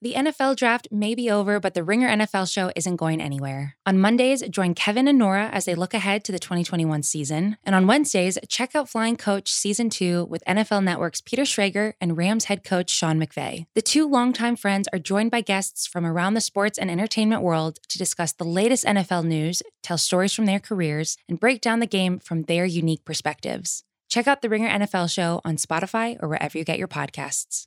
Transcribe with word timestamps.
The 0.00 0.14
NFL 0.14 0.54
draft 0.54 0.86
may 0.92 1.16
be 1.16 1.28
over, 1.28 1.58
but 1.58 1.74
the 1.74 1.82
Ringer 1.82 2.08
NFL 2.08 2.48
show 2.52 2.70
isn't 2.76 2.94
going 2.94 3.20
anywhere. 3.20 3.74
On 3.84 3.98
Mondays, 3.98 4.42
join 4.48 4.74
Kevin 4.74 5.08
and 5.08 5.18
Nora 5.18 5.48
as 5.48 5.64
they 5.64 5.74
look 5.74 5.92
ahead 5.92 6.22
to 6.22 6.30
the 6.30 6.38
2021 6.38 7.02
season. 7.02 7.56
And 7.64 7.74
on 7.74 7.88
Wednesdays, 7.88 8.38
check 8.48 8.76
out 8.76 8.88
Flying 8.88 9.16
Coach 9.16 9.52
Season 9.52 9.90
2 9.90 10.26
with 10.26 10.44
NFL 10.46 10.84
Network's 10.84 11.20
Peter 11.20 11.42
Schrager 11.42 11.94
and 12.00 12.16
Rams 12.16 12.44
head 12.44 12.62
coach 12.62 12.90
Sean 12.90 13.18
McVay. 13.18 13.66
The 13.74 13.82
two 13.82 14.08
longtime 14.08 14.54
friends 14.54 14.86
are 14.92 15.00
joined 15.00 15.32
by 15.32 15.40
guests 15.40 15.88
from 15.88 16.06
around 16.06 16.34
the 16.34 16.40
sports 16.40 16.78
and 16.78 16.92
entertainment 16.92 17.42
world 17.42 17.80
to 17.88 17.98
discuss 17.98 18.30
the 18.32 18.44
latest 18.44 18.84
NFL 18.84 19.24
news, 19.24 19.64
tell 19.82 19.98
stories 19.98 20.32
from 20.32 20.46
their 20.46 20.60
careers, 20.60 21.16
and 21.28 21.40
break 21.40 21.60
down 21.60 21.80
the 21.80 21.86
game 21.86 22.20
from 22.20 22.44
their 22.44 22.64
unique 22.64 23.04
perspectives. 23.04 23.82
Check 24.08 24.28
out 24.28 24.42
the 24.42 24.48
Ringer 24.48 24.68
NFL 24.68 25.10
show 25.10 25.40
on 25.44 25.56
Spotify 25.56 26.16
or 26.22 26.28
wherever 26.28 26.56
you 26.56 26.62
get 26.62 26.78
your 26.78 26.86
podcasts. 26.86 27.66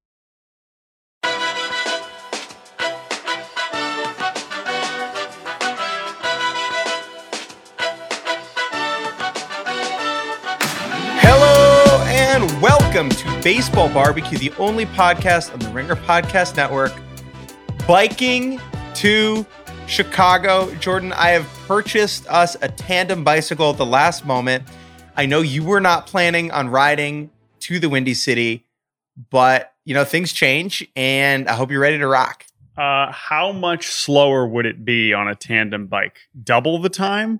Welcome 12.93 13.09
to 13.09 13.41
Baseball 13.41 13.87
Barbecue, 13.87 14.37
the 14.37 14.51
only 14.57 14.85
podcast 14.85 15.53
on 15.53 15.59
the 15.59 15.69
Ringer 15.69 15.95
Podcast 15.95 16.57
Network. 16.57 16.91
Biking 17.87 18.59
to 18.95 19.45
Chicago. 19.87 20.75
Jordan, 20.75 21.13
I 21.13 21.29
have 21.29 21.47
purchased 21.67 22.27
us 22.27 22.57
a 22.61 22.67
tandem 22.67 23.23
bicycle 23.23 23.69
at 23.69 23.77
the 23.77 23.85
last 23.85 24.25
moment. 24.25 24.65
I 25.15 25.25
know 25.25 25.39
you 25.39 25.63
were 25.63 25.79
not 25.79 26.05
planning 26.05 26.51
on 26.51 26.67
riding 26.67 27.29
to 27.61 27.79
the 27.79 27.87
Windy 27.87 28.13
City, 28.13 28.65
but 29.29 29.73
you 29.85 29.93
know, 29.93 30.03
things 30.03 30.33
change 30.33 30.85
and 30.93 31.47
I 31.47 31.53
hope 31.53 31.71
you're 31.71 31.79
ready 31.79 31.97
to 31.97 32.07
rock. 32.07 32.45
Uh, 32.77 33.09
how 33.13 33.53
much 33.53 33.87
slower 33.87 34.45
would 34.45 34.65
it 34.65 34.83
be 34.83 35.13
on 35.13 35.29
a 35.29 35.35
tandem 35.35 35.87
bike? 35.87 36.17
Double 36.43 36.77
the 36.77 36.89
time? 36.89 37.39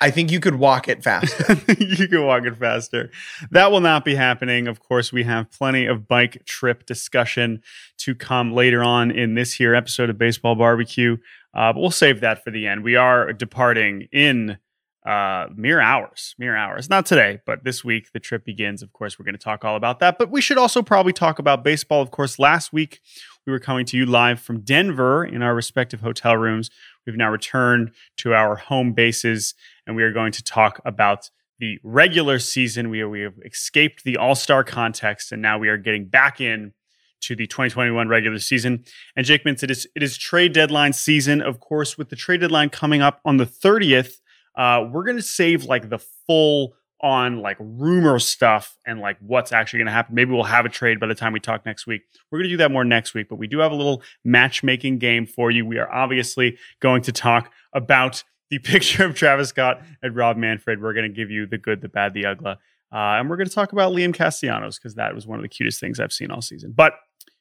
I 0.00 0.10
think 0.10 0.30
you 0.30 0.40
could 0.40 0.56
walk 0.56 0.88
it 0.88 1.02
faster. 1.02 1.56
you 1.78 2.08
can 2.08 2.24
walk 2.24 2.44
it 2.44 2.56
faster. 2.56 3.10
That 3.50 3.70
will 3.70 3.80
not 3.80 4.04
be 4.04 4.14
happening. 4.14 4.66
Of 4.68 4.80
course, 4.80 5.12
we 5.12 5.24
have 5.24 5.50
plenty 5.50 5.86
of 5.86 6.08
bike 6.08 6.44
trip 6.44 6.86
discussion 6.86 7.62
to 7.98 8.14
come 8.14 8.52
later 8.52 8.82
on 8.82 9.10
in 9.10 9.34
this 9.34 9.54
here 9.54 9.74
episode 9.74 10.10
of 10.10 10.18
Baseball 10.18 10.54
Barbecue. 10.54 11.16
Uh, 11.54 11.72
but 11.72 11.80
we'll 11.80 11.90
save 11.90 12.20
that 12.20 12.44
for 12.44 12.50
the 12.50 12.66
end. 12.66 12.84
We 12.84 12.96
are 12.96 13.32
departing 13.32 14.08
in 14.12 14.58
uh, 15.06 15.46
mere 15.54 15.80
hours, 15.80 16.34
mere 16.38 16.56
hours. 16.56 16.90
Not 16.90 17.06
today, 17.06 17.40
but 17.46 17.64
this 17.64 17.84
week 17.84 18.12
the 18.12 18.20
trip 18.20 18.44
begins. 18.44 18.82
Of 18.82 18.92
course, 18.92 19.18
we're 19.18 19.24
going 19.24 19.36
to 19.36 19.42
talk 19.42 19.64
all 19.64 19.76
about 19.76 20.00
that. 20.00 20.18
But 20.18 20.30
we 20.30 20.40
should 20.40 20.58
also 20.58 20.82
probably 20.82 21.12
talk 21.12 21.38
about 21.38 21.64
baseball. 21.64 22.02
Of 22.02 22.10
course, 22.10 22.38
last 22.38 22.72
week 22.72 23.00
we 23.46 23.52
were 23.52 23.58
coming 23.58 23.86
to 23.86 23.96
you 23.96 24.06
live 24.06 24.40
from 24.40 24.60
Denver 24.60 25.24
in 25.24 25.42
our 25.42 25.54
respective 25.54 26.00
hotel 26.00 26.36
rooms. 26.36 26.70
We've 27.06 27.16
now 27.16 27.30
returned 27.30 27.92
to 28.18 28.34
our 28.34 28.56
home 28.56 28.92
bases, 28.92 29.54
and 29.86 29.96
we 29.96 30.02
are 30.02 30.12
going 30.12 30.32
to 30.32 30.44
talk 30.44 30.80
about 30.84 31.30
the 31.58 31.78
regular 31.82 32.38
season. 32.38 32.90
We, 32.90 33.02
we 33.04 33.22
have 33.22 33.34
escaped 33.44 34.04
the 34.04 34.16
All 34.16 34.34
Star 34.34 34.64
context, 34.64 35.32
and 35.32 35.40
now 35.40 35.58
we 35.58 35.68
are 35.68 35.78
getting 35.78 36.06
back 36.06 36.40
in 36.40 36.72
to 37.20 37.34
the 37.34 37.46
2021 37.46 38.08
regular 38.08 38.38
season. 38.38 38.84
And 39.16 39.26
Jake 39.26 39.44
Mintz, 39.44 39.62
it 39.62 39.70
is 39.70 39.88
it 39.94 40.02
is 40.02 40.16
trade 40.16 40.52
deadline 40.52 40.92
season, 40.92 41.40
of 41.40 41.60
course. 41.60 41.96
With 41.96 42.10
the 42.10 42.16
trade 42.16 42.40
deadline 42.40 42.68
coming 42.68 43.02
up 43.02 43.20
on 43.24 43.38
the 43.38 43.46
30th, 43.46 44.20
uh, 44.56 44.84
we're 44.90 45.04
going 45.04 45.16
to 45.16 45.22
save 45.22 45.64
like 45.64 45.88
the 45.88 45.98
full 46.26 46.74
on 47.00 47.40
like 47.40 47.56
rumor 47.60 48.18
stuff 48.18 48.76
and 48.84 49.00
like 49.00 49.16
what's 49.20 49.52
actually 49.52 49.78
going 49.78 49.86
to 49.86 49.92
happen. 49.92 50.14
Maybe 50.14 50.32
we'll 50.32 50.42
have 50.44 50.66
a 50.66 50.68
trade 50.68 50.98
by 50.98 51.06
the 51.06 51.14
time 51.14 51.32
we 51.32 51.40
talk 51.40 51.64
next 51.64 51.86
week. 51.86 52.02
We're 52.30 52.38
going 52.38 52.48
to 52.48 52.54
do 52.54 52.56
that 52.58 52.72
more 52.72 52.84
next 52.84 53.14
week, 53.14 53.28
but 53.28 53.36
we 53.36 53.46
do 53.46 53.58
have 53.58 53.70
a 53.70 53.76
little 53.76 54.02
matchmaking 54.24 54.98
game 54.98 55.26
for 55.26 55.50
you. 55.50 55.64
We 55.64 55.78
are 55.78 55.90
obviously 55.92 56.58
going 56.80 57.02
to 57.02 57.12
talk 57.12 57.52
about 57.72 58.24
the 58.50 58.58
picture 58.64 59.04
of 59.04 59.14
Travis 59.14 59.50
Scott 59.50 59.82
and 60.02 60.16
Rob 60.16 60.36
Manfred. 60.36 60.82
We're 60.82 60.94
going 60.94 61.08
to 61.08 61.14
give 61.14 61.30
you 61.30 61.46
the 61.46 61.58
good, 61.58 61.82
the 61.82 61.88
bad, 61.88 62.14
the 62.14 62.26
ugly. 62.26 62.56
Uh, 62.90 62.96
and 63.20 63.28
we're 63.28 63.36
going 63.36 63.48
to 63.48 63.54
talk 63.54 63.72
about 63.72 63.92
Liam 63.92 64.14
Castellanos 64.14 64.78
because 64.78 64.94
that 64.94 65.14
was 65.14 65.26
one 65.26 65.38
of 65.38 65.42
the 65.42 65.48
cutest 65.48 65.78
things 65.78 66.00
I've 66.00 66.12
seen 66.12 66.30
all 66.30 66.40
season. 66.40 66.72
But 66.74 66.94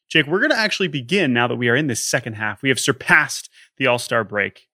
Jake, 0.10 0.28
we're 0.28 0.40
going 0.40 0.52
to 0.52 0.58
actually 0.58 0.88
begin 0.88 1.34
now 1.34 1.48
that 1.48 1.56
we 1.56 1.70
are 1.70 1.76
in 1.76 1.88
this 1.88 2.04
second 2.04 2.34
half. 2.34 2.62
We 2.62 2.70
have 2.70 2.80
surpassed 2.80 3.50
the 3.78 3.88
All 3.88 4.00
Star 4.00 4.24
break. 4.24 4.68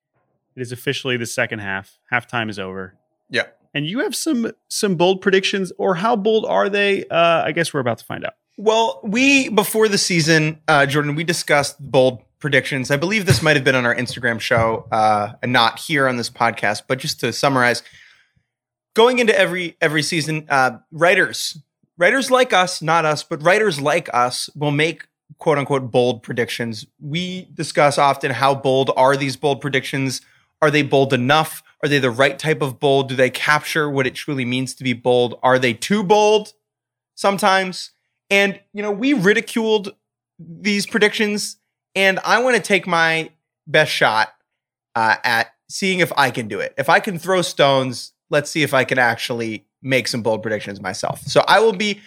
It 0.56 0.62
is 0.62 0.72
officially 0.72 1.16
the 1.16 1.26
second 1.26 1.60
half. 1.60 1.98
Halftime 2.12 2.48
is 2.48 2.58
over. 2.58 2.94
Yeah. 3.30 3.44
And 3.74 3.86
you 3.86 4.00
have 4.00 4.14
some 4.14 4.52
some 4.68 4.94
bold 4.94 5.20
predictions, 5.20 5.72
or 5.78 5.96
how 5.96 6.14
bold 6.14 6.46
are 6.46 6.68
they? 6.68 7.04
Uh, 7.06 7.42
I 7.44 7.52
guess 7.52 7.74
we're 7.74 7.80
about 7.80 7.98
to 7.98 8.04
find 8.04 8.24
out. 8.24 8.34
Well, 8.56 9.00
we 9.02 9.48
before 9.48 9.88
the 9.88 9.98
season, 9.98 10.60
uh, 10.68 10.86
Jordan, 10.86 11.16
we 11.16 11.24
discussed 11.24 11.80
bold 11.80 12.22
predictions. 12.38 12.92
I 12.92 12.96
believe 12.96 13.26
this 13.26 13.42
might 13.42 13.56
have 13.56 13.64
been 13.64 13.74
on 13.74 13.84
our 13.84 13.94
Instagram 13.94 14.38
show, 14.38 14.86
uh, 14.92 15.32
and 15.42 15.52
not 15.52 15.80
here 15.80 16.06
on 16.06 16.18
this 16.18 16.30
podcast. 16.30 16.82
But 16.86 17.00
just 17.00 17.18
to 17.20 17.32
summarize, 17.32 17.82
going 18.94 19.18
into 19.18 19.36
every 19.36 19.76
every 19.80 20.02
season, 20.02 20.46
uh, 20.48 20.78
writers 20.92 21.58
writers 21.98 22.30
like 22.30 22.52
us, 22.52 22.82
not 22.82 23.04
us, 23.04 23.22
but 23.22 23.42
writers 23.42 23.80
like 23.80 24.08
us 24.12 24.48
will 24.54 24.70
make 24.70 25.06
quote 25.38 25.58
unquote 25.58 25.90
bold 25.90 26.22
predictions. 26.22 26.86
We 27.00 27.48
discuss 27.54 27.98
often 27.98 28.30
how 28.30 28.54
bold 28.54 28.90
are 28.96 29.16
these 29.16 29.36
bold 29.36 29.60
predictions? 29.60 30.20
Are 30.64 30.70
they 30.70 30.82
bold 30.82 31.12
enough? 31.12 31.62
Are 31.82 31.90
they 31.90 31.98
the 31.98 32.10
right 32.10 32.38
type 32.38 32.62
of 32.62 32.80
bold? 32.80 33.10
Do 33.10 33.16
they 33.16 33.28
capture 33.28 33.90
what 33.90 34.06
it 34.06 34.14
truly 34.14 34.46
means 34.46 34.72
to 34.76 34.82
be 34.82 34.94
bold? 34.94 35.38
Are 35.42 35.58
they 35.58 35.74
too 35.74 36.02
bold 36.02 36.54
sometimes? 37.14 37.90
And, 38.30 38.58
you 38.72 38.82
know, 38.82 38.90
we 38.90 39.12
ridiculed 39.12 39.94
these 40.38 40.86
predictions, 40.86 41.58
and 41.94 42.18
I 42.24 42.42
want 42.42 42.56
to 42.56 42.62
take 42.62 42.86
my 42.86 43.30
best 43.66 43.92
shot 43.92 44.32
uh, 44.94 45.16
at 45.22 45.52
seeing 45.68 45.98
if 45.98 46.10
I 46.16 46.30
can 46.30 46.48
do 46.48 46.60
it. 46.60 46.72
If 46.78 46.88
I 46.88 46.98
can 46.98 47.18
throw 47.18 47.42
stones, 47.42 48.14
let's 48.30 48.50
see 48.50 48.62
if 48.62 48.72
I 48.72 48.84
can 48.84 48.98
actually 48.98 49.66
make 49.82 50.08
some 50.08 50.22
bold 50.22 50.40
predictions 50.40 50.80
myself. 50.80 51.20
So 51.24 51.44
I 51.46 51.60
will 51.60 51.74
be 51.74 52.00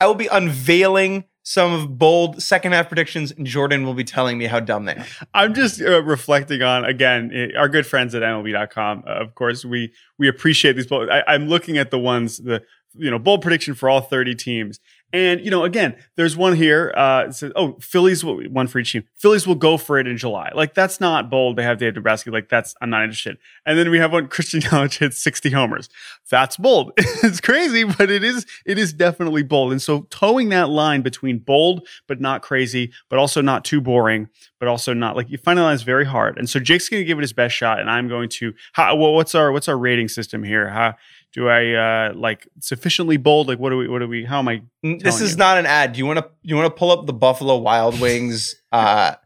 I 0.00 0.06
will 0.06 0.14
be 0.14 0.28
unveiling 0.28 1.24
some 1.44 1.74
of 1.74 1.98
bold 1.98 2.42
second 2.42 2.72
half 2.72 2.88
predictions, 2.88 3.30
and 3.30 3.46
Jordan 3.46 3.84
will 3.84 3.94
be 3.94 4.02
telling 4.02 4.38
me 4.38 4.46
how 4.46 4.60
dumb 4.60 4.86
they 4.86 4.94
are. 4.94 5.06
I'm 5.34 5.54
just 5.54 5.80
uh, 5.80 6.02
reflecting 6.02 6.62
on 6.62 6.84
again 6.84 7.52
our 7.56 7.68
good 7.68 7.86
friends 7.86 8.14
at 8.14 8.22
MLB.com. 8.22 9.04
Uh, 9.06 9.10
of 9.10 9.34
course, 9.34 9.64
we 9.64 9.92
we 10.18 10.26
appreciate 10.26 10.72
these 10.72 10.86
bold. 10.86 11.10
I, 11.10 11.22
I'm 11.28 11.46
looking 11.48 11.78
at 11.78 11.90
the 11.90 11.98
ones 11.98 12.38
the 12.38 12.62
you 12.94 13.10
know 13.10 13.18
bold 13.18 13.42
prediction 13.42 13.74
for 13.74 13.88
all 13.88 14.00
30 14.00 14.34
teams, 14.34 14.80
and 15.12 15.40
you 15.40 15.50
know, 15.50 15.62
again, 15.64 15.94
there's 16.16 16.36
one 16.36 16.56
here. 16.56 16.92
Uh, 16.96 17.30
says, 17.30 17.52
"Oh, 17.54 17.76
Phillies 17.80 18.24
will 18.24 18.42
one 18.44 18.66
for 18.66 18.80
each 18.80 18.92
team. 18.92 19.04
Phillies 19.16 19.46
will 19.46 19.54
go 19.54 19.76
for 19.76 19.98
it 19.98 20.08
in 20.08 20.16
July." 20.16 20.50
Like 20.54 20.74
that's 20.74 21.00
not 21.00 21.30
bold. 21.30 21.56
They 21.56 21.62
have 21.62 21.78
Dave 21.78 21.94
Dombrowski. 21.94 22.30
Like 22.30 22.48
that's 22.48 22.74
I'm 22.80 22.90
not 22.90 23.04
interested. 23.04 23.38
And 23.64 23.78
then 23.78 23.90
we 23.90 23.98
have 23.98 24.12
one 24.12 24.26
Christian 24.26 24.60
Yelich 24.62 24.98
hits 24.98 25.22
60 25.22 25.50
homers. 25.50 25.88
That's 26.30 26.56
bold. 26.56 26.92
it's 26.98 27.40
crazy, 27.40 27.84
but 27.84 28.10
it 28.10 28.24
is 28.24 28.44
it 28.66 28.76
is 28.76 28.92
definitely 28.92 29.44
bold. 29.44 29.70
And 29.70 29.80
so 29.80 30.06
towing 30.10 30.48
that 30.48 30.68
line 30.68 31.02
between 31.02 31.38
bold 31.38 31.86
but 32.08 32.20
not 32.20 32.42
crazy, 32.42 32.92
but 33.08 33.18
also 33.18 33.40
not 33.40 33.64
too 33.64 33.80
boring, 33.80 34.28
but 34.58 34.68
also 34.68 34.94
not 34.94 35.14
like 35.14 35.30
you 35.30 35.38
find 35.38 35.58
the 35.58 35.62
line 35.62 35.74
is 35.74 35.82
very 35.82 36.06
hard. 36.06 36.38
And 36.38 36.50
so 36.50 36.58
Jake's 36.58 36.88
going 36.88 37.00
to 37.00 37.06
give 37.06 37.18
it 37.18 37.22
his 37.22 37.32
best 37.32 37.54
shot, 37.54 37.78
and 37.78 37.88
I'm 37.88 38.08
going 38.08 38.28
to. 38.30 38.52
How, 38.72 38.96
well, 38.96 39.14
what's 39.14 39.34
our 39.34 39.52
what's 39.52 39.68
our 39.68 39.78
rating 39.78 40.08
system 40.08 40.42
here? 40.42 40.68
How 40.68 40.94
do 41.34 41.48
I 41.48 41.72
uh, 41.72 42.14
like 42.14 42.48
sufficiently 42.60 43.16
bold? 43.16 43.48
Like, 43.48 43.58
what 43.58 43.70
do 43.70 43.76
we? 43.76 43.88
What 43.88 43.98
do 43.98 44.08
we? 44.08 44.24
How 44.24 44.38
am 44.38 44.48
I? 44.48 44.62
This 44.82 45.20
is 45.20 45.32
you? 45.32 45.36
not 45.36 45.58
an 45.58 45.66
ad. 45.66 45.92
Do 45.92 45.98
you 45.98 46.06
want 46.06 46.20
to 46.20 46.28
you 46.42 46.56
want 46.56 46.66
to 46.72 46.78
pull 46.78 46.90
up 46.90 47.06
the 47.06 47.12
Buffalo 47.12 47.58
Wild 47.58 48.00
Wings 48.00 48.54
uh, 48.72 49.16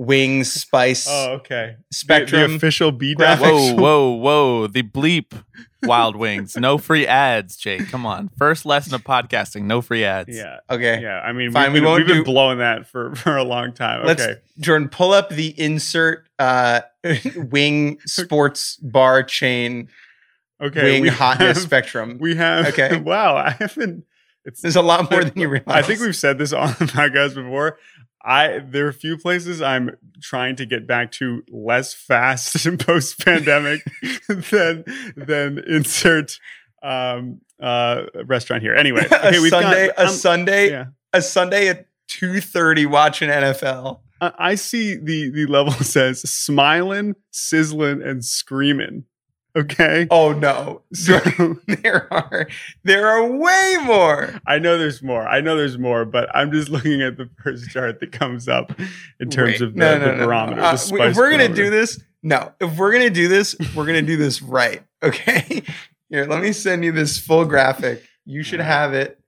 wings 0.00 0.50
spice 0.50 1.06
Oh, 1.08 1.32
okay. 1.34 1.76
Spectrum. 1.92 2.52
The, 2.52 2.56
official 2.56 2.90
B 2.90 3.14
graphics. 3.14 3.36
graphics. 3.38 3.78
Whoa, 3.78 4.10
whoa, 4.10 4.14
whoa. 4.14 4.66
The 4.66 4.82
bleep 4.82 5.32
Wild 5.82 6.16
Wings. 6.16 6.56
No 6.56 6.78
free 6.78 7.06
ads, 7.06 7.56
Jake. 7.56 7.88
Come 7.90 8.06
on. 8.06 8.30
First 8.38 8.64
lesson 8.64 8.94
of 8.94 9.04
podcasting. 9.04 9.64
No 9.64 9.82
free 9.82 10.04
ads. 10.04 10.34
Yeah. 10.34 10.60
okay. 10.70 11.00
Yeah. 11.02 11.20
I 11.20 11.32
mean, 11.32 11.52
Fine, 11.52 11.72
we've, 11.72 11.74
we 11.74 11.80
been, 11.80 11.88
won't 11.88 12.06
we've 12.06 12.16
been 12.16 12.24
blowing 12.24 12.58
that 12.58 12.86
for, 12.86 13.14
for 13.16 13.36
a 13.36 13.44
long 13.44 13.74
time. 13.74 14.06
Let's 14.06 14.22
Okay. 14.22 14.40
Jordan 14.58 14.88
pull 14.88 15.12
up 15.12 15.28
the 15.28 15.48
insert 15.60 16.26
uh 16.38 16.80
wing 17.36 17.98
sports 18.06 18.76
bar 18.76 19.22
chain 19.22 19.88
Okay. 20.60 20.82
wing 20.82 21.02
we 21.02 21.08
hotness 21.22 21.58
have- 21.58 21.66
spectrum. 21.66 22.18
We 22.20 22.36
have. 22.36 22.66
Okay. 22.68 22.96
Wow. 23.04 23.36
I 23.36 23.50
haven't. 23.50 24.04
It's. 24.44 24.62
There's 24.62 24.76
a 24.76 24.82
lot 24.82 25.10
more 25.10 25.24
than 25.24 25.38
you 25.38 25.48
realize. 25.48 25.84
I 25.84 25.86
think 25.86 26.00
we've 26.00 26.16
said 26.16 26.38
this 26.38 26.52
on 26.54 26.68
the 26.68 26.86
podcast 26.86 27.34
before. 27.34 27.78
I 28.22 28.58
there 28.58 28.84
are 28.86 28.90
a 28.90 28.94
few 28.94 29.16
places 29.16 29.62
I'm 29.62 29.96
trying 30.20 30.56
to 30.56 30.66
get 30.66 30.86
back 30.86 31.10
to 31.12 31.42
less 31.48 31.94
fast 31.94 32.66
in 32.66 32.76
post 32.76 33.24
pandemic 33.24 33.82
than 34.28 34.84
than 35.16 35.58
insert 35.66 36.38
um 36.82 37.40
uh 37.62 38.02
restaurant 38.26 38.62
here. 38.62 38.74
Anyway, 38.74 39.06
a 39.10 39.28
okay, 39.28 39.38
we've 39.38 39.50
Sunday 39.50 39.86
got 39.88 39.98
a 39.98 40.02
um, 40.08 40.08
Sunday 40.08 40.70
yeah. 40.70 40.84
a 41.14 41.22
Sunday 41.22 41.68
at 41.68 41.86
2:30 42.08 42.86
watching 42.86 43.30
NFL. 43.30 44.00
I 44.20 44.54
see 44.56 44.96
the 44.96 45.30
the 45.30 45.46
level 45.46 45.72
says 45.72 46.20
smiling, 46.30 47.14
sizzling, 47.30 48.02
and 48.02 48.22
screaming. 48.22 49.04
Okay. 49.56 50.06
Oh 50.10 50.32
no. 50.32 50.82
So 50.94 51.18
there 51.66 52.12
are 52.12 52.48
there 52.84 53.08
are 53.08 53.26
way 53.30 53.76
more. 53.84 54.40
I 54.46 54.58
know 54.58 54.76
there's 54.78 55.02
more. 55.02 55.26
I 55.28 55.40
know 55.40 55.56
there's 55.56 55.78
more, 55.78 56.04
but 56.04 56.28
I'm 56.34 56.50
just 56.52 56.68
looking 56.70 57.02
at 57.02 57.16
the 57.16 57.28
first 57.42 57.70
chart 57.70 58.00
that 58.00 58.12
comes 58.12 58.48
up 58.48 58.72
in 59.20 59.30
terms 59.30 59.52
Wait, 59.52 59.62
of 59.62 59.74
the, 59.74 59.78
no, 59.78 59.98
the 59.98 60.06
no, 60.06 60.14
no, 60.16 60.26
barometer. 60.26 60.56
no. 60.56 60.62
the 60.62 60.68
Uh, 60.68 60.76
spice 60.76 61.10
if 61.12 61.16
we're 61.16 61.30
gonna 61.30 61.44
barometer. 61.44 61.64
do 61.64 61.70
this, 61.70 62.00
no. 62.22 62.52
If 62.60 62.76
we're 62.76 62.92
gonna 62.92 63.10
do 63.10 63.28
this, 63.28 63.54
we're 63.74 63.86
gonna 63.86 64.02
do 64.02 64.16
this 64.16 64.42
right. 64.42 64.82
Okay. 65.02 65.62
Here, 66.08 66.26
let 66.26 66.42
me 66.42 66.52
send 66.52 66.84
you 66.84 66.92
this 66.92 67.18
full 67.18 67.44
graphic. 67.44 68.04
You 68.26 68.42
should 68.42 68.60
have 68.60 68.94
it. 68.94 69.19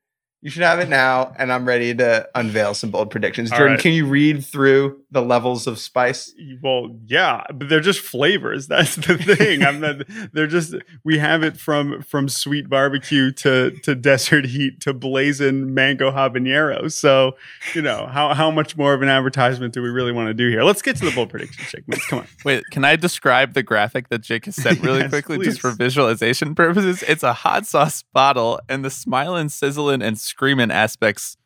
You 0.45 0.51
should 0.51 0.65
have 0.65 0.81
it 0.81 0.89
now, 0.89 1.33
and 1.39 1.53
I'm 1.53 1.65
ready 1.65 1.95
to 1.95 2.29
unveil 2.35 2.75
some 2.75 2.91
bold 2.91 3.13
predictions. 3.13 3.51
Jordan, 3.51 3.75
right. 3.75 3.81
can 3.81 3.93
you 3.93 4.07
read 4.07 4.45
through 4.45 5.01
the 5.13 5.23
levels 5.23 5.69
of 5.69 5.79
spice? 5.79 6.35
Well, 6.61 6.99
yeah, 7.07 7.45
but 7.55 7.69
they're 7.69 7.79
just 7.79 8.01
flavors. 8.01 8.67
That's 8.73 8.97
the 8.97 9.17
thing. 9.19 9.63
I'm 9.63 9.79
not. 9.79 10.03
They're 10.33 10.49
just. 10.49 10.75
We 11.05 11.19
have 11.19 11.45
it 11.45 11.57
from 11.57 12.03
from 12.03 12.29
sweet 12.29 12.69
barbecue 12.69 13.31
to 13.35 13.71
to 13.85 13.95
desert 13.95 14.47
heat 14.47 14.81
to 14.81 14.93
blazing 14.93 15.75
mango 15.75 16.11
habanero. 16.11 16.91
So, 16.91 17.37
you 17.73 17.83
know 17.83 18.09
how 18.09 18.35
how 18.35 18.51
much 18.51 18.77
more 18.77 18.95
of 18.95 19.03
an 19.03 19.09
advertisement 19.09 19.73
do 19.75 19.81
we 19.81 19.91
really 19.91 20.11
want 20.11 20.27
to 20.27 20.35
do 20.35 20.51
here? 20.51 20.65
Let's 20.65 20.83
get 20.83 20.97
to 20.97 21.05
the 21.05 21.13
bold 21.13 21.31
prediction 21.31 21.65
segment. 21.67 22.03
Come 22.09 22.19
on. 22.19 22.27
Wait, 22.45 22.65
can 22.73 22.85
I 22.85 22.97
describe 22.97 23.55
the 23.55 23.63
graphic 23.63 24.09
that 24.09 24.23
Jake 24.23 24.47
has 24.47 24.57
sent 24.57 24.83
really 24.83 24.99
Yes, 25.03 25.11
quickly 25.11 25.37
please. 25.37 25.47
just 25.47 25.61
for 25.61 25.71
visualization 25.71 26.57
purposes? 26.57 27.05
It's 27.05 27.23
a 27.23 27.33
hot 27.33 27.65
sauce 27.65 28.03
bottle, 28.13 28.61
and 28.69 28.85
the 28.85 28.91
smiling, 28.91 29.49
sizzling, 29.49 30.03
and 30.03 30.19
screaming 30.33 30.71
aspects 30.71 31.37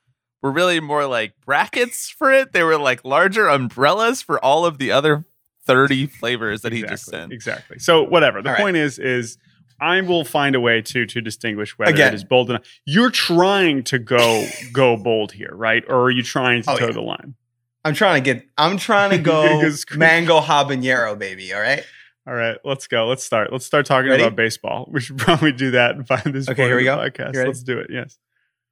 were 0.43 0.53
really 0.53 0.79
more 0.81 1.07
like 1.07 1.35
brackets 1.45 2.09
for 2.09 2.33
it. 2.33 2.53
They 2.53 2.63
were 2.63 2.79
like 2.79 3.05
larger 3.05 3.49
umbrellas 3.49 4.23
for 4.23 4.43
all 4.45 4.65
of 4.65 4.79
the 4.79 4.93
other 4.93 5.25
30 5.67 6.07
flavors 6.07 6.63
that 6.63 6.73
he 6.73 6.83
just 6.83 6.93
Exactly, 7.09 7.19
sent. 7.21 7.33
Exactly. 7.33 7.79
So 7.81 8.03
whatever. 8.05 8.41
The 8.43 8.51
All 8.51 8.55
right. 8.55 8.63
point 8.63 8.77
is 8.77 8.99
is 9.01 9.37
I 9.81 10.01
will 10.01 10.25
find 10.25 10.55
a 10.55 10.61
way 10.61 10.81
to 10.83 11.05
to 11.05 11.21
distinguish 11.21 11.77
whether 11.77 11.93
Again. 11.93 12.13
it 12.13 12.15
is 12.15 12.25
bold 12.25 12.49
enough. 12.51 12.63
You're 12.85 13.11
trying 13.11 13.83
to 13.85 13.99
go 13.99 14.47
go 14.73 14.97
bold 14.97 15.33
here, 15.33 15.51
right? 15.53 15.83
Or 15.89 16.03
are 16.05 16.11
you 16.11 16.23
trying 16.23 16.63
to 16.63 16.71
Oh, 16.71 16.77
toe 16.79 16.87
yeah. 16.87 16.93
the 16.93 17.03
line? 17.03 17.35
I'm 17.85 17.95
trying 17.95 18.23
to 18.23 18.35
get. 18.35 18.47
I'm 18.57 18.77
trying 18.79 19.11
to 19.11 19.19
go 19.33 19.61
go 19.61 19.97
mango 19.97 20.41
habanero, 20.41 21.19
baby. 21.19 21.53
All 21.53 21.61
right. 21.61 21.85
All 22.29 22.35
right, 22.35 22.57
let's 22.65 22.89
go. 22.89 23.07
Let's 23.07 23.23
start. 23.23 23.53
Let's 23.53 23.65
start 23.67 23.87
talking 23.87 24.11
Ready? 24.11 24.23
about 24.25 24.35
baseball. 24.35 24.89
We 24.93 25.01
should 25.01 25.19
probably 25.19 25.53
do 25.53 25.71
that 25.73 26.07
by 26.09 26.21
this 26.25 26.49
Okay, 26.49 26.63
point 26.63 26.69
here 26.71 26.77
we 26.77 26.83
go. 26.85 26.97
podcast. 26.97 27.35
Let's 27.47 27.63
do 27.63 27.79
it. 27.79 27.87
Yes. 27.91 28.19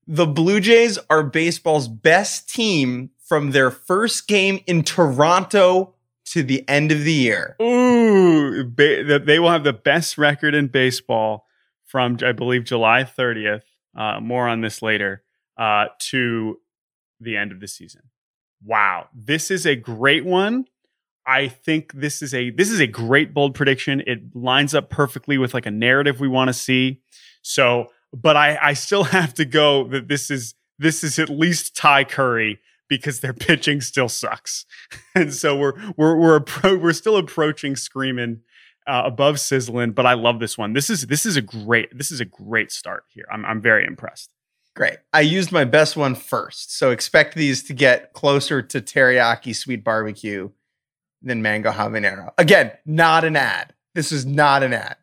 The 0.06 0.26
Blue 0.26 0.60
Jays 0.60 0.98
are 1.08 1.22
baseball's 1.22 1.88
best 1.88 2.48
team 2.48 3.10
from 3.18 3.52
their 3.52 3.70
first 3.70 4.28
game 4.28 4.60
in 4.66 4.82
Toronto 4.82 5.94
to 6.26 6.42
the 6.42 6.66
end 6.68 6.92
of 6.92 7.04
the 7.04 7.12
year. 7.12 7.56
Ooh, 7.60 8.64
they 8.64 9.38
will 9.38 9.50
have 9.50 9.64
the 9.64 9.72
best 9.72 10.18
record 10.18 10.54
in 10.54 10.68
baseball 10.68 11.46
from 11.84 12.18
I 12.22 12.32
believe 12.32 12.64
July 12.64 13.04
30th. 13.04 13.62
Uh, 13.96 14.20
more 14.20 14.48
on 14.48 14.60
this 14.60 14.82
later. 14.82 15.22
Uh, 15.56 15.86
to 16.00 16.58
the 17.20 17.36
end 17.36 17.52
of 17.52 17.60
the 17.60 17.68
season. 17.68 18.02
Wow, 18.64 19.08
this 19.14 19.50
is 19.50 19.66
a 19.66 19.76
great 19.76 20.24
one. 20.24 20.66
I 21.26 21.48
think 21.48 21.92
this 21.92 22.22
is 22.22 22.34
a 22.34 22.50
this 22.50 22.70
is 22.70 22.80
a 22.80 22.86
great 22.86 23.32
bold 23.32 23.54
prediction. 23.54 24.02
It 24.06 24.34
lines 24.34 24.74
up 24.74 24.90
perfectly 24.90 25.38
with 25.38 25.54
like 25.54 25.66
a 25.66 25.70
narrative 25.70 26.20
we 26.20 26.28
want 26.28 26.48
to 26.48 26.54
see. 26.54 27.02
So, 27.42 27.88
but 28.14 28.36
I 28.36 28.58
I 28.60 28.72
still 28.74 29.04
have 29.18 29.34
to 29.34 29.44
go 29.44 29.84
that 29.88 30.08
this 30.08 30.30
is 30.30 30.54
this 30.78 31.04
is 31.04 31.18
at 31.18 31.28
least 31.28 31.76
Thai 31.76 32.04
curry 32.04 32.60
because 32.88 33.20
their 33.20 33.32
pitching 33.34 33.80
still 33.80 34.08
sucks, 34.08 34.66
and 35.14 35.34
so 35.34 35.56
we're 35.56 35.74
we're 35.96 36.16
we're 36.16 36.40
appro- 36.40 36.80
we're 36.80 36.92
still 36.92 37.16
approaching 37.16 37.76
screaming 37.76 38.40
uh, 38.86 39.02
above 39.04 39.40
sizzling. 39.40 39.92
But 39.92 40.06
I 40.06 40.14
love 40.14 40.40
this 40.40 40.56
one. 40.56 40.72
This 40.72 40.90
is 40.90 41.06
this 41.06 41.26
is 41.26 41.36
a 41.36 41.42
great 41.42 41.96
this 41.96 42.10
is 42.10 42.20
a 42.20 42.24
great 42.24 42.70
start 42.70 43.04
here. 43.08 43.26
I'm 43.30 43.44
I'm 43.44 43.60
very 43.60 43.84
impressed. 43.84 44.32
Great. 44.74 44.98
I 45.12 45.20
used 45.20 45.52
my 45.52 45.64
best 45.64 45.96
one 45.96 46.16
first. 46.16 46.76
So 46.76 46.90
expect 46.90 47.36
these 47.36 47.62
to 47.64 47.72
get 47.72 48.12
closer 48.12 48.60
to 48.60 48.80
teriyaki 48.80 49.54
sweet 49.54 49.84
barbecue 49.84 50.50
than 51.22 51.42
mango 51.42 51.70
habanero. 51.70 52.32
Again, 52.38 52.72
not 52.84 53.24
an 53.24 53.36
ad. 53.36 53.72
This 53.94 54.10
is 54.10 54.26
not 54.26 54.64
an 54.64 54.72
ad. 54.72 54.96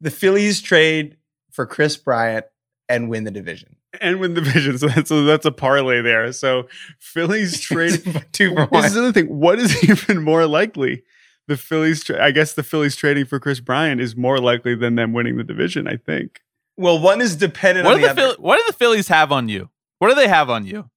The 0.00 0.10
Phillies 0.10 0.62
trade 0.62 1.18
for 1.58 1.66
Kris 1.66 1.96
Bryant 1.96 2.46
and 2.88 3.08
win 3.10 3.24
the 3.24 3.32
division. 3.32 3.74
and 4.00 4.20
win 4.20 4.34
the 4.34 4.40
division. 4.42 4.78
So 4.78 4.86
that's 4.86 5.10
a, 5.10 5.22
that's 5.24 5.44
a 5.44 5.50
parlay 5.50 6.00
there. 6.02 6.30
So 6.32 6.68
Phillies 7.00 7.58
trade. 7.68 8.00
Two 8.30 8.54
for 8.54 8.66
one. 8.66 8.82
this 8.82 8.94
is 8.94 9.02
the 9.02 9.12
thing. 9.12 9.26
What 9.26 9.58
is 9.58 9.82
even 9.90 10.22
more 10.22 10.46
likely? 10.46 11.02
The 11.48 11.56
Phillies. 11.56 12.04
Tra- 12.04 12.24
I 12.24 12.30
guess 12.30 12.52
the 12.52 12.62
Phillies 12.62 12.94
trading 12.94 13.24
for 13.24 13.40
Kris 13.40 13.58
Bryant 13.58 14.00
is 14.00 14.14
more 14.14 14.38
likely 14.38 14.76
than 14.76 14.94
them 14.94 15.12
winning 15.12 15.36
the 15.36 15.42
division. 15.42 15.88
I 15.88 15.96
think. 15.96 16.40
Well, 16.76 17.00
one 17.00 17.20
is 17.20 17.34
dependent 17.34 17.86
What 17.86 17.94
on 17.94 18.00
do 18.00 18.06
the, 18.06 18.14
the 18.14 18.22
other. 18.22 18.34
Phil- 18.36 18.42
What 18.44 18.56
do 18.58 18.62
the 18.68 18.72
Phillies 18.72 19.08
have 19.08 19.32
on 19.32 19.48
you? 19.48 19.68
What 19.98 20.10
do 20.10 20.14
they 20.14 20.28
have 20.28 20.48
on 20.48 20.64
you? 20.64 20.88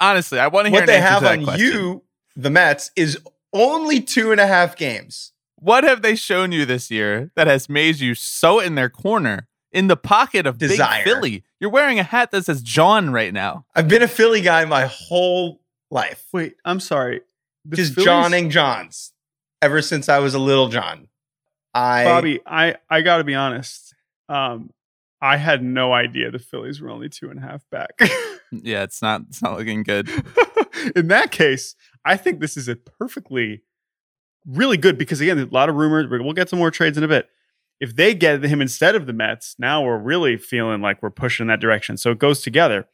Honestly, 0.00 0.38
I 0.38 0.48
want 0.48 0.66
to 0.66 0.70
hear 0.70 0.80
What 0.80 0.88
an 0.90 0.94
they 0.94 1.00
have 1.00 1.20
to 1.20 1.24
that 1.24 1.38
on 1.38 1.44
question. 1.44 1.64
you, 1.66 2.02
the 2.36 2.50
Mets, 2.50 2.90
is 2.96 3.18
only 3.52 4.00
two 4.00 4.32
and 4.32 4.40
a 4.40 4.46
half 4.46 4.76
games. 4.76 5.32
What 5.56 5.84
have 5.84 6.02
they 6.02 6.16
shown 6.16 6.50
you 6.52 6.66
this 6.66 6.90
year 6.90 7.30
that 7.36 7.46
has 7.46 7.68
made 7.68 8.00
you 8.00 8.14
so 8.16 8.58
in 8.58 8.74
their 8.74 8.90
corner, 8.90 9.46
in 9.72 9.86
the 9.88 9.96
pocket 9.96 10.46
of 10.46 10.58
Desire. 10.58 11.04
Big 11.04 11.12
Philly? 11.14 11.44
You're 11.60 11.70
wearing 11.70 11.98
a 11.98 12.02
hat 12.02 12.30
that 12.32 12.44
says 12.44 12.62
John 12.62 13.10
right 13.10 13.32
now. 13.32 13.64
I've 13.74 13.88
been 13.88 14.02
a 14.02 14.08
Philly 14.08 14.40
guy 14.40 14.64
my 14.64 14.86
whole 14.86 15.60
life. 15.90 16.26
Wait, 16.32 16.56
I'm 16.64 16.80
sorry. 16.80 17.22
The 17.64 17.76
Just 17.76 17.94
Phillies- 17.94 18.06
Johning 18.06 18.50
Johns 18.50 19.12
ever 19.60 19.80
since 19.82 20.08
I 20.08 20.18
was 20.18 20.34
a 20.34 20.38
little 20.38 20.68
John. 20.68 21.08
I 21.74 22.04
Bobby, 22.04 22.40
I 22.46 22.76
I 22.90 23.00
got 23.00 23.18
to 23.18 23.24
be 23.24 23.34
honest. 23.34 23.94
Um, 24.28 24.70
I 25.20 25.36
had 25.36 25.62
no 25.62 25.92
idea 25.92 26.30
the 26.30 26.38
Phillies 26.38 26.80
were 26.80 26.90
only 26.90 27.08
two 27.08 27.30
and 27.30 27.38
a 27.38 27.42
half 27.42 27.68
back. 27.70 27.98
Yeah, 28.54 28.82
it's 28.82 29.00
not. 29.00 29.22
It's 29.30 29.40
not 29.40 29.56
looking 29.58 29.82
good. 29.82 30.10
in 30.94 31.08
that 31.08 31.30
case, 31.30 31.74
I 32.04 32.18
think 32.18 32.38
this 32.40 32.58
is 32.58 32.68
a 32.68 32.76
perfectly 32.76 33.62
really 34.46 34.76
good 34.76 34.98
because 34.98 35.22
again, 35.22 35.38
a 35.38 35.46
lot 35.46 35.70
of 35.70 35.74
rumors. 35.74 36.06
We'll 36.10 36.34
get 36.34 36.50
some 36.50 36.58
more 36.58 36.70
trades 36.70 36.98
in 36.98 37.02
a 37.02 37.08
bit. 37.08 37.30
If 37.82 37.96
they 37.96 38.14
get 38.14 38.44
him 38.44 38.60
instead 38.62 38.94
of 38.94 39.06
the 39.06 39.12
Mets, 39.12 39.56
now 39.58 39.82
we're 39.82 39.98
really 39.98 40.36
feeling 40.36 40.80
like 40.80 41.02
we're 41.02 41.10
pushing 41.10 41.44
in 41.44 41.48
that 41.48 41.58
direction. 41.60 41.96
So 41.96 42.12
it 42.12 42.18
goes 42.20 42.40
together. 42.40 42.86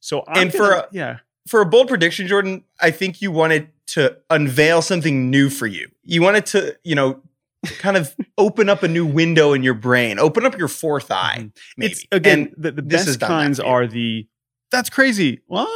So 0.00 0.22
I'm 0.28 0.42
And 0.42 0.52
for 0.52 0.58
gonna- 0.68 0.76
a- 0.82 0.88
yeah, 0.92 1.16
for 1.48 1.62
a 1.62 1.66
bold 1.66 1.88
prediction, 1.88 2.26
Jordan, 2.26 2.62
I 2.78 2.90
think 2.90 3.22
you 3.22 3.32
wanted 3.32 3.68
to 3.88 4.18
unveil 4.28 4.82
something 4.82 5.30
new 5.30 5.48
for 5.48 5.66
you. 5.66 5.88
You 6.02 6.20
wanted 6.20 6.44
to, 6.46 6.76
you 6.84 6.94
know, 6.94 7.22
kind 7.78 7.96
of 7.96 8.14
open 8.38 8.68
up 8.68 8.82
a 8.82 8.88
new 8.88 9.06
window 9.06 9.54
in 9.54 9.62
your 9.62 9.72
brain, 9.74 10.18
open 10.18 10.44
up 10.44 10.58
your 10.58 10.68
fourth 10.68 11.10
eye. 11.10 11.50
Maybe. 11.78 11.92
it's 11.92 12.04
again 12.12 12.38
And 12.38 12.54
the, 12.58 12.72
the 12.72 12.82
best 12.82 13.18
kinds 13.20 13.58
are 13.60 13.86
the 13.86 14.26
that's 14.70 14.90
crazy. 14.90 15.40
Well, 15.48 15.66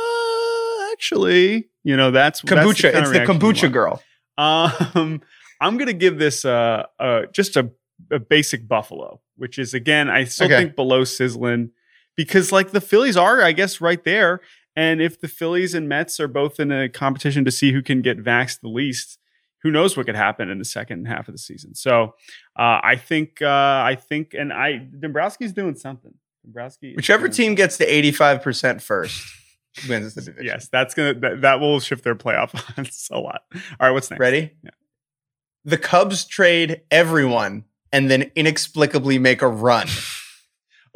actually, 0.93 1.69
you 1.85 1.97
know 1.97 2.11
that's 2.11 2.43
that's 2.43 2.53
kombucha. 2.67 2.93
kind 2.93 3.07
of 3.07 3.13
it's 3.15 3.27
the 3.27 3.33
kombucha 3.33 3.73
girl. 3.73 4.03
Um, 4.37 5.23
I'm 5.61 5.77
gonna 5.79 5.93
give 5.93 6.19
this 6.19 6.45
uh, 6.45 6.85
uh 7.01 7.23
just 7.33 7.57
a, 7.57 7.71
a 8.11 8.19
basic 8.19 8.67
Buffalo, 8.69 9.21
which 9.37 9.59
is 9.59 9.75
again 9.75 10.09
I 10.09 10.25
still 10.25 10.47
Okay. 10.47 10.57
think 10.57 10.77
below 10.77 11.05
sizzling 11.05 11.71
because 12.17 12.53
like 12.53 12.71
the 12.71 12.81
Phillies 12.81 13.17
are 13.17 13.43
I 13.43 13.53
guess 13.53 13.81
right 13.81 14.03
there, 14.05 14.41
and 14.77 15.01
if 15.01 15.21
the 15.21 15.29
Phillies 15.29 15.75
and 15.75 15.89
Mets 15.89 16.21
are 16.21 16.29
both 16.29 16.59
in 16.61 16.71
a 16.73 16.89
competition 16.89 17.45
to 17.45 17.51
see 17.51 17.73
who 17.73 17.83
can 17.83 18.03
get 18.03 18.19
vaxxed 18.23 18.61
the 18.61 18.69
least, 18.69 19.19
who 19.63 19.71
knows 19.71 19.97
what 19.97 20.07
could 20.07 20.15
happen 20.17 20.49
in 20.51 20.59
the 20.59 20.65
second 20.65 21.07
half 21.07 21.27
of 21.29 21.35
the 21.35 21.39
season. 21.39 21.75
So 21.75 22.15
uh, 22.59 22.79
I 22.83 22.97
think 22.97 23.43
uh, 23.43 23.47
I 23.85 23.97
think 24.01 24.35
and 24.35 24.53
I 24.53 24.79
Dombrowski's 24.79 25.53
doing 25.53 25.75
something. 25.75 26.15
Dombrowski, 26.45 26.95
Whichever 26.95 27.29
team 27.29 27.55
gets 27.57 27.77
to 27.79 27.87
85% 27.87 28.81
first 28.81 29.23
wins 29.89 30.15
the 30.15 30.21
division. 30.23 30.47
Yes, 30.47 30.69
that's 30.69 30.95
gonna 30.95 31.15
that, 31.15 31.41
that 31.43 31.61
will 31.61 31.81
shift 31.81 32.05
their 32.05 32.15
playoff 32.15 32.55
odds 32.79 33.09
a 33.13 33.19
lot. 33.19 33.43
All 33.55 33.61
right, 33.81 33.91
what's 33.91 34.11
next? 34.11 34.21
Ready? 34.21 34.53
Yeah. 34.63 34.71
The 35.65 35.77
Cubs 35.77 36.25
trade 36.25 36.83
everyone 36.91 37.65
and 37.93 38.11
then 38.11 38.31
inexplicably 38.35 39.19
make 39.19 39.43
a 39.43 39.49
run. 39.49 39.87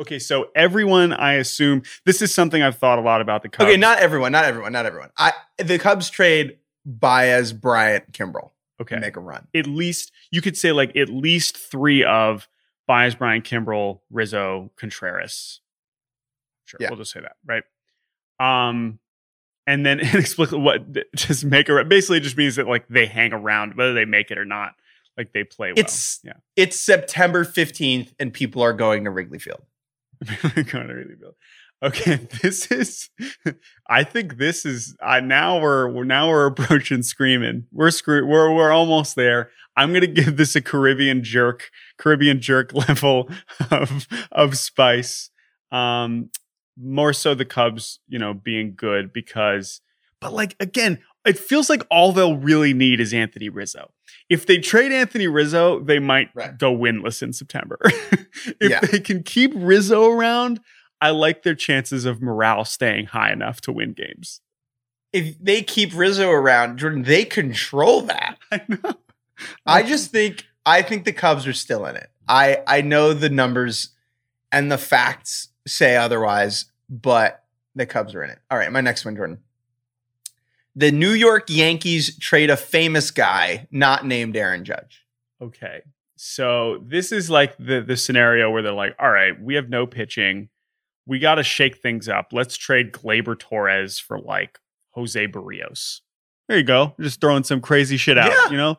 Okay, 0.00 0.18
so 0.18 0.48
everyone, 0.56 1.12
I 1.12 1.34
assume 1.34 1.82
this 2.06 2.22
is 2.22 2.34
something 2.34 2.60
I've 2.62 2.76
thought 2.78 2.98
a 2.98 3.02
lot 3.02 3.20
about 3.20 3.42
the 3.42 3.48
Cubs. 3.50 3.68
Okay, 3.68 3.76
not 3.76 3.98
everyone, 3.98 4.32
not 4.32 4.46
everyone, 4.46 4.72
not 4.72 4.86
everyone. 4.86 5.10
I 5.18 5.32
the 5.58 5.78
Cubs 5.78 6.08
trade 6.10 6.56
Baez, 6.84 7.52
Bryant, 7.52 8.10
Kimbrel. 8.10 8.50
okay. 8.80 8.96
Make 8.98 9.16
a 9.16 9.20
run. 9.20 9.46
At 9.54 9.66
least 9.66 10.10
you 10.32 10.40
could 10.40 10.56
say 10.56 10.72
like 10.72 10.96
at 10.96 11.08
least 11.10 11.56
three 11.58 12.02
of 12.02 12.48
Baez, 12.88 13.14
Bryant, 13.14 13.44
Kimbrel, 13.44 14.00
Rizzo, 14.10 14.72
Contreras. 14.76 15.60
Sure, 16.64 16.78
Yeah. 16.80 16.88
we'll 16.88 16.98
just 16.98 17.12
say 17.12 17.20
that, 17.20 17.36
right? 17.44 17.62
Um, 18.40 18.98
and 19.66 19.84
then 19.86 20.00
inexplicably, 20.00 20.58
what 20.64 21.14
just 21.14 21.44
make 21.44 21.68
a 21.68 21.84
basically 21.84 22.18
just 22.20 22.36
means 22.36 22.56
that 22.56 22.66
like 22.66 22.88
they 22.88 23.06
hang 23.06 23.34
around, 23.34 23.74
whether 23.76 23.92
they 23.92 24.06
make 24.06 24.30
it 24.30 24.38
or 24.38 24.46
not, 24.46 24.74
like 25.16 25.32
they 25.32 25.44
play 25.44 25.68
well. 25.68 25.84
It's 25.84 26.20
yeah. 26.24 26.34
it's 26.56 26.78
September 26.78 27.44
15th 27.44 28.12
and 28.18 28.32
people 28.32 28.62
are 28.62 28.72
going 28.72 29.04
to 29.04 29.10
Wrigley 29.10 29.38
Field. 29.38 29.62
Going 30.54 30.86
to 30.86 30.94
really 30.94 31.16
build. 31.18 31.34
Okay, 31.82 32.14
this 32.42 32.70
is. 32.70 33.10
I 33.88 34.04
think 34.04 34.38
this 34.38 34.64
is. 34.64 34.96
I 35.02 35.20
now 35.20 35.60
we're, 35.60 35.88
we're 35.88 36.04
now 36.04 36.28
we're 36.28 36.46
approaching 36.46 37.02
screaming. 37.02 37.66
We're 37.72 37.90
screw. 37.90 38.24
We're 38.24 38.54
we're 38.54 38.70
almost 38.70 39.16
there. 39.16 39.50
I'm 39.76 39.92
gonna 39.92 40.06
give 40.06 40.36
this 40.36 40.54
a 40.54 40.60
Caribbean 40.60 41.24
jerk, 41.24 41.70
Caribbean 41.98 42.40
jerk 42.40 42.72
level 42.88 43.28
of 43.70 44.06
of 44.30 44.56
spice. 44.56 45.30
Um, 45.72 46.30
more 46.80 47.12
so 47.12 47.34
the 47.34 47.44
Cubs, 47.44 47.98
you 48.08 48.18
know, 48.18 48.32
being 48.32 48.74
good 48.76 49.12
because, 49.12 49.80
but 50.20 50.32
like 50.32 50.54
again, 50.60 51.00
it 51.24 51.38
feels 51.38 51.70
like 51.70 51.82
all 51.90 52.12
they'll 52.12 52.36
really 52.36 52.74
need 52.74 53.00
is 53.00 53.12
Anthony 53.14 53.48
Rizzo. 53.48 53.90
If 54.28 54.46
they 54.46 54.58
trade 54.58 54.92
Anthony 54.92 55.26
Rizzo, 55.26 55.80
they 55.80 55.98
might 55.98 56.30
Right. 56.34 56.56
go 56.56 56.74
winless 56.76 57.22
in 57.22 57.32
September. 57.32 57.78
if 57.84 58.54
Yeah. 58.60 58.80
they 58.80 58.98
can 59.00 59.22
keep 59.22 59.52
Rizzo 59.54 60.08
around, 60.10 60.60
I 61.00 61.10
like 61.10 61.42
their 61.42 61.54
chances 61.54 62.04
of 62.04 62.22
morale 62.22 62.64
staying 62.64 63.06
high 63.06 63.32
enough 63.32 63.60
to 63.62 63.72
win 63.72 63.92
games. 63.92 64.40
If 65.12 65.36
they 65.38 65.62
keep 65.62 65.94
Rizzo 65.94 66.30
around, 66.30 66.78
Jordan, 66.78 67.02
they 67.02 67.24
control 67.24 68.02
that. 68.02 68.38
I 68.52 68.62
know. 68.68 68.94
I 69.66 69.82
just 69.82 70.10
think 70.10 70.46
I 70.64 70.82
think 70.82 71.04
the 71.04 71.12
Cubs 71.12 71.46
are 71.46 71.52
still 71.52 71.84
in 71.86 71.96
it. 71.96 72.08
I 72.28 72.62
I 72.66 72.80
know 72.82 73.12
the 73.12 73.28
numbers 73.28 73.90
and 74.52 74.70
the 74.70 74.78
facts 74.78 75.48
say 75.66 75.96
otherwise, 75.96 76.66
but 76.88 77.44
the 77.74 77.84
Cubs 77.86 78.14
are 78.14 78.22
in 78.22 78.30
it. 78.30 78.38
All 78.50 78.56
right, 78.58 78.70
my 78.72 78.80
next 78.80 79.04
one, 79.04 79.16
Jordan. 79.16 79.38
The 80.74 80.90
New 80.92 81.12
York 81.12 81.44
Yankees 81.48 82.18
trade 82.18 82.50
a 82.50 82.56
famous 82.56 83.10
guy 83.10 83.66
not 83.70 84.06
named 84.06 84.36
Aaron 84.36 84.64
Judge. 84.64 85.02
Okay. 85.40 85.80
So 86.16 86.82
this 86.86 87.12
is 87.12 87.28
like 87.28 87.56
the 87.58 87.80
the 87.80 87.96
scenario 87.96 88.50
where 88.50 88.62
they're 88.62 88.72
like, 88.72 88.94
all 88.98 89.10
right, 89.10 89.32
we 89.40 89.54
have 89.56 89.68
no 89.68 89.86
pitching. 89.86 90.48
We 91.06 91.18
got 91.18 91.34
to 91.34 91.42
shake 91.42 91.78
things 91.78 92.08
up. 92.08 92.28
Let's 92.32 92.56
trade 92.56 92.92
Gleyber 92.92 93.36
Torres 93.38 93.98
for 93.98 94.20
like 94.20 94.58
Jose 94.90 95.26
Berrios. 95.26 96.00
There 96.48 96.58
you 96.58 96.64
go. 96.64 96.94
Just 97.00 97.20
throwing 97.20 97.44
some 97.44 97.60
crazy 97.60 97.96
shit 97.96 98.16
out, 98.18 98.30
Yeah. 98.30 98.50
you 98.50 98.56
know? 98.56 98.76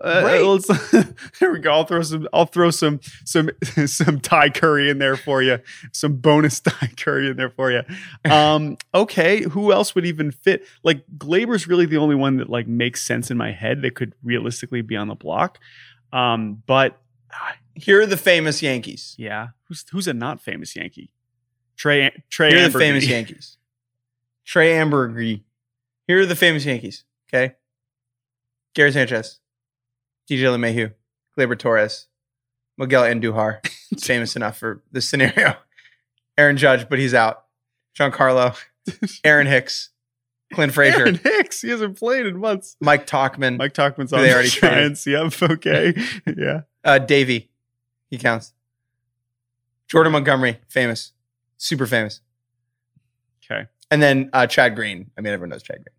Uh, 0.00 0.40
let's- 0.44 0.90
here 1.38 1.52
we 1.52 1.60
go. 1.60 1.72
I'll 1.72 1.84
throw 1.84 2.02
some. 2.02 2.28
I'll 2.32 2.46
throw 2.46 2.70
some 2.70 3.00
some 3.24 3.50
some 3.86 4.20
Thai 4.20 4.50
curry 4.50 4.90
in 4.90 4.98
there 4.98 5.16
for 5.16 5.42
you. 5.42 5.60
Some 5.92 6.16
bonus 6.16 6.60
Thai 6.60 6.88
curry 6.96 7.28
in 7.30 7.36
there 7.36 7.50
for 7.50 7.70
you. 7.70 7.82
Um, 8.30 8.76
okay, 8.94 9.42
who 9.42 9.72
else 9.72 9.94
would 9.94 10.04
even 10.04 10.30
fit? 10.30 10.64
Like 10.82 11.04
Gleyber's 11.16 11.66
really 11.68 11.86
the 11.86 11.96
only 11.98 12.16
one 12.16 12.36
that 12.38 12.50
like 12.50 12.66
makes 12.66 13.02
sense 13.02 13.30
in 13.30 13.36
my 13.36 13.52
head 13.52 13.82
that 13.82 13.94
could 13.94 14.14
realistically 14.22 14.82
be 14.82 14.96
on 14.96 15.08
the 15.08 15.14
block. 15.14 15.58
Um, 16.12 16.62
but 16.66 17.00
ah, 17.32 17.54
Here 17.74 18.00
are 18.02 18.06
the 18.06 18.16
famous 18.16 18.62
Yankees. 18.62 19.14
yeah, 19.18 19.48
who's 19.68 19.84
who's 19.90 20.08
a 20.08 20.12
not 20.14 20.40
famous 20.40 20.74
Yankee? 20.76 21.12
Trey 21.76 22.10
Trey 22.30 22.50
Here 22.50 22.66
are 22.66 22.68
the 22.68 22.78
famous 22.78 23.06
Yankees. 23.06 23.58
Trey 24.44 24.72
Amburgey. 24.72 25.42
Here 26.06 26.20
are 26.20 26.26
the 26.26 26.36
famous 26.36 26.64
Yankees. 26.66 27.04
Okay. 27.32 27.54
Gary 28.74 28.92
Sanchez, 28.92 29.38
DJ 30.30 30.42
LeMahieu, 30.44 30.92
Gleyber 31.38 31.58
Torres, 31.58 32.06
Miguel 32.78 33.02
Andujar. 33.04 33.60
Famous 34.00 34.36
enough 34.36 34.58
for 34.58 34.82
this 34.92 35.08
scenario. 35.08 35.56
Aaron 36.38 36.56
Judge, 36.56 36.88
but 36.88 36.98
he's 36.98 37.14
out. 37.14 37.44
Giancarlo, 37.96 38.56
Aaron 39.24 39.46
Hicks, 39.46 39.90
Clint 40.52 40.72
Frazier, 40.72 41.00
Aaron 41.00 41.20
Hicks. 41.22 41.60
He 41.60 41.68
hasn't 41.70 41.96
played 41.98 42.26
in 42.26 42.38
months. 42.38 42.76
Mike 42.80 43.06
Tauchman, 43.06 43.56
Mike 43.58 43.72
Tauchman's 43.74 44.12
on 44.12 44.20
they 44.20 44.28
the 44.28 44.32
already 44.34 44.48
traded. 44.48 44.96
Giants. 44.96 45.06
Yep. 45.06 45.50
Okay. 45.50 45.94
yeah. 46.36 46.62
uh, 46.84 46.98
Davey. 46.98 47.50
He 48.10 48.18
counts. 48.18 48.52
Jordan 49.88 50.12
Montgomery, 50.12 50.58
famous, 50.68 51.12
super 51.56 51.86
famous. 51.86 52.20
Okay. 53.44 53.66
And 53.90 54.02
then 54.02 54.30
uh, 54.32 54.46
Chad 54.46 54.74
Green. 54.74 55.10
I 55.16 55.20
mean, 55.20 55.32
everyone 55.32 55.50
knows 55.50 55.62
Chad 55.62 55.76
Green. 55.76 55.94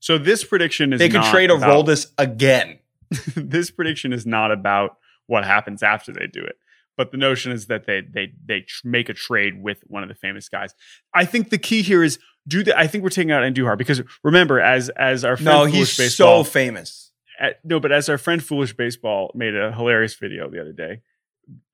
So 0.00 0.18
this 0.18 0.44
prediction 0.44 0.92
is 0.92 0.98
They 0.98 1.08
could 1.08 1.22
trade 1.24 1.50
a 1.50 1.54
about- 1.54 1.86
Roldis 1.86 2.10
again. 2.18 2.78
this 3.36 3.70
prediction 3.70 4.12
is 4.12 4.26
not 4.26 4.50
about 4.52 4.96
what 5.26 5.44
happens 5.44 5.82
after 5.82 6.12
they 6.12 6.26
do 6.26 6.42
it, 6.42 6.56
but 6.96 7.10
the 7.12 7.16
notion 7.16 7.52
is 7.52 7.66
that 7.66 7.86
they 7.86 8.00
they 8.02 8.32
they 8.44 8.60
tr- 8.60 8.86
make 8.88 9.08
a 9.08 9.14
trade 9.14 9.62
with 9.62 9.78
one 9.86 10.02
of 10.02 10.08
the 10.08 10.14
famous 10.14 10.48
guys. 10.48 10.74
I 11.14 11.24
think 11.24 11.50
the 11.50 11.58
key 11.58 11.82
here 11.82 12.02
is 12.02 12.18
do 12.48 12.62
the. 12.64 12.76
I 12.78 12.86
think 12.86 13.04
we're 13.04 13.10
taking 13.10 13.30
out 13.32 13.42
Andujar 13.42 13.78
because 13.78 14.02
remember, 14.24 14.60
as 14.60 14.88
as 14.90 15.24
our 15.24 15.36
friend 15.36 15.44
No, 15.46 15.58
Foolish 15.66 15.96
he's 15.96 15.96
baseball, 15.98 16.44
so 16.44 16.50
famous. 16.50 17.12
at- 17.38 17.64
no, 17.64 17.78
but 17.80 17.92
as 17.92 18.08
our 18.08 18.18
friend 18.18 18.42
Foolish 18.42 18.74
Baseball 18.76 19.30
made 19.34 19.54
a 19.54 19.72
hilarious 19.72 20.14
video 20.16 20.50
the 20.50 20.60
other 20.60 20.72
day, 20.72 21.00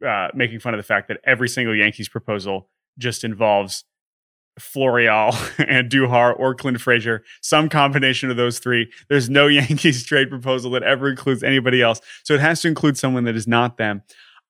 uh, 0.06 0.28
making 0.34 0.60
fun 0.60 0.74
of 0.74 0.78
the 0.78 0.82
fact 0.84 1.08
that 1.08 1.18
every 1.24 1.48
single 1.48 1.74
Yankees 1.74 2.08
proposal 2.08 2.68
just 2.98 3.24
involves 3.24 3.84
Florial 4.58 5.34
and 5.58 5.90
Duhar 5.90 6.38
or 6.38 6.54
Clint 6.54 6.80
Frazier, 6.80 7.24
some 7.40 7.68
combination 7.68 8.30
of 8.30 8.36
those 8.36 8.58
three. 8.58 8.90
There's 9.08 9.30
no 9.30 9.46
Yankees 9.48 10.04
trade 10.04 10.30
proposal 10.30 10.70
that 10.72 10.82
ever 10.82 11.08
includes 11.08 11.42
anybody 11.42 11.82
else. 11.82 12.00
So 12.24 12.34
it 12.34 12.40
has 12.40 12.60
to 12.62 12.68
include 12.68 12.98
someone 12.98 13.24
that 13.24 13.36
is 13.36 13.46
not 13.46 13.76
them. 13.76 14.02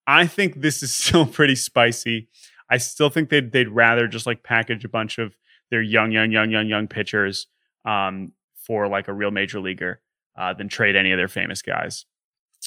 I 0.07 0.27
think 0.27 0.61
this 0.61 0.83
is 0.83 0.95
still 0.95 1.27
pretty 1.27 1.55
spicy. 1.55 2.29
I 2.71 2.79
still 2.79 3.11
think 3.11 3.31
they'd, 3.31 3.53
they'd 3.53 3.69
rather 3.69 4.07
just 4.07 4.27
like 4.27 4.43
package 4.43 4.85
a 4.85 4.88
bunch 4.88 5.19
of 5.19 5.37
their 5.71 5.83
young, 5.83 6.12
young, 6.12 6.31
young, 6.31 6.50
young, 6.50 6.67
young 6.67 6.88
pitchers 6.88 7.47
um, 7.85 8.33
for 8.57 8.88
like 8.88 9.09
a 9.09 9.12
real 9.12 9.31
major 9.31 9.61
leaguer 9.61 10.00
uh, 10.37 10.55
than 10.55 10.69
trade 10.69 10.97
any 10.97 11.12
of 11.12 11.19
their 11.19 11.29
famous 11.29 11.62
guys. 11.62 12.05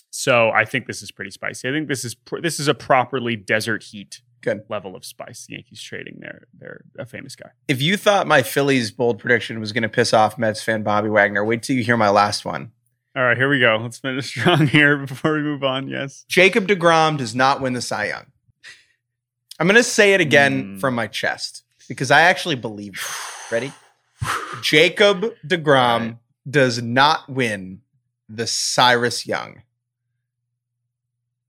So 0.10 0.50
I 0.52 0.66
think 0.66 0.88
this 0.88 1.02
is 1.02 1.12
pretty 1.12 1.32
spicy. 1.32 1.70
I 1.70 1.72
think 1.72 1.88
this 1.88 2.04
is 2.04 2.16
pr- 2.16 2.40
this 2.40 2.60
is 2.60 2.68
a 2.68 2.74
properly 2.74 3.36
desert 3.36 3.84
heat 3.84 4.22
Good. 4.42 4.64
level 4.70 4.96
of 4.96 5.06
spice. 5.06 5.46
The 5.46 5.54
Yankees 5.54 5.82
trading 5.82 6.18
their 6.20 6.48
their 6.58 6.82
a 6.98 7.06
famous 7.06 7.36
guy. 7.36 7.50
If 7.68 7.82
you 7.82 7.96
thought 7.98 8.28
my 8.28 8.42
Phillies 8.44 8.92
bold 8.92 9.20
prediction 9.20 9.60
was 9.60 9.72
going 9.72 9.84
to 9.84 9.90
piss 9.90 10.14
off 10.14 10.38
Mets 10.38 10.64
fan 10.64 10.84
Bobby 10.84 11.10
Wagner, 11.10 11.44
wait 11.46 11.64
till 11.64 11.76
you 11.76 11.84
hear 11.84 11.98
my 11.98 12.10
last 12.10 12.44
one. 12.46 12.72
All 13.16 13.24
right, 13.24 13.38
here 13.38 13.50
we 13.50 13.60
go. 13.60 13.78
Let's 13.82 13.98
finish 14.00 14.28
strong 14.30 14.68
here 14.68 14.98
before 14.98 15.34
we 15.34 15.42
move 15.42 15.64
on. 15.64 15.88
Yes. 15.88 16.26
Jacob 16.28 16.68
DeGrom 16.68 17.18
does 17.18 17.36
not 17.36 17.62
win 17.62 17.74
the 17.74 17.82
Cy 17.82 18.06
Young. 18.08 18.26
I'm 19.60 19.68
going 19.68 19.76
to 19.76 19.84
say 19.84 20.14
it 20.14 20.22
again 20.22 20.62
Hmm. 20.64 20.78
from 20.80 20.96
my 20.96 21.08
chest 21.08 21.64
because 21.88 22.10
I 22.10 22.22
actually 22.22 22.56
believe 22.56 22.94
it. 22.94 23.52
Ready? 23.52 23.72
Jacob 24.64 25.26
DeGrom 25.46 26.00
Right. 26.00 26.16
does 26.50 26.82
not 26.82 27.30
win 27.30 27.82
the 28.30 28.48
Cyrus 28.48 29.28
Young 29.28 29.62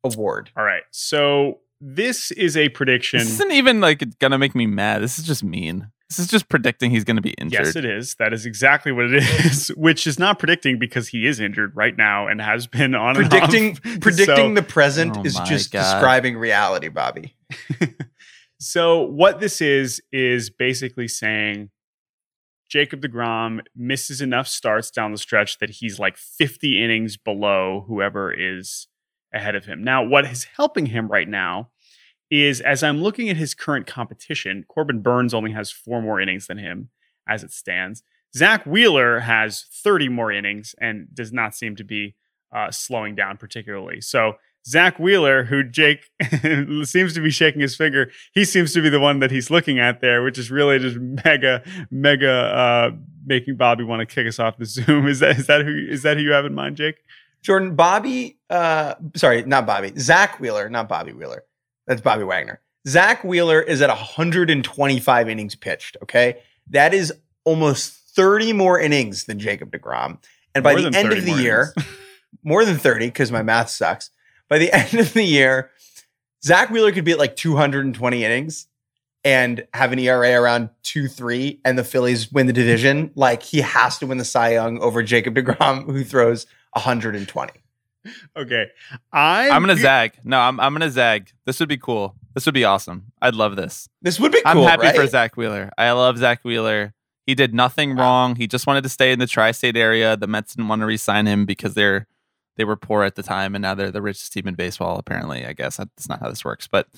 award. 0.05 0.51
All 0.57 0.65
right. 0.65 0.83
So 0.91 1.61
this 1.85 2.31
is 2.31 2.57
a 2.57 2.69
prediction. 2.69 3.19
This 3.19 3.33
isn't 3.33 3.51
even 3.53 3.81
like 3.81 4.19
gonna 4.21 4.39
make 4.39 4.55
me 4.55 4.67
mad. 4.67 5.03
This 5.03 5.19
is 5.19 5.25
just 5.25 5.43
mean. 5.43 5.89
This 6.09 6.19
is 6.19 6.27
just 6.29 6.49
predicting 6.49 6.91
he's 6.91 7.05
gonna 7.05 7.21
be 7.23 7.31
injured. 7.33 7.67
Yes, 7.67 7.75
it 7.77 7.85
is. 7.85 8.15
That 8.17 8.33
is 8.33 8.47
exactly 8.47 8.93
what 8.93 9.07
it 9.07 9.15
is. 9.47 9.69
Which 9.71 10.07
is 10.07 10.19
not 10.19 10.39
predicting 10.39 10.79
because 10.79 11.09
he 11.09 11.27
is 11.27 11.41
injured 11.41 11.75
right 11.75 11.97
now 11.97 12.29
and 12.29 12.41
has 12.41 12.67
been 12.67 12.95
on 12.95 13.17
and 13.17 13.29
Predicting 13.29 13.73
off. 13.73 14.01
predicting 14.01 14.27
So- 14.51 14.55
the 14.55 14.63
present 14.63 15.17
Oh 15.19 15.23
is 15.25 15.35
just 15.47 15.73
God. 15.73 15.81
describing 15.81 16.37
reality, 16.39 16.89
Bobby. 16.89 17.35
So 18.65 19.01
what 19.03 19.41
this 19.41 19.61
is 19.61 20.01
is 20.13 20.49
basically 20.49 21.09
saying 21.09 21.71
Jacob 22.71 23.03
DeGrom 23.03 23.61
misses 23.75 24.21
enough 24.21 24.47
starts 24.47 24.91
down 24.91 25.11
the 25.11 25.19
stretch 25.19 25.59
that 25.59 25.69
he's 25.71 25.99
like 25.99 26.17
50 26.17 26.81
innings 26.83 27.17
below 27.17 27.85
whoever 27.89 28.33
is 28.33 28.87
ahead 29.33 29.55
of 29.55 29.65
him. 29.65 29.83
Now, 29.83 30.03
what 30.05 30.25
is 30.25 30.45
helping 30.57 30.87
him 30.87 31.09
right 31.09 31.29
now 31.29 31.71
is 32.31 32.61
as 32.61 32.83
I'm 32.83 33.03
looking 33.03 33.29
at 33.29 33.37
his 33.37 33.55
current 33.55 33.87
competition, 33.87 34.65
Corbin 34.69 35.03
Burnes 35.03 35.35
only 35.35 35.53
has 35.53 35.71
four 35.71 36.01
more 36.01 36.21
innings 36.21 36.47
than 36.47 36.59
him 36.59 36.89
as 37.29 37.43
it 37.43 37.53
stands. 37.53 38.03
Zack 38.35 38.65
Wheeler 38.65 39.21
has 39.21 39.67
30 39.85 40.09
more 40.09 40.33
innings 40.33 40.75
and 40.81 41.07
does 41.15 41.33
not 41.33 41.55
seem 41.55 41.77
to 41.77 41.85
be 41.85 42.15
uh, 42.55 42.71
slowing 42.71 43.15
down 43.15 43.37
particularly. 43.37 44.01
So 44.01 44.35
Zack 44.67 44.99
Wheeler, 44.99 45.45
who 45.45 45.65
Jake 45.65 46.11
seems 46.85 47.15
to 47.15 47.21
be 47.21 47.31
shaking 47.31 47.61
his 47.61 47.77
finger, 47.77 48.11
he 48.33 48.45
seems 48.45 48.73
to 48.75 48.83
be 48.83 48.89
the 48.89 49.01
one 49.01 49.19
that 49.19 49.31
he's 49.31 49.51
looking 49.51 49.79
at 49.79 50.01
there, 50.01 50.23
which 50.23 50.39
is 50.39 50.51
really 50.51 50.79
just 50.79 50.97
mega, 50.99 51.63
mega 51.91 52.31
uh, 52.31 52.91
making 53.27 53.57
Bobby 53.57 53.85
want 53.85 54.01
to 54.01 54.07
kick 54.07 54.27
us 54.27 54.39
off 54.39 54.59
the 54.59 54.65
Zoom. 54.67 55.07
Is 55.09 55.19
that 55.21 55.39
is 55.39 55.47
that 55.47 55.65
who 55.65 55.87
is 55.89 56.03
that 56.03 56.17
who 56.17 56.23
you 56.23 56.33
have 56.33 56.45
in 56.45 56.55
mind, 56.55 56.77
Jake? 56.77 56.97
Jordan, 57.43 57.75
Bobby, 57.75 58.39
uh, 58.51 58.95
sorry, 59.17 59.43
not 59.45 59.67
Bobby, 59.67 59.93
Zack 59.99 60.39
Wheeler, 60.39 60.69
not 60.69 60.89
Bobby 60.89 61.13
Wheeler. 61.13 61.45
That's 61.87 62.01
Bobby 62.01 62.25
Wagner. 62.25 62.61
Zack 62.87 63.25
Wheeler 63.25 63.61
is 63.61 63.83
at 63.83 63.89
125 63.89 65.29
innings 65.29 65.55
pitched. 65.55 65.97
Okay. 66.03 66.39
That 66.71 66.95
is 66.95 67.13
almost 67.45 67.93
30 68.15 68.53
more 68.53 68.79
innings 68.79 69.25
than 69.25 69.39
Jacob 69.39 69.73
DeGrom. 69.73 70.19
And 70.55 70.63
by 70.63 70.75
More 70.75 70.91
the 70.91 70.99
end 70.99 71.13
of 71.13 71.25
the 71.25 71.33
year, 71.33 71.75
more 72.45 72.65
than 72.65 72.77
30, 72.77 73.07
because 73.07 73.33
my 73.33 73.43
math 73.43 73.71
sucks. 73.71 74.11
By 74.49 74.59
the 74.59 74.73
end 74.77 74.95
of 74.95 75.13
the 75.13 75.25
year, 75.25 75.71
Zack 76.45 76.71
Wheeler 76.71 76.93
could 76.93 77.05
be 77.05 77.13
at 77.13 77.19
like 77.19 77.37
220 77.37 78.25
innings 78.25 78.67
and 79.25 79.67
have 79.73 79.93
an 79.93 79.99
ERA 80.01 80.41
around 80.41 80.71
2 80.83 81.07
3, 81.09 81.61
and 81.65 81.79
the 81.79 81.85
Phillies 81.85 82.33
win 82.33 82.47
the 82.47 82.53
division. 82.53 83.13
Like 83.15 83.43
he 83.43 83.61
has 83.61 83.99
to 83.99 84.07
win 84.07 84.19
the 84.19 84.25
Cy 84.25 84.55
Young 84.55 84.81
over 84.81 85.03
Jacob 85.03 85.35
DeGrom, 85.35 85.87
who 85.87 86.05
throws 86.05 86.47
120. 86.73 87.53
Okay, 88.37 88.67
I 89.13 89.49
I'm 89.51 89.63
gonna 89.63 89.77
zag. 89.77 90.15
No, 90.25 90.39
I'm 90.41 90.59
I'm 90.59 90.73
gonna 90.73 90.91
zag. 90.91 91.31
This 91.47 91.61
would 91.61 91.69
be 91.69 91.77
cool. 91.77 92.17
This 92.35 92.47
would 92.47 92.55
be 92.55 92.65
awesome. 92.65 93.13
I'd 93.23 93.35
love 93.37 93.55
this. 93.55 93.89
This 94.01 94.19
would 94.19 94.33
be 94.33 94.43
cool. 94.43 94.65
I'm 94.65 94.69
happy 94.69 94.87
right? 94.87 94.97
for 94.97 95.07
Zack 95.07 95.37
Wheeler. 95.37 95.71
I 95.79 95.93
love 95.93 96.19
Zack 96.19 96.43
Wheeler. 96.43 96.95
He 97.27 97.37
did 97.37 97.55
nothing 97.55 97.95
wrong. 97.95 98.35
He 98.35 98.49
just 98.49 98.67
wanted 98.67 98.83
to 98.83 98.89
stay 98.89 99.13
in 99.13 99.21
the 99.21 99.29
tri-state 99.29 99.77
area. 99.77 100.17
The 100.17 100.27
Mets 100.27 100.57
didn't 100.57 100.67
want 100.67 100.81
to 100.81 100.87
re-sign 100.87 101.27
him 101.27 101.47
because 101.47 101.75
they're 101.75 102.09
they 102.57 102.65
were 102.65 102.75
poor 102.75 103.05
at 103.05 103.15
the 103.15 103.23
time, 103.23 103.55
and 103.55 103.63
now 103.63 103.75
they're 103.75 103.93
the 103.93 104.03
richest 104.03 104.33
team 104.33 104.49
in 104.49 104.55
baseball. 104.55 104.99
Apparently, 104.99 105.47
I 105.47 105.53
guess 105.53 105.77
that's 105.77 106.09
not 106.09 106.19
how 106.21 106.29
this 106.29 106.45
works. 106.45 106.67
But 106.67 106.89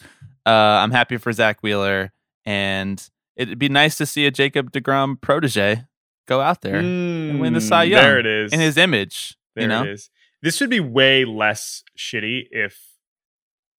uh, 0.46 0.50
I'm 0.50 0.90
happy 0.92 1.18
for 1.18 1.30
Zack 1.32 1.62
Wheeler, 1.62 2.12
and 2.46 3.06
it'd 3.36 3.58
be 3.58 3.68
nice 3.68 3.96
to 3.98 4.06
see 4.06 4.24
a 4.24 4.30
Jacob 4.30 4.72
Degrom 4.72 5.20
protege 5.20 5.84
go 6.26 6.40
out 6.40 6.62
there 6.62 6.76
and 6.76 7.40
win 7.40 7.52
the 7.52 7.60
Cy 7.60 7.86
Mm, 7.86 7.90
Young 7.90 8.02
There 8.02 8.18
it 8.20 8.26
is. 8.26 8.52
in 8.54 8.60
his 8.60 8.78
image. 8.78 9.36
There 9.54 9.62
you 9.62 9.68
know, 9.68 9.82
it 9.84 9.90
is. 9.90 10.10
This 10.42 10.60
would 10.60 10.70
be 10.70 10.80
way 10.80 11.24
less 11.24 11.82
shitty 11.98 12.46
if 12.50 12.78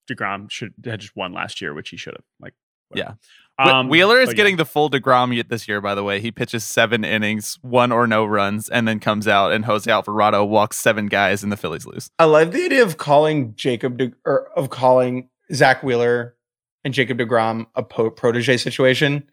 Degrom 0.10 0.50
should 0.50 0.74
had 0.84 1.00
just 1.00 1.16
won 1.16 1.34
last 1.34 1.62
year, 1.62 1.74
which 1.74 1.90
he 1.90 1.98
should 1.98 2.14
have. 2.14 2.24
Like, 2.40 2.54
whatever. 2.90 3.12
Wh- 3.12 3.68
Um, 3.68 3.88
Wheeler 3.88 4.20
is 4.20 4.28
but 4.28 4.34
yeah. 4.34 4.38
getting 4.38 4.58
the 4.58 4.66
full 4.66 4.90
Degrom 4.90 5.34
yet 5.34 5.48
this 5.50 5.66
year. 5.68 5.80
By 5.80 5.96
the 5.96 6.04
way, 6.04 6.20
he 6.20 6.30
pitches 6.32 6.64
seven 6.66 7.06
innings, 7.06 7.58
one 7.62 7.92
or 7.92 8.06
no 8.06 8.26
runs, 8.26 8.68
and 8.68 8.86
then 8.88 9.00
comes 9.00 9.28
out 9.30 9.54
and 9.54 9.64
Jose 9.66 9.90
Alvarado 9.90 10.44
walks 10.44 10.76
seven 10.78 11.08
guys, 11.08 11.42
and 11.42 11.52
the 11.52 11.58
Phillies 11.58 11.86
lose. 11.86 12.10
I 12.20 12.26
love 12.26 12.52
the 12.52 12.66
idea 12.66 12.84
of 12.84 12.98
calling 12.98 13.56
Jacob 13.56 13.98
De, 13.98 14.12
or 14.26 14.50
of 14.58 14.70
calling 14.72 15.30
Zack 15.54 15.84
Wheeler 15.84 16.36
and 16.84 16.94
Jacob 16.94 17.18
Degrom 17.18 17.66
a 17.76 17.82
po- 17.84 18.10
protege 18.12 18.58
situation. 18.58 19.24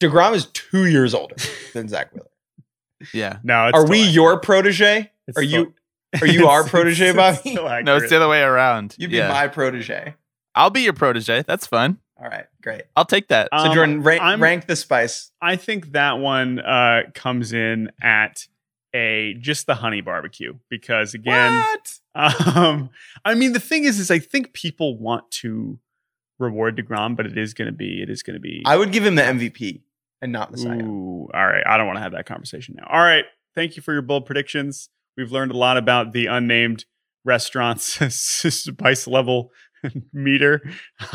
Degrom 0.00 0.34
is 0.34 0.46
two 0.46 0.86
years 0.86 1.14
older 1.14 1.36
than 1.72 1.88
Zack 1.88 2.12
Wheeler. 2.12 2.26
Yeah, 3.14 3.38
No, 3.44 3.70
Are 3.72 3.86
we 3.86 4.02
your 4.02 4.40
protege? 4.40 5.12
It's 5.26 5.38
Are 5.38 5.44
still- 5.44 5.60
you? 5.64 5.74
Are 6.20 6.26
you 6.26 6.46
our 6.46 6.60
It's- 6.60 6.70
protege, 6.70 7.08
it's 7.08 7.16
Bobby? 7.16 7.36
still 7.50 7.82
no, 7.82 7.96
it's 7.96 8.08
the 8.08 8.16
other 8.16 8.28
way 8.28 8.40
around. 8.42 8.94
You'd 8.98 9.10
be 9.10 9.16
yeah. 9.16 9.28
my 9.28 9.48
protege. 9.48 10.14
I'll 10.54 10.70
be 10.70 10.82
your 10.82 10.92
protege. 10.94 11.42
That's 11.42 11.66
fun. 11.66 11.98
All 12.18 12.28
right, 12.28 12.46
great. 12.62 12.82
I'll 12.94 13.04
take 13.04 13.28
that. 13.28 13.48
So 13.52 13.58
Um, 13.66 13.74
Jordan, 13.74 14.02
rank, 14.02 14.40
rank 14.40 14.66
the 14.66 14.76
spice. 14.76 15.30
I 15.42 15.56
think 15.56 15.92
that 15.92 16.18
one 16.18 16.60
uh, 16.60 17.02
comes 17.14 17.52
in 17.52 17.90
at 18.02 18.46
a 18.94 19.34
just 19.40 19.66
the 19.66 19.74
honey 19.74 20.00
barbecue 20.00 20.54
because 20.70 21.12
again, 21.12 21.52
what? 22.14 22.56
um, 22.56 22.88
I 23.24 23.34
mean 23.34 23.52
the 23.52 23.60
thing 23.60 23.84
is, 23.84 23.98
is 23.98 24.10
I 24.10 24.18
think 24.18 24.54
people 24.54 24.96
want 24.96 25.30
to 25.42 25.78
reward 26.38 26.78
Degrom, 26.78 27.16
but 27.16 27.26
it 27.26 27.36
is 27.36 27.52
going 27.52 27.66
to 27.66 27.76
be, 27.76 28.00
it 28.00 28.08
is 28.08 28.22
going 28.22 28.34
to 28.34 28.40
be. 28.40 28.62
I 28.64 28.76
would 28.76 28.92
give 28.92 29.04
him 29.04 29.16
the 29.16 29.22
MVP 29.22 29.82
and 30.22 30.32
not 30.32 30.52
the 30.52 30.58
Cy 30.58 30.76
Ooh, 30.76 31.28
all 31.34 31.46
right. 31.46 31.64
I 31.66 31.76
don't 31.76 31.86
want 31.86 31.96
to 31.98 32.02
have 32.02 32.12
that 32.12 32.24
conversation 32.26 32.76
now. 32.78 32.86
All 32.90 33.00
right. 33.00 33.24
Thank 33.54 33.76
you 33.76 33.82
for 33.82 33.92
your 33.92 34.02
bold 34.02 34.24
predictions. 34.24 34.88
We've 35.16 35.32
learned 35.32 35.52
a 35.52 35.56
lot 35.56 35.76
about 35.76 36.12
the 36.12 36.26
unnamed 36.26 36.84
restaurant's 37.24 37.84
spice 38.14 39.06
level 39.06 39.50
meter. 40.12 40.62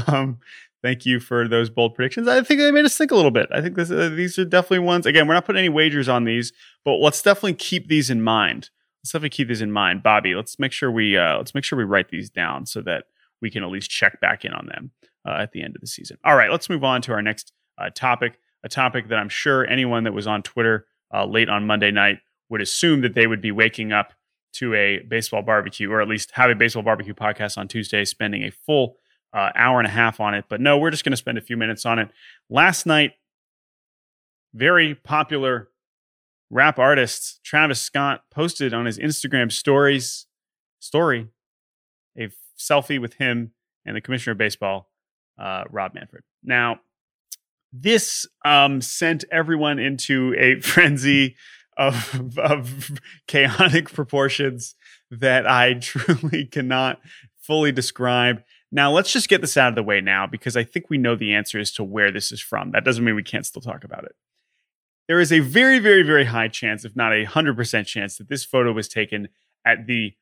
Um, 0.08 0.39
thank 0.84 1.05
you 1.05 1.20
for 1.20 1.48
those 1.48 1.70
bold 1.70 1.96
predictions. 1.96 2.27
I 2.27 2.41
think 2.43 2.60
they 2.60 2.72
made 2.72 2.86
us 2.86 2.98
think 2.98 3.12
a 3.12 3.15
little 3.15 3.31
bit. 3.31 3.48
I 3.51 3.62
think 3.62 3.75
this, 3.75 3.91
uh, 3.91 4.10
these 4.10 4.38
are 4.38 4.46
definitely 4.46 4.79
ones. 4.79 5.05
Again, 5.05 5.27
we're 5.27 5.34
not 5.34 5.46
putting 5.46 5.60
any 5.60 5.70
wagers 5.70 6.10
on 6.10 6.25
these, 6.25 6.51
but 6.84 6.96
let's 6.96 7.22
definitely 7.22 7.53
keep 7.53 7.87
these 7.87 8.09
in 8.09 8.22
mind. 8.22 8.70
Let's 9.01 9.11
definitely 9.11 9.29
keep 9.29 9.48
these 9.48 9.61
in 9.61 9.72
mind, 9.72 10.03
Bobby. 10.03 10.35
Let's 10.35 10.59
make 10.59 10.72
sure 10.72 10.92
we 10.92 11.18
uh, 11.18 11.37
let's 11.37 11.55
make 11.55 11.64
sure 11.64 11.77
we 11.77 11.85
write 11.85 12.09
these 12.09 12.29
down 12.29 12.66
so 12.66 12.81
that 12.81 13.05
we 13.42 13.50
can 13.50 13.64
at 13.64 13.70
least 13.72 13.90
check 13.90 14.22
back 14.22 14.46
in 14.46 14.53
on 14.53 14.68
them 14.68 14.92
uh, 15.27 15.37
at 15.40 15.53
the 15.53 15.64
end 15.64 15.75
of 15.75 15.81
the 15.81 15.87
season. 15.87 16.18
All 16.24 16.35
right, 16.35 16.51
let's 16.51 16.70
move 16.70 16.83
on 16.83 17.01
to 17.03 17.11
our 17.14 17.22
next 17.22 17.51
uh, 17.79 17.90
topic. 17.96 18.37
A 18.64 18.70
topic 18.70 19.09
that 19.09 19.18
I'm 19.18 19.29
sure 19.29 19.66
anyone 19.66 20.03
that 20.03 20.14
was 20.14 20.27
on 20.27 20.44
Twitter 20.44 20.85
uh, 21.11 21.25
late 21.25 21.50
on 21.50 21.66
Monday 21.66 21.90
night 21.90 22.20
would 22.51 22.61
assume 22.61 23.01
that 23.01 23.16
they 23.16 23.25
would 23.25 23.42
be 23.42 23.51
waking 23.51 23.92
up 23.92 24.14
to 24.53 24.75
a 24.75 25.00
baseball 25.00 25.42
barbecue, 25.42 25.90
or 25.90 26.01
at 26.01 26.07
least 26.07 26.31
have 26.33 26.51
a 26.51 26.55
baseball 26.55 26.83
barbecue 26.83 27.14
podcast 27.14 27.57
on 27.57 27.68
Tuesday, 27.68 28.05
spending 28.05 28.44
a 28.44 28.51
full 28.51 28.98
uh, 29.33 29.50
hour 29.55 29.79
and 29.79 29.87
a 29.87 29.92
half 29.92 30.20
on 30.20 30.33
it. 30.33 30.46
But 30.50 30.59
no, 30.59 30.77
we're 30.77 30.92
just 30.92 31.05
going 31.05 31.14
to 31.14 31.18
spend 31.18 31.37
a 31.37 31.42
few 31.42 31.55
minutes 31.55 31.85
on 31.85 31.98
it. 31.98 32.09
Last 32.50 32.85
night, 32.85 33.14
very 34.53 34.94
popular 34.94 35.70
rap 36.50 36.77
artist 36.77 37.40
Travis 37.44 37.79
Scott 37.79 38.24
posted 38.29 38.74
on 38.74 38.85
his 38.85 39.00
Instagram 39.00 39.50
stories 39.50 40.27
story 40.79 41.29
a 42.20 42.29
selfie 42.59 43.00
with 43.00 43.14
him 43.14 43.53
and 43.85 43.96
the 43.96 44.01
commissioner 44.01 44.33
of 44.33 44.37
baseball, 44.37 44.92
uh, 45.40 45.64
Rob 45.70 45.94
Manfred. 45.94 46.24
Now, 46.44 46.81
this 47.72 48.27
um, 48.44 48.81
sent 48.81 49.24
everyone 49.31 49.79
into 49.79 50.35
a 50.37 50.59
frenzy 50.61 51.37
of, 51.77 52.38
of 52.38 53.00
chaotic 53.27 53.90
proportions 53.94 54.75
that 55.10 55.48
I 55.48 55.74
truly 55.81 56.46
cannot 56.46 57.00
fully 57.40 57.72
describe. 57.72 58.44
Now, 58.72 58.92
let's 58.92 59.12
just 59.12 59.27
get 59.27 59.42
this 59.42 59.57
out 59.57 59.70
of 59.70 59.75
the 59.75 59.84
way 59.84 60.00
now 60.00 60.27
because 60.27 60.55
I 60.55 60.64
think 60.64 60.90
we 60.90 60.98
know 60.98 61.16
the 61.16 61.34
answer 61.34 61.60
as 61.60 61.72
to 61.74 61.84
where 61.84 62.12
this 62.12 62.31
is 62.31 62.40
from. 62.40 62.72
That 62.72 62.86
doesn't 62.86 63.03
mean 63.03 63.16
we 63.16 63.24
can't 63.24 63.46
still 63.46 63.62
talk 63.62 63.84
about 63.84 64.05
it. 64.05 64.16
There 65.07 65.20
is 65.20 65.34
a 65.34 65.40
very, 65.40 65.79
very, 65.79 66.03
very 66.03 66.25
high 66.25 66.48
chance, 66.48 66.86
if 66.86 66.96
not 66.96 67.12
a 67.12 67.25
100% 67.25 67.86
chance, 67.86 68.18
that 68.18 68.29
this 68.29 68.46
photo 68.46 68.72
was 68.72 68.88
taken 68.88 69.27
at 69.66 69.88
the 69.88 70.14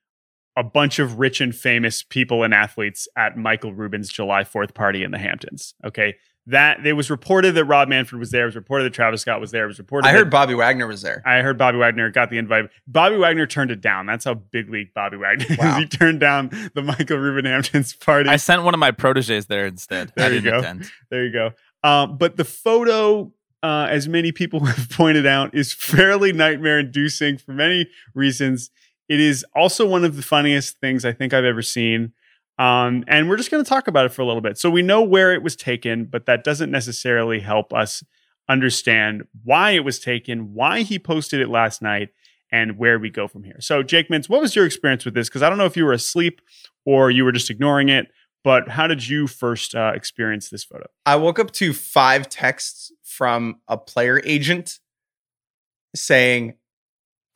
a 0.59 0.63
bunch 0.63 0.99
of 0.99 1.17
rich 1.19 1.39
and 1.39 1.55
famous 1.55 2.03
people 2.03 2.43
and 2.43 2.53
athletes 2.53 3.07
at 3.15 3.37
Michael 3.37 3.73
Rubin's 3.73 4.09
July 4.09 4.43
4th 4.43 4.73
party 4.73 5.03
in 5.03 5.11
the 5.11 5.17
Hamptons. 5.17 5.73
Okay. 5.85 6.15
That 6.47 6.85
it 6.85 6.93
was 6.93 7.09
reported 7.11 7.53
that 7.53 7.65
Rob 7.65 7.87
Manfred 7.89 8.19
was 8.19 8.31
there. 8.31 8.43
It 8.43 8.47
was 8.47 8.55
reported 8.55 8.85
that 8.85 8.93
Travis 8.93 9.21
Scott 9.21 9.39
was 9.39 9.51
there. 9.51 9.65
It 9.65 9.67
was 9.67 9.77
reported. 9.77 10.07
I 10.07 10.11
that- 10.11 10.17
heard 10.17 10.29
Bobby 10.31 10.55
Wagner 10.55 10.87
was 10.87 11.01
there. 11.03 11.21
I 11.25 11.41
heard 11.41 11.57
Bobby 11.59 11.77
Wagner 11.77 12.09
got 12.09 12.29
the 12.31 12.37
invite. 12.39 12.65
Bobby 12.87 13.17
Wagner 13.17 13.45
turned 13.45 13.69
it 13.71 13.81
down. 13.81 14.05
That's 14.07 14.25
how 14.25 14.33
big 14.33 14.69
league 14.69 14.93
Bobby 14.95 15.17
Wagner 15.17 15.45
is. 15.47 15.57
Wow. 15.57 15.77
he 15.79 15.85
turned 15.85 16.19
down 16.19 16.49
the 16.73 16.81
Michael 16.81 17.17
Rubin 17.19 17.45
Hamptons 17.45 17.93
party. 17.93 18.29
I 18.29 18.37
sent 18.37 18.63
one 18.63 18.73
of 18.73 18.79
my 18.79 18.91
proteges 18.91 19.45
there 19.45 19.67
instead. 19.67 20.11
There 20.15 20.29
I 20.29 20.33
you 20.33 20.41
go. 20.41 20.57
attend. 20.59 20.89
There 21.11 21.23
you 21.23 21.31
go. 21.31 21.51
Um, 21.83 22.17
but 22.17 22.35
the 22.35 22.45
photo, 22.45 23.31
uh, 23.61 23.87
as 23.89 24.07
many 24.07 24.31
people 24.31 24.59
have 24.65 24.89
pointed 24.89 25.27
out, 25.27 25.53
is 25.53 25.71
fairly 25.71 26.33
nightmare 26.33 26.79
inducing 26.79 27.37
for 27.37 27.51
many 27.53 27.87
reasons. 28.15 28.71
It 29.09 29.19
is 29.19 29.45
also 29.55 29.87
one 29.87 30.05
of 30.05 30.15
the 30.15 30.21
funniest 30.21 30.79
things 30.79 31.03
I 31.03 31.11
think 31.11 31.33
I've 31.33 31.43
ever 31.43 31.61
seen. 31.61 32.13
Um, 32.59 33.03
and 33.07 33.27
we're 33.27 33.37
just 33.37 33.51
going 33.51 33.63
to 33.63 33.67
talk 33.67 33.87
about 33.87 34.05
it 34.05 34.09
for 34.09 34.21
a 34.21 34.25
little 34.25 34.41
bit. 34.41 34.57
So 34.57 34.69
we 34.69 34.81
know 34.81 35.01
where 35.01 35.33
it 35.33 35.41
was 35.41 35.55
taken, 35.55 36.05
but 36.05 36.25
that 36.27 36.43
doesn't 36.43 36.69
necessarily 36.69 37.39
help 37.39 37.73
us 37.73 38.03
understand 38.49 39.23
why 39.43 39.71
it 39.71 39.83
was 39.83 39.99
taken, 39.99 40.53
why 40.53 40.81
he 40.81 40.99
posted 40.99 41.39
it 41.39 41.49
last 41.49 41.81
night, 41.81 42.09
and 42.51 42.77
where 42.77 42.99
we 42.99 43.09
go 43.09 43.27
from 43.27 43.43
here. 43.43 43.57
So, 43.59 43.83
Jake 43.83 44.09
Mintz, 44.09 44.27
what 44.27 44.41
was 44.41 44.55
your 44.55 44.65
experience 44.65 45.05
with 45.05 45.13
this? 45.13 45.29
Because 45.29 45.43
I 45.43 45.49
don't 45.49 45.57
know 45.57 45.65
if 45.65 45.77
you 45.77 45.85
were 45.85 45.93
asleep 45.93 46.41
or 46.85 47.11
you 47.11 47.23
were 47.23 47.31
just 47.31 47.49
ignoring 47.49 47.89
it, 47.89 48.07
but 48.43 48.69
how 48.69 48.87
did 48.87 49.07
you 49.07 49.27
first 49.27 49.75
uh, 49.75 49.91
experience 49.93 50.49
this 50.49 50.63
photo? 50.63 50.85
I 51.05 51.15
woke 51.15 51.39
up 51.39 51.51
to 51.51 51.73
five 51.73 52.27
texts 52.27 52.91
from 53.03 53.59
a 53.67 53.77
player 53.77 54.21
agent 54.25 54.79
saying, 55.95 56.55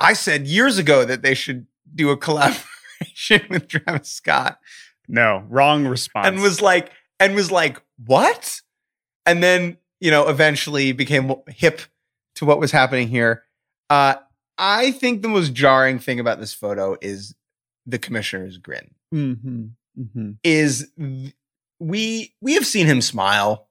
I 0.03 0.13
said 0.13 0.45
years 0.45 0.77
ago 0.77 1.05
that 1.05 1.21
they 1.21 1.33
should 1.33 1.65
do 1.95 2.09
a 2.09 2.17
collaboration 2.17 3.41
with 3.49 3.67
Travis 3.69 4.11
Scott. 4.11 4.59
No, 5.07 5.43
wrong 5.49 5.87
response. 5.87 6.27
And 6.27 6.41
was 6.41 6.61
like, 6.61 6.91
and 7.19 7.35
was 7.35 7.51
like, 7.51 7.81
what? 8.05 8.61
And 9.25 9.41
then, 9.41 9.77
you 9.99 10.11
know, 10.11 10.27
eventually 10.27 10.91
became 10.91 11.33
hip 11.47 11.81
to 12.35 12.45
what 12.45 12.59
was 12.59 12.71
happening 12.71 13.07
here. 13.07 13.43
Uh, 13.89 14.15
I 14.57 14.91
think 14.91 15.21
the 15.21 15.29
most 15.29 15.53
jarring 15.53 15.99
thing 15.99 16.19
about 16.19 16.39
this 16.39 16.53
photo 16.53 16.97
is 17.01 17.33
the 17.85 17.97
commissioner's 17.97 18.57
grin. 18.57 18.91
mm-hmm. 19.13 19.65
Mm-hmm. 19.99 20.31
Is 20.43 20.89
we 21.79 22.33
we 22.41 22.53
have 22.53 22.65
seen 22.65 22.87
him 22.87 22.99
smile, 22.99 23.67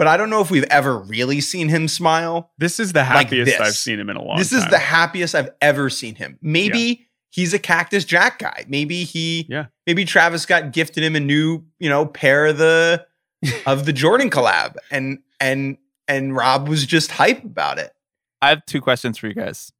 but 0.00 0.06
I 0.06 0.16
don't 0.16 0.30
know 0.30 0.40
if 0.40 0.50
we've 0.50 0.64
ever 0.70 0.96
really 0.98 1.42
seen 1.42 1.68
him 1.68 1.86
smile. 1.86 2.52
This 2.56 2.80
is 2.80 2.94
the 2.94 3.04
happiest 3.04 3.52
this. 3.52 3.60
I've 3.60 3.74
seen 3.74 4.00
him 4.00 4.08
in 4.08 4.16
a 4.16 4.22
long 4.22 4.38
this 4.38 4.48
time. 4.48 4.60
is 4.60 4.66
the 4.68 4.78
happiest 4.78 5.34
I've 5.34 5.50
ever 5.60 5.90
seen 5.90 6.14
him. 6.14 6.38
Maybe 6.40 7.06
he's 7.28 7.52
a 7.52 7.58
Cactus 7.58 8.06
Jack 8.06 8.38
guy. 8.38 8.64
Maybe 8.66 9.04
he, 9.04 9.44
Yeah. 9.50 9.66
maybe 9.86 10.06
Travis 10.06 10.40
Scott 10.40 10.72
gifted 10.72 11.04
him 11.04 11.16
a 11.16 11.20
new, 11.20 11.64
you 11.78 11.90
know, 11.90 12.06
pair 12.06 12.46
of 12.46 12.56
the 12.56 13.06
of 13.66 13.84
the 13.84 13.92
Jordan 13.92 14.30
collab, 14.30 14.76
and 14.90 15.18
and 15.38 15.76
and 16.08 16.34
Rob 16.34 16.66
was 16.66 16.86
just 16.86 17.10
hype 17.10 17.44
about 17.44 17.78
it. 17.78 17.92
I 18.40 18.48
have 18.48 18.64
two 18.64 18.80
questions 18.80 19.18
for 19.18 19.26
you 19.26 19.34
guys. 19.34 19.70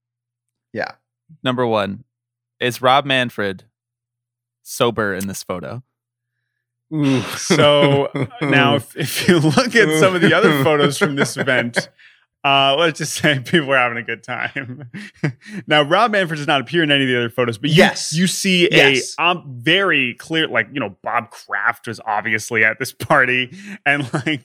Yeah. 0.75 0.93
Number 1.43 1.67
one, 1.67 2.05
is 2.61 2.83
Rob 2.83 3.07
Manfred 3.07 3.65
sober 4.63 5.15
in 5.15 5.29
this 5.29 5.43
photo? 5.43 5.83
So 7.37 8.11
now, 8.43 8.77
if, 8.77 8.97
if 8.97 9.29
you 9.29 9.39
look 9.39 9.75
at 9.77 9.99
some 10.01 10.15
of 10.15 10.21
the 10.21 10.35
other 10.35 10.63
photos 10.65 10.99
from 10.99 11.17
this 11.17 11.37
event, 11.37 11.89
uh, 12.45 12.75
let's 12.79 12.99
just 12.99 13.15
say 13.15 13.39
people 13.45 13.73
are 13.73 13.77
having 13.77 13.99
a 13.99 14.03
good 14.03 14.23
time. 14.25 14.91
now, 15.67 15.83
Rob 15.83 16.13
Manfred 16.13 16.39
does 16.39 16.47
not 16.47 16.61
appear 16.61 16.83
in 16.83 16.91
any 16.91 17.05
of 17.05 17.09
the 17.09 17.17
other 17.19 17.31
photos, 17.31 17.59
but 17.59 17.71
you, 17.71 17.77
Yes. 17.77 18.13
you 18.13 18.27
see 18.27 18.69
Yes. 18.71 19.15
a 19.19 19.23
um, 19.23 19.45
very 19.61 20.15
clear, 20.15 20.49
like 20.49 20.69
you 20.73 20.81
know, 20.81 20.97
Bob 21.03 21.31
Kraft 21.31 21.87
was 21.87 22.01
obviously 22.07 22.65
at 22.65 22.79
this 22.79 22.93
party, 22.93 23.53
and 23.87 24.13
like 24.13 24.43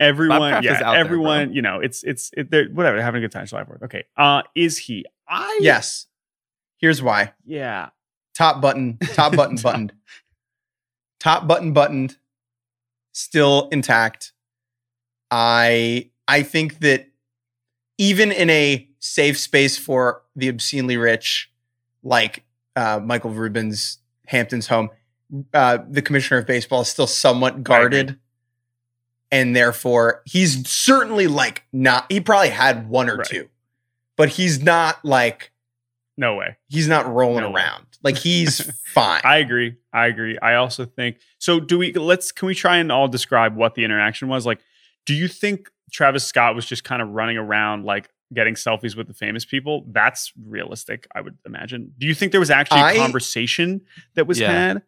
everyone, 0.00 0.50
Kraft 0.50 0.64
yeah, 0.64 0.72
out 0.74 0.92
there, 0.92 0.94
everyone, 0.96 1.52
you 1.52 1.62
know, 1.62 1.80
it's 1.80 2.02
it's 2.02 2.30
it, 2.36 2.50
they're 2.50 2.68
whatever, 2.70 2.96
they're 2.96 3.04
having 3.04 3.18
a 3.22 3.24
good 3.24 3.32
time. 3.32 3.46
July 3.46 3.64
Fourth. 3.64 3.82
Okay, 3.84 4.04
uh, 4.16 4.42
is 4.54 4.78
he? 4.78 5.04
I 5.28 5.58
yes. 5.62 6.06
Here's 6.78 7.00
why. 7.02 7.32
yeah. 7.44 7.90
Top 8.34 8.62
button, 8.62 8.96
top 9.12 9.36
button 9.36 9.56
Top- 9.56 9.62
buttoned. 9.72 9.92
Top 11.22 11.46
button 11.46 11.72
buttoned. 11.72 12.16
Still 13.12 13.68
intact. 13.70 14.32
I 15.30 16.10
I 16.26 16.42
think 16.42 16.80
that 16.80 17.06
even 17.96 18.32
in 18.32 18.50
a 18.50 18.88
safe 18.98 19.38
space 19.38 19.78
for 19.78 20.22
the 20.34 20.48
obscenely 20.48 20.96
rich, 20.96 21.48
like 22.02 22.42
uh, 22.74 22.98
Michael 23.00 23.30
Rubin's 23.30 23.98
Hampton's 24.26 24.66
home, 24.66 24.90
uh, 25.54 25.78
the 25.88 26.02
commissioner 26.02 26.38
of 26.40 26.46
baseball 26.48 26.80
is 26.80 26.88
still 26.88 27.06
somewhat 27.06 27.62
guarded. 27.62 28.18
And 29.30 29.54
therefore, 29.54 30.22
he's 30.24 30.68
certainly 30.68 31.28
like 31.28 31.62
not, 31.72 32.10
he 32.10 32.20
probably 32.20 32.48
had 32.50 32.88
one 32.88 33.08
or 33.08 33.18
Right. 33.18 33.26
two, 33.26 33.48
but 34.16 34.30
he's 34.30 34.60
not 34.60 35.04
like, 35.04 35.51
No 36.16 36.34
way. 36.36 36.56
he's 36.68 36.88
not 36.88 37.06
rolling 37.06 37.40
No 37.42 37.50
way. 37.50 37.60
around. 37.62 37.86
Like 38.02 38.16
he's 38.28 38.60
fine. 38.86 39.20
I 39.24 39.38
agree. 39.38 39.76
I 39.92 40.06
agree. 40.06 40.38
I 40.40 40.54
also 40.56 40.84
think 40.84 41.16
so. 41.38 41.58
Do 41.60 41.78
we 41.78 41.92
let's 41.94 42.32
can 42.32 42.46
we 42.46 42.54
try 42.54 42.76
and 42.78 42.92
all 42.92 43.08
describe 43.08 43.56
what 43.56 43.74
the 43.74 43.84
interaction 43.84 44.28
was? 44.28 44.44
Like, 44.46 44.60
do 45.06 45.14
you 45.14 45.26
think 45.28 45.70
Travis 45.92 46.24
Scott 46.24 46.54
was 46.54 46.66
just 46.66 46.84
kind 46.84 47.00
of 47.02 47.08
running 47.10 47.36
around 47.38 47.84
like 47.84 48.08
getting 48.34 48.54
selfies 48.54 48.96
with 48.96 49.08
the 49.08 49.14
famous 49.14 49.44
people? 49.44 49.84
That's 49.88 50.32
realistic, 50.46 51.06
I 51.14 51.20
would 51.20 51.36
imagine. 51.46 51.92
Do 51.98 52.06
you 52.06 52.14
think 52.14 52.32
there 52.32 52.40
was 52.40 52.50
actually 52.50 52.80
a 52.80 52.84
I- 52.84 52.96
conversation 52.96 53.80
that 54.14 54.26
was 54.26 54.38
Yeah. 54.40 54.50
had? 54.52 54.82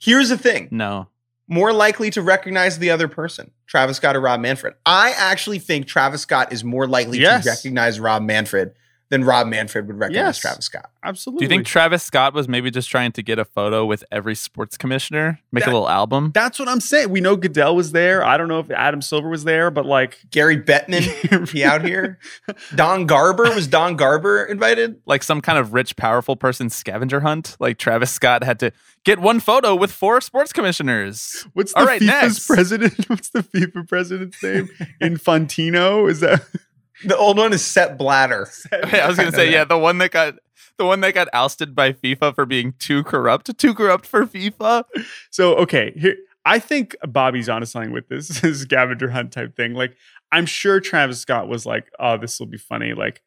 Here's 0.00 0.28
the 0.28 0.38
thing 0.38 0.68
No. 0.70 1.08
more 1.48 1.72
likely 1.72 2.10
to 2.10 2.22
recognize 2.22 2.78
the 2.78 2.90
other 2.90 3.08
person, 3.08 3.50
Travis 3.66 3.96
Scott 3.96 4.14
or 4.16 4.20
Rob 4.20 4.38
Manfred. 4.40 4.74
I 4.86 5.12
actually 5.16 5.58
think 5.58 5.86
Travis 5.86 6.22
Scott 6.22 6.52
is 6.52 6.62
more 6.62 6.86
likely 6.86 7.18
Yes. 7.20 7.44
to 7.44 7.50
recognize 7.50 7.98
Rob 7.98 8.22
Manfred 8.22 8.74
than 9.10 9.24
Rob 9.24 9.46
Manfred 9.46 9.86
would 9.86 9.98
recognize 9.98 10.22
Yes. 10.36 10.38
Travis 10.38 10.66
Scott. 10.66 10.90
Absolutely. 11.02 11.40
Do 11.40 11.44
you 11.44 11.56
think 11.56 11.66
Travis 11.66 12.02
Scott 12.02 12.34
was 12.34 12.46
maybe 12.46 12.70
just 12.70 12.90
trying 12.90 13.12
to 13.12 13.22
get 13.22 13.38
a 13.38 13.44
photo 13.46 13.86
with 13.86 14.04
every 14.12 14.34
sports 14.34 14.76
commissioner, 14.76 15.40
make 15.50 15.64
That- 15.64 15.70
a 15.70 15.72
little 15.72 15.88
album? 15.88 16.30
that's 16.34 16.58
what 16.58 16.68
I'm 16.68 16.80
saying? 16.80 17.08
We 17.10 17.20
know 17.20 17.34
Goodell 17.36 17.74
was 17.74 17.92
there. 17.92 18.22
I 18.24 18.36
don't 18.36 18.48
know 18.48 18.58
if 18.60 18.70
Adam 18.70 19.00
Silver 19.00 19.28
was 19.30 19.44
there, 19.44 19.70
but 19.70 19.86
like 19.86 20.18
Gary 20.30 20.58
Bettman, 20.60 21.48
he 21.52 21.64
out 21.64 21.84
here. 21.84 22.18
Don 22.74 23.06
Garber 23.06 23.54
was 23.54 23.66
Don 23.66 23.96
Garber 23.96 24.44
invited? 24.44 25.00
like 25.06 25.22
some 25.22 25.40
kind 25.40 25.58
of 25.58 25.72
rich, 25.72 25.96
powerful 25.96 26.36
person 26.36 26.68
scavenger 26.68 27.20
hunt? 27.20 27.56
Like 27.60 27.78
Travis 27.78 28.10
Scott 28.10 28.44
had 28.44 28.58
to 28.60 28.72
get 29.04 29.18
one 29.20 29.40
photo 29.40 29.74
with 29.74 29.90
four 29.90 30.20
sports 30.20 30.52
commissioners. 30.52 31.46
What's 31.54 31.72
the 31.72 31.78
All 31.80 31.86
right, 31.86 32.00
FIFA's 32.02 32.06
next. 32.06 32.46
president? 32.46 33.04
What's 33.08 33.30
the 33.30 33.42
FIFA 33.42 33.88
president's 33.88 34.42
name? 34.42 34.68
Infantino? 35.02 36.10
Is 36.10 36.20
that 36.20 36.42
The 37.04 37.16
old 37.16 37.38
one 37.38 37.52
is 37.52 37.64
Sepp 37.64 37.98
Blatter. 37.98 38.48
I 38.72 39.06
was 39.06 39.16
gonna 39.16 39.32
say, 39.32 39.50
yeah, 39.50 39.64
the 39.64 39.78
one 39.78 39.98
that 39.98 40.10
got 40.10 40.34
the 40.78 40.86
one 40.86 41.00
that 41.00 41.14
got 41.14 41.28
ousted 41.32 41.74
by 41.74 41.92
FIFA 41.92 42.34
for 42.34 42.46
being 42.46 42.74
too 42.78 43.04
corrupt, 43.04 43.56
too 43.58 43.74
corrupt 43.74 44.06
for 44.06 44.26
FIFA. 44.26 44.84
So 45.30 45.54
okay, 45.56 45.92
here 45.96 46.16
I 46.44 46.58
think 46.58 46.96
Bobby's 47.06 47.48
onto 47.48 47.66
something 47.66 47.92
with 47.92 48.08
this, 48.08 48.28
this 48.40 48.60
scavenger 48.60 49.10
hunt 49.10 49.32
type 49.32 49.54
thing. 49.54 49.74
Like 49.74 49.96
I'm 50.32 50.46
sure 50.46 50.80
Travis 50.80 51.20
Scott 51.20 51.48
was 51.48 51.66
like, 51.66 51.90
"Oh, 51.98 52.16
this 52.16 52.38
will 52.38 52.46
be 52.46 52.58
funny." 52.58 52.94
Like 52.94 53.22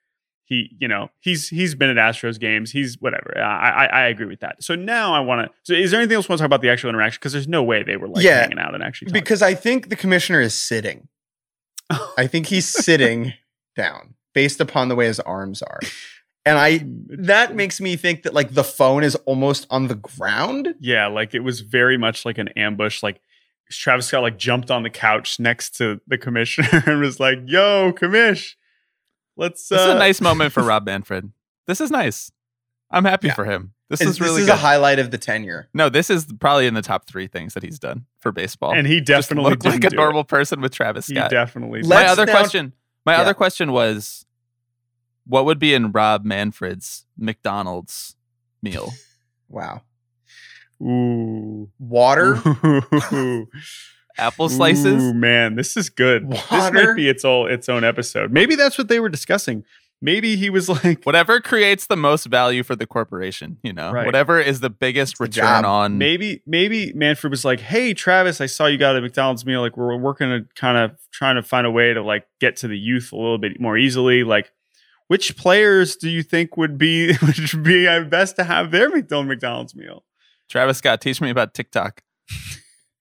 he, 0.45 0.75
you 0.79 0.87
know, 0.87 1.09
he's 1.19 1.47
he's 1.49 1.75
been 1.75 1.95
at 1.95 1.97
Astros 1.97 2.39
games. 2.39 2.71
He's 2.71 2.97
whatever. 2.99 3.37
I 3.37 3.69
I, 3.69 3.85
I 3.85 4.07
agree 4.07 4.25
with 4.25 4.39
that. 4.41 4.63
So 4.63 4.75
now 4.75 5.13
I 5.13 5.19
want 5.19 5.47
to. 5.47 5.53
So 5.63 5.73
is 5.73 5.91
there 5.91 5.99
anything 5.99 6.15
else 6.15 6.27
you 6.27 6.33
want 6.33 6.39
to 6.39 6.43
talk 6.43 6.47
about 6.47 6.61
the 6.61 6.69
actual 6.69 6.89
interaction? 6.89 7.19
Because 7.19 7.33
there's 7.33 7.47
no 7.47 7.63
way 7.63 7.83
they 7.83 7.97
were 7.97 8.07
like 8.07 8.23
Yeah, 8.23 8.41
hanging 8.41 8.59
out 8.59 8.73
and 8.73 8.83
actually 8.83 9.07
talking. 9.07 9.21
Because 9.21 9.41
I 9.41 9.53
think 9.53 9.89
the 9.89 9.95
commissioner 9.95 10.41
is 10.41 10.53
sitting. 10.53 11.07
I 12.17 12.27
think 12.27 12.47
he's 12.47 12.67
sitting 12.67 13.33
down 13.75 14.15
based 14.33 14.59
upon 14.61 14.87
the 14.87 14.95
way 14.95 15.05
his 15.07 15.19
arms 15.19 15.61
are. 15.61 15.79
And 16.45 16.57
I 16.57 16.81
that 17.19 17.55
makes 17.55 17.79
me 17.81 17.95
think 17.95 18.23
that 18.23 18.33
like 18.33 18.53
the 18.53 18.63
phone 18.63 19.03
is 19.03 19.15
almost 19.25 19.67
on 19.69 19.87
the 19.87 19.95
ground. 19.95 20.75
Yeah, 20.79 21.07
like 21.07 21.33
it 21.33 21.41
was 21.41 21.61
very 21.61 21.97
much 21.97 22.25
like 22.25 22.37
an 22.37 22.49
ambush. 22.49 23.03
Like 23.03 23.21
Travis 23.69 24.07
Scott 24.07 24.21
like 24.23 24.37
jumped 24.37 24.69
on 24.71 24.83
the 24.83 24.89
couch 24.89 25.39
next 25.39 25.75
to 25.77 26.01
the 26.07 26.17
commissioner 26.17 26.83
and 26.87 26.99
was 27.01 27.19
like, 27.19 27.39
"Yo, 27.45 27.93
commish, 27.93 28.55
let's." 29.37 29.67
This 29.69 29.79
is 29.81 29.87
uh, 29.87 29.95
a 29.95 29.99
nice 29.99 30.19
moment 30.21 30.51
for 30.53 30.63
Rob 30.71 30.85
Manfred. 30.85 31.31
This 31.67 31.79
is 31.81 31.91
nice. 31.91 32.31
I'm 32.89 33.05
happy 33.05 33.27
Yeah. 33.27 33.35
for 33.35 33.45
him. 33.45 33.73
This 33.89 34.01
It's- 34.01 34.15
is 34.15 34.21
really 34.21 34.41
this 34.41 34.41
is 34.43 34.47
good. 34.47 34.53
a 34.55 34.57
highlight 34.57 34.99
of 34.99 35.11
the 35.11 35.17
tenure. 35.17 35.69
no, 35.73 35.87
this 35.89 36.09
is 36.09 36.25
probably 36.39 36.65
in 36.67 36.73
the 36.73 36.81
top 36.81 37.07
three 37.07 37.27
things 37.27 37.53
that 37.53 37.63
he's 37.63 37.77
done 37.79 38.05
for 38.19 38.31
baseball. 38.31 38.73
and 38.73 38.87
he 38.87 38.99
definitely 38.99 39.49
look 39.51 39.63
like 39.63 39.75
a 39.75 39.79
didn't 39.79 39.93
it. 39.93 39.95
normal 39.97 40.23
person 40.25 40.59
with 40.61 40.73
Travis 40.73 41.07
He 41.07 41.15
Scott. 41.15 41.29
definitely. 41.29 41.81
Let- 41.83 41.89
my 41.89 41.95
Let's 42.01 42.11
other 42.13 42.25
now- 42.25 42.31
question, 42.37 42.73
my 43.05 43.13
Yeah. 43.13 43.21
other 43.21 43.33
question 43.33 43.71
was, 43.71 44.25
what 45.27 45.45
would 45.45 45.59
be 45.59 45.73
in 45.73 45.91
Rob 45.91 46.23
Manfred's 46.25 47.05
McDonald's 47.17 48.15
meal? 48.61 48.91
Wow. 49.49 49.81
Ooh. 50.81 51.69
Water. 51.77 52.41
Ooh. 53.11 53.47
Apple 54.17 54.47
slices. 54.47 55.03
Ooh, 55.03 55.13
man, 55.13 55.55
this 55.55 55.75
is 55.75 55.89
good. 55.89 56.31
This 56.31 56.49
might 56.49 56.93
be 56.95 57.09
its 57.09 57.25
all 57.25 57.47
its 57.47 57.67
own 57.67 57.83
episode. 57.83 58.31
Maybe 58.31 58.55
that's 58.55 58.77
what 58.77 58.87
they 58.87 59.01
were 59.01 59.09
discussing. 59.09 59.65
Maybe 60.03 60.35
he 60.35 60.49
was 60.49 60.67
like, 60.67 61.03
Whatever 61.03 61.39
creates 61.39 61.85
the 61.87 61.95
most 61.95 62.25
value 62.25 62.63
for 62.63 62.75
the 62.75 62.87
corporation, 62.87 63.57
you 63.63 63.71
know, 63.71 63.91
Right. 63.91 64.05
whatever 64.05 64.39
is 64.39 64.59
the 64.59 64.69
biggest 64.71 65.17
the 65.19 65.25
return 65.25 65.43
job. 65.63 65.65
on. 65.65 65.97
maybe 65.99 66.41
maybe 66.47 66.91
Manfred 66.93 67.29
was 67.29 67.45
like, 67.45 67.59
"Hey, 67.59 67.93
Travis, 67.93 68.41
I 68.41 68.47
saw 68.47 68.65
you 68.65 68.77
got 68.79 68.95
a 68.95 69.01
McDonald's 69.01 69.45
meal. 69.45 69.61
Like, 69.61 69.77
we're 69.77 69.95
working 69.95 70.29
to 70.29 70.45
kind 70.55 70.77
of 70.77 70.97
trying 71.11 71.35
to 71.35 71.43
find 71.43 71.67
a 71.67 71.71
way 71.71 71.93
to 71.93 72.01
like 72.01 72.25
get 72.39 72.55
to 72.57 72.67
the 72.67 72.77
youth 72.77 73.11
a 73.11 73.15
little 73.15 73.37
bit 73.37 73.59
more 73.61 73.77
easily. 73.77 74.23
Like, 74.23 74.51
which 75.07 75.37
players 75.37 75.95
do 75.95 76.09
you 76.09 76.23
think 76.23 76.57
would 76.57 76.77
be 76.79 77.13
would 77.21 77.63
be 77.63 77.87
uh, 77.87 78.01
best 78.05 78.35
to 78.37 78.43
have 78.43 78.71
their 78.71 78.89
McDonald's 78.89 79.29
McDonald's 79.29 79.75
meal?" 79.75 80.03
Travis 80.49 80.79
Scott, 80.79 80.99
teach 80.99 81.21
me 81.21 81.29
about 81.29 81.53
TikTok. 81.53 82.01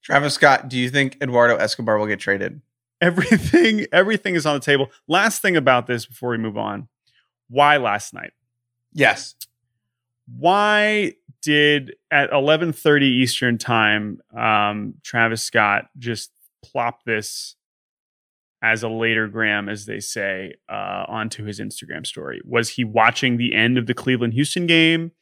Travis 0.03 0.35
Scott, 0.35 0.69
do 0.69 0.79
you 0.79 0.91
think 0.91 1.17
Eduardo 1.23 1.57
Escobar 1.57 1.99
will 1.99 2.07
get 2.07 2.21
traded? 2.21 2.61
Everything 3.01 3.87
everything 3.93 4.35
is 4.35 4.45
on 4.47 4.55
the 4.55 4.61
table. 4.61 4.91
Last 5.09 5.41
thing 5.43 5.57
about 5.57 5.87
this 5.87 6.07
before 6.07 6.31
we 6.31 6.39
move 6.39 6.59
on. 6.59 6.89
Why 7.49 7.77
last 7.79 8.13
night? 8.15 8.33
Yes. 8.93 9.35
why 10.27 11.15
did 11.43 11.95
at 12.11 12.31
11:30 12.31 13.03
Eastern 13.03 13.57
time 13.59 14.21
um, 14.37 14.95
Travis 15.03 15.43
Scott 15.43 15.87
just 15.99 16.31
plop 16.63 17.05
this 17.05 17.57
as 18.63 18.83
a 18.83 18.89
later 18.89 19.27
gram 19.27 19.69
as 19.69 19.87
they 19.87 20.01
say 20.01 20.55
uh, 20.69 21.05
onto 21.09 21.45
his 21.45 21.61
Instagram 21.61 22.07
story 22.07 22.41
was 22.45 22.69
he 22.69 22.85
watching 22.85 23.39
the 23.39 23.55
end 23.55 23.79
of 23.79 23.87
the 23.87 23.95
Cleveland 23.95 24.35
Houston 24.35 24.67
game 24.67 25.13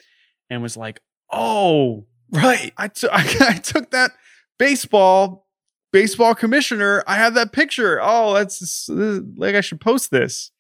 and 0.51 0.62
was 0.62 0.77
like 0.77 1.01
oh 1.33 2.07
Right. 2.31 2.73
I 2.77 2.88
took 2.88 3.11
I 3.14 3.55
took 3.59 3.91
that 3.93 4.11
baseball 4.59 5.47
baseball 5.92 6.35
commissioner 6.35 7.03
I 7.07 7.16
have 7.16 7.35
that 7.35 7.53
picture 7.53 7.98
oh 8.03 8.35
that's 8.35 8.88
like 8.88 9.55
I 9.55 9.61
should 9.61 9.81
post 9.81 10.11
this 10.11 10.51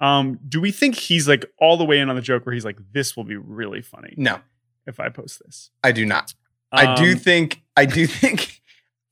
um 0.00 0.38
do 0.48 0.60
we 0.60 0.70
think 0.72 0.96
he's 0.96 1.26
like 1.28 1.44
all 1.58 1.76
the 1.76 1.84
way 1.84 1.98
in 2.00 2.10
on 2.10 2.16
the 2.16 2.22
joke 2.22 2.44
where 2.46 2.52
he's 2.54 2.64
like 2.64 2.78
this 2.92 3.16
will 3.16 3.24
be 3.24 3.36
really 3.36 3.80
funny 3.82 4.12
No, 4.16 4.40
if 4.86 5.00
I 5.00 5.08
post 5.08 5.42
this. 5.44 5.70
I 5.82 5.92
do 5.92 6.04
not. 6.04 6.34
I 6.72 6.94
do 6.96 7.12
Um, 7.12 7.18
think 7.18 7.62
I 7.76 7.86
do 7.86 8.06
think 8.22 8.60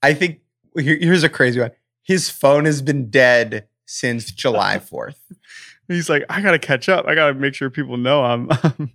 I 0.02 0.12
think 0.12 0.40
here- 0.78 0.98
here's 1.00 1.22
a 1.22 1.28
crazy 1.28 1.60
one. 1.60 1.70
His 2.02 2.28
phone 2.28 2.64
has 2.66 2.82
been 2.82 3.08
dead 3.08 3.66
since 3.86 4.30
July 4.30 4.78
4th. 4.92 5.16
he's 5.88 6.10
like, 6.10 6.24
I 6.28 6.42
gotta 6.42 6.58
catch 6.58 6.88
up. 6.88 7.06
I 7.06 7.14
gotta 7.14 7.34
make 7.34 7.54
sure 7.54 7.70
people 7.70 7.96
know 7.96 8.24
I'm 8.24 8.50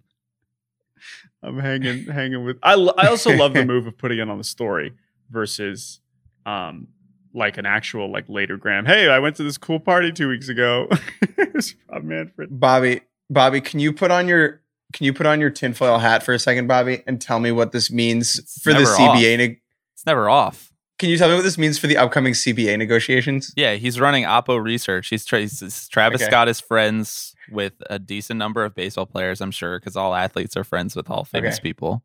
I'm 1.42 1.58
hanging 1.58 2.06
hanging 2.06 2.44
with. 2.44 2.58
I 2.62 2.74
I 2.74 3.08
also 3.08 3.32
love 3.36 3.54
the 3.54 3.66
move 3.66 3.88
of 3.88 3.98
putting 3.98 4.20
it 4.20 4.30
on 4.30 4.38
the 4.38 4.44
story 4.44 4.94
versus 5.32 6.02
um 6.46 6.88
like 7.34 7.58
an 7.58 7.66
actual 7.66 8.12
like 8.12 8.26
later 8.28 8.58
gram. 8.58 8.86
Hey, 8.86 9.08
I 9.10 9.20
went 9.20 9.36
to 9.36 9.44
this 9.44 9.58
cool 9.58 9.80
party 9.80 10.12
two 10.12 10.28
weeks 10.30 10.50
ago. 10.50 10.88
It's 11.38 11.74
Rob 11.92 12.04
Manfred. 12.04 12.50
Bobby, 12.60 13.02
Bobby, 13.30 13.60
can 13.60 13.80
you 13.80 13.92
put 13.92 14.12
on 14.12 14.28
your 14.28 14.62
can 14.94 15.06
you 15.06 15.14
put 15.14 15.26
on 15.26 15.40
your 15.40 15.50
tinfoil 15.50 15.98
hat 16.00 16.24
for 16.24 16.34
a 16.34 16.40
second, 16.40 16.68
Bobby, 16.68 17.04
and 17.06 17.20
tell 17.22 17.40
me 17.40 17.52
what 17.52 17.72
this 17.72 17.92
means 17.92 18.40
It's 18.40 18.62
for 18.62 18.74
the 18.74 18.80
CBA? 18.80 19.38
neg 19.38 19.62
It's 19.94 20.06
never 20.06 20.30
off. 20.30 20.72
can 21.00 21.10
you 21.10 21.18
tell 21.18 21.28
me 21.30 21.36
what 21.36 21.44
this 21.44 21.58
means 21.58 21.78
for 21.78 21.88
the 21.88 21.98
upcoming 21.98 22.34
CBA 22.34 22.78
negotiations? 22.78 23.54
Yeah, 23.58 23.76
he's 23.76 24.00
running 24.00 24.24
Oppo 24.24 24.62
research. 24.64 25.10
He's, 25.10 25.26
tra- 25.26 25.40
he's 25.42 25.88
Travis 25.90 26.22
Okay. 26.22 26.30
Scott 26.30 26.48
is 26.50 26.60
friends 26.60 27.36
with 27.52 27.74
a 27.90 28.00
decent 28.00 28.38
number 28.38 28.64
of 28.64 28.74
baseball 28.76 29.06
players, 29.06 29.42
I'm 29.42 29.52
sure, 29.52 29.80
because 29.80 29.96
all 29.96 30.16
athletes 30.16 30.56
are 30.58 30.64
friends 30.64 30.96
with 30.96 31.10
all 31.10 31.24
famous 31.26 31.56
Okay. 31.56 31.62
people. 31.70 32.04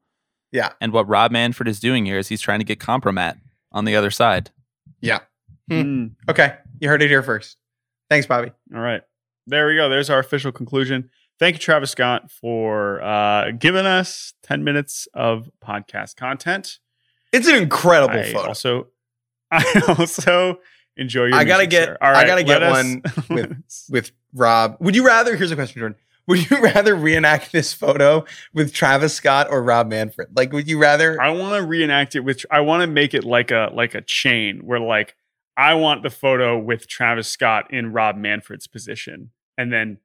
Yeah. 0.53 0.73
And 0.81 0.93
what 0.93 1.09
Rob 1.09 1.31
Manfred 1.33 1.69
is 1.69 1.81
doing 1.81 2.07
here 2.07 2.19
is 2.19 2.29
he's 2.29 2.41
trying 2.41 2.61
to 2.61 2.65
get 2.65 2.79
compromat 2.81 3.39
on 3.75 3.85
the 3.85 3.97
other 3.97 4.11
side. 4.11 4.51
Yeah. 5.03 5.19
Hmm. 5.69 6.07
Okay, 6.31 6.57
you 6.81 6.89
heard 6.89 7.03
it 7.03 7.09
here 7.11 7.23
first. 7.23 7.59
Thanks, 8.09 8.27
Bobby. 8.27 8.53
All 8.75 8.81
right. 8.81 9.03
There 9.47 9.67
we 9.67 9.77
go. 9.77 9.91
There's 9.91 10.09
our 10.09 10.19
official 10.21 10.53
conclusion. 10.53 11.11
Thank 11.39 11.57
you, 11.57 11.59
Travis 11.59 11.91
Scott, 11.91 12.31
for 12.31 13.03
uh, 13.03 13.51
giving 13.59 13.85
us 13.85 14.33
10 14.45 14.63
minutes 14.65 15.09
of 15.13 15.51
podcast 15.63 16.17
content. 16.17 16.79
It's 17.33 17.49
an 17.49 17.57
incredible 17.57 18.17
I 18.19 18.33
photo. 18.33 18.49
also, 18.49 18.87
I 19.51 19.83
also 19.99 20.61
enjoy 20.97 21.25
your 21.27 21.35
I 21.35 21.45
gotta 21.45 21.65
music, 21.65 21.71
get- 21.71 21.85
sir. 21.89 21.99
All 22.01 22.15
I 22.15 22.25
gotta 22.27 22.45
get 22.45 22.63
us- 22.63 22.73
one 22.85 23.03
with- 23.31 23.57
with 23.91 24.13
Rob. 24.33 24.77
Would 24.81 24.95
you 24.95 25.05
rather? 25.05 25.35
Here's 25.37 25.51
a 25.51 25.57
question, 25.57 25.81
Jordan. 25.81 25.99
Would 26.27 26.51
you 26.51 26.63
rather 26.63 26.95
reenact 26.95 27.53
this 27.53 27.75
photo 27.75 28.25
with 28.55 28.73
Travis 28.73 29.15
Scott 29.15 29.49
or 29.51 29.63
Rob 29.63 29.89
Manfred? 29.89 30.29
Like, 30.35 30.53
would 30.53 30.69
you 30.69 30.79
rather? 30.79 31.21
I 31.21 31.31
want 31.31 31.55
to 31.61 31.67
reenact 31.67 32.15
it 32.15 32.21
with. 32.21 32.45
I 32.51 32.61
want 32.61 32.81
to 32.81 32.87
make 32.87 33.13
it 33.13 33.25
like 33.25 33.51
a 33.51 33.71
like 33.75 33.95
a 33.95 34.01
chain 34.01 34.61
where 34.65 34.81
like 34.81 35.17
I 35.57 35.75
want 35.75 36.03
the 36.03 36.11
photo 36.11 36.59
with 36.59 36.89
Travis 36.89 37.29
Scott 37.31 37.73
in 37.73 37.93
Rob 37.93 38.17
Manfred's 38.17 38.67
position, 38.67 39.31
and 39.59 39.73
then 39.73 39.99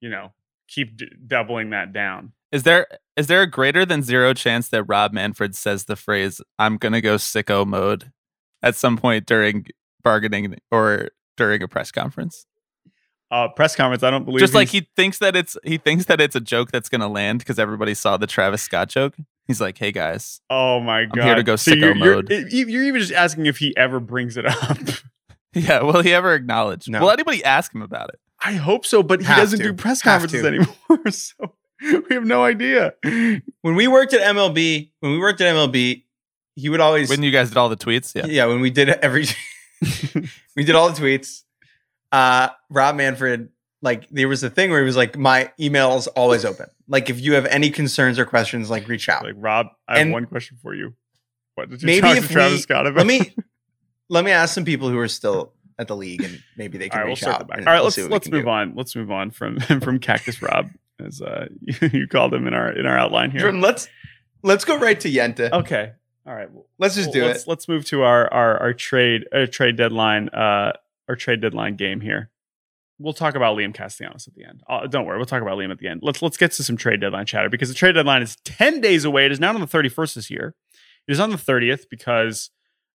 you 0.00 0.08
know 0.08 0.32
keep 0.68 0.96
d- 0.96 1.10
doubling 1.26 1.70
that 1.70 1.92
down. 1.92 2.32
Is 2.52 2.62
there 2.62 2.86
is 3.16 3.26
there 3.26 3.42
a 3.42 3.50
greater 3.50 3.84
than 3.84 4.02
zero 4.02 4.32
chance 4.34 4.68
that 4.68 4.84
Rob 4.84 5.12
Manfred 5.12 5.56
says 5.56 5.84
the 5.84 5.96
phrase 5.96 6.40
"I'm 6.58 6.76
gonna 6.76 7.00
go 7.00 7.16
sicko 7.16 7.66
mode" 7.66 8.12
at 8.62 8.76
some 8.76 8.96
point 8.96 9.26
during 9.26 9.66
bargaining 10.02 10.56
or 10.70 11.10
during 11.36 11.62
a 11.62 11.68
press 11.68 11.90
conference? 11.90 12.46
Uh, 13.30 13.48
press 13.48 13.76
conference. 13.76 14.02
I 14.02 14.10
don't 14.10 14.24
believe 14.24 14.40
Just 14.40 14.54
like 14.54 14.68
he 14.68 14.88
thinks 14.96 15.18
that 15.18 15.36
it's 15.36 15.56
he 15.62 15.76
thinks 15.76 16.06
that 16.06 16.20
it's 16.20 16.34
a 16.34 16.40
joke 16.40 16.70
that's 16.72 16.88
gonna 16.88 17.08
land 17.08 17.40
because 17.40 17.58
everybody 17.58 17.92
saw 17.94 18.16
the 18.16 18.26
Travis 18.26 18.62
Scott 18.62 18.88
joke. 18.88 19.14
He's 19.46 19.60
like, 19.60 19.76
"Hey 19.78 19.92
guys, 19.92 20.40
Oh 20.48 20.80
my 20.80 21.04
god! 21.04 21.24
here 21.24 21.34
to 21.34 21.42
go 21.42 21.56
So 21.56 21.72
sicko 21.72 21.80
you're, 21.80 21.96
you're- 21.96 22.14
mode. 22.16 22.30
You're, 22.30 22.68
you're 22.68 22.84
even 22.84 23.00
just 23.00 23.12
asking 23.12 23.46
if 23.46 23.58
he 23.58 23.76
ever 23.76 24.00
brings 24.00 24.36
it 24.38 24.46
up. 24.46 24.78
yeah, 25.54 25.82
will 25.82 26.00
he 26.02 26.14
ever 26.14 26.34
acknowledge? 26.34 26.88
No. 26.88 27.00
Will 27.00 27.10
anybody 27.10 27.44
ask 27.44 27.74
him 27.74 27.82
about 27.82 28.08
it?" 28.10 28.20
I 28.42 28.52
hope 28.52 28.86
so, 28.86 29.02
but 29.02 29.20
he 29.20 29.26
doesn't 29.26 29.58
to. 29.58 29.64
do 29.64 29.72
press 29.74 30.00
conferences 30.00 30.44
anymore. 30.44 30.74
So 31.10 31.54
we 32.08 32.14
have 32.14 32.24
no 32.24 32.42
idea. 32.44 32.94
when 33.02 33.74
we 33.76 33.86
worked 33.88 34.12
at 34.12 34.20
MLB, 34.34 34.90
when 35.00 35.12
we 35.12 35.18
worked 35.18 35.40
at 35.40 35.54
MLB, 35.54 36.02
he 36.56 36.68
would 36.68 36.80
always. 36.80 37.08
When 37.10 37.22
you 37.22 37.30
guys 37.30 37.50
did 37.50 37.56
all 37.58 37.68
the 37.68 37.76
tweets, 37.76 38.14
yeah, 38.14 38.26
yeah. 38.26 38.46
when 38.46 38.60
we 38.60 38.70
did 38.70 38.88
every, 38.88 39.26
we 40.56 40.64
did 40.64 40.74
all 40.74 40.90
the 40.90 41.00
tweets. 41.00 41.42
Uh, 42.12 42.48
Rob 42.70 42.96
Manfred, 42.96 43.50
like 43.82 44.08
there 44.10 44.28
was 44.28 44.42
a 44.42 44.50
thing 44.50 44.70
where 44.70 44.80
he 44.80 44.84
was 44.86 44.96
like, 44.96 45.16
"My 45.16 45.52
email's 45.60 46.06
always 46.08 46.44
open. 46.44 46.66
Like 46.88 47.10
if 47.10 47.20
you 47.20 47.34
have 47.34 47.46
any 47.46 47.70
concerns 47.70 48.18
or 48.18 48.24
questions, 48.24 48.70
like 48.70 48.88
reach 48.88 49.08
out." 49.08 49.24
Like 49.24 49.34
Rob, 49.36 49.66
I 49.86 49.98
have 49.98 50.02
And- 50.02 50.12
one 50.12 50.26
question 50.26 50.58
for 50.62 50.74
you. 50.74 50.94
What 51.54 51.70
did 51.70 51.82
you 51.82 51.86
Maybe 51.86 52.00
talk 52.02 52.16
to 52.18 52.28
Travis 52.28 52.52
we- 52.58 52.62
Scott 52.62 52.86
about? 52.86 52.98
let 52.98 53.06
me 53.06 53.34
let 54.08 54.24
me 54.24 54.30
ask 54.30 54.54
some 54.54 54.64
people 54.64 54.88
who 54.88 54.98
are 54.98 55.08
still 55.08 55.52
at 55.78 55.86
the 55.88 55.96
league, 55.96 56.22
and 56.22 56.42
maybe 56.56 56.78
they 56.78 56.86
All 56.86 56.90
can 56.90 56.98
right, 57.00 57.04
we'll 57.06 57.14
reach 57.14 57.24
out. 57.24 57.46
back. 57.48 57.58
All 57.58 57.64
right, 57.64 57.74
we'll 57.76 57.84
let's 57.84 57.96
we 57.96 58.04
let's 58.04 58.30
move 58.30 58.44
do. 58.44 58.50
on. 58.50 58.74
Let's 58.74 58.94
move 58.96 59.10
on 59.10 59.30
from 59.30 59.58
from 59.80 59.98
Cactus 59.98 60.40
Rob, 60.40 60.70
as 61.04 61.20
uh, 61.20 61.48
you, 61.60 61.88
you 61.92 62.06
called 62.08 62.32
him 62.32 62.46
in 62.46 62.54
our 62.54 62.70
in 62.72 62.86
our 62.86 62.96
outline 62.96 63.30
here. 63.32 63.40
Jordan, 63.42 63.60
let's 63.60 63.88
let's 64.42 64.64
go 64.64 64.78
right 64.78 64.98
to 65.00 65.10
Yenta. 65.10 65.50
Okay. 65.52 65.92
All 66.26 66.34
right. 66.34 66.50
Well, 66.50 66.66
let's 66.78 66.94
just 66.94 67.12
do 67.12 67.24
let's, 67.24 67.42
it. 67.42 67.48
Let's 67.48 67.68
move 67.68 67.84
to 67.86 68.02
our 68.02 68.32
our 68.32 68.58
our 68.60 68.72
trade 68.72 69.26
our 69.32 69.46
trade 69.46 69.76
deadline 69.76 70.28
uh 70.30 70.72
our 71.08 71.16
trade 71.16 71.40
deadline 71.40 71.76
game 71.76 72.00
here. 72.00 72.30
We'll 73.00 73.12
talk 73.12 73.36
about 73.36 73.56
Liam 73.56 73.72
Castellanos 73.72 74.26
at 74.26 74.34
the 74.34 74.44
end. 74.44 74.62
Uh, 74.68 74.86
don't 74.88 75.06
worry, 75.06 75.18
we'll 75.18 75.26
talk 75.26 75.42
about 75.42 75.56
Liam 75.56 75.70
at 75.70 75.78
the 75.78 75.88
end. 75.88 76.00
Let's 76.02 76.20
let's 76.20 76.36
get 76.36 76.52
to 76.52 76.64
some 76.64 76.76
trade 76.76 77.00
deadline 77.00 77.26
chatter 77.26 77.48
because 77.48 77.68
the 77.68 77.74
trade 77.74 77.92
deadline 77.92 78.22
is 78.22 78.36
ten 78.44 78.80
days 78.80 79.04
away. 79.04 79.26
It 79.26 79.32
is 79.32 79.40
not 79.40 79.54
on 79.54 79.60
the 79.60 79.66
thirty 79.66 79.88
first 79.88 80.14
this 80.14 80.30
year. 80.30 80.54
It 81.06 81.12
is 81.12 81.20
on 81.20 81.30
the 81.30 81.38
thirtieth 81.38 81.88
because 81.88 82.50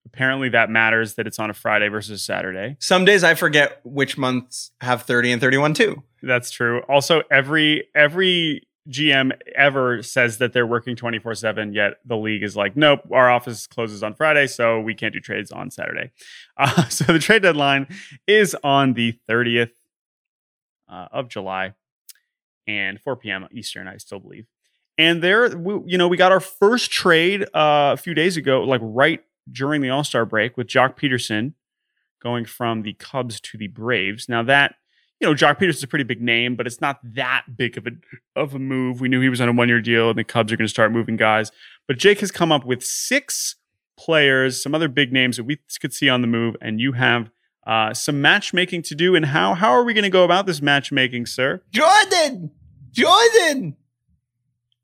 apparently 0.06 0.50
that 0.50 0.70
matters 0.70 1.16
that 1.16 1.28
it's 1.28 1.40
on 1.40 1.50
a 1.50 1.54
Friday 1.54 1.88
versus 1.88 2.22
Saturday. 2.22 2.76
Some 2.80 3.06
days 3.06 3.24
I 3.24 3.36
forget 3.36 3.80
which 3.84 4.18
months 4.18 4.72
have 4.82 5.04
30 5.04 5.34
and 5.34 5.42
31 5.42 5.74
too. 5.74 6.04
That's 6.22 6.52
true. 6.52 6.82
Also, 6.90 7.24
every 7.32 7.88
every 7.96 8.68
GM 8.90 9.32
ever 9.56 10.04
says 10.04 10.40
that 10.40 10.52
they're 10.52 10.68
working 10.68 10.96
24/7 10.96 11.74
yet 11.74 12.00
the 12.06 12.18
league 12.18 12.44
is 12.44 12.56
like, 12.56 12.76
"Nope, 12.76 13.02
our 13.12 13.30
office 13.30 13.66
closes 13.66 14.04
on 14.04 14.14
Friday, 14.14 14.48
so 14.48 14.80
we 14.80 14.94
can't 14.94 15.14
do 15.14 15.20
trades 15.20 15.52
on 15.52 15.72
Saturday." 15.72 16.12
Uh, 16.56 16.88
so 16.88 17.06
the 17.06 17.18
trade 17.18 17.42
deadline 17.42 17.88
is 18.28 18.56
on 18.64 18.94
the 18.94 19.18
30th 19.28 19.72
uh, 20.88 21.08
of 21.12 21.28
July 21.28 21.74
and 22.68 23.02
4 23.02 23.16
p.m. 23.16 23.48
Eastern, 23.52 23.88
I 23.88 23.98
still 23.98 24.20
believe. 24.20 24.46
And 24.98 25.24
there 25.24 25.58
we, 25.58 25.92
you 25.92 25.98
know, 25.98 26.08
we 26.08 26.18
got 26.18 26.32
our 26.32 26.40
first 26.40 26.92
trade 26.92 27.44
uh, 27.56 27.94
a 27.94 27.98
few 27.98 28.14
days 28.14 28.38
ago 28.38 28.62
like 28.64 28.82
right 28.84 29.24
during 29.52 29.82
the 29.82 29.90
All-Star 29.90 30.26
break 30.26 30.56
with 30.56 30.68
Joc 30.68 30.96
Pederson 30.96 31.54
going 32.22 32.46
from 32.46 32.84
the 32.84 32.94
Cubs 32.94 33.42
to 33.42 33.58
the 33.58 33.68
Braves. 33.68 34.30
Now 34.30 34.44
that 34.44 34.76
you 35.24 35.30
know, 35.30 35.36
Joc 35.36 35.58
Pederson's 35.58 35.84
a 35.84 35.88
pretty 35.88 36.04
big 36.04 36.22
name, 36.22 36.58
but 36.58 36.68
it's 36.68 36.82
not 36.82 37.00
that 37.16 37.44
big 37.56 37.78
of 37.78 37.88
a 37.88 37.92
of 38.36 38.54
a 38.54 38.60
move. 38.60 39.00
We 39.00 39.08
knew 39.08 39.22
he 39.22 39.30
was 39.30 39.40
on 39.40 39.48
a 39.48 39.54
one 39.54 39.70
year 39.70 39.80
deal, 39.80 40.10
and 40.10 40.20
the 40.20 40.24
Cubs 40.26 40.52
are 40.52 40.58
going 40.58 40.66
to 40.66 40.70
start 40.70 40.92
moving 40.92 41.16
guys. 41.16 41.50
But 41.88 41.98
Jake 41.98 42.20
has 42.20 42.30
come 42.30 42.52
up 42.52 42.66
with 42.66 42.84
six 42.84 43.56
players, 43.98 44.62
some 44.62 44.76
other 44.76 44.90
big 44.90 45.14
names 45.14 45.38
that 45.38 45.46
we 45.46 45.60
could 45.80 45.94
see 45.94 46.10
on 46.10 46.20
the 46.20 46.28
move, 46.28 46.58
and 46.62 46.82
you 46.82 46.92
have 46.92 47.30
uh, 47.66 47.94
some 47.94 48.22
matchmaking 48.22 48.82
to 48.84 48.96
do. 48.96 49.16
And 49.16 49.28
how 49.28 49.54
how 49.54 49.72
are 49.72 49.86
we 49.86 49.94
going 49.94 50.04
to 50.04 50.10
go 50.10 50.26
about 50.26 50.46
this 50.46 50.62
matchmaking, 50.62 51.26
sir? 51.28 51.62
Jordan! 51.72 52.52
Jordan! 52.92 53.78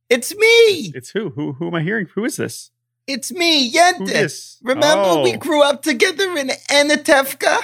It's 0.10 0.34
me! 0.34 0.94
It's 0.96 1.10
who 1.10 1.32
who 1.32 1.52
who 1.54 1.68
am 1.68 1.76
I 1.76 1.82
hearing? 1.82 2.08
Who 2.16 2.24
is 2.24 2.38
this? 2.38 2.72
It's 3.08 3.32
me, 3.32 3.72
this? 4.06 4.58
Remember 4.64 5.22
we 5.22 5.34
Oh. 5.34 5.38
grew 5.38 5.64
up 5.64 5.82
together 5.82 6.38
in 6.38 6.50
Anatevka 6.70 7.58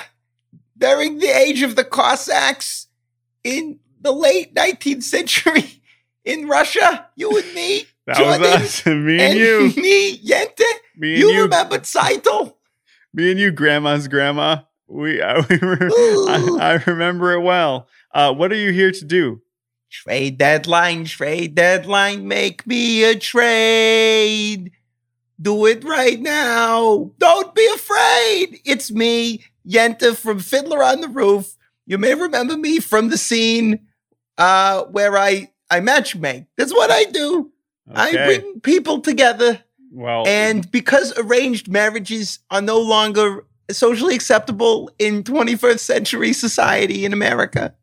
during 0.77 1.19
the 1.19 1.27
age 1.27 1.61
of 1.61 1.75
the 1.75 1.83
Cossacks 1.83 2.87
in 3.43 3.79
the 4.01 4.11
late 4.11 4.53
19th 4.53 5.03
century 5.03 5.81
in 6.25 6.47
Russia? 6.47 7.07
You 7.15 7.37
and 7.37 7.53
me? 7.53 7.85
that 8.07 8.17
Jordan 8.17 8.41
was 8.41 8.51
us, 8.51 8.85
me 8.85 9.19
and 9.19 9.37
you, 9.39 9.73
me, 9.81 10.17
Yenta? 10.19 10.59
me 10.95 11.13
and 11.13 11.19
You, 11.21 11.31
you, 11.31 11.41
remember 11.43 11.79
Tzeitel? 11.79 12.53
me 13.13 13.31
and 13.31 13.39
you, 13.39 13.51
grandma's 13.51 14.07
grandma. 14.07 14.59
We, 14.87 15.21
I, 15.21 15.39
we 15.39 15.57
I, 15.61 16.57
I 16.59 16.83
remember 16.85 17.33
it 17.33 17.41
well. 17.41 17.87
Uh, 18.13 18.31
what 18.33 18.51
are 18.51 18.55
you 18.57 18.71
here 18.71 18.91
to 18.91 19.05
do? 19.05 19.41
Trade 19.89 20.37
deadline, 20.37 21.05
trade 21.05 21.55
deadline, 21.55 22.27
make 22.27 22.67
me 22.67 23.03
a 23.03 23.17
trade. 23.17 24.71
Do 25.41 25.65
it 25.65 25.83
right 25.83 26.19
now. 26.19 27.11
Don't 27.17 27.55
be 27.55 27.67
afraid. 27.73 28.59
It's 28.65 28.91
me, 28.91 29.43
Yenta 29.67 30.15
from 30.15 30.39
Fiddler 30.39 30.83
on 30.83 31.01
the 31.01 31.07
Roof. 31.07 31.55
You 31.85 31.97
may 31.97 32.13
remember 32.13 32.57
me 32.57 32.79
from 32.79 33.09
the 33.09 33.17
scene 33.17 33.87
uh, 34.37 34.83
where 34.85 35.17
I, 35.17 35.51
I 35.69 35.79
matchmake. 35.79 36.47
That's 36.57 36.73
what 36.73 36.91
I 36.91 37.05
do. 37.05 37.51
I 37.93 38.11
bring 38.13 38.59
people 38.61 38.99
together. 39.01 39.61
well, 39.91 40.27
And 40.27 40.69
because 40.71 41.15
arranged 41.17 41.67
marriages 41.67 42.39
are 42.49 42.61
no 42.61 42.79
longer 42.79 43.45
socially 43.69 44.15
acceptable 44.15 44.89
in 44.97 45.23
21st 45.23 45.79
century 45.79 46.33
society 46.33 47.05
in 47.05 47.13
America, 47.13 47.75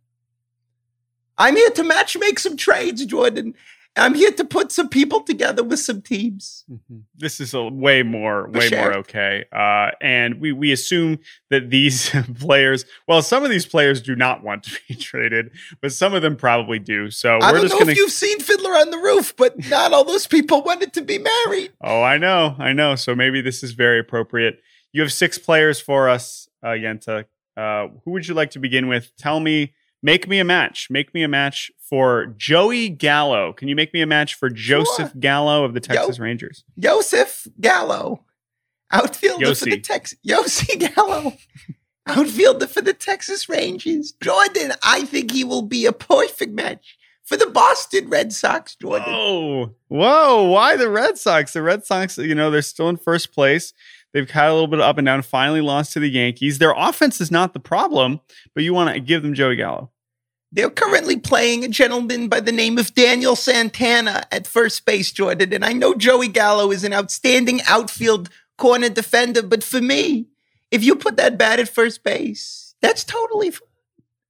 I'm 1.39 1.57
here 1.57 1.71
to 1.71 1.83
matchmake 1.83 2.39
some 2.39 2.57
trades, 2.57 3.05
Jordan. 3.07 3.55
I'm 3.95 4.15
here 4.15 4.31
to 4.33 4.45
put 4.47 4.73
some 4.73 4.89
people 4.89 5.21
together 5.21 5.63
with 5.63 5.79
some 5.79 6.01
teams. 6.01 6.65
Mhm. 6.71 7.03
This 7.15 7.41
is 7.41 7.53
a 7.53 7.63
way 7.65 8.03
more, 8.03 8.49
way 8.49 8.71
more 8.71 8.95
okay. 8.99 9.45
Uh, 9.53 9.91
and 10.01 10.41
we 10.41 10.51
we 10.53 10.73
assume 10.73 11.19
that 11.51 11.69
these 11.69 12.11
players, 12.41 12.87
well, 13.07 13.21
some 13.21 13.45
of 13.45 13.51
these 13.51 13.67
players 13.67 14.01
do 14.01 14.17
not 14.17 14.43
want 14.43 14.63
to 14.65 14.79
be 14.89 14.95
traded, 15.11 15.51
but 15.83 15.93
some 15.93 16.15
of 16.15 16.23
them 16.23 16.37
probably 16.37 16.79
do. 16.79 17.11
So 17.11 17.39
I 17.39 17.53
we're 17.53 17.59
don't 17.59 17.63
just 17.65 17.75
know 17.75 17.79
gonna. 17.81 17.93
if 17.93 17.99
you've 17.99 18.11
seen 18.13 18.41
Fiddler 18.41 18.71
on 18.73 18.91
the 18.91 18.97
Roof, 18.99 19.35
but 19.37 19.69
not 19.69 19.93
all 19.93 20.05
those 20.05 20.27
people 20.27 20.63
wanted 20.63 20.95
to 20.95 21.03
be 21.03 21.19
married. 21.19 21.73
oh, 21.83 22.03
I 22.03 22.17
know, 22.17 22.57
I 22.59 22.73
know. 22.73 22.95
So 22.95 23.15
maybe 23.15 23.43
this 23.43 23.63
is 23.63 23.73
very 23.73 23.99
appropriate. 24.01 24.61
You 24.93 25.03
have 25.03 25.13
six 25.13 25.37
players 25.37 25.81
for 25.81 26.09
us, 26.09 26.49
uh, 26.63 26.69
Yenta. 26.69 27.27
Uh, 27.57 27.89
who 28.07 28.13
would 28.13 28.27
you 28.27 28.33
like 28.35 28.51
to 28.53 28.59
begin 28.59 28.89
with? 28.89 29.15
Tell 29.19 29.39
me. 29.39 29.75
Make 30.05 30.27
me 30.27 30.41
a 30.41 30.45
match. 30.45 30.89
Make 30.91 31.15
me 31.15 31.23
a 31.23 31.29
match 31.29 31.71
for 31.93 32.29
Joey 32.39 32.89
Gallo. 32.89 33.53
Can 33.53 33.69
you 33.69 33.77
make 33.77 33.93
me 33.93 34.01
a 34.01 34.07
match 34.07 34.37
for 34.37 34.49
Joseph 34.49 35.13
Gallo 35.21 35.63
of 35.63 35.75
the 35.75 35.81
Texas 35.81 36.19
Rangers? 36.19 36.65
Joseph 36.79 37.47
Gallo, 37.61 38.25
outfielder 38.91 39.55
for 39.55 39.67
the 39.67 39.79
Texas. 39.79 40.19
Yossi 40.27 40.95
Gallo, 40.97 41.35
outfielder 42.07 42.67
for 42.67 42.81
the 42.81 42.95
Texas 42.95 43.47
Rangers. 43.47 44.15
Jordan, 44.23 44.73
I 44.83 45.03
think 45.03 45.33
he 45.33 45.45
will 45.45 45.61
be 45.61 45.85
a 45.85 45.93
perfect 45.93 46.55
match 46.55 46.97
for 47.25 47.37
the 47.37 47.45
Boston 47.45 48.09
Red 48.09 48.33
Sox, 48.33 48.75
Jordan. 48.75 49.13
Whoa, 49.13 49.75
whoa! 49.89 50.45
Why 50.45 50.79
the 50.79 50.89
Red 50.89 51.19
Sox? 51.19 51.53
The 51.53 51.61
Red 51.61 51.85
Sox, 51.85 52.17
you 52.17 52.35
know, 52.35 52.51
they're 52.51 52.63
still 52.63 52.89
in 52.89 52.97
first 52.97 53.35
place. 53.35 53.75
They've 54.15 54.31
had 54.31 54.49
a 54.49 54.55
little 54.55 54.67
bit 54.67 54.81
of 54.81 54.87
up 54.87 54.97
and 54.97 55.05
down. 55.05 55.21
Finally, 55.21 55.61
lost 55.61 55.93
to 55.93 56.01
the 56.01 56.09
Yankees. 56.09 56.57
Their 56.57 56.73
offense 56.75 57.21
is 57.21 57.31
not 57.31 57.53
the 57.53 57.61
problem, 57.61 58.21
but 58.55 58.65
you 58.65 58.73
want 58.73 58.95
to 58.95 59.01
give 59.01 59.23
them 59.23 59.35
Joey 59.35 59.57
Gallo. 59.57 59.91
They're 60.55 60.71
currently 60.71 61.17
playing 61.17 61.65
a 61.65 61.69
gentleman 61.69 62.29
by 62.29 62.41
the 62.41 62.53
name 62.53 62.77
of 62.77 62.95
Daniel 62.95 63.35
Santana 63.35 64.25
at 64.31 64.47
first 64.47 64.85
base, 64.85 65.11
Jordan. 65.11 65.53
And 65.55 65.65
I 65.65 65.73
know 65.73 65.95
Joey 65.95 66.29
Gallo 66.29 66.71
is 66.71 66.85
an 66.85 66.93
outstanding 66.93 67.61
outfield 67.67 68.29
corner 68.59 68.91
defender, 68.91 69.43
but 69.43 69.65
for 69.65 69.81
me, 69.81 70.27
if 70.71 70.85
you 70.85 70.95
put 70.95 71.17
that 71.17 71.39
bat 71.39 71.59
at 71.59 71.71
first 71.71 72.05
base, 72.05 72.75
that's 72.83 73.03
totally 73.03 73.51
fine. 73.51 73.69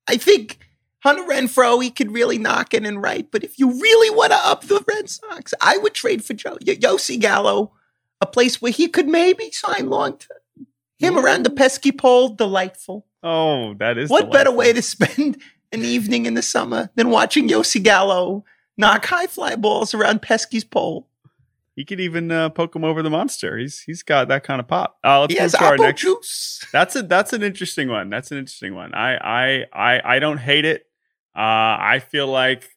I 0.06 0.16
think 0.16 0.58
Hunter 1.00 1.24
Renfroe, 1.24 1.82
he 1.82 1.90
could 1.90 2.12
really 2.12 2.38
knock 2.38 2.72
it 2.72 2.86
and 2.86 3.02
right. 3.02 3.28
But 3.28 3.42
if 3.42 3.58
you 3.58 3.72
really 3.72 4.14
want 4.14 4.30
to 4.30 4.38
up 4.38 4.62
the 4.62 4.84
Red 4.86 5.10
Sox, 5.10 5.52
I 5.60 5.76
would 5.78 5.94
trade 5.94 6.24
for 6.24 6.34
Joe, 6.34 6.56
Josie 6.62 7.16
Gallo, 7.16 7.72
a 8.20 8.26
place 8.26 8.62
where 8.62 8.70
he 8.70 8.86
could 8.86 9.08
maybe 9.08 9.50
sign 9.50 9.90
long 9.90 10.18
term. 10.18 10.66
Him 10.98 11.18
around 11.18 11.44
the 11.44 11.50
pesky 11.50 11.90
pole, 11.90 12.28
delightful. 12.28 13.06
Oh, 13.24 13.74
that 13.74 13.98
is 13.98 14.08
What 14.08 14.30
better 14.30 14.52
way 14.52 14.72
to 14.72 14.82
spend 14.82 15.38
an 15.72 15.82
evening 15.84 16.26
in 16.26 16.34
the 16.34 16.42
summer 16.42 16.90
than 16.94 17.10
watching 17.10 17.48
Yossi 17.48 17.82
Gallo 17.82 18.44
knock 18.76 19.06
high 19.06 19.26
fly 19.26 19.56
balls 19.56 19.94
around 19.94 20.22
Pesky's 20.22 20.64
pole? 20.64 21.08
He 21.74 21.84
could 21.86 22.00
even 22.00 22.30
uh, 22.30 22.50
poke 22.50 22.76
him 22.76 22.84
over 22.84 23.02
the 23.02 23.08
monster. 23.10 23.56
He's 23.56 23.80
he's 23.80 24.02
got 24.02 24.28
that 24.28 24.44
kind 24.44 24.60
of 24.60 24.68
pop. 24.68 24.98
Uh, 25.02 25.20
let's 25.22 25.32
He 25.34 25.40
move 25.40 25.52
to 25.52 25.64
our 25.64 25.76
next. 25.78 26.02
juice. 26.02 26.66
That's 26.70 26.94
a 26.96 27.02
that's 27.02 27.32
an 27.32 27.42
interesting 27.42 27.88
one. 27.88 28.10
That's 28.10 28.30
an 28.30 28.38
interesting 28.38 28.74
one. 28.74 28.92
I 28.94 29.16
I 29.16 29.64
I 29.72 30.16
I 30.16 30.18
don't 30.18 30.36
hate 30.38 30.66
it. 30.66 30.82
Uh, 31.34 31.40
I 31.80 32.02
feel 32.06 32.26
like 32.26 32.68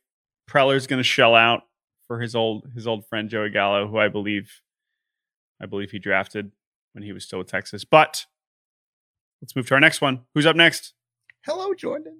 Preller's 0.50 0.88
going 0.88 1.00
to 1.00 1.04
shell 1.04 1.36
out 1.36 1.64
for 2.08 2.22
his 2.22 2.36
old 2.36 2.68
his 2.74 2.88
old 2.88 3.06
friend 3.08 3.30
Joey 3.30 3.50
Gallo, 3.50 3.86
who 3.90 3.98
I 3.98 4.08
believe 4.08 4.62
I 5.62 5.66
believe 5.66 5.92
he 5.92 6.00
drafted 6.00 6.52
when 6.94 7.04
he 7.04 7.12
was 7.12 7.26
still 7.26 7.40
with 7.40 7.48
Texas. 7.50 7.84
But 7.84 8.26
let's 9.42 9.58
move 9.58 9.68
to 9.68 9.74
our 9.74 9.80
next 9.82 10.00
one. 10.00 10.22
Who's 10.34 10.46
up 10.46 10.56
next? 10.56 10.94
Hello, 11.46 11.74
Jordan. 11.74 12.20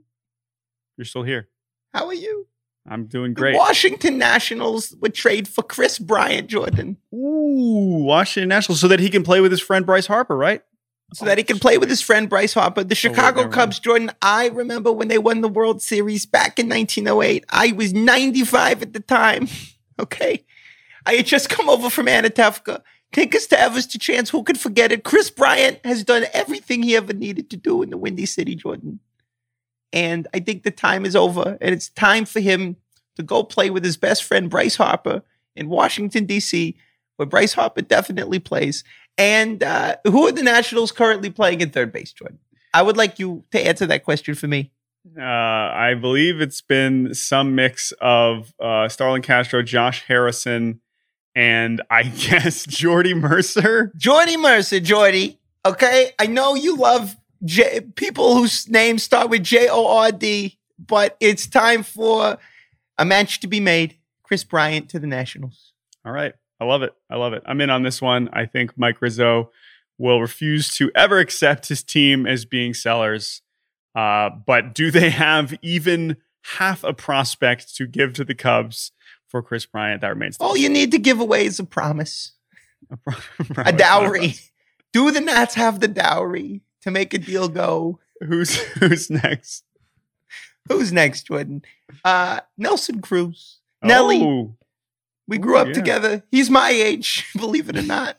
You're 0.98 1.06
still 1.06 1.24
here. 1.24 1.50
How 1.94 2.08
are 2.08 2.14
you? 2.14 2.48
I'm 2.88 3.06
doing 3.06 3.34
The 3.34 3.42
great. 3.42 3.56
Washington 3.56 4.18
Nationals 4.18 4.96
would 5.02 5.14
trade 5.14 5.48
for 5.48 5.64
Kris 5.64 5.98
Bryant, 5.98 6.48
Jordan, 6.48 6.98
Ooh, 7.14 8.04
Washington 8.04 8.50
Nationals, 8.50 8.80
so 8.80 8.88
that 8.88 9.00
he 9.00 9.10
can 9.10 9.24
play 9.24 9.42
with 9.42 9.52
his 9.52 9.62
friend 9.62 9.86
Bryce 9.86 10.08
Harper, 10.08 10.38
right? 10.38 10.62
so 11.14 11.26
that 11.26 11.38
he 11.38 11.44
can 11.44 11.60
play 11.60 11.78
with 11.78 11.90
his 11.90 12.02
friend 12.02 12.30
Bryce 12.30 12.54
Harper. 12.54 12.84
The 12.84 12.94
oh, 12.94 12.96
Chicago 12.96 13.42
never 13.42 13.54
Cubs, 13.54 13.80
Jordan. 13.80 14.12
I 14.22 14.50
remember 14.50 14.92
when 14.92 15.08
they 15.08 15.18
won 15.18 15.42
the 15.42 15.48
World 15.48 15.82
Series 15.82 16.26
back 16.26 16.60
in 16.60 16.68
1908. 16.68 17.46
I 17.50 17.72
was 17.74 17.94
95 17.94 18.82
at 18.82 18.94
the 18.94 19.00
time. 19.00 19.48
Okay. 19.98 20.44
I 21.06 21.14
had 21.14 21.26
just 21.26 21.48
come 21.48 21.70
over 21.70 21.90
from 21.90 22.08
Anatevka. 22.08 22.82
Take 23.14 23.34
us 23.34 23.48
to 23.48 23.58
Evers 23.58 23.88
to 23.88 23.98
chance. 23.98 24.30
Who 24.30 24.44
could 24.44 24.60
forget 24.60 24.92
it? 24.92 25.06
Kris 25.06 25.30
Bryant 25.30 25.80
has 25.86 26.04
done 26.04 26.26
everything 26.34 26.84
he 26.84 26.98
ever 26.98 27.14
needed 27.14 27.50
to 27.52 27.56
do 27.56 27.82
in 27.82 27.92
the 27.92 27.98
Windy 27.98 28.26
City, 28.26 28.56
Jordan. 28.56 29.00
And 29.96 30.28
I 30.34 30.40
think 30.40 30.64
the 30.64 30.72
time 30.72 31.06
is 31.06 31.16
over. 31.16 31.58
And 31.62 31.74
it's 31.74 31.90
time 31.90 32.26
for 32.26 32.42
him 32.42 32.76
to 33.16 33.24
go 33.24 33.44
play 33.44 33.70
with 33.70 33.84
his 33.84 33.98
best 33.98 34.26
friend, 34.26 34.50
Bryce 34.50 34.76
Harper, 34.76 35.24
in 35.56 35.70
Washington, 35.70 36.26
D.C., 36.26 36.76
where 37.16 37.26
Bryce 37.26 37.54
Harper 37.54 37.82
definitely 37.82 38.40
plays. 38.40 38.84
And 39.18 39.64
uh, 39.64 39.96
who 40.06 40.28
are 40.28 40.34
the 40.34 40.44
Nationals 40.44 40.92
currently 40.92 41.30
playing 41.30 41.62
in 41.62 41.70
third 41.70 41.94
base, 41.94 42.12
Jordan? 42.12 42.40
I 42.74 42.82
would 42.82 42.98
like 42.98 43.20
you 43.20 43.46
to 43.52 43.66
answer 43.66 43.86
that 43.86 44.04
question 44.04 44.36
for 44.36 44.48
me. 44.48 44.74
Uh, 45.18 45.22
I 45.24 45.94
believe 45.94 46.42
it's 46.42 46.62
been 46.62 47.14
some 47.14 47.56
mix 47.56 47.94
of 48.02 48.54
uh, 48.60 48.90
Starlin 48.90 49.22
Castro, 49.22 49.62
Josh 49.62 50.04
Harrison, 50.08 50.82
and 51.36 51.82
I 51.90 52.04
guess 52.30 52.66
Jordy 52.66 53.14
Mercer. 53.14 53.94
Jordy 53.96 54.36
Mercer, 54.36 54.82
Jordy. 54.82 55.40
Okay, 55.66 56.12
I 56.20 56.28
know 56.28 56.56
you 56.56 56.76
love 56.76 57.16
J- 57.44 57.82
people 57.96 58.36
whose 58.36 58.70
names 58.70 59.04
start 59.04 59.30
with 59.30 59.44
J 59.44 59.68
O 59.70 59.88
R 59.88 60.12
D, 60.12 60.58
but 60.80 61.18
it's 61.20 61.48
time 61.48 61.84
for 61.84 62.38
a 62.98 63.06
match 63.06 63.40
to 63.42 63.48
be 63.48 63.60
made. 63.60 63.98
Kris 64.24 64.44
Bryant 64.44 64.90
to 64.90 65.00
the 65.00 65.08
Nationals. 65.08 65.74
All 66.04 66.12
right. 66.12 66.34
I 66.60 66.66
love 66.66 66.82
it. 66.82 66.94
I 67.10 67.16
love 67.16 67.34
it. 67.34 67.44
I'm 67.46 67.62
in 67.62 67.70
on 67.70 67.84
this 67.84 68.02
one. 68.02 68.30
I 68.34 68.46
think 68.46 68.78
Mike 68.78 69.02
Rizzo 69.02 69.52
will 69.98 70.20
refuse 70.20 70.74
to 70.76 70.92
ever 70.96 71.20
accept 71.20 71.68
his 71.68 71.84
team 71.84 72.26
as 72.26 72.46
being 72.46 72.74
sellers. 72.74 73.42
Uh, 73.94 74.30
but 74.30 74.74
do 74.74 74.92
they 74.92 75.10
have 75.10 75.54
even 75.62 76.18
half 76.58 76.84
a 76.84 76.94
prospect 76.94 77.76
to 77.76 77.88
give 77.88 78.14
to 78.14 78.24
the 78.26 78.36
Cubs 78.36 78.92
for 79.28 79.42
Kris 79.42 79.66
Bryant? 79.66 80.02
That 80.02 80.10
remains 80.10 80.38
All 80.40 80.58
you 80.58 80.70
need 80.70 80.92
to 80.92 80.98
give 80.98 81.20
away 81.20 81.46
is 81.46 81.60
a 81.60 81.64
promise, 81.64 82.34
a, 82.90 82.98
pro- 82.98 83.14
a 83.40 83.54
not 83.54 83.68
a 83.68 83.72
dowry. 83.72 84.36
Do 84.92 85.12
the 85.12 85.22
Nats 85.22 85.56
have 85.56 85.82
the 85.82 85.88
dowry 85.88 86.62
to 86.86 86.92
make 86.92 87.14
a 87.14 87.18
deal 87.18 87.50
go? 87.50 88.00
Who's 88.22 88.56
who's 88.80 89.10
next? 89.10 89.64
Who's 90.70 90.92
next, 90.94 91.28
Jordan? 91.28 91.64
Uh, 92.04 92.40
Nelson 92.58 93.02
Cruz. 93.02 93.60
Nelly. 93.84 94.22
Oh, 94.24 94.56
We 95.28 95.38
grew 95.38 95.56
Ooh, 95.56 95.60
up 95.62 95.68
yeah. 95.68 95.74
together. 95.74 96.24
He's 96.32 96.50
my 96.50 96.70
age, 96.70 97.28
believe 97.36 97.70
it 97.70 97.78
or 97.78 97.84
not. 97.84 98.18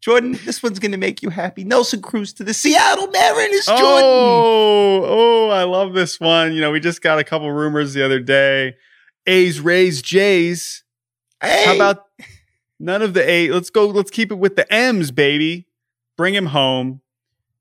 Jordan, 0.00 0.38
this 0.44 0.62
one's 0.62 0.78
going 0.78 0.92
to 0.92 0.98
make 0.98 1.22
you 1.22 1.30
happy. 1.30 1.64
Nelson 1.64 2.00
Cruz 2.00 2.32
to 2.34 2.44
the 2.44 2.54
Seattle 2.54 3.08
Mariners, 3.08 3.66
Jordan. 3.66 3.80
Oh, 4.04 5.02
oh, 5.04 5.48
I 5.50 5.64
love 5.64 5.94
this 5.94 6.20
one. 6.20 6.52
You 6.52 6.60
know, 6.60 6.70
we 6.70 6.78
just 6.80 7.02
got 7.02 7.18
a 7.18 7.24
couple 7.24 7.50
rumors 7.50 7.92
the 7.92 8.04
other 8.04 8.20
day. 8.20 8.76
A's, 9.26 9.60
Rays, 9.60 10.02
Jays. 10.02 10.84
Hey, 11.42 11.64
How 11.64 11.74
about 11.74 12.04
none 12.78 13.02
of 13.02 13.14
the 13.14 13.28
A? 13.28 13.50
Let's 13.50 13.70
go. 13.70 13.86
Let's 13.86 14.10
keep 14.12 14.30
it 14.30 14.36
with 14.36 14.54
the 14.54 14.72
M's, 14.72 15.10
baby. 15.10 15.66
Bring 16.16 16.34
him 16.34 16.46
home. 16.46 17.00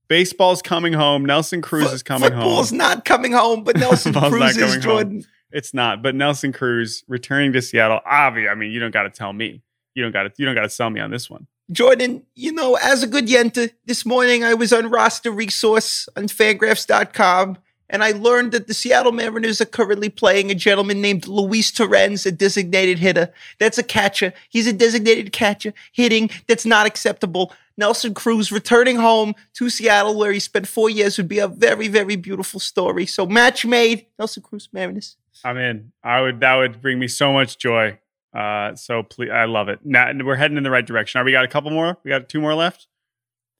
Baseball's 0.08 0.62
coming 0.62 0.94
home. 0.94 1.26
Nelson 1.26 1.62
Cruz 1.62 1.88
fo- 1.88 1.94
is 1.94 2.04
coming 2.04 2.32
home. 2.32 2.42
football's 2.42 2.70
home. 2.70 2.78
not 2.78 3.06
coming 3.06 3.32
home, 3.32 3.64
but 3.64 3.78
Nelson 3.80 4.14
Football's 4.14 4.34
Cruz 4.34 4.52
is 4.52 4.58
coming 4.58 4.74
home. 4.74 4.82
Jordan. 4.82 5.26
It's 5.52 5.74
not, 5.74 6.02
but 6.02 6.16
Nelson 6.16 6.52
Cruz 6.52 7.04
returning 7.08 7.54
to 7.54 7.62
Seattle. 7.62 8.02
Obvi, 8.06 8.50
I 8.50 8.56
mean, 8.56 8.72
you 8.72 8.80
don't 8.80 8.92
got 8.92 9.04
to 9.04 9.10
tell 9.10 9.32
me. 9.32 9.62
You 9.94 10.04
don't 10.04 10.12
got 10.12 10.24
to. 10.24 10.32
You 10.38 10.46
don't 10.46 10.56
got 10.56 10.64
to 10.64 10.70
sell 10.70 10.90
me 10.90 11.00
on 11.00 11.12
this 11.12 11.30
one. 11.30 11.48
Jordan, 11.72 12.24
you 12.36 12.52
know, 12.52 12.76
as 12.76 13.02
a 13.02 13.08
good 13.08 13.28
Yenta, 13.28 13.72
this 13.86 14.06
morning 14.06 14.44
I 14.44 14.54
was 14.54 14.72
on 14.72 14.90
roster 14.90 15.32
resource 15.32 16.08
on 16.16 16.28
fangraphs.com 16.28 17.58
and 17.90 18.04
I 18.04 18.12
learned 18.12 18.52
that 18.52 18.68
the 18.68 18.74
Seattle 18.74 19.12
Mariners 19.12 19.62
are 19.62 19.66
currently 19.66 20.10
playing 20.10 20.52
a 20.52 20.56
gentleman 20.56 21.02
named 21.02 21.28
Luis 21.28 21.72
Torrens, 21.72 22.26
a 22.26 22.32
designated 22.32 23.00
hitter. 23.00 23.32
That's 23.60 23.78
a 23.78 23.84
catcher. 23.84 24.34
He's 24.50 24.68
a 24.68 24.74
designated 24.74 25.32
catcher 25.32 25.74
hitting. 25.92 26.30
That's 26.48 26.66
not 26.66 26.88
acceptable. 26.88 27.52
Nelson 27.78 28.14
Cruz 28.14 28.52
returning 28.52 28.96
home 28.98 29.34
to 29.56 29.70
Seattle 29.70 30.16
where 30.16 30.32
he 30.32 30.40
spent 30.40 30.68
four 30.68 30.90
years 30.90 31.18
would 31.18 31.28
be 31.28 31.40
a 31.40 31.48
very, 31.48 31.88
very 31.88 32.16
beautiful 32.16 32.60
story. 32.60 33.06
So 33.06 33.26
match 33.26 33.66
made. 33.66 34.06
Nelson 34.18 34.44
Cruz, 34.44 34.70
Mariners. 34.72 35.18
I'm 35.44 35.58
in. 35.58 35.92
I 36.04 36.22
would. 36.22 36.40
That 36.40 36.56
would 36.56 36.82
bring 36.82 37.00
me 37.00 37.08
so 37.08 37.34
much 37.34 37.58
joy. 37.58 38.00
Uh, 38.34 38.76
so 38.76 39.04
please, 39.04 39.30
I 39.32 39.46
love 39.46 39.70
it. 39.70 39.80
Now 39.84 40.12
we're 40.24 40.36
heading 40.36 40.58
in 40.58 40.64
the 40.64 40.72
right 40.72 40.86
direction. 40.86 41.20
Are 41.22 41.24
we 41.24 41.32
got 41.32 41.46
a 41.46 41.48
couple 41.50 41.72
more? 41.72 41.98
We 42.04 42.10
got 42.10 42.30
two 42.30 42.42
more 42.42 42.54
left. 42.56 42.88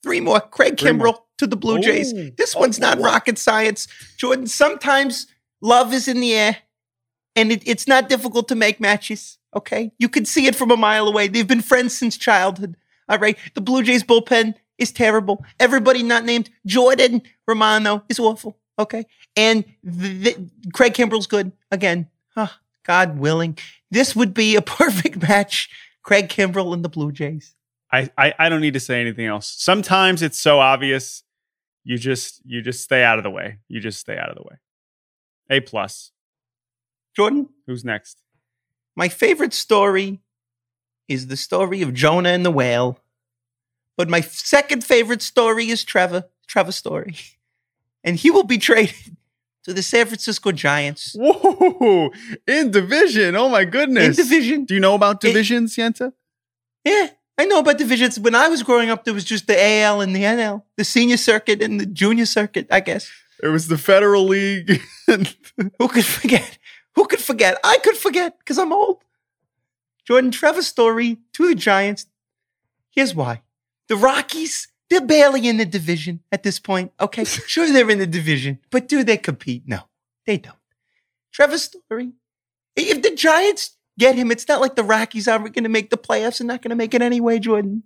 Three 0.04 0.20
more. 0.22 0.40
Craig 0.40 0.80
Three 0.80 0.92
more. 0.92 1.08
Kimbrel 1.08 1.20
to 1.40 1.48
the 1.48 1.56
Blue 1.58 1.80
Jays. 1.80 2.14
This 2.38 2.56
Oh, 2.56 2.60
one's 2.60 2.80
not 2.80 3.00
wow. 3.00 3.06
rocket 3.06 3.38
science. 3.38 3.88
Jordan, 4.18 4.48
sometimes 4.48 5.28
love 5.62 5.94
is 5.94 6.08
in 6.08 6.20
the 6.20 6.34
air 6.34 6.58
and 7.36 7.52
it, 7.52 7.64
it's 7.66 7.88
not 7.88 8.08
difficult 8.10 8.48
to 8.50 8.56
make 8.56 8.80
matches. 8.80 9.38
Okay. 9.56 9.92
You 9.98 10.10
can 10.10 10.26
see 10.26 10.48
it 10.48 10.56
from 10.56 10.72
a 10.72 10.78
mile 10.78 11.08
away. 11.08 11.28
They've 11.28 11.48
been 11.48 11.62
friends 11.62 11.98
since 11.98 12.18
childhood. 12.18 12.76
All 13.08 13.20
right. 13.20 13.38
The 13.54 13.62
Blue 13.62 13.84
Jays 13.84 14.04
bullpen 14.04 14.56
is 14.78 14.92
terrible. 14.92 15.44
Everybody 15.60 16.04
not 16.04 16.26
named 16.26 16.50
Jordan 16.66 17.22
Romano 17.48 18.04
is 18.10 18.20
awful. 18.20 18.58
Okay. 18.78 19.06
And 19.36 19.64
the, 19.84 20.14
the, 20.14 20.50
Craig 20.74 20.94
Kimbrel's 20.94 21.28
good 21.28 21.52
again. 21.72 22.10
Huh, 22.30 22.50
God 22.84 23.20
willing. 23.20 23.58
This 23.92 24.16
would 24.16 24.34
be 24.34 24.56
a 24.56 24.62
perfect 24.82 25.22
match. 25.22 25.70
Craig 26.04 26.30
Kimbrel 26.30 26.74
and 26.74 26.84
the 26.84 26.90
Blue 26.90 27.12
Jays. 27.12 27.56
I, 27.92 28.10
I 28.18 28.34
I 28.38 28.50
don't 28.50 28.62
need 28.62 28.74
to 28.74 28.80
say 28.80 29.00
anything 29.00 29.26
else. 29.26 29.48
Sometimes 29.48 30.22
it's 30.22 30.40
so 30.40 30.60
obvious. 30.60 31.24
You 31.84 31.98
just 31.98 32.42
you 32.46 32.62
just 32.62 32.84
stay 32.84 33.04
out 33.04 33.18
of 33.18 33.24
the 33.24 33.30
way. 33.30 33.60
You 33.68 33.80
just 33.80 34.00
stay 34.00 34.18
out 34.18 34.30
of 34.30 34.36
the 34.36 34.44
way. 34.44 34.58
A 35.50 35.62
plus. 35.62 36.12
Jordan, 37.16 37.50
Who's 37.66 37.86
next? 37.86 38.22
My 38.96 39.08
favorite 39.08 39.54
story 39.54 40.22
is 41.08 41.28
the 41.28 41.38
story 41.38 41.82
of 41.82 41.94
Jonah 41.94 42.30
and 42.30 42.46
the 42.46 42.52
whale. 42.52 43.00
But 43.98 44.10
my 44.10 44.22
second 44.22 44.84
favorite 44.84 45.22
story 45.22 45.70
is 45.70 45.84
Trevor, 45.84 46.26
Trevor's 46.48 46.76
story. 46.76 47.16
And 48.08 48.18
he 48.18 48.30
will 48.30 48.44
be 48.44 48.60
traded 48.60 49.18
to 49.64 49.74
the 49.74 49.82
San 49.82 50.06
Francisco 50.06 50.52
Giants 50.52 51.16
Whoa! 51.18 52.12
In 52.48 52.70
division. 52.70 53.36
Oh 53.36 53.50
my 53.50 53.66
goodness. 53.66 54.20
in 54.20 54.24
division. 54.24 54.66
Do 54.66 54.76
you 54.76 54.80
know 54.80 54.94
about 54.94 55.22
divisions, 55.22 55.76
Yenta? 55.76 56.14
Yeah, 56.84 57.08
I 57.36 57.46
know 57.46 57.58
about 57.60 57.80
divisions. 57.80 58.20
When 58.20 58.36
I 58.36 58.48
was 58.48 58.62
growing 58.62 58.92
up, 58.92 59.06
there 59.06 59.14
was 59.16 59.24
just 59.24 59.48
the 59.48 59.60
AL 59.60 60.02
and 60.02 60.16
the 60.16 60.22
NL, 60.22 60.62
the 60.78 60.84
senior 60.84 61.18
circuit 61.18 61.64
and 61.64 61.80
the 61.80 61.88
junior 61.88 62.28
circuit, 62.28 62.68
I 62.70 62.80
guess. 62.80 63.10
It 63.42 63.48
was 63.48 63.68
the 63.68 63.78
Federal 63.78 64.26
League. 64.26 64.82
Who 65.08 65.88
could 65.88 66.06
forget? 66.06 66.60
Who 66.94 67.06
could 67.08 67.20
forget? 67.20 67.58
I 67.64 67.78
could 67.84 67.98
forget 67.98 68.38
because 68.38 68.60
I'm 68.60 68.72
old. 68.72 69.04
Jordan, 70.06 70.30
Trevor 70.30 70.62
Story 70.62 71.18
to 71.34 71.48
the 71.48 71.56
Giants. 71.56 72.06
Here's 72.92 73.16
why. 73.16 73.42
The 73.88 73.96
Rockies, 73.96 74.68
they're 74.90 75.02
barely 75.02 75.48
in 75.48 75.58
the 75.58 75.66
division 75.66 76.22
at 76.32 76.44
this 76.44 76.60
point. 76.60 76.92
Okay. 77.00 77.24
Sure, 77.48 77.72
they're 77.72 77.90
in 77.90 78.00
the 78.00 78.08
division, 78.08 78.60
but 78.72 78.88
do 78.88 79.04
they 79.04 79.18
compete? 79.18 79.64
No, 79.66 79.82
they 80.26 80.38
don't. 80.38 80.58
Trevor 81.32 81.58
Story, 81.58 82.14
if 82.76 83.02
the 83.02 83.16
Giants 83.16 83.78
get 84.00 84.16
him, 84.16 84.32
it's 84.32 84.48
not 84.48 84.62
like 84.62 84.76
the 84.76 84.84
Rockies 84.84 85.28
aren't 85.28 85.54
going 85.54 85.64
to 85.64 85.70
make 85.70 85.90
the 85.90 85.98
playoffs 85.98 86.40
and 86.40 86.48
not 86.48 86.62
going 86.62 86.70
to 86.70 86.76
make 86.76 86.94
it 86.94 87.02
anyway, 87.02 87.40
Jordan. 87.40 87.84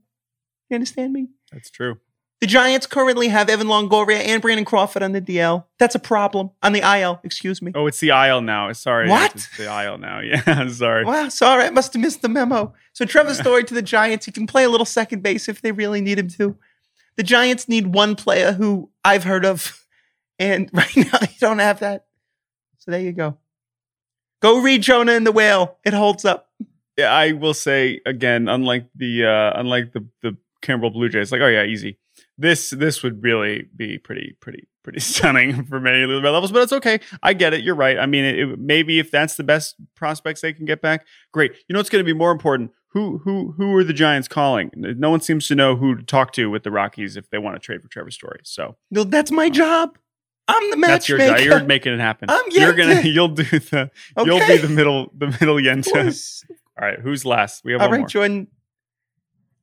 You 0.69 0.75
understand 0.75 1.13
me? 1.13 1.29
That's 1.51 1.69
true. 1.69 1.99
The 2.41 2.47
Giants 2.47 2.87
currently 2.87 3.27
have 3.27 3.49
Evan 3.49 3.67
Longoria 3.67 4.19
and 4.25 4.41
Brandon 4.41 4.63
Crawford 4.63 5.03
on 5.03 5.11
the 5.11 5.21
DL. 5.21 5.65
That's 5.77 5.95
a 5.95 5.99
problem. 5.99 6.51
On 6.63 6.71
the 6.71 6.79
IL, 6.79 7.19
excuse 7.23 7.61
me. 7.61 7.73
Oh, 7.75 7.85
it's 7.85 7.99
the 7.99 8.11
aisle 8.11 8.39
now. 8.41 8.71
Sorry. 8.71 9.09
What? 9.09 9.35
It's 9.35 9.57
the 9.57 9.67
aisle 9.67 9.97
now. 9.97 10.19
Yeah, 10.29 10.67
sorry. 10.69 11.03
Wow, 11.03 11.27
sorry, 11.29 11.65
I 11.65 11.69
must 11.69 11.93
have 11.93 12.01
missed 12.01 12.21
the 12.21 12.29
memo. 12.29 12.73
So 12.93 13.03
Trevor 13.03 13.33
Story 13.33 13.65
to 13.65 13.73
the 13.73 13.81
Giants. 13.81 14.25
He 14.25 14.31
can 14.31 14.47
play 14.47 14.63
a 14.63 14.69
little 14.69 14.85
second 14.85 15.21
base 15.21 15.49
if 15.49 15.61
they 15.61 15.73
really 15.73 15.99
need 15.99 16.17
him 16.17 16.29
to. 16.29 16.55
The 17.17 17.23
Giants 17.23 17.67
need 17.67 17.93
one 17.93 18.15
player 18.15 18.53
who 18.53 18.89
I've 19.03 19.25
heard 19.25 19.43
of, 19.43 19.85
and 20.39 20.69
right 20.71 20.95
now 20.95 21.17
they 21.19 21.35
don't 21.41 21.59
have 21.59 21.79
that. 21.79 22.05
So 22.77 22.91
there 22.91 23.01
you 23.01 23.11
go. 23.11 23.37
Go 24.41 24.61
read 24.61 24.81
Jonah 24.81 25.11
and 25.11 25.27
the 25.27 25.33
Whale. 25.33 25.77
It 25.83 25.93
holds 25.93 26.23
up. 26.23 26.49
Yeah, 26.97 27.11
I 27.11 27.33
will 27.33 27.53
say 27.53 27.99
again, 28.05 28.47
unlike 28.47 28.85
the 28.95 29.25
uh 29.25 29.59
unlike 29.59 29.91
the 29.91 30.05
the 30.21 30.37
Kimbrel 30.61 30.93
Blue 30.93 31.09
Jays, 31.09 31.31
like, 31.33 31.41
oh 31.41 31.47
yeah, 31.47 31.63
easy. 31.63 31.97
This 32.39 32.69
this 32.69 33.03
would 33.03 33.21
really 33.21 33.67
be 33.75 33.97
pretty 33.97 34.37
pretty 34.39 34.67
pretty 34.83 34.99
stunning 35.01 35.65
for 35.65 35.79
many 35.79 36.05
levels, 36.05 36.51
but 36.51 36.63
it's 36.63 36.71
okay. 36.71 36.99
I 37.21 37.33
get 37.33 37.53
it. 37.53 37.63
You're 37.63 37.75
right. 37.75 37.99
I 37.99 38.05
mean, 38.05 38.23
it, 38.23 38.39
it, 38.39 38.59
maybe 38.59 38.97
if 38.97 39.11
that's 39.11 39.35
the 39.35 39.43
best 39.43 39.75
prospects 39.95 40.39
they 40.41 40.53
can 40.53 40.65
get 40.65 40.81
back, 40.81 41.05
great. 41.33 41.51
You 41.67 41.73
know 41.73 41.79
what's 41.79 41.89
going 41.89 42.03
to 42.03 42.05
be 42.05 42.17
more 42.17 42.31
important? 42.31 42.71
Who 42.93 43.19
who 43.19 43.53
who 43.57 43.75
are 43.75 43.83
the 43.83 43.93
Giants 43.93 44.29
calling? 44.29 44.71
No 44.75 45.09
one 45.09 45.19
seems 45.19 45.47
to 45.47 45.55
know 45.55 45.75
who 45.75 45.95
to 45.95 46.03
talk 46.03 46.31
to 46.33 46.49
with 46.49 46.63
the 46.63 46.71
Rockies 46.71 47.17
if 47.17 47.29
they 47.29 47.37
want 47.37 47.55
to 47.55 47.59
trade 47.59 47.81
for 47.81 47.89
Trevor 47.89 48.11
Story. 48.11 48.39
So 48.43 48.77
No, 48.89 49.03
that's 49.03 49.31
my 49.31 49.47
uh, 49.47 49.49
job. 49.49 49.97
I'm 50.47 50.71
the 50.71 50.77
matchmaker. 50.77 50.97
that's 50.97 51.09
your 51.09 51.19
job. 51.19 51.39
You're 51.61 51.67
making 51.67 51.93
it 51.93 51.99
happen. 51.99 52.29
I'm 52.29 52.45
You're 52.49 52.73
gonna 52.73 53.01
you'll 53.03 53.27
do 53.27 53.43
the 53.43 53.91
you'll 54.17 54.39
be 54.47 54.57
the 54.57 54.69
middle 54.69 55.11
the 55.15 55.27
middle 55.27 55.57
Yenta. 55.57 56.43
All 56.81 56.87
right, 56.87 56.99
who's 56.99 57.25
last? 57.25 57.63
We 57.65 57.73
have 57.73 57.81
All 57.81 57.91
right. 57.91 58.07
Jordan. 58.07 58.47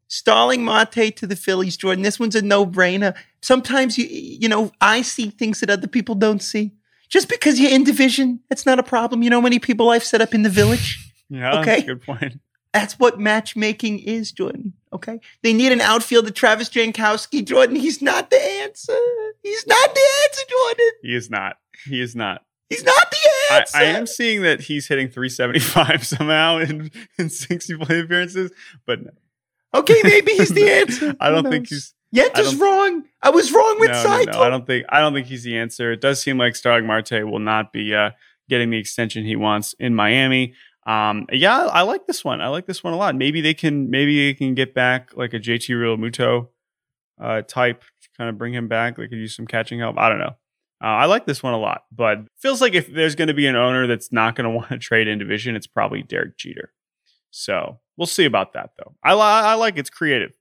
Starling 0.08 0.64
Marte 0.64 1.14
to 1.16 1.26
the 1.26 1.36
Phillies, 1.36 1.76
Jordan. 1.76 2.02
This 2.02 2.20
one's 2.20 2.34
a 2.36 2.42
no-brainer. 2.42 3.14
Sometimes 3.42 3.98
you 3.98 4.06
you 4.06 4.48
know, 4.48 4.70
I 4.80 5.02
see 5.02 5.30
things 5.30 5.60
that 5.60 5.70
other 5.70 5.88
people 5.88 6.14
don't 6.14 6.42
see. 6.42 6.72
Just 7.08 7.28
because 7.28 7.60
you're 7.60 7.70
in 7.70 7.84
division, 7.84 8.40
that's 8.48 8.66
not 8.66 8.78
a 8.78 8.82
problem. 8.82 9.22
You 9.22 9.30
know 9.30 9.36
how 9.38 9.42
many 9.44 9.58
people 9.60 9.90
I've 9.90 10.02
set 10.04 10.20
up 10.20 10.34
in 10.34 10.42
the 10.42 10.50
village? 10.50 11.02
Yeah, 11.28 11.58
Okay. 11.58 11.82
good 11.82 12.02
point. 12.02 12.38
That's 12.72 13.00
what 13.00 13.18
matchmaking 13.18 13.98
is, 13.98 14.30
Jordan. 14.30 14.74
Okay. 14.92 15.18
They 15.42 15.52
need 15.52 15.72
an 15.72 15.80
outfielder, 15.80 16.30
Travis 16.30 16.68
Jankowski. 16.68 17.44
Jordan, 17.44 17.74
he's 17.74 18.00
not 18.00 18.30
the 18.30 18.40
answer. 18.62 18.96
He's 19.42 19.66
not 19.66 19.92
the 19.92 20.00
answer, 20.24 20.42
Jordan. 20.48 20.86
He 21.02 21.14
is 21.16 21.28
not. 21.28 21.56
He 21.84 22.00
is 22.00 22.14
not. 22.14 22.42
He's 22.70 22.84
not 22.84 23.10
the 23.10 23.16
I, 23.50 23.58
answer. 23.58 23.76
I 23.78 23.82
am 23.84 24.06
seeing 24.06 24.42
that 24.42 24.60
he's 24.60 24.86
hitting 24.86 25.08
375 25.08 26.06
somehow 26.06 26.58
in, 26.58 26.92
in 27.18 27.28
60 27.28 27.76
play 27.78 28.00
appearances, 28.00 28.52
but 28.86 29.02
no. 29.02 29.10
Okay, 29.78 30.00
maybe 30.04 30.32
he's 30.32 30.50
the 30.50 30.70
answer. 30.80 31.14
I 31.20 31.30
don't 31.30 31.48
think 31.50 31.68
he's 31.68 31.94
I 32.14 32.18
Yenta's 32.20 32.52
don't- 32.52 32.60
wrong. 32.60 33.04
I 33.22 33.30
was 33.30 33.52
wrong 33.52 33.76
with 33.80 33.90
no, 33.90 34.02
no, 34.02 34.02
Saito. 34.02 34.32
no, 34.32 34.42
I 34.42 34.48
don't 34.50 34.66
think 34.66 34.86
I 34.88 35.00
don't 35.00 35.12
think 35.14 35.26
he's 35.26 35.42
the 35.42 35.56
answer. 35.58 35.92
It 35.92 36.00
does 36.00 36.20
seem 36.22 36.38
like 36.38 36.54
Starling 36.56 36.86
Marte 36.86 37.24
will 37.28 37.40
not 37.40 37.72
be 37.72 37.94
uh, 37.94 38.10
getting 38.48 38.70
the 38.70 38.78
extension 38.78 39.24
he 39.24 39.36
wants 39.36 39.74
in 39.78 39.94
Miami. 39.94 40.54
Um, 40.86 41.26
yeah, 41.32 41.66
I 41.66 41.82
like 41.82 42.06
this 42.06 42.24
one. 42.24 42.40
I 42.40 42.46
like 42.48 42.66
this 42.66 42.84
one 42.84 42.92
a 42.92 42.96
lot. 42.96 43.16
Maybe 43.16 43.40
they 43.40 43.54
can 43.54 43.90
maybe 43.90 44.26
they 44.26 44.34
can 44.34 44.54
get 44.54 44.72
back 44.74 45.10
like 45.16 45.34
a 45.34 45.40
JT 45.40 45.70
Realmuto 45.70 46.48
uh, 47.20 47.42
type, 47.42 47.82
kind 48.16 48.30
of 48.30 48.38
bring 48.38 48.54
him 48.54 48.68
back. 48.68 48.96
They 48.96 49.08
could 49.08 49.18
use 49.18 49.34
some 49.34 49.46
catching 49.48 49.80
help. 49.80 49.98
I 49.98 50.08
don't 50.08 50.18
know. 50.18 50.36
Uh, 50.82 50.88
I 50.88 51.06
like 51.06 51.26
this 51.26 51.42
one 51.42 51.54
a 51.54 51.58
lot, 51.58 51.84
but 51.90 52.18
feels 52.36 52.60
like 52.60 52.74
if 52.74 52.86
there's 52.92 53.14
going 53.16 53.28
to 53.28 53.34
be 53.34 53.46
an 53.46 53.56
owner 53.56 53.86
that's 53.86 54.12
not 54.12 54.36
going 54.36 54.44
to 54.48 54.54
want 54.54 54.68
to 54.68 54.78
trade 54.78 55.08
in 55.08 55.18
division, 55.18 55.56
it's 55.56 55.66
probably 55.66 56.02
Derek 56.02 56.36
Jeter. 56.36 56.72
So 57.30 57.78
we'll 57.96 58.06
see 58.06 58.24
about 58.24 58.52
that 58.54 58.70
though. 58.78 58.94
I, 59.02 59.14
li- 59.14 59.20
I 59.20 59.54
like 59.54 59.76
it's 59.78 59.90
creative. 59.90 60.32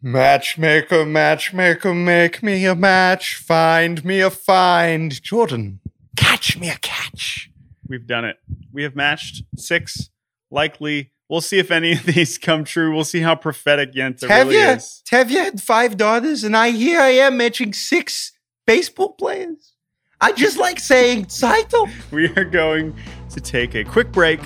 Matchmaker, 0.00 1.04
matchmaker, 1.04 1.94
make 1.94 2.42
me 2.42 2.64
a 2.64 2.74
match. 2.74 3.36
Find 3.36 4.04
me 4.04 4.20
a 4.20 4.30
find. 4.30 5.22
Jordan, 5.22 5.80
catch 6.16 6.58
me 6.58 6.70
a 6.70 6.76
catch. 6.76 7.50
We've 7.86 8.06
done 8.06 8.24
it. 8.24 8.36
We 8.72 8.82
have 8.84 8.96
matched 8.96 9.42
six. 9.56 10.10
Likely, 10.50 11.12
we'll 11.28 11.40
see 11.42 11.58
if 11.58 11.70
any 11.70 11.92
of 11.92 12.04
these 12.04 12.38
come 12.46 12.64
true. 12.64 12.94
We'll 12.94 13.04
see 13.04 13.20
how 13.20 13.34
prophetic 13.34 13.92
Yenta 13.94 14.28
Have 14.28 14.48
really 14.48 14.60
you? 14.60 14.68
is. 14.70 15.02
Have 15.10 15.30
you 15.30 15.38
had 15.38 15.60
five 15.62 15.96
daughters? 15.96 16.42
And 16.44 16.56
I 16.56 16.70
here 16.70 17.00
I 17.00 17.10
am 17.10 17.36
matching 17.36 17.72
six 17.72 18.32
baseball 18.66 19.12
players. 19.12 19.74
I 20.20 20.32
just 20.32 20.56
like 20.56 20.78
saying 20.80 21.28
Saito. 21.28 21.86
We 22.10 22.28
are 22.36 22.44
going 22.44 22.94
to 23.30 23.40
take 23.40 23.74
a 23.74 23.84
quick 23.84 24.10
break 24.12 24.40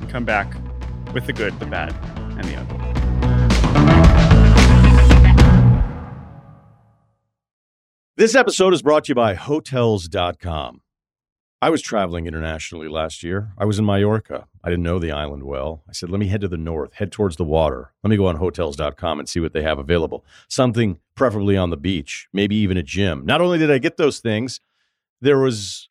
and 0.00 0.10
come 0.10 0.24
back 0.24 0.54
with 1.12 1.26
the 1.26 1.32
good, 1.32 1.58
the 1.58 1.66
bad, 1.66 1.94
and 2.16 2.44
the 2.44 2.56
ugly. 2.56 2.76
This 8.16 8.34
episode 8.34 8.74
is 8.74 8.82
brought 8.82 9.04
to 9.04 9.12
you 9.12 9.14
by 9.14 9.34
Hotels.com. 9.34 10.82
I 11.62 11.70
was 11.70 11.82
traveling 11.82 12.26
internationally 12.26 12.88
last 12.88 13.22
year. 13.22 13.52
I 13.58 13.64
was 13.64 13.78
in 13.78 13.84
Mallorca. 13.84 14.46
I 14.64 14.70
didn't 14.70 14.82
know 14.82 14.98
the 14.98 15.12
island 15.12 15.44
well. 15.44 15.82
I 15.88 15.92
said, 15.92 16.10
let 16.10 16.18
me 16.18 16.28
head 16.28 16.40
to 16.40 16.48
the 16.48 16.56
north, 16.56 16.94
head 16.94 17.12
towards 17.12 17.36
the 17.36 17.44
water. 17.44 17.92
Let 18.02 18.10
me 18.10 18.16
go 18.16 18.26
on 18.26 18.36
Hotels.com 18.36 19.18
and 19.18 19.28
see 19.28 19.40
what 19.40 19.52
they 19.52 19.62
have 19.62 19.78
available. 19.78 20.24
Something 20.48 21.00
preferably 21.14 21.56
on 21.56 21.70
the 21.70 21.76
beach, 21.76 22.28
maybe 22.32 22.56
even 22.56 22.76
a 22.76 22.82
gym. 22.82 23.26
Not 23.26 23.40
only 23.40 23.58
did 23.58 23.70
I 23.70 23.78
get 23.78 23.98
those 23.98 24.20
things, 24.20 24.60
there 25.20 25.38
was 25.38 25.88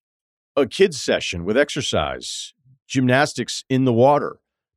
a 0.56 0.66
kids' 0.66 1.02
session 1.02 1.46
with 1.46 1.58
exercise, 1.58 2.54
gymnastics 2.88 3.64
in 3.70 3.86
the 3.86 3.94
water, 3.94 4.40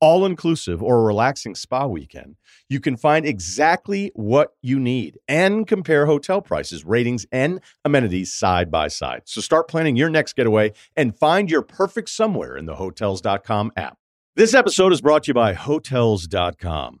all 0.00 0.24
inclusive 0.24 0.82
or 0.82 1.00
a 1.00 1.04
relaxing 1.04 1.54
spa 1.54 1.86
weekend, 1.86 2.36
you 2.68 2.80
can 2.80 2.96
find 2.96 3.24
exactly 3.24 4.10
what 4.14 4.50
you 4.62 4.78
need 4.78 5.18
and 5.28 5.66
compare 5.66 6.06
hotel 6.06 6.40
prices, 6.40 6.84
ratings, 6.84 7.26
and 7.32 7.60
amenities 7.84 8.32
side 8.32 8.70
by 8.70 8.88
side. 8.88 9.22
So 9.24 9.40
start 9.40 9.68
planning 9.68 9.96
your 9.96 10.10
next 10.10 10.34
getaway 10.34 10.72
and 10.96 11.16
find 11.16 11.50
your 11.50 11.62
perfect 11.62 12.10
somewhere 12.10 12.56
in 12.56 12.66
the 12.66 12.76
hotels.com 12.76 13.72
app. 13.76 13.98
This 14.34 14.52
episode 14.52 14.92
is 14.92 15.00
brought 15.00 15.24
to 15.24 15.28
you 15.28 15.34
by 15.34 15.54
hotels.com. 15.54 17.00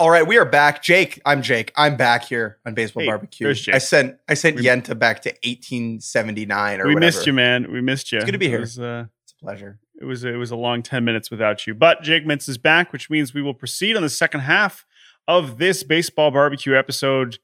All 0.00 0.10
right, 0.10 0.24
we 0.24 0.38
are 0.38 0.44
back. 0.44 0.80
Jake, 0.82 1.20
I'm 1.26 1.42
Jake. 1.42 1.72
I'm 1.76 1.96
back 1.96 2.24
here 2.24 2.58
on 2.64 2.74
Baseball 2.74 3.02
Hey, 3.02 3.08
Barbecue. 3.08 3.48
I 3.72 3.78
sent 3.78 4.16
I 4.28 4.34
sent 4.34 4.56
We- 4.56 4.62
Yenta 4.62 4.96
back 4.96 5.22
to 5.22 5.30
1879 5.42 6.80
or 6.80 6.86
we 6.86 6.94
whatever. 6.94 7.00
missed 7.06 7.26
you, 7.26 7.32
man. 7.32 7.72
We 7.72 7.80
missed 7.80 8.12
you. 8.12 8.18
It's 8.18 8.24
good 8.24 8.32
to 8.32 8.38
be 8.38 8.46
It 8.46 8.50
here. 8.50 8.60
was, 8.60 8.78
uh, 8.78 9.06
It's 9.24 9.32
a 9.32 9.44
pleasure. 9.44 9.80
it 10.00 10.04
was 10.04 10.22
it 10.22 10.36
was 10.36 10.52
a 10.52 10.56
long 10.56 10.82
10 10.84 11.04
minutes 11.04 11.32
without 11.32 11.66
you. 11.66 11.74
But 11.74 12.02
Jake 12.02 12.24
Mintz 12.24 12.48
is 12.48 12.58
back, 12.58 12.92
which 12.92 13.10
means 13.10 13.34
we 13.34 13.42
will 13.42 13.54
proceed 13.54 13.96
on 13.96 14.02
the 14.02 14.08
second 14.08 14.40
half 14.40 14.86
of 15.26 15.58
this 15.58 15.82
baseball 15.82 16.30
barbecue 16.30 16.76
episode 16.76 17.38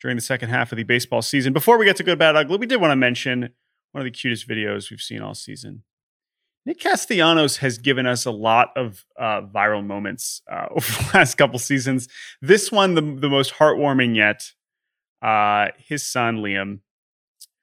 during 0.00 0.16
the 0.16 0.22
second 0.22 0.48
half 0.48 0.72
of 0.72 0.76
the 0.76 0.82
baseball 0.84 1.22
season. 1.22 1.52
Before 1.52 1.78
we 1.78 1.84
get 1.84 1.94
to 1.96 2.02
good, 2.02 2.18
bad, 2.18 2.34
ugly, 2.34 2.56
we 2.58 2.66
did 2.66 2.80
want 2.80 2.90
to 2.90 2.96
mention 2.96 3.50
one 3.92 4.00
of 4.00 4.04
the 4.04 4.10
cutest 4.10 4.48
videos 4.48 4.90
we've 4.90 5.00
seen 5.00 5.22
all 5.22 5.34
season. 5.34 5.84
Nick 6.66 6.78
Castellanos 6.78 7.58
has 7.58 7.78
given 7.78 8.06
us 8.06 8.26
a 8.26 8.30
lot 8.30 8.68
of 8.76 9.04
uh, 9.18 9.40
viral 9.42 9.84
moments 9.84 10.42
uh, 10.50 10.66
over 10.70 10.86
the 10.92 11.10
last 11.14 11.36
couple 11.36 11.58
seasons. 11.58 12.08
This 12.42 12.70
one, 12.70 12.94
the, 12.94 13.02
the 13.02 13.30
most 13.30 13.54
heartwarming 13.54 14.14
yet. 14.16 14.52
Uh, 15.22 15.68
his 15.78 16.06
son 16.06 16.38
Liam 16.38 16.80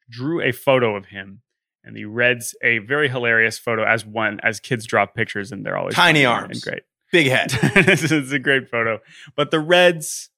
drew 0.10 0.42
a 0.42 0.52
photo 0.52 0.96
of 0.96 1.08
him 1.08 1.42
and 1.84 1.96
the 1.96 2.06
Reds 2.06 2.56
a 2.64 2.80
very 2.80 3.10
hilarious 3.10 3.58
photo 3.58 3.84
as 3.84 4.06
one 4.06 4.40
as 4.44 4.60
kids 4.60 4.86
drop 4.86 5.16
pictures 5.16 5.52
and 5.52 5.66
they're 5.66 5.78
always 5.78 5.96
Tiny 5.96 6.24
arms. 6.26 6.58
and 6.58 6.62
great. 6.62 6.84
Big 7.12 7.28
head. 7.32 7.52
it's, 7.54 8.12
it's 8.12 8.32
a 8.32 8.40
great 8.40 8.70
photo. 8.70 9.00
But 9.36 9.50
the 9.52 9.60
Reds, 9.60 10.30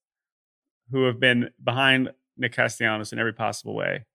who 0.91 1.05
have 1.05 1.20
been 1.20 1.49
behind 1.64 2.12
Nick 2.38 2.53
Castellanos 2.53 3.12
in 3.12 3.20
every 3.20 3.34
possible 3.34 3.76
way, 3.76 4.05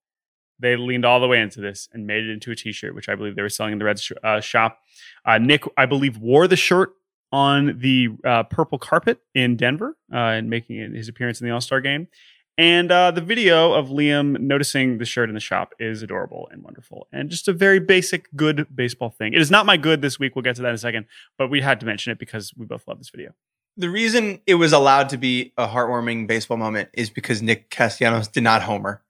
they 0.58 0.76
leaned 0.76 1.04
all 1.04 1.20
the 1.20 1.28
way 1.28 1.40
into 1.40 1.60
this 1.60 1.88
and 1.92 2.06
made 2.06 2.24
it 2.24 2.30
into 2.30 2.50
a 2.50 2.56
T-shirt, 2.56 2.94
which 2.94 3.08
I 3.08 3.14
believe 3.14 3.36
they 3.36 3.42
were 3.42 3.48
selling 3.48 3.72
in 3.72 3.78
the 3.78 3.84
Reds 3.84 4.02
sh- 4.02 4.12
uh, 4.22 4.40
shop. 4.40 4.78
Uh, 5.24 5.38
Nick, 5.38 5.64
I 5.76 5.86
believe, 5.86 6.18
wore 6.18 6.46
the 6.46 6.56
shirt 6.56 6.92
on 7.32 7.78
the 7.78 8.08
uh, 8.24 8.44
purple 8.44 8.78
carpet 8.78 9.18
in 9.34 9.56
Denver 9.56 9.96
uh, 10.12 10.16
and 10.16 10.48
making 10.48 10.76
it 10.76 10.92
his 10.92 11.08
appearance 11.08 11.40
in 11.40 11.46
the 11.46 11.52
All 11.52 11.60
Star 11.60 11.80
game. 11.80 12.08
And 12.56 12.92
uh, 12.92 13.10
the 13.10 13.20
video 13.20 13.72
of 13.72 13.88
Liam 13.88 14.38
noticing 14.38 14.98
the 14.98 15.04
shirt 15.04 15.28
in 15.28 15.34
the 15.34 15.40
shop 15.40 15.74
is 15.80 16.02
adorable 16.02 16.48
and 16.52 16.62
wonderful, 16.62 17.08
and 17.10 17.28
just 17.28 17.48
a 17.48 17.52
very 17.52 17.80
basic, 17.80 18.28
good 18.36 18.68
baseball 18.72 19.10
thing. 19.10 19.32
It 19.32 19.40
is 19.40 19.50
not 19.50 19.66
my 19.66 19.76
good 19.76 20.02
this 20.02 20.20
week. 20.20 20.36
We'll 20.36 20.44
get 20.44 20.54
to 20.56 20.62
that 20.62 20.68
in 20.68 20.74
a 20.76 20.78
second, 20.78 21.06
but 21.36 21.50
we 21.50 21.60
had 21.60 21.80
to 21.80 21.86
mention 21.86 22.12
it 22.12 22.20
because 22.20 22.52
we 22.56 22.64
both 22.64 22.86
love 22.86 22.98
this 22.98 23.10
video. 23.10 23.32
The 23.76 23.90
reason 23.90 24.40
it 24.46 24.54
was 24.54 24.72
allowed 24.72 25.08
to 25.08 25.16
be 25.16 25.52
a 25.58 25.66
heartwarming 25.66 26.28
baseball 26.28 26.56
moment 26.56 26.90
is 26.92 27.10
because 27.10 27.42
Nick 27.42 27.70
Castellanos 27.70 28.28
did 28.28 28.44
not 28.44 28.62
homer. 28.62 29.02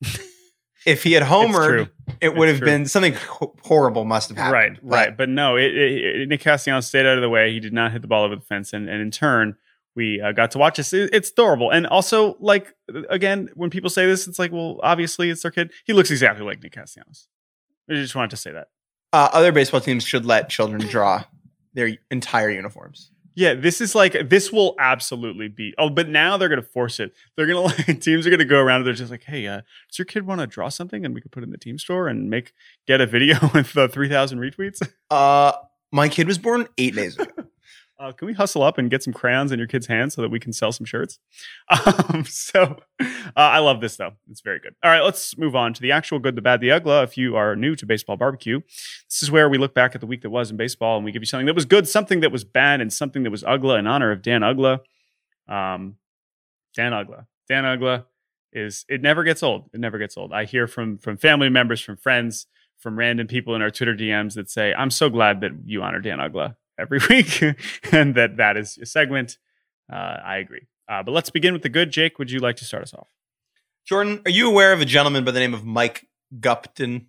if 0.86 1.02
he 1.02 1.12
had 1.12 1.22
homered, 1.24 1.90
it 2.20 2.34
would 2.34 2.48
It's 2.48 2.54
have 2.54 2.58
true. 2.60 2.66
been 2.66 2.86
something 2.86 3.14
horrible 3.64 4.04
must 4.04 4.28
have 4.30 4.38
happened. 4.38 4.78
Right, 4.82 5.06
right. 5.08 5.16
But 5.16 5.28
no, 5.28 5.56
it, 5.56 5.74
it, 5.76 6.04
it- 6.22 6.28
Nick 6.28 6.40
Castellanos 6.40 6.86
stayed 6.86 7.04
out 7.06 7.16
of 7.18 7.22
the 7.22 7.28
way. 7.28 7.52
He 7.52 7.60
did 7.60 7.72
not 7.74 7.92
hit 7.92 8.00
the 8.02 8.08
ball 8.08 8.24
over 8.24 8.36
the 8.36 8.40
fence, 8.42 8.72
and, 8.72 8.88
and 8.88 9.02
in 9.02 9.10
turn, 9.10 9.56
we 9.94 10.20
uh, 10.20 10.32
got 10.32 10.50
to 10.52 10.58
watch 10.58 10.76
this. 10.78 10.92
It- 10.92 11.10
it's 11.12 11.30
adorable, 11.30 11.70
and 11.70 11.86
also 11.86 12.36
like 12.40 12.74
again, 13.10 13.48
when 13.54 13.68
people 13.70 13.90
say 13.90 14.06
this, 14.06 14.26
it's 14.28 14.38
like, 14.38 14.52
well, 14.52 14.78
obviously 14.82 15.28
it's 15.30 15.42
their 15.42 15.50
kid. 15.50 15.72
He 15.84 15.92
looks 15.92 16.10
exactly 16.10 16.44
like 16.46 16.62
Nick 16.62 16.72
Castellanos. 16.72 17.28
I 17.90 17.94
just 17.94 18.14
wanted 18.14 18.30
to 18.30 18.36
say 18.36 18.52
that. 18.52 18.68
Uh, 19.12 19.28
other 19.32 19.52
baseball 19.52 19.80
teams 19.80 20.04
should 20.04 20.24
let 20.24 20.48
children 20.48 20.80
draw 20.86 21.24
their 21.74 21.96
entire 22.10 22.50
uniforms. 22.50 23.10
Yeah, 23.36 23.52
this 23.52 23.82
is 23.82 23.94
like 23.94 24.30
this 24.30 24.50
will 24.50 24.74
absolutely 24.78 25.48
be. 25.48 25.74
Oh, 25.76 25.90
but 25.90 26.08
now 26.08 26.38
they're 26.38 26.48
gonna 26.48 26.62
force 26.62 26.98
it. 26.98 27.14
They're 27.36 27.46
gonna 27.46 27.60
like 27.88 28.00
teams 28.00 28.26
are 28.26 28.30
gonna 28.30 28.46
go 28.46 28.58
around 28.58 28.78
and 28.78 28.86
they're 28.86 28.94
just 28.94 29.10
like, 29.10 29.24
hey, 29.24 29.46
uh, 29.46 29.60
does 29.88 29.98
your 29.98 30.06
kid 30.06 30.26
want 30.26 30.40
to 30.40 30.46
draw 30.46 30.70
something 30.70 31.04
and 31.04 31.14
we 31.14 31.20
could 31.20 31.30
put 31.30 31.42
it 31.42 31.46
in 31.46 31.50
the 31.50 31.58
team 31.58 31.78
store 31.78 32.08
and 32.08 32.30
make 32.30 32.54
get 32.86 33.00
a 33.00 33.06
video 33.06 33.36
with 33.54 33.76
uh, 33.76 33.88
three 33.88 34.08
thousand 34.08 34.38
retweets? 34.38 34.80
Uh, 35.10 35.52
my 35.92 36.08
kid 36.08 36.26
was 36.26 36.38
born 36.38 36.66
eight 36.78 36.94
days 36.96 37.18
ago. 37.18 37.45
Uh, 37.98 38.12
can 38.12 38.26
we 38.26 38.34
hustle 38.34 38.62
up 38.62 38.76
and 38.76 38.90
get 38.90 39.02
some 39.02 39.12
crayons 39.12 39.52
in 39.52 39.58
your 39.58 39.66
kid's 39.66 39.86
hands 39.86 40.14
so 40.14 40.20
that 40.20 40.28
we 40.28 40.38
can 40.38 40.52
sell 40.52 40.72
some 40.72 40.84
shirts? 40.84 41.18
Um, 42.08 42.24
so 42.24 42.76
uh, 43.00 43.04
I 43.36 43.58
love 43.58 43.80
this 43.80 43.96
though. 43.96 44.12
It's 44.30 44.40
very 44.40 44.60
good. 44.60 44.74
All 44.82 44.90
right, 44.90 45.02
let's 45.02 45.36
move 45.36 45.56
on 45.56 45.72
to 45.74 45.80
the 45.80 45.92
actual 45.92 46.18
good, 46.18 46.36
the 46.36 46.42
bad, 46.42 46.60
the 46.60 46.70
ugly. 46.70 46.94
If 46.98 47.16
you 47.16 47.36
are 47.36 47.56
new 47.56 47.74
to 47.74 47.86
Baseball 47.86 48.16
Barbecue, 48.16 48.60
this 48.60 49.22
is 49.22 49.30
where 49.30 49.48
we 49.48 49.58
look 49.58 49.74
back 49.74 49.94
at 49.94 50.00
the 50.00 50.06
week 50.06 50.22
that 50.22 50.30
was 50.30 50.50
in 50.50 50.56
baseball 50.56 50.96
and 50.96 51.04
we 51.04 51.12
give 51.12 51.22
you 51.22 51.26
something 51.26 51.46
that 51.46 51.54
was 51.54 51.64
good, 51.64 51.88
something 51.88 52.20
that 52.20 52.32
was 52.32 52.44
bad, 52.44 52.80
and 52.80 52.92
something 52.92 53.22
that 53.24 53.30
was 53.30 53.44
ugly 53.44 53.78
in 53.78 53.86
honor 53.86 54.10
of 54.10 54.22
Dan 54.22 54.42
Uggla. 54.42 54.80
Um, 55.48 55.96
Dan 56.74 56.92
Uggla. 56.92 57.26
Dan 57.48 57.64
Uggla 57.64 58.04
is 58.52 58.84
it 58.88 59.02
never 59.02 59.24
gets 59.24 59.42
old. 59.42 59.70
It 59.72 59.80
never 59.80 59.98
gets 59.98 60.16
old. 60.16 60.32
I 60.32 60.44
hear 60.44 60.66
from 60.66 60.98
from 60.98 61.16
family 61.16 61.48
members, 61.48 61.80
from 61.80 61.96
friends, 61.96 62.46
from 62.78 62.98
random 62.98 63.26
people 63.26 63.54
in 63.54 63.62
our 63.62 63.70
Twitter 63.70 63.94
DMs 63.94 64.34
that 64.34 64.50
say, 64.50 64.74
"I'm 64.74 64.90
so 64.90 65.08
glad 65.08 65.40
that 65.40 65.52
you 65.64 65.82
honor 65.82 66.00
Dan 66.00 66.18
Uggla 66.18 66.56
every 66.78 67.00
week, 67.10 67.42
and 67.92 68.14
that 68.14 68.36
that 68.36 68.56
is 68.56 68.78
a 68.78 68.86
segment." 68.86 69.38
Uh, 69.92 70.18
I 70.24 70.38
agree. 70.38 70.66
Uh, 70.88 71.02
but 71.02 71.12
let's 71.12 71.30
begin 71.30 71.52
with 71.52 71.62
the 71.62 71.68
good. 71.68 71.90
Jake, 71.90 72.18
would 72.18 72.30
you 72.30 72.40
like 72.40 72.56
to 72.56 72.64
start 72.64 72.82
us 72.82 72.94
off? 72.94 73.08
Jordan, 73.86 74.20
are 74.24 74.30
you 74.30 74.48
aware 74.48 74.72
of 74.72 74.80
a 74.80 74.84
gentleman 74.84 75.24
by 75.24 75.30
the 75.30 75.40
name 75.40 75.54
of 75.54 75.64
Mike 75.64 76.08
Gupton? 76.40 77.06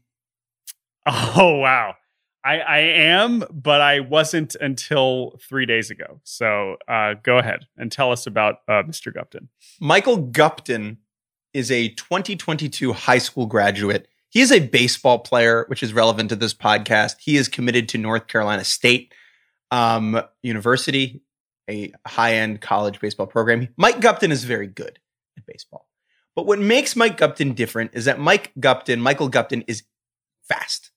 Oh 1.05 1.57
wow, 1.57 1.95
I 2.43 2.59
I 2.59 2.77
am, 2.79 3.43
but 3.51 3.81
I 3.81 4.01
wasn't 4.01 4.55
until 4.55 5.39
three 5.47 5.65
days 5.65 5.89
ago. 5.89 6.19
So 6.23 6.77
uh, 6.87 7.15
go 7.23 7.37
ahead 7.37 7.67
and 7.77 7.91
tell 7.91 8.11
us 8.11 8.27
about 8.27 8.57
uh, 8.67 8.83
Mr. 8.83 9.13
Gupton. 9.13 9.47
Michael 9.79 10.27
Gupton 10.27 10.97
is 11.53 11.71
a 11.71 11.89
2022 11.89 12.93
high 12.93 13.17
school 13.17 13.45
graduate. 13.45 14.07
He 14.29 14.41
is 14.41 14.51
a 14.51 14.59
baseball 14.59 15.19
player, 15.19 15.65
which 15.67 15.81
is 15.81 15.93
relevant 15.93 16.29
to 16.29 16.35
this 16.35 16.53
podcast. 16.53 17.15
He 17.19 17.37
is 17.37 17.47
committed 17.47 17.89
to 17.89 17.97
North 17.97 18.27
Carolina 18.27 18.63
State 18.63 19.13
um, 19.71 20.21
University, 20.43 21.21
a 21.69 21.91
high 22.05 22.35
end 22.35 22.61
college 22.61 22.99
baseball 22.99 23.27
program. 23.27 23.67
Mike 23.77 23.99
Gupton 23.99 24.31
is 24.31 24.43
very 24.43 24.67
good 24.67 24.99
at 25.37 25.45
baseball. 25.45 25.87
But 26.35 26.45
what 26.45 26.59
makes 26.59 26.95
Mike 26.95 27.17
Gupton 27.17 27.55
different 27.55 27.91
is 27.93 28.05
that 28.05 28.19
Mike 28.19 28.51
Gupton, 28.59 28.99
Michael 28.99 29.29
Gupton, 29.29 29.63
is 29.67 29.83
fast. 30.47 30.91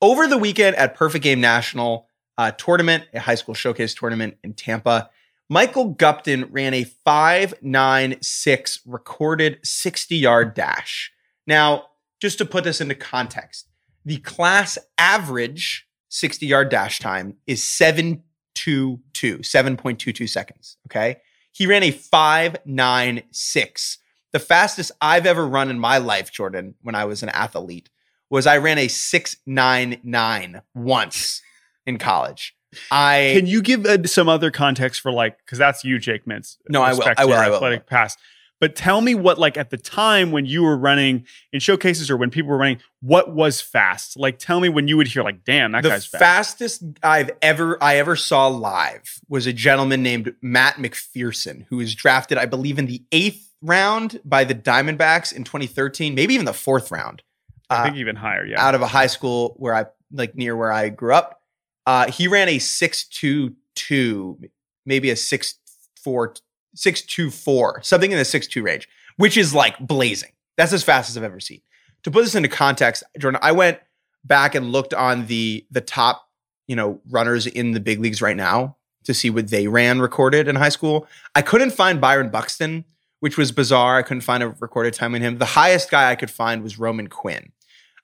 Over 0.00 0.28
the 0.28 0.38
weekend 0.38 0.76
at 0.76 0.94
Perfect 0.94 1.24
Game 1.24 1.40
National 1.40 2.06
uh, 2.38 2.52
tournament, 2.52 3.04
a 3.12 3.20
high 3.20 3.34
school 3.34 3.54
showcase 3.54 3.94
tournament 3.94 4.36
in 4.44 4.54
Tampa, 4.54 5.10
Michael 5.48 5.94
Gupton 5.94 6.48
ran 6.50 6.74
a 6.74 6.84
5.96 6.84 8.80
recorded 8.84 9.58
60 9.62 10.16
yard 10.16 10.54
dash. 10.54 11.12
Now, 11.46 11.86
just 12.20 12.38
to 12.38 12.44
put 12.44 12.64
this 12.64 12.80
into 12.80 12.94
context, 12.94 13.68
the 14.04 14.18
class 14.18 14.78
average 14.98 15.85
60 16.08 16.46
yard 16.46 16.68
dash 16.68 16.98
time 16.98 17.36
is 17.46 17.64
722, 17.64 19.38
7.22 19.38 20.28
seconds. 20.28 20.76
Okay. 20.86 21.16
He 21.52 21.66
ran 21.66 21.82
a 21.82 21.92
5.96. 21.92 23.98
The 24.32 24.38
fastest 24.38 24.92
I've 25.00 25.24
ever 25.24 25.46
run 25.46 25.70
in 25.70 25.78
my 25.78 25.96
life, 25.98 26.30
Jordan, 26.30 26.74
when 26.82 26.94
I 26.94 27.06
was 27.06 27.22
an 27.22 27.30
athlete, 27.30 27.88
was 28.28 28.46
I 28.46 28.58
ran 28.58 28.78
a 28.78 28.88
699 28.88 30.60
once 30.74 31.40
in 31.86 31.98
college. 31.98 32.54
I 32.90 33.32
Can 33.34 33.46
you 33.46 33.62
give 33.62 33.86
uh, 33.86 34.04
some 34.04 34.28
other 34.28 34.50
context 34.50 35.00
for 35.00 35.12
like 35.12 35.38
because 35.38 35.58
that's 35.58 35.84
you, 35.84 35.98
Jake 35.98 36.26
Mintz. 36.26 36.56
No, 36.68 36.82
I 36.82 36.92
will. 36.92 37.04
I 37.16 37.24
will. 37.24 37.30
your 37.30 37.38
I 37.38 37.48
will. 37.48 37.56
Athletic 37.56 37.86
past. 37.86 38.18
But 38.60 38.74
tell 38.74 39.00
me 39.00 39.14
what 39.14 39.38
like 39.38 39.56
at 39.56 39.70
the 39.70 39.76
time 39.76 40.32
when 40.32 40.46
you 40.46 40.62
were 40.62 40.76
running 40.76 41.26
in 41.52 41.60
showcases 41.60 42.10
or 42.10 42.16
when 42.16 42.30
people 42.30 42.50
were 42.50 42.56
running, 42.56 42.80
what 43.00 43.34
was 43.34 43.60
fast? 43.60 44.18
Like 44.18 44.38
tell 44.38 44.60
me 44.60 44.68
when 44.68 44.88
you 44.88 44.96
would 44.96 45.08
hear 45.08 45.22
like, 45.22 45.44
damn, 45.44 45.72
that 45.72 45.82
the 45.82 45.90
guy's 45.90 46.06
fast. 46.06 46.22
fastest 46.22 46.82
I've 47.02 47.30
ever 47.42 47.82
I 47.82 47.96
ever 47.96 48.16
saw 48.16 48.46
live 48.46 49.20
was 49.28 49.46
a 49.46 49.52
gentleman 49.52 50.02
named 50.02 50.34
Matt 50.40 50.76
McPherson, 50.76 51.66
who 51.68 51.76
was 51.78 51.94
drafted, 51.94 52.38
I 52.38 52.46
believe, 52.46 52.78
in 52.78 52.86
the 52.86 53.02
eighth 53.12 53.52
round 53.60 54.20
by 54.24 54.44
the 54.44 54.54
Diamondbacks 54.54 55.32
in 55.34 55.44
2013, 55.44 56.14
maybe 56.14 56.34
even 56.34 56.46
the 56.46 56.54
fourth 56.54 56.90
round. 56.90 57.22
I 57.68 57.76
uh, 57.76 57.84
think 57.84 57.96
even 57.96 58.16
higher. 58.16 58.44
Yeah. 58.46 58.64
out 58.64 58.74
of 58.74 58.82
a 58.82 58.86
high 58.86 59.08
school 59.08 59.54
where 59.58 59.74
I 59.74 59.86
like 60.12 60.34
near 60.34 60.56
where 60.56 60.72
I 60.72 60.88
grew 60.88 61.14
up. 61.14 61.42
Uh, 61.84 62.10
he 62.10 62.26
ran 62.28 62.48
a 62.48 62.58
six 62.58 63.04
two 63.04 63.54
two, 63.74 64.40
maybe 64.84 65.10
a 65.10 65.16
six 65.16 65.58
four, 66.02 66.34
six 66.76 67.02
two 67.02 67.30
four, 67.30 67.80
something 67.82 68.12
in 68.12 68.18
the 68.18 68.24
six 68.24 68.46
two 68.46 68.62
range, 68.62 68.88
which 69.16 69.36
is 69.36 69.54
like 69.54 69.78
blazing. 69.80 70.30
That's 70.56 70.72
as 70.72 70.84
fast 70.84 71.10
as 71.10 71.16
I've 71.16 71.24
ever 71.24 71.40
seen. 71.40 71.60
To 72.04 72.10
put 72.10 72.22
this 72.22 72.34
into 72.34 72.48
context, 72.48 73.02
Jordan, 73.18 73.40
I 73.42 73.52
went 73.52 73.80
back 74.24 74.54
and 74.54 74.72
looked 74.72 74.94
on 74.94 75.26
the 75.26 75.66
the 75.70 75.80
top, 75.80 76.28
you 76.68 76.76
know, 76.76 77.00
runners 77.10 77.46
in 77.46 77.72
the 77.72 77.80
big 77.80 78.00
leagues 78.00 78.22
right 78.22 78.36
now 78.36 78.76
to 79.04 79.14
see 79.14 79.30
what 79.30 79.48
they 79.48 79.68
ran 79.68 80.00
recorded 80.00 80.48
in 80.48 80.56
high 80.56 80.68
school. 80.68 81.06
I 81.34 81.42
couldn't 81.42 81.70
find 81.70 82.00
Byron 82.00 82.28
Buxton, 82.28 82.84
which 83.20 83.36
was 83.36 83.52
bizarre. 83.52 83.96
I 83.96 84.02
couldn't 84.02 84.22
find 84.22 84.42
a 84.42 84.48
recorded 84.48 84.94
time 84.94 85.14
in 85.14 85.22
him. 85.22 85.38
The 85.38 85.44
highest 85.44 85.90
guy 85.90 86.10
I 86.10 86.16
could 86.16 86.30
find 86.30 86.62
was 86.62 86.78
Roman 86.78 87.08
Quinn. 87.08 87.52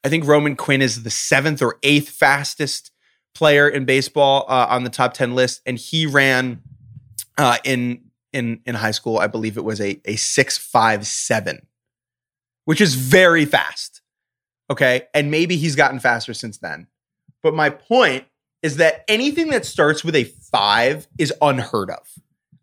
I 0.05 0.09
think 0.09 0.27
Roman 0.27 0.57
Quinn 0.57 0.83
is 0.83 1.03
the 1.03 1.11
seventh 1.11 1.63
or 1.63 1.79
eighth 1.83 2.09
fastest 2.09 2.91
player 3.35 3.69
in 3.69 3.85
baseball 3.85 4.45
uh, 4.49 4.67
on 4.69 4.85
the 4.85 4.91
top 4.91 5.15
10 5.15 5.35
list 5.35 5.63
and 5.65 5.79
he 5.79 6.07
ran 6.07 6.61
uh, 7.39 7.59
in 7.65 8.03
in 8.33 8.61
in 8.67 8.75
high 8.75 8.91
school 8.91 9.19
i 9.19 9.27
believe 9.27 9.57
it 9.57 9.65
was 9.65 9.81
a 9.81 10.01
a 10.05 10.17
657 10.17 11.67
which 12.65 12.81
is 12.81 12.95
very 12.95 13.45
fast 13.45 14.01
okay 14.71 15.03
and 15.15 15.31
maybe 15.31 15.57
he's 15.57 15.77
gotten 15.77 15.99
faster 16.01 16.35
since 16.35 16.59
then 16.59 16.87
but 17.43 17.55
my 17.55 17.71
point 17.71 18.25
is 18.63 18.77
that 18.77 19.05
anything 19.09 19.49
that 19.51 19.67
starts 19.67 20.05
with 20.05 20.15
a 20.15 20.25
5 20.25 21.09
is 21.19 21.33
unheard 21.43 21.91
of 21.91 22.09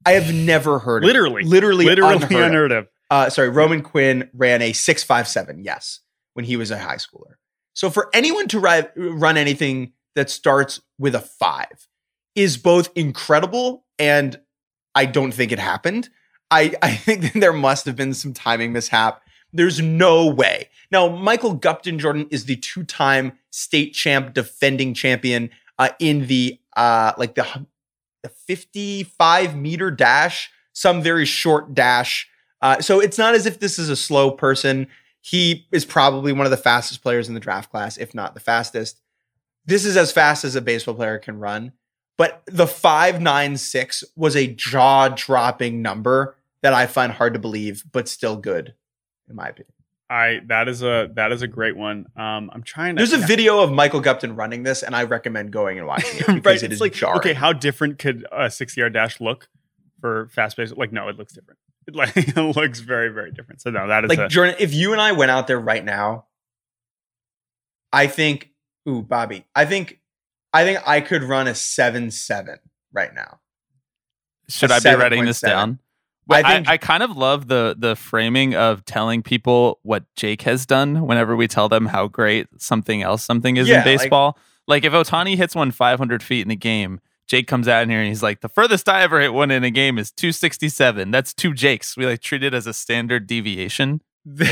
i 0.05 0.11
have 0.11 0.33
never 0.33 0.79
heard 0.79 1.03
Literally. 1.03 1.43
of 1.43 1.49
literally 1.49 1.85
Literally 1.85 2.13
unheard 2.15 2.71
of. 2.71 2.85
of. 2.85 2.87
Uh, 3.11 3.27
sorry, 3.27 3.49
Roman 3.49 3.81
Quinn 3.81 4.29
ran 4.35 4.61
a 4.61 4.71
657, 4.71 5.63
yes, 5.63 6.01
when 6.35 6.45
he 6.45 6.55
was 6.55 6.69
a 6.69 6.77
high 6.77 6.97
schooler. 6.97 7.33
So 7.73 7.89
for 7.89 8.07
anyone 8.13 8.47
to 8.49 8.59
ri- 8.59 8.85
run 8.95 9.35
anything 9.35 9.93
that 10.15 10.29
starts 10.29 10.79
with 10.99 11.15
a 11.15 11.19
five 11.19 11.87
is 12.35 12.57
both 12.57 12.91
incredible 12.95 13.83
and 13.97 14.39
I 14.95 15.05
don't 15.05 15.31
think 15.31 15.51
it 15.51 15.59
happened. 15.59 16.09
I, 16.51 16.73
I 16.81 16.95
think 16.95 17.33
there 17.33 17.53
must 17.53 17.85
have 17.85 17.95
been 17.95 18.13
some 18.13 18.33
timing 18.33 18.73
mishap. 18.73 19.21
There's 19.51 19.81
no 19.81 20.27
way. 20.27 20.69
Now, 20.91 21.09
Michael 21.09 21.57
Gupton 21.57 21.97
Jordan 21.97 22.27
is 22.29 22.45
the 22.45 22.55
two 22.55 22.83
time 22.83 23.33
state 23.51 23.93
champ, 23.93 24.33
defending 24.33 24.93
champion 24.93 25.49
uh, 25.77 25.89
in 25.99 26.27
the 26.27 26.59
uh, 26.75 27.13
like 27.17 27.35
the, 27.35 27.65
the 28.23 28.29
55 28.29 29.55
meter 29.55 29.91
dash, 29.91 30.51
some 30.73 31.01
very 31.01 31.25
short 31.25 31.73
dash. 31.73 32.29
Uh, 32.61 32.79
so 32.79 32.99
it's 32.99 33.17
not 33.17 33.35
as 33.35 33.45
if 33.45 33.59
this 33.59 33.79
is 33.79 33.89
a 33.89 33.95
slow 33.95 34.31
person. 34.31 34.87
He 35.21 35.67
is 35.71 35.85
probably 35.85 36.31
one 36.31 36.45
of 36.45 36.51
the 36.51 36.57
fastest 36.57 37.01
players 37.01 37.27
in 37.27 37.33
the 37.33 37.39
draft 37.39 37.71
class, 37.71 37.97
if 37.97 38.13
not 38.13 38.33
the 38.33 38.39
fastest. 38.39 39.01
This 39.65 39.85
is 39.85 39.97
as 39.97 40.11
fast 40.11 40.43
as 40.43 40.55
a 40.55 40.61
baseball 40.61 40.95
player 40.95 41.17
can 41.17 41.39
run. 41.39 41.73
But 42.19 42.43
the 42.47 42.67
596 42.67 44.03
was 44.17 44.35
a 44.35 44.45
jaw 44.45 45.07
dropping 45.07 45.81
number 45.81 46.35
that 46.61 46.73
I 46.73 46.85
find 46.85 47.13
hard 47.13 47.33
to 47.33 47.39
believe, 47.39 47.85
but 47.93 48.09
still 48.09 48.35
good, 48.35 48.75
in 49.29 49.37
my 49.37 49.47
opinion. 49.47 49.71
I 50.09 50.41
that 50.47 50.67
is 50.67 50.83
a 50.83 51.09
that 51.13 51.31
is 51.31 51.43
a 51.43 51.47
great 51.47 51.77
one. 51.77 52.07
Um, 52.17 52.51
I'm 52.53 52.61
trying 52.63 52.97
to. 52.97 52.99
There's 52.99 53.13
a 53.13 53.25
video 53.25 53.61
of 53.61 53.71
Michael 53.71 54.01
Gupton 54.01 54.35
running 54.35 54.63
this, 54.63 54.83
and 54.83 54.97
I 54.97 55.03
recommend 55.03 55.51
going 55.51 55.77
and 55.77 55.87
watching 55.87 56.19
it 56.19 56.27
because 56.27 56.43
right, 56.43 56.55
it 56.61 56.65
it's 56.65 56.73
is 56.73 56.81
like 56.81 56.91
jarring. 56.91 57.19
okay, 57.19 57.33
how 57.33 57.53
different 57.53 57.99
could 57.99 58.27
a 58.33 58.51
60 58.51 58.81
yard 58.81 58.91
dash 58.91 59.21
look 59.21 59.47
for 60.01 60.27
fast 60.27 60.57
pace? 60.57 60.73
Like, 60.75 60.91
no, 60.91 61.07
it 61.07 61.17
looks 61.17 61.31
different. 61.31 61.57
It 61.87 61.95
like 61.95 62.17
it 62.17 62.35
looks 62.35 62.81
very 62.81 63.13
very 63.13 63.31
different. 63.31 63.61
So 63.61 63.69
no, 63.69 63.87
that 63.87 64.03
is 64.03 64.09
like 64.09 64.19
a, 64.19 64.27
Jordan, 64.27 64.55
if 64.59 64.73
you 64.73 64.91
and 64.91 64.99
I 64.99 65.13
went 65.13 65.31
out 65.31 65.47
there 65.47 65.59
right 65.59 65.85
now, 65.85 66.25
I 67.93 68.07
think, 68.07 68.49
ooh, 68.89 69.03
Bobby, 69.03 69.45
I 69.55 69.63
think, 69.63 69.98
I 70.53 70.63
think 70.63 70.79
I 70.87 71.01
could 71.01 71.23
run 71.23 71.47
a 71.47 71.55
seven 71.55 72.11
seven 72.11 72.57
right 72.91 73.13
now. 73.13 73.39
Should 74.47 74.71
A 74.71 74.75
I 74.75 74.79
be 74.79 74.89
writing 74.95 75.25
this 75.25 75.41
7.7. 75.41 75.47
down? 75.47 75.79
I 76.29 76.39
I, 76.39 76.53
think- 76.55 76.67
I, 76.69 76.77
kind 76.77 77.03
of 77.03 77.17
love 77.17 77.47
the 77.47 77.75
the 77.77 77.95
framing 77.95 78.55
of 78.55 78.85
telling 78.85 79.23
people 79.23 79.79
what 79.83 80.03
Jake 80.15 80.43
has 80.43 80.65
done 80.65 81.05
whenever 81.07 81.35
we 81.35 81.47
tell 81.47 81.69
them 81.69 81.87
how 81.87 82.07
great 82.07 82.47
something 82.57 83.01
else 83.01 83.23
something 83.23 83.57
is 83.57 83.67
Yeah, 83.67 83.79
in 83.79 83.83
baseball. 83.83 84.37
Like, 84.67 84.85
if 84.85 84.93
Ohtani 84.93 85.35
hits 85.35 85.55
one 85.55 85.71
500 85.71 86.21
feet 86.21 86.45
in 86.45 86.51
a 86.51 86.55
game, 86.55 86.99
Jake 87.27 87.47
comes 87.47 87.67
out 87.67 87.81
in 87.81 87.89
here 87.89 87.99
and 87.99 88.07
he's 88.07 88.21
like, 88.21 88.41
the 88.41 88.49
furthest 88.49 88.87
I 88.87 89.01
ever 89.01 89.19
hit 89.19 89.33
one 89.33 89.49
in 89.49 89.63
a 89.63 89.71
game 89.71 89.97
is 89.97 90.11
267. 90.11 91.09
That's 91.09 91.33
two 91.33 91.55
Jakes. 91.55 91.97
We 91.97 92.05
like 92.05 92.21
treat 92.21 92.43
it 92.43 92.53
as 92.53 92.67
a 92.67 92.73
standard 92.73 93.25
deviation. 93.25 94.01
the, 94.25 94.45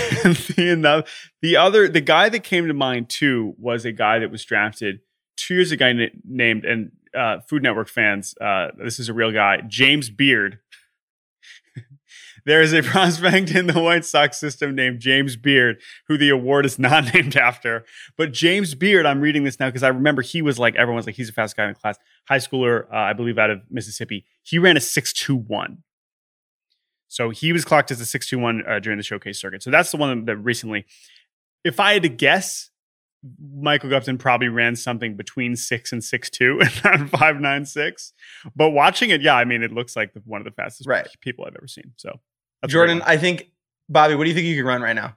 the, 0.55 1.05
the 1.41 1.57
other 1.57 1.87
the 1.87 2.01
guy 2.01 2.29
that 2.29 2.43
came 2.43 2.67
to 2.67 2.73
mind 2.73 3.09
too 3.09 3.53
was 3.59 3.85
a 3.85 3.91
guy 3.91 4.19
that 4.19 4.31
was 4.31 4.43
drafted 4.43 5.01
two 5.37 5.55
years 5.55 5.71
ago 5.71 5.93
na- 5.93 6.05
named 6.25 6.65
and 6.65 6.91
uh, 7.15 7.39
Food 7.41 7.63
Network 7.63 7.87
fans. 7.87 8.35
Uh, 8.39 8.69
this 8.77 8.99
is 8.99 9.09
a 9.09 9.13
real 9.13 9.31
guy, 9.31 9.61
James 9.67 10.09
Beard. 10.09 10.59
there 12.45 12.61
is 12.61 12.73
a 12.73 12.83
prospect 12.83 13.51
in 13.51 13.67
the 13.67 13.81
White 13.81 14.05
Sox 14.05 14.37
system 14.37 14.75
named 14.75 14.99
James 14.99 15.35
Beard, 15.35 15.79
who 16.07 16.17
the 16.17 16.29
award 16.29 16.65
is 16.65 16.77
not 16.77 17.13
named 17.13 17.35
after. 17.35 17.85
But 18.17 18.33
James 18.33 18.75
Beard, 18.75 19.05
I'm 19.05 19.21
reading 19.21 19.43
this 19.43 19.59
now 19.59 19.67
because 19.67 19.83
I 19.83 19.89
remember 19.89 20.21
he 20.21 20.41
was 20.41 20.59
like 20.59 20.75
everyone's 20.75 21.05
like 21.05 21.15
he's 21.15 21.29
a 21.29 21.33
fast 21.33 21.55
guy 21.55 21.65
in 21.65 21.73
the 21.73 21.79
class. 21.79 21.97
High 22.27 22.37
schooler, 22.37 22.85
uh, 22.91 22.97
I 22.97 23.13
believe, 23.13 23.37
out 23.37 23.49
of 23.49 23.61
Mississippi. 23.69 24.25
He 24.43 24.59
ran 24.59 24.77
a 24.77 24.81
six 24.81 25.13
two 25.13 25.35
one. 25.35 25.83
So 27.07 27.29
he 27.29 27.53
was 27.53 27.63
clocked 27.63 27.89
as 27.91 28.01
a 28.01 28.05
621 28.05 28.69
uh, 28.69 28.79
during 28.79 28.97
the 28.97 29.03
showcase 29.03 29.39
circuit. 29.39 29.63
So 29.63 29.71
that's 29.71 29.91
the 29.91 29.97
one 29.97 30.25
that 30.25 30.37
recently, 30.37 30.85
if 31.63 31.79
I 31.79 31.93
had 31.93 32.03
to 32.03 32.09
guess, 32.09 32.69
Michael 33.53 33.89
Gupton 33.89 34.17
probably 34.19 34.47
ran 34.47 34.75
something 34.75 35.15
between 35.15 35.55
six 35.55 35.91
and 35.91 36.03
six 36.03 36.29
two 36.29 36.59
and 36.83 36.83
not 36.83 37.09
five 37.19 37.39
nine 37.41 37.65
six. 37.65 38.13
But 38.55 38.69
watching 38.71 39.09
it, 39.09 39.21
yeah, 39.21 39.35
I 39.35 39.45
mean, 39.45 39.63
it 39.63 39.71
looks 39.71 39.95
like 39.95 40.13
the, 40.13 40.21
one 40.25 40.39
of 40.41 40.45
the 40.45 40.51
fastest 40.51 40.87
Right. 40.87 41.07
people 41.21 41.45
I've 41.45 41.55
ever 41.55 41.67
seen. 41.67 41.93
So 41.97 42.19
that's 42.61 42.71
Jordan. 42.71 43.01
I 43.05 43.17
think, 43.17 43.51
Bobby, 43.89 44.15
what 44.15 44.23
do 44.25 44.29
you 44.29 44.35
think 44.35 44.47
you 44.47 44.55
can 44.55 44.65
run 44.65 44.81
right 44.81 44.95
now? 44.95 45.15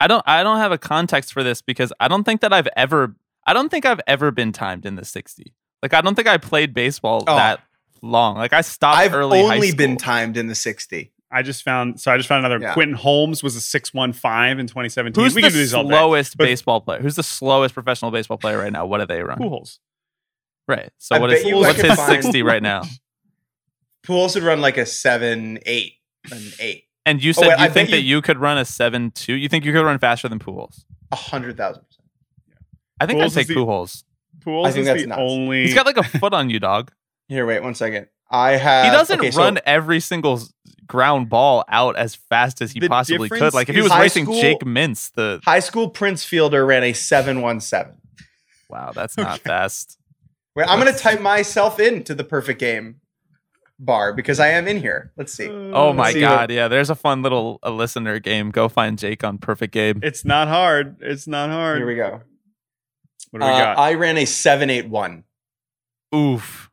I 0.00 0.06
don't 0.08 0.22
I 0.26 0.42
don't 0.42 0.58
have 0.58 0.72
a 0.72 0.78
context 0.78 1.32
for 1.32 1.42
this 1.42 1.62
because 1.62 1.92
I 2.00 2.08
don't 2.08 2.24
think 2.24 2.40
that 2.42 2.52
I've 2.52 2.68
ever 2.76 3.16
I 3.46 3.52
don't 3.52 3.70
think 3.70 3.86
I've 3.86 4.00
ever 4.06 4.30
been 4.30 4.52
timed 4.52 4.84
in 4.84 4.96
the 4.96 5.04
60. 5.04 5.54
Like 5.82 5.94
I 5.94 6.00
don't 6.00 6.14
think 6.14 6.28
I 6.28 6.36
played 6.38 6.74
baseball 6.74 7.24
Oh. 7.26 7.36
that 7.36 7.60
long. 8.02 8.36
Like 8.36 8.52
I 8.52 8.60
stopped 8.60 8.98
I've 8.98 9.14
early 9.14 9.42
high 9.42 9.54
only 9.54 9.72
been 9.72 9.96
timed 9.96 10.36
in 10.36 10.48
the 10.48 10.54
60. 10.54 11.12
I 11.30 11.42
just 11.42 11.62
found 11.64 12.00
so 12.00 12.12
I 12.12 12.16
just 12.16 12.28
found 12.28 12.44
another. 12.46 12.62
Yeah. 12.64 12.72
Quentin 12.72 12.94
Holmes 12.96 13.42
was 13.42 13.56
a 13.56 13.60
six 13.60 13.92
one 13.92 14.12
five 14.12 14.58
in 14.58 14.66
2017. 14.66 15.22
Who's 15.22 15.34
we 15.34 15.42
the 15.42 15.48
can 15.48 15.52
do 15.54 15.58
these 15.58 15.74
all 15.74 15.82
day. 15.82 15.88
slowest 15.90 16.36
baseball 16.36 16.80
player? 16.80 17.00
Who's 17.00 17.16
the 17.16 17.22
slowest 17.22 17.74
professional 17.74 18.10
baseball 18.10 18.38
player 18.38 18.58
right 18.58 18.72
now? 18.72 18.86
What 18.86 18.98
do 18.98 19.06
they 19.06 19.22
run? 19.22 19.38
Pujols. 19.38 19.78
Right. 20.68 20.90
So 20.98 21.16
I 21.16 21.18
what 21.18 21.30
bet 21.30 21.38
is 21.38 21.44
you 21.44 21.56
I 21.56 21.60
what's 21.60 21.80
his 21.80 21.94
find- 21.94 22.22
60 22.22 22.42
right 22.42 22.62
now? 22.62 22.82
Pujols 24.06 24.34
would 24.34 24.44
run 24.44 24.60
like 24.60 24.76
a 24.76 24.86
seven, 24.86 25.58
eight, 25.66 25.94
an 26.30 26.42
eight. 26.60 26.84
And 27.04 27.22
you 27.22 27.30
Oh, 27.30 27.32
said 27.32 27.48
wait, 27.48 27.58
you 27.58 27.64
bet 27.66 27.72
think 27.72 27.90
that 27.90 28.02
you- 28.02 28.16
you 28.16 28.22
could 28.22 28.38
run 28.38 28.58
a 28.58 28.62
7-2? 28.62 29.40
You 29.40 29.48
think 29.48 29.64
you 29.64 29.72
could 29.72 29.84
run 29.84 29.98
faster 29.98 30.28
than 30.28 30.38
Pujols? 30.38 30.84
A 31.12 31.16
hundred 31.16 31.56
thousand 31.56 31.84
percent. 31.84 32.06
I 33.00 33.06
think 33.06 33.20
Pujols 33.20 33.24
I'd 33.24 33.32
take 33.34 33.46
the- 33.48 33.54
Pujols. 33.54 34.04
Pujols 34.40 34.66
I 34.66 34.70
think 34.70 34.80
is 34.82 34.86
that's 34.86 35.00
the 35.02 35.06
nuts. 35.08 35.20
only. 35.20 35.62
He's 35.64 35.74
got 35.74 35.86
like 35.86 35.96
a 35.96 36.02
foot 36.04 36.32
on 36.32 36.50
you, 36.50 36.60
dog. 36.60 36.92
Here, 37.28 37.44
wait 37.46 37.62
one 37.62 37.74
second. 37.74 38.06
I 38.30 38.52
have. 38.52 38.86
He 38.86 38.90
doesn't 38.90 39.20
okay, 39.20 39.30
so 39.30 39.42
run 39.42 39.58
every 39.66 40.00
single 40.00 40.40
ground 40.86 41.28
ball 41.28 41.64
out 41.68 41.96
as 41.96 42.14
fast 42.14 42.60
as 42.62 42.72
he 42.72 42.80
possibly 42.88 43.28
could. 43.28 43.54
Like 43.54 43.68
if 43.68 43.74
he 43.74 43.82
was 43.82 43.96
racing 43.96 44.24
school- 44.24 44.40
Jake 44.40 44.60
Mintz, 44.60 45.12
the 45.12 45.40
high 45.44 45.60
school 45.60 45.90
Prince 45.90 46.24
Fielder 46.24 46.64
ran 46.66 46.82
a 46.84 46.92
seven 46.92 47.40
one 47.40 47.60
seven. 47.60 47.94
wow, 48.68 48.92
that's 48.94 49.16
not 49.16 49.40
fast. 49.40 49.98
Wait, 50.54 50.66
I'm 50.68 50.78
gonna 50.78 50.92
type 50.96 51.20
myself 51.20 51.78
into 51.78 52.14
the 52.14 52.24
perfect 52.24 52.58
game 52.60 53.00
bar 53.78 54.12
because 54.14 54.40
I 54.40 54.48
am 54.48 54.66
in 54.66 54.78
here. 54.80 55.12
Let's 55.16 55.32
see. 55.34 55.48
Oh 55.50 55.92
my 55.92 56.12
see 56.12 56.20
god, 56.20 56.50
yeah. 56.50 56.66
There's 56.68 56.88
a 56.90 56.94
fun 56.94 57.22
little 57.22 57.58
a 57.62 57.70
listener 57.70 58.18
game. 58.18 58.50
Go 58.50 58.68
find 58.68 58.98
Jake 58.98 59.22
on 59.22 59.36
Perfect 59.38 59.72
Game. 59.74 60.00
It's 60.02 60.24
not 60.24 60.48
hard. 60.48 60.96
It's 61.00 61.26
not 61.26 61.50
hard. 61.50 61.78
Here 61.78 61.86
we 61.86 61.94
go. 61.94 62.22
What 63.32 63.40
do 63.40 63.46
we 63.46 63.52
Uh, 63.52 63.58
got? 63.58 63.78
I 63.78 63.94
ran 63.94 64.16
a 64.16 64.24
seven 64.24 64.70
eight 64.70 64.88
one, 64.88 65.24
Oof. 66.14 66.70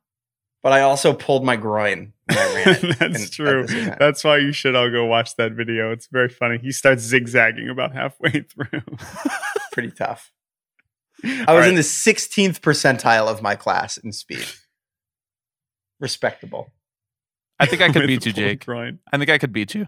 But 0.64 0.72
I 0.74 0.82
also 0.82 1.14
pulled 1.14 1.44
my 1.46 1.56
groin 1.58 2.14
when 2.28 2.38
I 2.40 2.54
ran. 2.66 2.96
That's 3.00 3.24
in- 3.26 3.30
true. 3.30 3.66
That's 3.68 4.24
why 4.24 4.38
you 4.38 4.52
should 4.54 4.76
all 4.76 4.90
go 4.90 5.06
watch 5.06 5.36
that 5.36 5.52
video. 5.52 5.92
It's 5.92 6.08
very 6.08 6.30
funny. 6.30 6.58
He 6.58 6.72
starts 6.72 7.04
zigzagging 7.04 7.70
about 7.70 7.94
halfway 7.94 8.32
through. 8.42 8.82
pretty 9.72 9.92
tough. 9.92 10.32
I 11.24 11.54
was 11.54 11.68
in 11.68 11.76
the 11.76 11.82
16th 11.82 12.60
percentile 12.60 13.28
of 13.28 13.42
my 13.42 13.56
class 13.56 13.98
in 13.98 14.12
speed. 14.12 14.46
Respectable. 16.00 16.72
I 17.60 17.66
think 17.66 17.82
I 17.82 17.92
could 17.92 18.08
beat 18.08 18.26
you, 18.26 18.34
Jake. 18.34 18.66
Groin. 18.66 19.00
I 19.12 19.18
think 19.18 19.30
I 19.30 19.38
could 19.38 19.54
beat 19.54 19.74
you. 19.76 19.88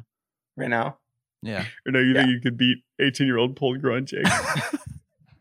Right 0.55 0.69
now, 0.69 0.97
Yeah. 1.41 1.65
Or 1.85 1.91
no, 1.91 1.99
you 1.99 2.13
Yeah. 2.13 2.21
think 2.21 2.29
you 2.31 2.39
could 2.41 2.57
beat 2.57 2.77
18 3.01 3.27
year 3.27 3.37
old 3.37 3.55
pulled 3.57 3.81
groin, 3.81 4.05
Jake? 4.05 4.23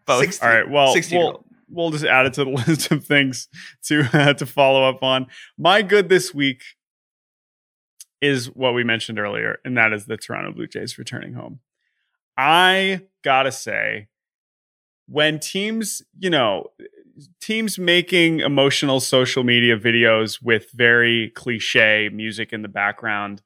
Both. 0.07 0.21
16 0.25 0.49
All 0.49 0.55
right. 0.55 0.69
Well, 0.69 0.93
16 0.93 1.17
year 1.17 1.25
we'll, 1.25 1.35
old. 1.37 1.44
We'll 1.69 1.91
just 1.91 2.05
add 2.05 2.27
it 2.27 2.35
to 2.35 2.45
the 2.45 2.51
list 2.67 2.91
of 2.91 3.05
things 3.05 3.49
to 3.85 4.09
uh, 4.13 4.35
to 4.35 4.47
follow 4.47 4.89
up 4.89 5.03
on. 5.03 5.27
My 5.59 5.83
good 5.83 6.09
this 6.09 6.35
week 6.35 6.63
is 8.21 8.47
what 8.47 8.75
we 8.75 8.85
mentioned 8.85 9.19
earlier, 9.19 9.59
and 9.65 9.77
that 9.77 9.93
is 9.93 10.07
the 10.07 10.17
Toronto 10.17 10.53
Blue 10.53 10.67
Jays 10.67 10.99
returning 10.99 11.35
home. 11.35 11.61
I 12.37 13.03
gotta 13.23 13.53
say, 13.53 14.09
when 15.07 15.39
teams, 15.39 16.03
you 16.19 16.31
know, 16.31 16.69
teams 17.41 17.79
making 17.79 18.41
emotional 18.41 19.01
social 19.01 19.45
media 19.45 19.79
videos 19.79 20.43
with 20.43 20.71
very 20.73 21.31
cliche 21.31 22.09
music 22.13 22.53
in 22.53 22.63
the 22.63 22.69
background, 22.69 23.43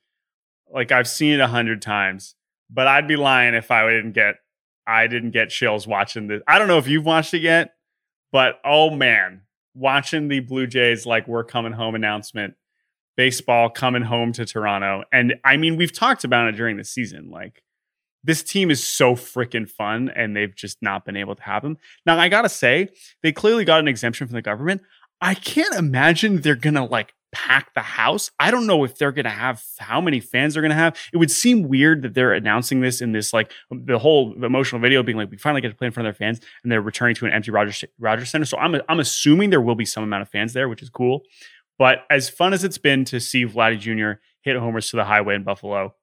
like 0.73 0.93
I've 0.93 1.09
seen 1.09 1.35
it 1.35 1.41
a 1.41 1.49
hundred 1.49 1.83
times, 1.83 2.35
but 2.71 2.87
I'd 2.87 3.09
be 3.09 3.17
lying 3.17 3.55
if 3.55 3.71
I 3.71 3.89
didn't 3.91 4.13
get 4.13 4.37
I 4.87 5.07
didn't 5.07 5.33
get 5.33 5.51
chills 5.51 5.87
watching 5.87 6.29
this. 6.29 6.43
I 6.49 6.59
don't 6.59 6.69
know 6.69 6.79
if 6.79 6.89
you've 6.89 7.05
watched 7.05 7.35
it 7.35 7.43
yet, 7.43 7.75
but 8.33 8.61
oh 8.65 8.91
man, 8.91 9.43
watching 9.75 10.29
the 10.29 10.41
Blue 10.41 10.67
Jays 10.67 11.07
like 11.07 11.29
we're 11.29 11.45
coming 11.45 11.73
home 11.73 11.95
announcement, 11.95 12.55
baseball 13.17 13.71
coming 13.71 14.03
home 14.03 14.33
to 14.33 14.45
Toronto. 14.45 15.05
And 15.13 15.35
I 15.45 15.57
mean, 15.57 15.77
we've 15.77 15.93
talked 15.93 16.25
about 16.25 16.49
it 16.49 16.57
during 16.57 16.77
the 16.77 16.85
season. 16.85 17.31
Like 17.31 17.63
this 18.25 18.43
team 18.43 18.71
is 18.71 18.83
so 18.87 19.15
freaking 19.15 19.69
fun 19.69 20.11
and 20.15 20.37
they've 20.37 20.55
just 20.55 20.79
not 20.83 21.05
been 21.05 21.17
able 21.17 21.35
to 21.37 21.43
have 21.43 21.63
them. 21.63 21.79
Now, 22.05 22.19
I 22.19 22.29
gotta 22.29 22.49
say, 22.49 22.89
they 23.23 23.33
clearly 23.33 23.65
got 23.65 23.81
an 23.81 23.89
exemption 23.89 24.27
from 24.27 24.35
the 24.35 24.43
government. 24.43 24.83
I 25.21 25.35
can't 25.35 25.75
imagine 25.75 26.41
they're 26.41 26.55
gonna 26.55 26.85
like 26.85 27.15
pack 27.33 27.75
the 27.75 27.81
house. 27.81 28.31
I 28.41 28.51
don't 28.51 28.67
know 28.67 28.85
if 28.85 28.97
they're 28.97 29.13
going 29.13 29.25
to 29.25 29.31
have 29.31 29.63
how 29.79 30.01
many 30.01 30.21
fans 30.21 30.55
they're 30.55 30.63
going 30.63 30.71
to 30.71 30.77
have. 30.77 30.97
It 31.13 31.19
would 31.19 31.31
seem 31.31 31.69
weird 31.69 32.03
that 32.03 32.15
they're 32.15 32.33
announcing 32.33 32.81
this 32.81 33.01
in 33.01 33.13
this 33.13 33.33
like 33.33 33.53
the 33.71 33.99
whole 33.99 34.33
emotional 34.45 34.81
video 34.81 35.03
being 35.03 35.19
like 35.19 35.31
we 35.31 35.37
finally 35.37 35.61
get 35.61 35.69
to 35.69 35.75
play 35.75 35.87
in 35.87 35.93
front 35.93 36.09
of 36.09 36.15
their 36.15 36.27
fans 36.27 36.41
and 36.63 36.73
they're 36.73 36.81
returning 36.81 37.15
to 37.17 37.27
an 37.27 37.33
empty 37.33 37.51
Rogers 37.51 37.85
Rogers 37.99 38.31
Center. 38.31 38.47
So 38.47 38.59
I'm 38.59 38.81
I'm 38.89 39.01
assuming 39.01 39.51
there 39.51 39.61
will 39.61 39.75
be 39.75 39.85
some 39.85 40.03
amount 40.03 40.23
of 40.23 40.29
fans 40.29 40.53
there, 40.53 40.69
which 40.69 40.83
is 40.83 40.91
cool. 40.91 41.23
But 41.79 42.05
as 42.11 42.29
fun 42.29 42.53
as 42.53 42.65
it's 42.65 42.79
been 42.79 43.05
to 43.07 43.21
see 43.21 43.47
Vladdy 43.47 43.79
Jr. 43.79 44.21
hit 44.41 44.57
homers 44.57 44.91
to 44.91 44.97
the 44.97 45.05
highway 45.05 45.37
in 45.37 45.45
Buffalo, 45.45 45.95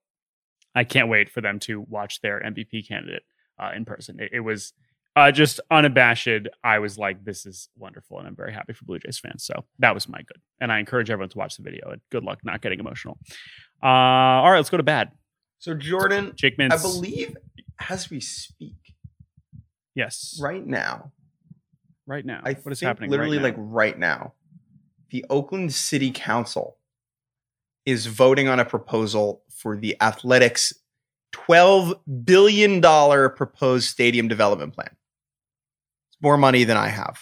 I 0.73 0.84
can't 0.84 1.09
wait 1.09 1.30
for 1.30 1.41
them 1.41 1.59
to 1.61 1.82
watch 1.82 2.21
their 2.21 2.39
MVP 2.39 2.88
candidate 2.88 3.23
uh, 3.59 3.71
in 3.76 3.86
person. 3.86 4.19
It, 4.19 4.30
it 4.34 4.39
was 4.41 4.73
uh, 5.16 5.32
just 5.32 5.59
unabashed. 5.72 6.47
I 6.63 6.80
was 6.80 6.97
like, 6.97 7.24
this 7.24 7.45
is 7.45 7.70
wonderful. 7.78 8.20
And 8.20 8.28
I'm 8.28 8.36
very 8.36 8.53
happy 8.53 8.74
for 8.74 8.86
Blue 8.86 8.99
Jays 8.99 9.20
fans. 9.20 9.43
So 9.43 9.66
that 9.80 9.93
was 9.93 10.09
my 10.09 10.18
good. 10.18 10.41
And 10.59 10.72
I 10.72 10.80
encourage 10.80 11.09
everyone 11.09 11.30
to 11.30 11.38
watch 11.38 11.57
the 11.57 11.63
video. 11.63 11.89
And 11.89 12.01
good 12.11 12.24
luck 12.24 12.39
not 12.43 12.61
getting 12.61 12.80
emotional. 12.80 13.18
Uh, 13.82 13.88
all 13.88 14.51
right, 14.51 14.57
let's 14.57 14.70
go 14.70 14.78
to 14.78 14.84
bad. 14.84 15.11
So, 15.59 15.74
Jordan, 15.74 16.34
Jake 16.36 16.57
Mintz. 16.57 16.74
I 16.74 16.82
believe 16.82 17.38
as 17.89 18.09
we 18.09 18.20
speak, 18.20 18.76
yes, 19.95 20.38
right 20.41 20.66
now, 20.66 21.11
right 22.05 22.26
now, 22.26 22.41
I 22.43 22.53
what 22.53 22.72
is 22.72 22.82
happening? 22.82 23.09
literally 23.09 23.38
right 23.38 23.45
like 23.45 23.55
right 23.57 23.97
now, 23.97 24.34
the 25.11 25.26
Oakland 25.30 25.74
City 25.74 26.11
Council 26.11 26.78
is 27.86 28.05
voting 28.07 28.47
on 28.47 28.59
a 28.59 28.66
proposal 28.66 29.43
for 29.49 29.78
the 29.78 29.95
Athletics 30.01 30.74
$12 31.34 31.99
billion 32.24 32.82
proposed 32.82 33.89
stadium 33.89 34.28
development 34.28 34.74
plan. 34.74 34.89
More 36.22 36.38
money 36.38 36.63
than 36.63 36.78
I 36.78 36.88
have 36.88 37.20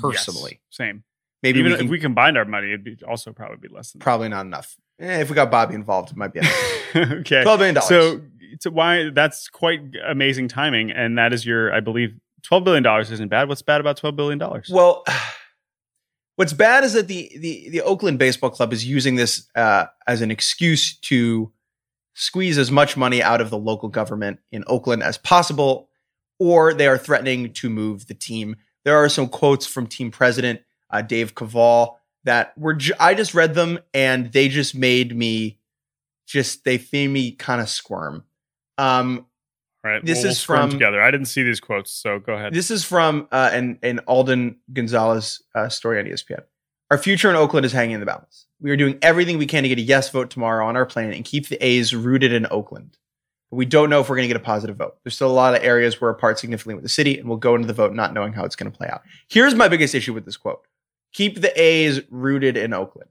personally. 0.00 0.52
Yes, 0.52 0.76
same. 0.76 1.04
Maybe 1.42 1.60
Even 1.60 1.72
we 1.72 1.78
if 1.84 1.90
we 1.90 2.00
combined 2.00 2.36
our 2.36 2.44
money, 2.44 2.68
it'd 2.68 2.84
be 2.84 2.96
also 3.06 3.32
probably 3.32 3.68
be 3.68 3.72
less 3.72 3.92
than 3.92 4.00
probably 4.00 4.28
not 4.28 4.44
enough. 4.44 4.76
Eh, 5.00 5.20
if 5.20 5.28
we 5.28 5.36
got 5.36 5.50
Bobby 5.50 5.74
involved, 5.74 6.10
it 6.10 6.16
might 6.16 6.32
be 6.32 6.40
okay. 6.96 7.44
$12 7.44 7.58
billion. 7.58 7.82
So, 7.82 8.20
so 8.60 8.70
why 8.70 9.10
that's 9.10 9.48
quite 9.48 9.80
amazing 10.08 10.48
timing, 10.48 10.90
and 10.90 11.16
that 11.16 11.32
is 11.32 11.46
your, 11.46 11.72
I 11.72 11.80
believe, 11.80 12.18
twelve 12.42 12.64
billion 12.64 12.82
dollars 12.82 13.10
isn't 13.12 13.28
bad. 13.28 13.48
What's 13.48 13.62
bad 13.62 13.80
about 13.80 13.96
twelve 13.98 14.16
billion 14.16 14.38
dollars? 14.38 14.68
Well, 14.72 15.04
what's 16.36 16.52
bad 16.52 16.82
is 16.82 16.94
that 16.94 17.06
the 17.06 17.30
the 17.38 17.68
the 17.70 17.82
Oakland 17.82 18.18
Baseball 18.18 18.50
Club 18.50 18.72
is 18.72 18.84
using 18.84 19.14
this 19.14 19.48
uh, 19.54 19.86
as 20.06 20.22
an 20.22 20.32
excuse 20.32 20.98
to 21.00 21.52
squeeze 22.14 22.58
as 22.58 22.72
much 22.72 22.96
money 22.96 23.22
out 23.22 23.40
of 23.40 23.50
the 23.50 23.58
local 23.58 23.88
government 23.88 24.40
in 24.50 24.64
Oakland 24.66 25.04
as 25.04 25.16
possible, 25.18 25.87
or 26.38 26.72
they 26.74 26.86
are 26.86 26.98
threatening 26.98 27.52
to 27.52 27.68
move 27.70 28.06
the 28.06 28.14
team. 28.14 28.56
There 28.84 28.96
are 28.96 29.08
some 29.08 29.28
quotes 29.28 29.66
from 29.66 29.86
team 29.86 30.10
president 30.10 30.60
uh, 30.90 31.02
Dave 31.02 31.34
Kaval 31.34 31.96
that 32.24 32.56
were 32.56 32.74
ju- 32.74 32.94
I 32.98 33.14
just 33.14 33.34
read 33.34 33.54
them 33.54 33.78
and 33.92 34.32
they 34.32 34.48
just 34.48 34.74
made 34.74 35.16
me 35.16 35.58
just 36.26 36.64
they 36.64 36.82
made 36.92 37.08
me 37.08 37.32
kind 37.32 37.60
of 37.60 37.68
squirm. 37.68 38.24
Um, 38.76 39.26
All 39.84 39.90
right, 39.90 40.04
this 40.04 40.18
we'll- 40.18 40.24
we'll 40.24 40.32
is 40.32 40.42
from- 40.42 40.70
together. 40.70 41.00
I 41.02 41.10
didn't 41.10 41.26
see 41.26 41.42
these 41.42 41.60
quotes, 41.60 41.90
so 41.90 42.18
go 42.18 42.34
ahead. 42.34 42.52
This 42.52 42.70
is 42.70 42.84
from 42.84 43.28
uh, 43.32 43.50
an, 43.52 43.78
an 43.82 44.00
Alden 44.06 44.56
Gonzalez 44.72 45.42
uh, 45.54 45.68
story 45.68 45.98
on 45.98 46.04
ESPN. 46.06 46.42
Our 46.90 46.98
future 46.98 47.28
in 47.28 47.36
Oakland 47.36 47.66
is 47.66 47.72
hanging 47.72 47.94
in 47.94 48.00
the 48.00 48.06
balance. 48.06 48.46
We 48.60 48.70
are 48.70 48.76
doing 48.76 48.98
everything 49.02 49.36
we 49.38 49.46
can 49.46 49.62
to 49.62 49.68
get 49.68 49.78
a 49.78 49.82
yes 49.82 50.08
vote 50.10 50.30
tomorrow 50.30 50.66
on 50.66 50.74
our 50.76 50.86
plan 50.86 51.12
and 51.12 51.24
keep 51.24 51.48
the 51.48 51.62
A's 51.64 51.94
rooted 51.94 52.32
in 52.32 52.46
Oakland. 52.50 52.96
We 53.50 53.64
don't 53.64 53.88
know 53.88 54.00
if 54.00 54.08
we're 54.08 54.16
going 54.16 54.28
to 54.28 54.34
get 54.34 54.40
a 54.40 54.44
positive 54.44 54.76
vote. 54.76 54.96
There's 55.02 55.14
still 55.14 55.30
a 55.30 55.32
lot 55.32 55.54
of 55.54 55.62
areas 55.62 56.00
we're 56.00 56.10
apart 56.10 56.38
significantly 56.38 56.74
with 56.74 56.82
the 56.82 56.90
city, 56.90 57.18
and 57.18 57.28
we'll 57.28 57.38
go 57.38 57.54
into 57.54 57.66
the 57.66 57.72
vote 57.72 57.94
not 57.94 58.12
knowing 58.12 58.34
how 58.34 58.44
it's 58.44 58.56
going 58.56 58.70
to 58.70 58.76
play 58.76 58.88
out. 58.88 59.02
Here's 59.28 59.54
my 59.54 59.68
biggest 59.68 59.94
issue 59.94 60.12
with 60.12 60.24
this 60.24 60.36
quote 60.36 60.64
keep 61.12 61.40
the 61.40 61.60
A's 61.60 62.00
rooted 62.10 62.56
in 62.56 62.74
Oakland. 62.74 63.10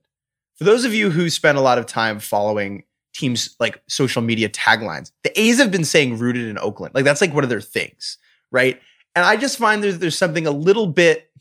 For 0.56 0.64
those 0.64 0.86
of 0.86 0.94
you 0.94 1.10
who 1.10 1.30
spend 1.30 1.58
a 1.58 1.62
lot 1.62 1.78
of 1.78 1.86
time 1.86 2.20
following 2.20 2.84
teams 3.14 3.56
like 3.60 3.82
social 3.88 4.22
media 4.22 4.50
taglines, 4.50 5.12
the 5.24 5.40
A's 5.40 5.58
have 5.58 5.72
been 5.72 5.84
saying 5.84 6.18
rooted 6.18 6.48
in 6.48 6.58
Oakland. 6.60 6.94
Like 6.94 7.06
that's 7.06 7.22
like 7.22 7.34
one 7.34 7.44
of 7.44 7.50
their 7.50 7.62
things, 7.62 8.18
right? 8.52 8.80
And 9.16 9.26
I 9.26 9.36
just 9.36 9.58
find 9.58 9.84
there's, 9.84 10.00
there's 10.00 10.18
something 10.18 10.46
a 10.46 10.52
little 10.52 10.88
bit 10.88 11.32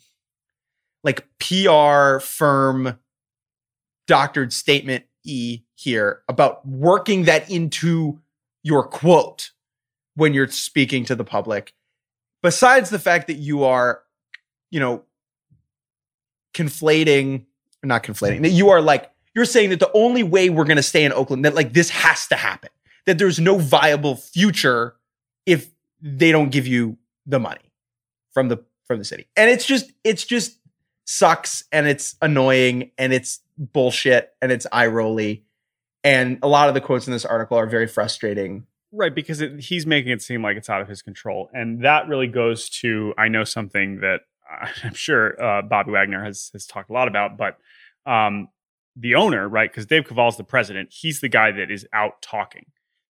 like 1.04 1.26
PR 1.38 2.18
firm 2.18 2.98
doctored 4.06 4.52
statement 4.52 5.04
E 5.24 5.60
here 5.74 6.22
about 6.28 6.66
working 6.66 7.24
that 7.24 7.50
into 7.50 8.20
your 8.66 8.82
quote 8.82 9.52
when 10.16 10.34
you're 10.34 10.48
speaking 10.48 11.04
to 11.04 11.14
the 11.14 11.22
public. 11.22 11.72
Besides 12.42 12.90
the 12.90 12.98
fact 12.98 13.28
that 13.28 13.34
you 13.34 13.62
are, 13.62 14.02
you 14.72 14.80
know, 14.80 15.04
conflating, 16.52 17.44
not 17.84 18.02
conflating, 18.02 18.42
that 18.42 18.50
you 18.50 18.70
are 18.70 18.80
like, 18.80 19.12
you're 19.36 19.44
saying 19.44 19.70
that 19.70 19.78
the 19.78 19.90
only 19.94 20.24
way 20.24 20.50
we're 20.50 20.64
going 20.64 20.78
to 20.78 20.82
stay 20.82 21.04
in 21.04 21.12
Oakland, 21.12 21.44
that 21.44 21.54
like 21.54 21.74
this 21.74 21.90
has 21.90 22.26
to 22.26 22.34
happen, 22.34 22.70
that 23.04 23.18
there's 23.18 23.38
no 23.38 23.56
viable 23.56 24.16
future 24.16 24.96
if 25.46 25.70
they 26.02 26.32
don't 26.32 26.50
give 26.50 26.66
you 26.66 26.98
the 27.24 27.38
money 27.38 27.70
from 28.32 28.48
the 28.48 28.58
from 28.84 28.98
the 28.98 29.04
city. 29.04 29.28
And 29.36 29.48
it's 29.48 29.64
just 29.64 29.92
it's 30.02 30.24
just 30.24 30.58
sucks 31.04 31.62
and 31.70 31.86
it's 31.86 32.16
annoying 32.20 32.90
and 32.98 33.12
it's 33.12 33.40
bullshit 33.56 34.34
and 34.42 34.50
it's 34.50 34.66
eye 34.72 34.88
rolly. 34.88 35.44
And 36.06 36.38
a 36.40 36.46
lot 36.46 36.68
of 36.68 36.74
the 36.74 36.80
quotes 36.80 37.08
in 37.08 37.12
this 37.12 37.24
article 37.24 37.58
are 37.58 37.66
very 37.66 37.88
frustrating. 37.88 38.68
Right, 38.92 39.12
because 39.12 39.40
it, 39.40 39.58
he's 39.58 39.86
making 39.86 40.12
it 40.12 40.22
seem 40.22 40.40
like 40.40 40.56
it's 40.56 40.70
out 40.70 40.80
of 40.80 40.86
his 40.86 41.02
control, 41.02 41.50
and 41.52 41.84
that 41.84 42.06
really 42.06 42.28
goes 42.28 42.68
to 42.80 43.12
I 43.18 43.26
know 43.26 43.42
something 43.42 44.00
that 44.00 44.20
I'm 44.84 44.94
sure 44.94 45.42
uh, 45.42 45.62
Bobby 45.62 45.90
Wagner 45.90 46.22
has 46.24 46.50
has 46.52 46.64
talked 46.64 46.90
a 46.90 46.92
lot 46.92 47.08
about, 47.08 47.36
but 47.36 47.58
um, 48.08 48.48
the 48.94 49.16
owner, 49.16 49.48
right? 49.48 49.68
Because 49.68 49.84
Dave 49.84 50.06
Kaval's 50.06 50.36
the 50.36 50.44
president, 50.44 50.90
he's 50.92 51.20
the 51.20 51.28
guy 51.28 51.50
that 51.50 51.72
is 51.72 51.88
out 51.92 52.22
talking. 52.22 52.66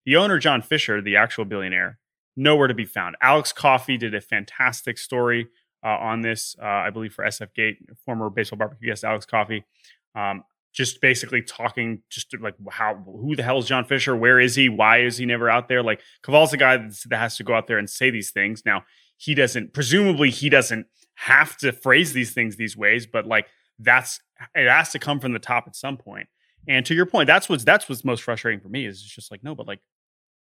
The 0.07 0.17
owner, 0.17 0.39
John 0.39 0.63
Fisher, 0.63 1.03
the 1.03 1.17
actual 1.17 1.45
billionaire, 1.45 1.99
nowhere 2.35 2.67
to 2.67 2.75
be 2.75 2.87
found. 2.87 3.17
Alex 3.21 3.53
Coffey 3.53 3.99
did 3.99 4.15
a 4.15 4.23
fantastic 4.23 4.97
story 4.97 5.49
uh, 5.85 5.89
on 5.89 6.23
this, 6.23 6.57
uh, 6.63 6.65
I 6.65 6.89
believe, 6.89 7.13
for 7.13 7.27
SF 7.27 7.53
Gate, 7.53 7.77
former 8.07 8.31
baseball 8.31 8.57
barbecue 8.57 8.89
guest 8.89 9.05
Alex 9.05 9.27
Coffey. 9.27 9.67
Um, 10.15 10.45
just 10.77 11.01
basically 11.01 11.41
talking 11.41 12.03
just 12.11 12.39
like 12.39 12.55
how 12.71 12.97
who 13.07 13.35
the 13.35 13.43
hell 13.43 13.59
is 13.59 13.67
John 13.67 13.87
Fisher? 13.87 14.15
Where 14.15 14.39
is 14.39 14.55
he? 14.55 14.69
Why 14.69 15.01
is 15.01 15.17
he 15.17 15.25
never 15.25 15.49
out 15.49 15.69
there? 15.69 15.83
Like 15.83 16.03
Kaval's 16.23 16.51
the 16.51 16.59
guy 16.59 16.77
that 16.77 17.19
has 17.19 17.37
to 17.39 17.45
go 17.45 17.55
out 17.55 17.67
there 17.67 17.79
and 17.79 17.89
say 17.89 18.11
these 18.11 18.31
things. 18.31 18.63
Now 18.67 18.85
he 19.17 19.35
doesn't. 19.35 19.73
Presumably 19.73 20.31
he 20.31 20.51
doesn't 20.51 20.87
have 21.15 21.57
to 21.59 21.73
phrase 21.73 22.13
these 22.13 22.35
things 22.35 22.57
these 22.57 22.77
ways, 22.77 23.07
but 23.07 23.27
like 23.27 23.47
that's 23.79 24.21
it 24.55 24.69
has 24.69 24.91
to 24.91 24.99
come 24.99 25.19
from 25.19 25.33
the 25.33 25.39
top 25.39 25.65
at 25.67 25.75
some 25.75 25.97
point. 25.97 26.29
And 26.69 26.85
to 26.87 26.95
your 26.95 27.07
point, 27.07 27.27
that's 27.27 27.49
what's 27.49 27.65
that's 27.65 27.89
what's 27.89 28.05
most 28.05 28.23
frustrating 28.23 28.61
for 28.61 28.69
me 28.69 28.85
is 28.85 29.01
it's 29.01 29.15
just 29.15 29.31
like 29.31 29.43
no, 29.43 29.55
but 29.55 29.67
like 29.67 29.81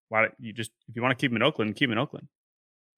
why 0.09 0.28
you 0.39 0.51
just 0.51 0.71
if 0.89 0.95
you 0.97 1.01
want 1.01 1.17
to 1.17 1.21
keep 1.21 1.32
him 1.32 1.38
in 1.38 1.43
Oakland, 1.43 1.78
keep 1.78 1.88
him 1.88 1.93
in 1.93 1.99
Oakland. 1.99 2.28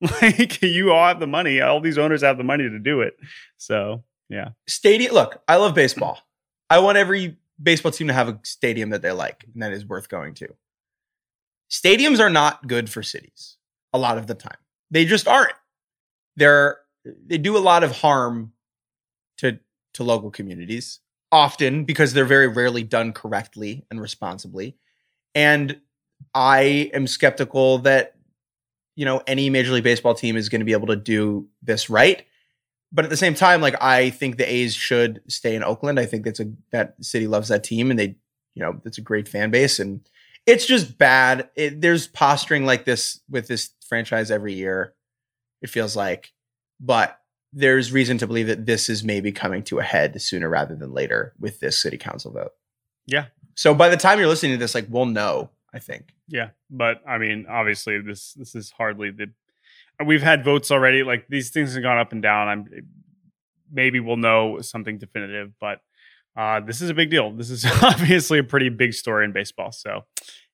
Like 0.22 0.62
you 0.62 0.94
all 0.94 1.10
have 1.10 1.20
the 1.20 1.28
money, 1.28 1.60
all 1.60 1.82
these 1.82 1.98
owners 1.98 2.22
have 2.22 2.38
the 2.38 2.44
money 2.44 2.64
to 2.64 2.80
do 2.80 3.02
it. 3.02 3.16
So 3.58 4.06
yeah, 4.30 4.50
Stadium. 4.66 5.14
Look, 5.14 5.42
I 5.48 5.58
love 5.58 5.76
baseball. 5.76 6.20
I 6.70 6.80
want 6.80 6.98
every 6.98 7.38
baseball 7.62 7.92
team 7.92 8.08
to 8.08 8.14
have 8.14 8.30
a 8.30 8.40
stadium 8.44 8.92
that 8.92 9.02
they 9.02 9.12
like 9.12 9.46
and 9.54 9.62
that 9.62 9.74
is 9.74 9.86
worth 9.86 10.10
going 10.10 10.34
to. 10.36 10.54
Stadiums 11.70 12.20
are 12.20 12.30
not 12.30 12.68
good 12.68 12.90
for 12.90 13.04
cities 13.04 13.58
a 13.94 13.98
lot 13.98 14.18
of 14.18 14.28
the 14.28 14.36
time. 14.36 14.58
They 14.92 15.06
just 15.06 15.28
aren't. 15.28 15.54
They're 16.36 16.78
they 17.26 17.38
do 17.38 17.58
a 17.58 17.60
lot 17.60 17.84
of 17.84 17.92
harm 17.92 18.54
to 19.38 19.60
to 19.94 20.04
local 20.04 20.32
communities 20.32 21.00
often 21.32 21.86
because 21.86 22.14
they're 22.14 22.26
very 22.26 22.48
rarely 22.48 22.84
done 22.84 23.14
correctly 23.14 23.86
and 23.90 24.02
responsibly. 24.02 24.78
And 25.36 25.80
I 26.34 26.92
am 26.94 27.08
skeptical 27.08 27.80
that 27.80 28.16
you 28.96 29.06
know 29.06 29.22
any 29.28 29.50
major 29.50 29.72
league 29.72 29.84
baseball 29.84 30.14
team 30.14 30.36
is 30.36 30.50
going 30.50 30.62
to 30.62 30.66
be 30.66 30.74
able 30.74 30.88
to 30.88 30.96
do 30.96 31.48
this 31.62 31.90
right 31.90 32.26
but 32.92 33.06
at 33.06 33.12
the 33.12 33.18
same 33.18 33.34
time, 33.34 33.62
like 33.62 33.76
I 33.82 34.10
think 34.10 34.38
the 34.38 34.52
A's 34.52 34.74
should 34.74 35.22
stay 35.28 35.56
in 35.56 35.64
Oakland. 35.64 36.00
I 36.00 36.06
think 36.06 36.26
that's 36.26 36.40
a 36.40 36.52
that 36.72 36.96
city 37.02 37.28
loves 37.28 37.50
that 37.50 37.64
team, 37.64 37.90
and 37.90 38.00
they, 38.00 38.16
you 38.56 38.64
know, 38.64 38.82
it's 38.86 38.98
a 38.98 39.02
great 39.02 39.28
fan 39.28 39.52
base, 39.52 39.80
and 39.80 40.02
it's 40.46 40.66
just 40.66 40.98
bad. 40.98 41.50
It, 41.56 41.82
there's 41.82 42.08
posturing 42.08 42.66
like 42.66 42.86
this 42.86 43.20
with 43.30 43.48
this 43.48 43.72
franchise 43.88 44.32
every 44.32 44.54
year. 44.54 44.94
It 45.62 45.70
feels 45.70 45.96
like, 45.96 46.32
but 46.80 47.20
there's 47.52 47.92
reason 47.92 48.18
to 48.20 48.28
believe 48.28 48.48
that 48.48 48.66
this 48.66 48.90
is 48.90 49.04
maybe 49.04 49.32
coming 49.32 49.64
to 49.64 49.80
a 49.80 49.84
head 49.84 50.22
sooner 50.22 50.50
rather 50.50 50.76
than 50.76 50.94
later 50.94 51.34
with 51.40 51.60
this 51.60 51.82
city 51.82 51.98
council 51.98 52.32
vote. 52.32 52.52
Yeah. 53.08 53.26
So 53.56 53.74
by 53.74 53.90
the 53.90 53.98
time 53.98 54.20
you're 54.20 54.28
listening 54.28 54.54
to 54.54 54.58
this, 54.58 54.76
like 54.76 54.88
we'll 54.90 55.06
know. 55.06 55.50
I 55.74 55.80
think. 55.80 56.14
Yeah, 56.28 56.50
but 56.70 57.02
I 57.08 57.18
mean, 57.18 57.46
obviously, 57.48 58.02
this 58.02 58.34
this 58.34 58.56
is 58.56 58.72
hardly 58.72 59.12
the. 59.12 59.32
We've 60.06 60.22
had 60.22 60.44
votes 60.44 60.72
already. 60.72 61.04
Like 61.04 61.28
these 61.28 61.50
things 61.50 61.74
have 61.74 61.84
gone 61.84 61.98
up 61.98 62.12
and 62.12 62.22
down. 62.22 62.48
I'm 62.48 62.66
maybe 63.72 64.00
we'll 64.00 64.18
know 64.18 64.62
something 64.62 64.98
definitive, 64.98 65.52
but 65.60 65.80
uh, 66.36 66.60
this 66.62 66.82
is 66.82 66.90
a 66.90 66.94
big 66.94 67.10
deal. 67.10 67.32
This 67.32 67.50
is 67.50 67.66
obviously 67.84 68.40
a 68.40 68.44
pretty 68.44 68.70
big 68.70 68.94
story 68.94 69.26
in 69.26 69.32
baseball. 69.32 69.72
So, 69.72 70.06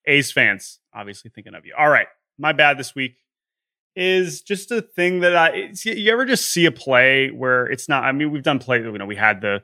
A's 0.05 0.31
fans, 0.31 0.79
obviously 0.93 1.31
thinking 1.33 1.55
of 1.55 1.65
you. 1.65 1.73
All 1.77 1.89
right, 1.89 2.07
my 2.37 2.53
bad 2.53 2.77
this 2.77 2.95
week 2.95 3.17
is 3.95 4.41
just 4.41 4.71
a 4.71 4.81
thing 4.81 5.21
that 5.21 5.35
I. 5.35 5.71
You 5.83 6.11
ever 6.11 6.25
just 6.25 6.51
see 6.51 6.65
a 6.65 6.71
play 6.71 7.29
where 7.29 7.65
it's 7.67 7.87
not? 7.87 8.03
I 8.03 8.11
mean, 8.11 8.31
we've 8.31 8.43
done 8.43 8.59
play. 8.59 8.79
You 8.79 8.97
know, 8.97 9.05
we 9.05 9.15
had 9.15 9.41
the 9.41 9.63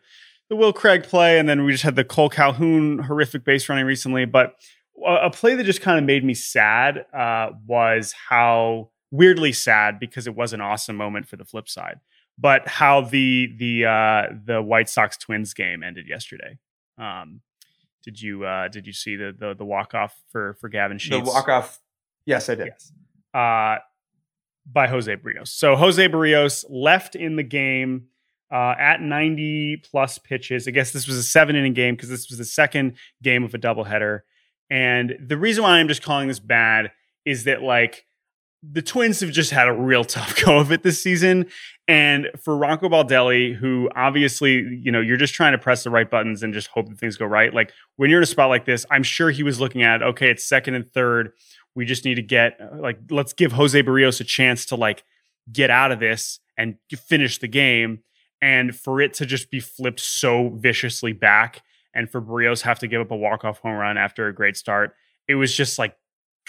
the 0.50 0.56
Will 0.56 0.74
Craig 0.74 1.04
play, 1.04 1.40
and 1.40 1.48
then 1.48 1.64
we 1.64 1.72
just 1.72 1.84
had 1.84 1.96
the 1.96 2.04
Cole 2.04 2.30
Calhoun 2.30 3.00
horrific 3.00 3.44
base 3.44 3.68
running 3.70 3.86
recently. 3.86 4.26
But 4.26 4.56
a, 5.06 5.30
play 5.30 5.56
that 5.56 5.64
just 5.64 5.82
kind 5.82 5.98
of 5.98 6.04
made 6.04 6.24
me 6.24 6.34
sad 6.34 7.06
uh, 7.14 7.52
was 7.66 8.14
how 8.30 8.92
weirdly 9.12 9.54
sad 9.54 10.00
because 10.00 10.26
it 10.26 10.36
was 10.36 10.54
an 10.54 10.62
awesome 10.62 10.96
moment 10.96 11.28
for 11.28 11.36
the 11.36 11.46
flip 11.46 11.70
side. 11.70 12.00
But 12.38 12.68
how 12.68 13.02
the 13.02 13.54
the 13.58 13.86
uh, 13.86 14.28
the 14.46 14.62
White 14.62 14.90
Sox 14.90 15.18
Twins 15.18 15.54
game 15.54 15.84
ended 15.84 16.08
yesterday. 16.08 16.58
Um, 16.98 17.42
did 18.04 18.22
you 18.22 18.46
uh, 18.46 18.68
did 18.70 18.88
you 18.88 18.94
see 18.94 19.16
the 19.16 19.36
the, 19.38 19.54
the 19.54 19.66
walk 19.66 19.94
off 19.94 20.16
for 20.32 20.56
for 20.56 20.70
Gavin 20.70 20.98
Sheets? 20.98 21.18
The 21.18 21.24
walk 21.24 21.50
off. 21.50 21.80
Yes, 22.26 22.50
I 22.50 22.56
did. 22.56 22.68
Yes. 22.68 22.92
Uh, 23.34 23.80
by 24.66 24.88
Jose 24.88 25.14
Berrios. 25.16 25.50
So 25.50 25.76
Jose 25.76 26.08
Berrios 26.08 26.66
left 26.70 27.16
in 27.16 27.36
the 27.36 27.44
game 27.44 28.08
uh, 28.52 28.76
at 28.78 29.02
90 29.02 29.78
plus 29.78 30.18
pitches. 30.18 30.68
I 30.68 30.72
guess 30.72 30.92
this 30.92 31.08
was 31.08 31.18
a 31.18 31.24
seven 31.24 31.56
inning 31.56 31.74
game 31.74 31.96
because 31.96 32.10
this 32.10 32.30
was 32.30 32.38
the 32.38 32.46
second 32.46 32.94
game 33.24 33.44
of 33.44 33.54
a 33.54 33.58
doubleheader. 33.58 34.22
And 34.70 35.16
the 35.20 35.38
reason 35.38 35.64
why 35.64 35.72
I'm 35.72 35.88
just 35.88 36.04
calling 36.04 36.28
this 36.28 36.40
bad 36.40 36.92
is 37.26 37.46
that 37.46 37.62
like 37.62 38.06
the 38.64 38.82
Twins 38.82 39.20
have 39.22 39.32
just 39.32 39.52
had 39.52 39.68
a 39.68 39.74
real 39.74 40.04
tough 40.04 40.36
go 40.46 40.60
of 40.60 40.72
it 40.72 40.84
this 40.84 41.02
season. 41.02 41.48
And 41.88 42.30
for 42.42 42.56
Rocco 42.56 42.90
Baldelli, 42.90 43.56
who 43.56 43.90
obviously, 43.96 44.54
you 44.82 44.92
know, 44.92 45.02
you're 45.02 45.18
just 45.18 45.34
trying 45.34 45.52
to 45.54 45.58
press 45.58 45.84
the 45.84 45.90
right 45.90 46.10
buttons 46.10 46.44
and 46.44 46.54
just 46.54 46.68
hope 46.68 46.88
that 46.90 47.00
things 47.00 47.18
go 47.18 47.26
right. 47.26 47.54
Like 47.54 47.72
when 47.98 48.10
you're 48.10 48.20
in 48.20 48.24
a 48.24 48.28
spot 48.28 48.50
like 48.50 48.66
this, 48.66 48.86
I'm 48.92 49.04
sure 49.04 49.32
he 49.32 49.44
was 49.44 49.60
looking 49.60 49.84
at, 49.84 50.02
okay, 50.02 50.30
it's 50.30 50.48
second 50.48 50.76
and 50.76 50.92
third. 50.94 51.32
We 51.76 51.86
just 51.86 52.06
need 52.06 52.16
to 52.16 52.22
get 52.22 52.58
uh, 52.62 52.78
like, 52.78 53.00
let's 53.10 53.34
give 53.34 53.54
Jose 53.54 53.82
Berrios 53.82 54.22
a 54.22 54.24
chance 54.24 54.66
to 54.68 54.76
like 54.76 55.04
get 55.52 55.70
out 55.70 55.92
of 55.92 56.00
this 56.00 56.40
and 56.58 56.76
finish 56.92 57.40
the 57.40 57.48
game. 57.48 58.04
And 58.42 58.76
for 58.76 59.02
it 59.02 59.14
to 59.16 59.26
just 59.26 59.52
be 59.52 59.60
flipped 59.60 60.00
so 60.00 60.50
viciously 60.50 61.14
back 61.14 61.62
and 61.94 62.10
for 62.10 62.22
Berrios 62.22 62.62
have 62.62 62.80
to 62.80 62.88
give 62.88 63.02
up 63.02 63.12
a 63.12 63.16
walk-off 63.16 63.60
home 63.60 63.76
run 63.76 63.98
after 63.98 64.28
a 64.28 64.34
great 64.34 64.56
start, 64.56 64.94
it 65.28 65.36
was 65.36 65.56
just 65.56 65.78
like, 65.78 65.96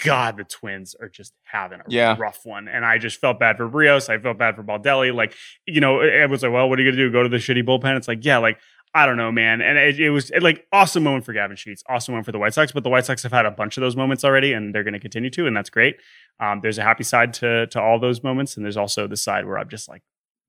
God, 0.03 0.37
the 0.37 0.45
Twins 0.45 0.95
are 1.01 1.09
just 1.09 1.35
having 1.45 1.81
a 1.81 1.85
Yeah. 1.89 2.17
rough 2.19 2.41
one. 2.45 2.67
And 2.69 2.85
I 2.85 2.99
just 2.99 3.21
felt 3.21 3.39
bad 3.39 3.57
for 3.57 3.69
Berrios. 3.69 4.09
I 4.09 4.19
felt 4.19 4.39
bad 4.39 4.57
for 4.57 4.63
Baldelli. 4.63 5.15
Like, 5.15 5.35
you 5.67 5.81
know, 5.81 6.01
it 6.01 6.29
was 6.31 6.43
like, 6.43 6.53
well, 6.53 6.69
what 6.69 6.79
are 6.79 6.83
you 6.83 6.91
going 6.91 6.97
to 6.99 7.05
do? 7.09 7.13
Go 7.13 7.23
to 7.23 7.29
the 7.29 7.37
shitty 7.37 7.63
bullpen? 7.65 7.97
It's 7.97 8.09
like, 8.09 8.25
yeah, 8.25 8.39
like, 8.39 8.59
I 8.95 9.07
don't 9.07 9.17
know, 9.17 9.33
man. 9.33 9.61
And 9.63 9.79
it, 9.79 9.99
it 10.01 10.11
was 10.11 10.31
it, 10.31 10.43
like 10.43 10.67
awesome 10.73 11.03
moment 11.03 11.25
for 11.25 11.33
Gavin 11.33 11.57
Sheets, 11.57 11.83
awesome 11.89 12.13
moment 12.13 12.27
for 12.27 12.33
the 12.33 12.39
White 12.39 12.53
Sox. 12.55 12.73
But 12.73 12.85
the 12.85 12.91
White 12.91 13.07
Sox 13.07 13.23
have 13.23 13.33
had 13.33 13.47
a 13.47 13.51
bunch 13.51 13.77
of 13.77 13.81
those 13.81 13.97
moments 13.97 14.23
already, 14.25 14.53
and 14.53 14.75
they're 14.75 14.85
going 14.85 14.93
to 14.95 15.01
continue 15.01 15.31
to, 15.31 15.47
and 15.47 15.57
that's 15.57 15.71
great. 15.71 15.97
Um, 16.41 16.61
there's 16.63 16.77
a 16.79 16.83
happy 16.83 17.05
side 17.05 17.33
to 17.35 17.67
to 17.69 17.81
all 17.81 17.99
those 17.99 18.23
moments, 18.23 18.57
and 18.57 18.65
there's 18.67 18.77
also 18.77 19.07
the 19.07 19.17
side 19.17 19.47
where 19.47 19.59
I'm 19.59 19.69
just 19.71 19.89
like, 19.89 20.03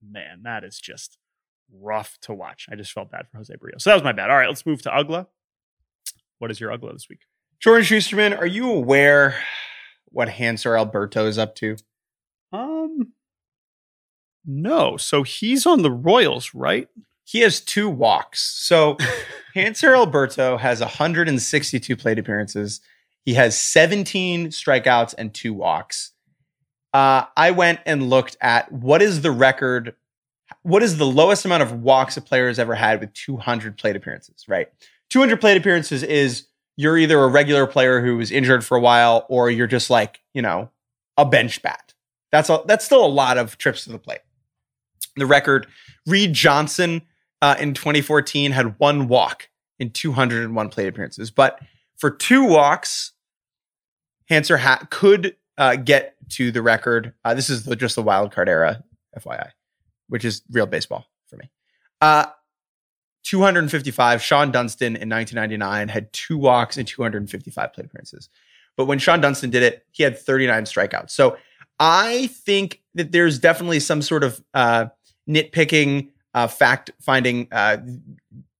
man, 0.05 0.41
that 0.43 0.65
is 0.65 0.77
just 0.79 1.17
rough 1.73 2.17
to 2.23 2.33
watch. 2.33 2.67
I 2.69 2.75
just 2.75 2.91
felt 2.91 3.11
bad 3.11 3.27
for 3.31 3.37
Jose 3.37 3.53
Berrios. 3.55 3.81
So 3.81 3.89
that 3.91 3.95
was 3.95 4.03
my 4.03 4.11
bad. 4.11 4.29
All 4.29 4.35
right, 4.37 4.49
let's 4.49 4.65
move 4.65 4.81
to 4.81 4.89
Uggla. 4.89 5.27
What 6.39 6.51
is 6.51 6.59
your 6.59 6.71
Uggla 6.77 6.91
this 6.91 7.07
week? 7.09 7.21
Jordan 7.63 7.85
Schusterman, 7.85 8.37
are 8.37 8.45
you 8.45 8.69
aware 8.69 9.35
what 10.07 10.27
Hanser 10.27 10.77
Alberto 10.77 11.27
is 11.27 11.37
up 11.37 11.55
to? 11.55 11.77
Um, 12.51 13.13
no. 14.45 14.97
So 14.97 15.23
he's 15.23 15.65
on 15.65 15.81
the 15.81 15.89
Royals, 15.89 16.53
right? 16.53 16.89
He 17.23 17.39
has 17.39 17.61
two 17.61 17.89
walks. 17.89 18.41
So 18.41 18.97
Hanser 19.55 19.95
Alberto 19.95 20.57
has 20.57 20.81
162 20.81 21.95
plate 21.95 22.19
appearances. 22.19 22.81
He 23.23 23.35
has 23.35 23.57
17 23.57 24.47
strikeouts 24.47 25.15
and 25.17 25.33
two 25.33 25.53
walks. 25.53 26.11
Uh, 26.93 27.23
I 27.37 27.51
went 27.51 27.79
and 27.85 28.09
looked 28.09 28.35
at 28.41 28.73
what 28.73 29.01
is 29.01 29.21
the 29.21 29.31
record, 29.31 29.95
what 30.63 30.83
is 30.83 30.97
the 30.97 31.05
lowest 31.05 31.45
amount 31.45 31.63
of 31.63 31.81
walks 31.81 32.17
a 32.17 32.21
player 32.21 32.49
has 32.49 32.59
ever 32.59 32.75
had 32.75 32.99
with 32.99 33.13
200 33.13 33.77
plate 33.77 33.95
appearances, 33.95 34.49
right? 34.49 34.67
200 35.11 35.39
plate 35.39 35.55
appearances 35.55 36.03
is 36.03 36.47
you're 36.75 36.97
either 36.97 37.19
a 37.19 37.27
regular 37.27 37.67
player 37.67 38.01
who 38.01 38.17
was 38.17 38.31
injured 38.31 38.65
for 38.65 38.77
a 38.77 38.81
while 38.81 39.25
or 39.29 39.49
you're 39.49 39.67
just 39.67 39.89
like, 39.89 40.21
you 40.33 40.41
know, 40.41 40.69
a 41.17 41.25
bench 41.25 41.61
bat. 41.61 41.93
That's 42.31 42.49
a, 42.49 42.61
that's 42.65 42.83
still 42.83 43.05
a 43.05 43.07
lot 43.07 43.37
of 43.37 43.57
trips 43.57 43.83
to 43.83 43.91
the 43.91 43.99
plate. 43.99 44.21
The 45.15 45.25
record, 45.25 45.67
Reed 46.07 46.33
Johnson 46.33 47.03
uh, 47.41 47.55
in 47.59 47.73
2014 47.73 48.51
had 48.51 48.79
one 48.79 49.07
walk 49.07 49.49
in 49.77 49.91
201 49.91 50.69
plate 50.69 50.87
appearances, 50.87 51.29
but 51.29 51.59
for 51.97 52.09
two 52.09 52.43
walks, 52.43 53.11
Hanser 54.29 54.57
Hat 54.57 54.89
could 54.89 55.35
uh, 55.57 55.75
get 55.75 56.15
to 56.29 56.51
the 56.51 56.61
record. 56.61 57.13
Uh, 57.23 57.33
this 57.33 57.49
is 57.49 57.65
the, 57.65 57.75
just 57.75 57.95
the 57.95 58.01
wild 58.01 58.31
card 58.31 58.49
era, 58.49 58.83
FYI, 59.19 59.49
which 60.07 60.25
is 60.25 60.41
real 60.51 60.65
baseball 60.65 61.05
for 61.27 61.37
me. 61.37 61.51
Uh, 63.23 63.29
255. 63.29 64.19
Shawon 64.21 64.51
Dunston 64.51 64.95
in 64.95 65.09
1999 65.09 65.87
had 65.87 66.11
two 66.13 66.37
walks 66.37 66.77
and 66.77 66.87
255 66.87 67.73
plate 67.73 67.85
appearances. 67.85 68.29
But 68.75 68.85
when 68.85 68.99
Shawon 68.99 69.21
Dunston 69.21 69.49
did 69.49 69.63
it, 69.63 69.85
he 69.91 70.03
had 70.03 70.17
39 70.17 70.65
strikeouts. 70.65 71.11
So 71.11 71.37
I 71.79 72.27
think 72.27 72.81
that 72.95 73.11
there's 73.11 73.39
definitely 73.39 73.79
some 73.79 74.01
sort 74.01 74.23
of 74.23 74.43
uh, 74.53 74.87
nitpicking, 75.29 76.09
uh, 76.33 76.47
fact 76.47 76.91
finding, 77.01 77.47
uh, 77.51 77.77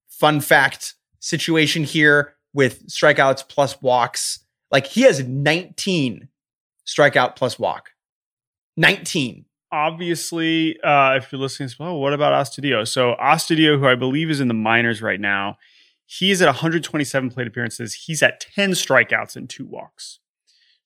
fun 0.08 0.40
fact 0.40 0.94
situation 1.20 1.84
here 1.84 2.34
with 2.52 2.86
strikeouts 2.86 3.48
plus 3.48 3.80
walks. 3.82 4.40
Like 4.70 4.86
he 4.86 5.02
has 5.02 5.22
19 5.26 6.28
strikeout 6.86 7.36
plus 7.36 7.58
walk. 7.58 7.90
19. 8.76 9.44
Obviously, 9.74 10.80
uh, 10.82 11.16
if 11.16 11.32
you're 11.32 11.40
listening, 11.40 11.68
well, 11.80 11.98
what 11.98 12.12
about 12.12 12.32
Astudillo? 12.32 12.86
So 12.86 13.16
Astudillo, 13.20 13.76
who 13.76 13.88
I 13.88 13.96
believe 13.96 14.30
is 14.30 14.38
in 14.38 14.46
the 14.46 14.54
minors 14.54 15.02
right 15.02 15.18
now, 15.18 15.56
he's 16.06 16.40
at 16.40 16.46
127 16.46 17.28
plate 17.30 17.48
appearances. 17.48 17.92
He's 17.92 18.22
at 18.22 18.38
10 18.38 18.70
strikeouts 18.70 19.34
and 19.34 19.50
two 19.50 19.66
walks. 19.66 20.20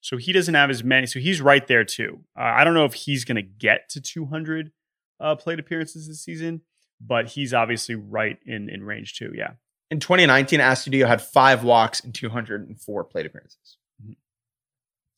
So 0.00 0.16
he 0.16 0.32
doesn't 0.32 0.54
have 0.54 0.70
as 0.70 0.82
many. 0.82 1.06
So 1.06 1.18
he's 1.18 1.42
right 1.42 1.66
there 1.66 1.84
too. 1.84 2.20
Uh, 2.34 2.44
I 2.44 2.64
don't 2.64 2.72
know 2.72 2.86
if 2.86 2.94
he's 2.94 3.26
going 3.26 3.36
to 3.36 3.42
get 3.42 3.90
to 3.90 4.00
200 4.00 4.72
uh, 5.20 5.36
plate 5.36 5.60
appearances 5.60 6.08
this 6.08 6.22
season, 6.24 6.62
but 6.98 7.26
he's 7.28 7.52
obviously 7.52 7.94
right 7.94 8.38
in 8.46 8.70
in 8.70 8.84
range 8.84 9.18
too. 9.18 9.32
Yeah. 9.34 9.50
In 9.90 10.00
2019, 10.00 10.60
Astudillo 10.60 11.06
had 11.06 11.20
five 11.20 11.62
walks 11.62 12.00
and 12.00 12.14
204 12.14 13.04
plate 13.04 13.26
appearances. 13.26 13.76
Mhm. 14.02 14.16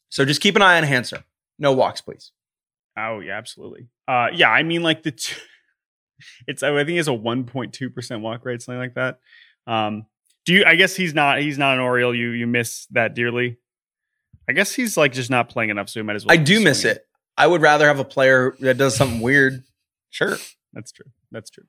So 0.08 0.24
just 0.24 0.40
keep 0.40 0.56
an 0.56 0.62
eye 0.62 0.76
on 0.76 0.82
Hanser. 0.82 1.22
No 1.56 1.72
walks, 1.72 2.00
please. 2.00 2.32
Oh 3.08 3.20
yeah, 3.20 3.36
absolutely. 3.38 3.88
Uh, 4.06 4.28
yeah, 4.32 4.50
I 4.50 4.62
mean 4.62 4.82
like 4.82 5.02
the 5.02 5.12
t- 5.12 5.36
it's 6.46 6.62
I 6.62 6.84
think 6.84 6.98
it's 6.98 7.08
a 7.08 7.12
1.2 7.12 7.94
percent 7.94 8.22
walk 8.22 8.44
rate, 8.44 8.62
something 8.62 8.78
like 8.78 8.94
that. 8.94 9.18
Um, 9.66 10.06
do 10.46 10.54
you? 10.54 10.64
I 10.64 10.74
guess 10.74 10.96
he's 10.96 11.14
not. 11.14 11.40
He's 11.40 11.58
not 11.58 11.74
an 11.74 11.80
Oriole. 11.80 12.14
You 12.14 12.30
you 12.30 12.46
miss 12.46 12.86
that 12.92 13.14
dearly. 13.14 13.58
I 14.48 14.52
guess 14.52 14.72
he's 14.72 14.96
like 14.96 15.12
just 15.12 15.30
not 15.30 15.48
playing 15.48 15.70
enough, 15.70 15.88
so 15.88 16.00
he 16.00 16.04
might 16.04 16.16
as 16.16 16.24
well. 16.26 16.32
I 16.32 16.36
do 16.36 16.60
miss 16.60 16.84
it. 16.84 17.06
I 17.36 17.46
would 17.46 17.62
rather 17.62 17.86
have 17.86 17.98
a 17.98 18.04
player 18.04 18.54
that 18.60 18.76
does 18.76 18.96
something 18.96 19.20
weird. 19.20 19.62
Sure. 20.10 20.36
That's 20.72 20.92
true. 20.92 21.06
That's 21.30 21.50
true. 21.50 21.64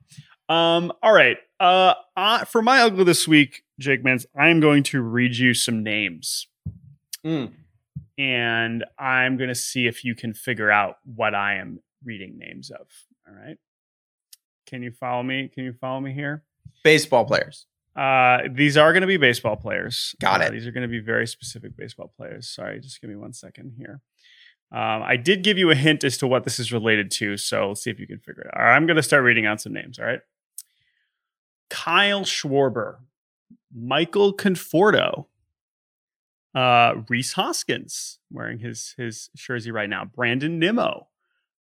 Um, 0.49 0.91
all 1.01 1.13
right. 1.13 1.37
Uh, 1.59 1.93
uh, 2.17 2.45
for 2.45 2.61
my 2.61 2.81
ugly 2.81 3.03
this 3.03 3.27
week, 3.27 3.63
Jake 3.79 4.03
Mintz, 4.03 4.25
I 4.37 4.49
am 4.49 4.59
going 4.59 4.83
to 4.83 5.01
read 5.01 5.35
you 5.37 5.53
some 5.53 5.83
names, 5.83 6.47
Mm. 7.25 7.51
And 8.21 8.85
I'm 8.99 9.35
going 9.37 9.47
to 9.47 9.55
see 9.55 9.87
if 9.87 10.03
you 10.03 10.13
can 10.13 10.33
figure 10.35 10.69
out 10.69 10.97
what 11.03 11.33
I 11.33 11.55
am 11.55 11.79
reading 12.03 12.37
names 12.37 12.69
of. 12.69 12.87
All 13.27 13.33
right. 13.33 13.57
Can 14.67 14.83
you 14.83 14.91
follow 14.91 15.23
me? 15.23 15.49
Can 15.53 15.63
you 15.63 15.73
follow 15.73 15.99
me 15.99 16.13
here? 16.13 16.43
Baseball 16.83 17.25
players. 17.25 17.65
Uh, 17.95 18.41
these 18.51 18.77
are 18.77 18.93
going 18.93 19.01
to 19.01 19.07
be 19.07 19.17
baseball 19.17 19.55
players. 19.55 20.15
Got 20.21 20.41
Uh, 20.41 20.45
it. 20.45 20.51
These 20.51 20.67
are 20.67 20.71
going 20.71 20.83
to 20.83 20.87
be 20.87 20.99
very 20.99 21.25
specific 21.25 21.75
baseball 21.75 22.13
players. 22.15 22.47
Sorry, 22.47 22.79
just 22.79 23.01
give 23.01 23.09
me 23.09 23.15
one 23.15 23.33
second 23.33 23.73
here. 23.77 24.01
Um, 24.71 25.01
I 25.03 25.17
did 25.17 25.43
give 25.43 25.57
you 25.57 25.71
a 25.71 25.75
hint 25.75 26.03
as 26.03 26.17
to 26.19 26.27
what 26.27 26.43
this 26.45 26.59
is 26.59 26.71
related 26.71 27.11
to, 27.11 27.35
so 27.37 27.69
let's 27.69 27.83
see 27.83 27.89
if 27.89 27.99
you 27.99 28.07
can 28.07 28.19
figure 28.19 28.43
it 28.43 28.47
out. 28.53 28.59
All 28.59 28.65
right, 28.65 28.75
I'm 28.75 28.85
going 28.85 28.95
to 28.97 29.03
start 29.03 29.23
reading 29.23 29.45
out 29.47 29.59
some 29.59 29.73
names. 29.73 29.99
All 29.99 30.05
right, 30.05 30.21
Kyle 31.69 32.21
Schwarber, 32.21 32.97
Michael 33.75 34.33
Conforto, 34.33 35.25
uh, 36.53 36.95
Rhys 37.09 37.33
Hoskins, 37.33 38.19
wearing 38.31 38.59
his 38.59 38.93
his 38.97 39.29
jersey 39.35 39.71
right 39.71 39.89
now. 39.89 40.05
Brandon 40.05 40.59
Nimmo, 40.59 41.07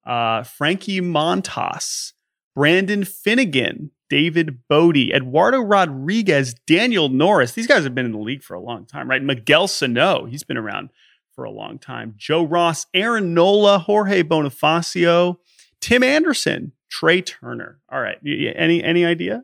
uh, 0.06 0.44
Frankie 0.44 1.02
Montas, 1.02 2.14
Brandon 2.56 3.04
Finnegan, 3.04 3.92
David 4.10 4.68
Bote, 4.68 4.98
Eduardo 5.14 5.60
Rodriguez, 5.60 6.56
Daniel 6.66 7.10
Norris. 7.10 7.54
These 7.54 7.68
guys 7.68 7.84
have 7.84 7.96
been 7.96 8.06
in 8.06 8.12
the 8.12 8.18
league 8.20 8.44
for 8.44 8.56
a 8.56 8.62
long 8.62 8.86
time, 8.86 9.10
right? 9.10 9.22
Miguel 9.22 9.68
Sano, 9.68 10.26
he's 10.26 10.44
been 10.44 10.58
around 10.58 10.90
for 11.34 11.44
a 11.44 11.52
long 11.52 11.78
time. 11.78 12.16
Joe 12.18 12.44
Ross, 12.44 12.86
Aaron 12.94 13.34
Nola, 13.34 13.80
Jorge 13.80 14.24
Bonifacio, 14.24 15.38
Tim 15.80 16.04
Anderson, 16.04 16.74
Trea 16.90 17.22
Turner. 17.22 17.80
All 17.90 18.02
right, 18.02 18.18
any 18.26 18.84
any 18.84 19.06
idea? 19.06 19.44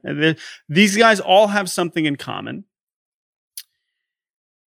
These 0.68 0.98
guys 0.98 1.20
all 1.20 1.48
have 1.48 1.70
something 1.70 2.06
in 2.06 2.16
common. 2.16 2.66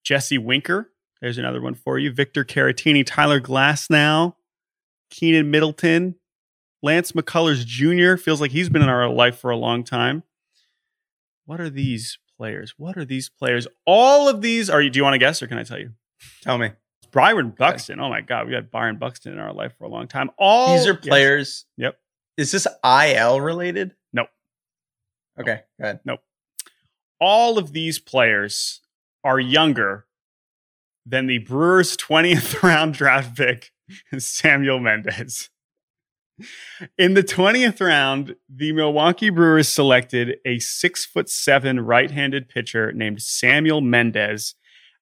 Jesse 0.09 0.39
Winker, 0.39 0.91
There's 1.21 1.37
another 1.37 1.61
one 1.61 1.75
for 1.75 1.99
you. 1.99 2.11
Victor 2.11 2.43
Caratini, 2.43 3.05
Tyler 3.05 3.43
Glasnow, 3.43 4.37
Keynan 5.11 5.49
Middleton, 5.49 6.15
Lance 6.83 7.13
McCullers 7.13 7.67
Jr. 7.67 8.17
Feels 8.17 8.41
like 8.41 8.51
he's 8.51 8.71
been 8.71 8.81
in 8.81 8.89
our 8.89 9.07
life 9.11 9.39
for 9.39 9.51
a 9.51 9.57
long 9.59 9.85
time. 9.85 10.23
What 11.45 11.61
are 11.61 11.69
these 11.69 12.19
players? 12.39 12.73
What 12.79 12.97
are 12.97 13.05
these 13.05 13.29
players? 13.29 13.67
All 13.85 14.31
of 14.31 14.41
these 14.41 14.71
are. 14.71 14.81
You 14.81 14.89
do 14.89 14.99
you 14.99 15.05
want 15.05 15.13
to 15.13 15.19
guess, 15.19 15.43
or 15.43 15.47
can 15.47 15.59
I 15.59 15.63
tell 15.63 15.79
you? 15.79 15.91
Tell 16.41 16.57
me. 16.57 16.71
Byron 17.13 17.51
Buxton. 17.51 18.01
Oh 18.01 18.09
my 18.09 18.23
God, 18.23 18.47
we 18.47 18.55
had 18.55 18.71
Byron 18.71 18.97
Buxton 18.97 19.35
in 19.35 19.39
our 19.39 19.53
life 19.53 19.75
for 19.77 19.85
a 19.85 19.89
long 19.89 20.09
time. 20.09 20.31
All 20.39 20.75
These 20.75 20.87
are 20.87 20.95
yes. 20.95 21.07
players. 21.07 21.67
Yep. 21.77 21.99
Is 22.39 22.51
this 22.51 22.67
IL 22.83 23.43
related? 23.43 23.95
Nope. 24.15 24.29
Okay, 25.39 25.61
go 25.79 25.85
ahead. 25.85 26.01
Nope. 26.07 26.21
All 27.21 27.59
of 27.59 27.75
these 27.75 27.99
players 27.99 28.81
are 29.25 29.41
younger 29.41 30.07
than 31.05 31.27
the 31.27 31.39
Brewers' 31.39 31.97
20th 31.97 32.63
round 32.63 32.95
draft 32.95 33.37
pick, 33.37 33.71
Samuel 34.19 34.79
Mendez. 34.79 35.51
In 36.97 37.15
the 37.15 37.25
20th 37.25 37.85
round, 37.85 38.37
the 38.49 38.73
Milwaukee 38.73 39.31
Brewers 39.31 39.69
selected 39.69 40.37
a 40.45 40.61
six 40.61 41.05
foot 41.05 41.29
seven 41.29 41.81
right 41.81 42.11
handed 42.11 42.49
pitcher 42.49 42.93
named 42.93 43.23
Samuel 43.23 43.81
Mendez 43.81 44.55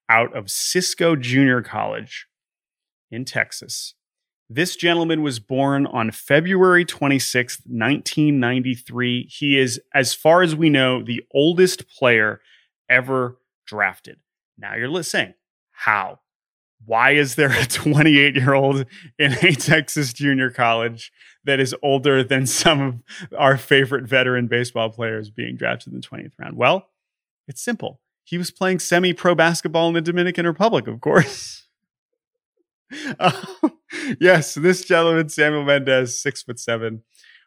out 0.09 0.35
of 0.35 0.51
Cisco 0.51 1.15
Junior 1.15 1.61
College 1.61 2.27
in 3.11 3.25
Texas. 3.25 3.95
This 4.49 4.77
gentleman 4.77 5.23
was 5.23 5.41
born 5.41 5.87
on 5.87 6.13
February 6.13 6.85
26th, 6.85 7.61
1993. 7.67 9.27
He 9.29 9.59
is, 9.59 9.81
as 9.93 10.15
far 10.15 10.43
as 10.43 10.55
we 10.55 10.71
know, 10.71 11.03
the 11.03 11.23
oldest 11.35 11.89
player 11.89 12.41
ever 12.89 13.39
drafted. 13.67 14.19
Now 14.59 14.75
you're 14.75 14.89
listening. 14.89 15.35
How? 15.71 16.21
Why 16.85 17.13
is 17.13 17.35
there 17.35 17.51
a 17.51 17.67
28 17.67 18.37
year 18.37 18.55
old 18.55 18.87
in 19.19 19.33
a 19.33 19.53
Texas 19.53 20.13
junior 20.13 20.51
college 20.51 21.13
that 21.45 21.61
is 21.61 21.75
older 21.83 22.23
than 22.23 22.47
some 22.47 22.81
of 22.81 23.35
our 23.39 23.57
favorite 23.57 24.05
veteran 24.05 24.47
baseball 24.47 24.91
players 24.91 25.31
being 25.31 25.57
drafted 25.57 25.93
in 25.93 26.01
the 26.01 26.07
20th 26.07 26.33
round? 26.39 26.57
Well, 26.57 26.89
it's 27.49 27.63
simple. 27.63 28.01
He 28.25 28.39
was 28.39 28.51
playing 28.51 28.81
semi 28.81 29.13
pro 29.13 29.35
basketball 29.35 29.89
in 29.89 29.95
the 29.95 30.01
Dominican 30.01 30.47
Republic, 30.47 30.89
of 30.89 31.01
course. 31.01 31.69
Uh, 33.19 33.43
yes, 34.21 34.55
this 34.55 34.85
gentleman, 34.85 35.29
Samuel 35.29 35.65
Mendez, 35.65 36.21
six 36.21 36.43
foot 36.43 36.59
seven, 36.59 37.03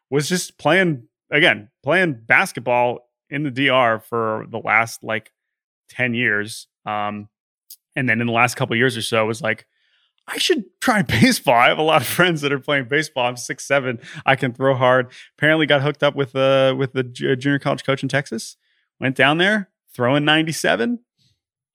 was 0.10 0.30
just 0.30 0.58
playing 0.58 1.08
again, 1.32 1.70
playing 1.84 2.22
basketball 2.26 3.10
in 3.30 3.44
the 3.44 3.52
DR 3.52 4.00
for 4.00 4.46
the 4.50 4.58
last 4.58 5.04
like 5.04 5.32
10 5.90 6.14
years. 6.14 6.68
Um, 6.86 7.30
and 7.96 8.08
then 8.08 8.22
in 8.22 8.28
the 8.28 8.34
last 8.34 8.56
couple 8.56 8.76
years 8.76 8.96
or 8.96 9.02
so, 9.02 9.26
was 9.26 9.42
like, 9.42 9.66
I 10.28 10.38
should 10.38 10.64
try 10.80 11.02
baseball. 11.04 11.56
I 11.56 11.68
have 11.70 11.80
a 11.80 11.84
lot 11.84 12.02
of 12.02 12.08
friends 12.08 12.42
that 12.42 12.54
are 12.54 12.60
playing 12.60 12.86
baseball. 12.88 13.26
I'm 13.26 13.38
six 13.38 13.66
seven. 13.66 14.00
I 14.26 14.36
can 14.36 14.54
throw 14.54 14.76
hard. 14.76 15.12
Apparently, 15.38 15.66
got 15.66 15.82
hooked 15.82 16.04
up 16.04 16.16
with 16.16 16.36
uh 16.36 16.76
with 16.78 16.94
the 16.94 17.04
junior 17.04 17.58
college 17.60 17.84
coach 17.84 18.04
in 18.04 18.10
Texas. 18.10 18.56
Went 19.00 19.16
down 19.16 19.38
there, 19.40 19.70
throwing 19.96 20.26
97. 20.26 21.00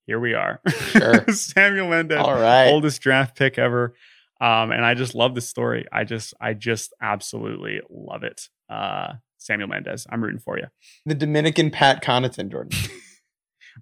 Here 0.07 0.21
we 0.21 0.35
are. 0.35 0.61
Sure. 0.69 1.25
Samuel 1.33 1.89
Mendez, 1.89 2.19
All 2.19 2.35
right. 2.35 2.69
oldest 2.69 3.01
draft 3.01 3.37
pick 3.37 3.59
ever. 3.59 3.95
Um, 4.41 4.71
and 4.73 4.85
I 4.85 4.93
just 4.95 5.15
love 5.15 5.35
this 5.35 5.49
story. 5.49 5.87
I 5.91 6.05
just, 6.05 6.35
I 6.39 6.53
just 6.53 6.93
absolutely 7.01 7.81
love 7.89 8.23
it. 8.23 8.49
Uh, 8.69 9.15
Samuel 9.39 9.69
Mendez, 9.69 10.07
I'm 10.11 10.23
rooting 10.23 10.41
for 10.41 10.59
you. 10.59 10.67
The 11.07 11.15
Dominican 11.15 11.71
Pat 11.71 12.03
Connaughton, 12.03 12.51
Jordan. 12.51 12.79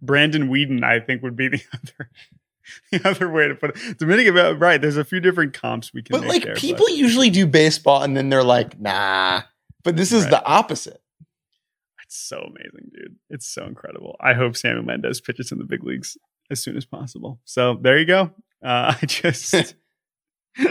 Brandon 0.01 0.49
Weeden, 0.49 0.83
I 0.85 1.01
think, 1.01 1.23
would 1.23 1.37
be 1.37 1.49
the 1.49 1.63
other, 1.73 2.11
the 2.91 3.09
other 3.09 3.31
way 3.31 3.49
to 3.49 3.55
put 3.55 3.77
it. 3.77 3.99
Dominican, 3.99 4.35
right? 4.59 4.81
There's 4.81 4.97
a 4.97 5.05
few 5.05 5.21
different 5.21 5.53
comps 5.53 5.93
we 5.93 6.03
can. 6.03 6.13
but 6.13 6.23
make 6.23 6.31
like 6.31 6.45
there, 6.45 6.55
people 6.55 6.89
usually 6.89 7.31
do 7.31 7.47
baseball 7.47 8.03
and 8.03 8.17
then 8.17 8.29
they're 8.31 8.45
like, 8.45 8.81
nah. 8.81 9.43
But 9.85 9.97
this 9.97 10.13
is 10.13 10.23
Right. 10.25 10.31
the 10.31 10.45
opposite. 10.45 11.01
It's 12.05 12.17
so 12.17 12.39
amazing, 12.39 12.91
dude. 12.95 13.17
It's 13.31 13.47
so 13.49 13.65
incredible. 13.65 14.17
I 14.21 14.35
hope 14.35 14.57
Sammy 14.57 14.83
Mendez 14.83 15.21
pitches 15.21 15.51
in 15.53 15.59
the 15.59 15.65
big 15.65 15.83
leagues 15.83 16.17
as 16.51 16.63
soon 16.63 16.77
as 16.77 16.85
possible. 16.85 17.41
So 17.45 17.79
there 17.81 17.99
you 17.99 18.05
go. 18.07 18.31
Uh, 18.65 18.95
I 19.03 19.07
just 19.07 19.55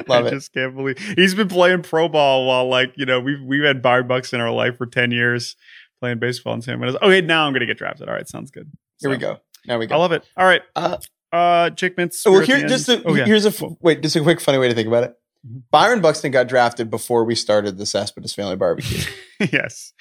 Love 0.08 0.26
I 0.26 0.28
it. 0.28 0.30
just 0.32 0.54
can't 0.54 0.76
believe 0.76 1.00
he's 1.00 1.34
been 1.34 1.48
playing 1.48 1.82
pro 1.82 2.08
ball 2.08 2.46
while 2.46 2.70
like 2.70 2.94
you 2.98 3.06
know 3.08 3.20
we've 3.20 3.42
we've 3.44 3.64
had 3.64 3.82
Byron 3.82 4.08
Buxton 4.08 4.40
in 4.40 4.46
our 4.46 4.52
life 4.54 4.78
for 4.78 4.86
ten 4.86 5.10
years 5.10 5.56
playing 6.00 6.20
baseball 6.20 6.54
in 6.54 6.62
San 6.62 6.80
Mendez. 6.80 6.96
Okay, 7.02 7.22
now 7.22 7.48
I'm 7.48 7.54
gonna 7.54 7.66
get 7.66 7.80
drafted. 7.80 8.08
All 8.08 8.14
right, 8.14 8.28
sounds 8.28 8.52
good. 8.52 8.72
Here 9.02 9.10
we 9.10 9.18
go. 9.18 9.40
Now 9.66 9.78
we 9.78 9.88
go. 9.88 9.96
I 9.96 9.98
love 9.98 10.12
it. 10.12 10.24
All 10.38 10.46
right, 10.46 10.62
Uh, 10.76 10.98
uh, 11.32 11.70
Jake 11.72 11.96
Mintz. 11.98 12.26
well, 12.30 12.42
here 12.42 12.68
just 12.68 12.88
a, 12.90 13.04
Oh, 13.04 13.14
yeah. 13.16 13.26
here's 13.26 13.46
a 13.46 13.54
wait, 13.82 14.02
just 14.02 14.16
a 14.16 14.22
quick 14.22 14.40
funny 14.42 14.58
way 14.58 14.68
to 14.68 14.74
think 14.74 14.88
about 14.88 15.04
it. 15.04 15.16
Mhm. 15.48 15.64
Byron 15.72 16.02
Buxton 16.02 16.32
got 16.32 16.48
drafted 16.48 16.90
before 16.90 17.24
we 17.24 17.36
started 17.36 17.78
the 17.78 17.86
Cespedes 17.86 18.34
Family 18.34 18.56
Barbecue, 18.56 19.04
yes, 19.52 19.94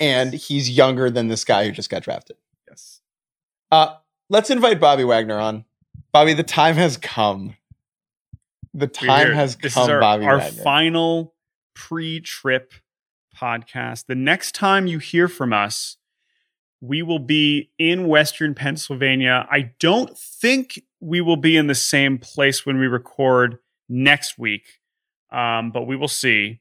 and 0.00 0.32
he's 0.34 0.70
younger 0.70 1.08
than 1.10 1.28
this 1.28 1.44
guy 1.44 1.64
who 1.66 1.72
just 1.72 1.88
got 1.90 2.02
drafted. 2.02 2.36
yes. 2.68 3.00
Uh, 3.70 3.94
let's 4.28 4.50
invite 4.50 4.80
Bobby 4.80 5.04
Wagner 5.04 5.38
on. 5.38 5.64
Bobby, 6.12 6.34
the 6.34 6.42
time 6.42 6.74
has 6.76 6.96
come. 6.98 7.56
The 8.74 8.86
time 8.86 9.32
has 9.32 9.56
this 9.56 9.74
come, 9.74 9.88
our, 9.90 10.00
Bobby 10.00 10.24
our 10.26 10.38
Wagner. 10.38 10.62
final 10.62 11.34
pre-trip 11.74 12.72
podcast. 13.36 14.06
The 14.06 14.14
next 14.14 14.54
time 14.54 14.86
you 14.86 14.98
hear 14.98 15.28
from 15.28 15.52
us, 15.52 15.96
we 16.82 17.00
will 17.00 17.20
be 17.20 17.70
in 17.78 18.08
Western 18.08 18.54
Pennsylvania. 18.54 19.46
I 19.50 19.70
don't 19.78 20.18
think 20.18 20.82
we 21.00 21.20
will 21.20 21.36
be 21.36 21.56
in 21.56 21.68
the 21.68 21.76
same 21.76 22.18
place 22.18 22.66
when 22.66 22.76
we 22.76 22.88
record 22.88 23.58
next 23.88 24.36
week, 24.36 24.80
um, 25.30 25.70
but 25.70 25.86
we 25.86 25.96
will 25.96 26.08
see. 26.08 26.58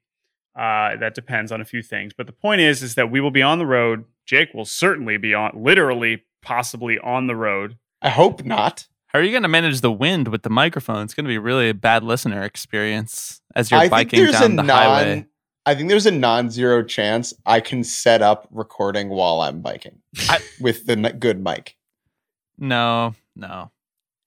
Uh, 0.53 0.97
that 0.97 1.15
depends 1.15 1.49
on 1.49 1.61
a 1.61 1.65
few 1.65 1.81
things. 1.81 2.11
But 2.15 2.27
the 2.27 2.33
point 2.33 2.59
is, 2.59 2.83
is 2.83 2.95
that 2.95 3.09
we 3.09 3.21
will 3.21 3.31
be 3.31 3.41
on 3.41 3.57
the 3.57 3.65
road. 3.65 4.03
Jake 4.25 4.53
will 4.53 4.65
certainly 4.65 5.15
be 5.15 5.33
on, 5.33 5.53
literally, 5.55 6.23
possibly 6.41 6.99
on 6.99 7.27
the 7.27 7.37
road. 7.37 7.77
I 8.01 8.09
hope 8.09 8.43
not. 8.43 8.87
How 9.07 9.19
are 9.19 9.23
you 9.23 9.31
going 9.31 9.43
to 9.43 9.49
manage 9.49 9.79
the 9.79 9.91
wind 9.91 10.27
with 10.27 10.43
the 10.43 10.49
microphone? 10.49 11.03
It's 11.03 11.13
going 11.13 11.23
to 11.23 11.29
be 11.29 11.37
really 11.37 11.69
a 11.69 11.73
bad 11.73 12.03
listener 12.03 12.43
experience 12.43 13.41
as 13.55 13.71
you're 13.71 13.79
I 13.79 13.83
think 13.83 13.91
biking 13.91 14.23
there's 14.23 14.35
a 14.35 14.39
down 14.39 14.55
the 14.57 14.63
non. 14.63 14.77
highway. 14.77 15.25
I 15.65 15.75
think 15.75 15.89
there's 15.89 16.05
a 16.07 16.11
non-zero 16.11 16.83
chance 16.83 17.33
I 17.45 17.59
can 17.59 17.83
set 17.83 18.21
up 18.21 18.47
recording 18.51 19.09
while 19.09 19.41
I'm 19.41 19.61
biking 19.61 19.99
I- 20.29 20.39
with 20.59 20.85
the 20.87 20.95
good 20.95 21.43
mic. 21.43 21.77
No, 22.57 23.15
no. 23.35 23.71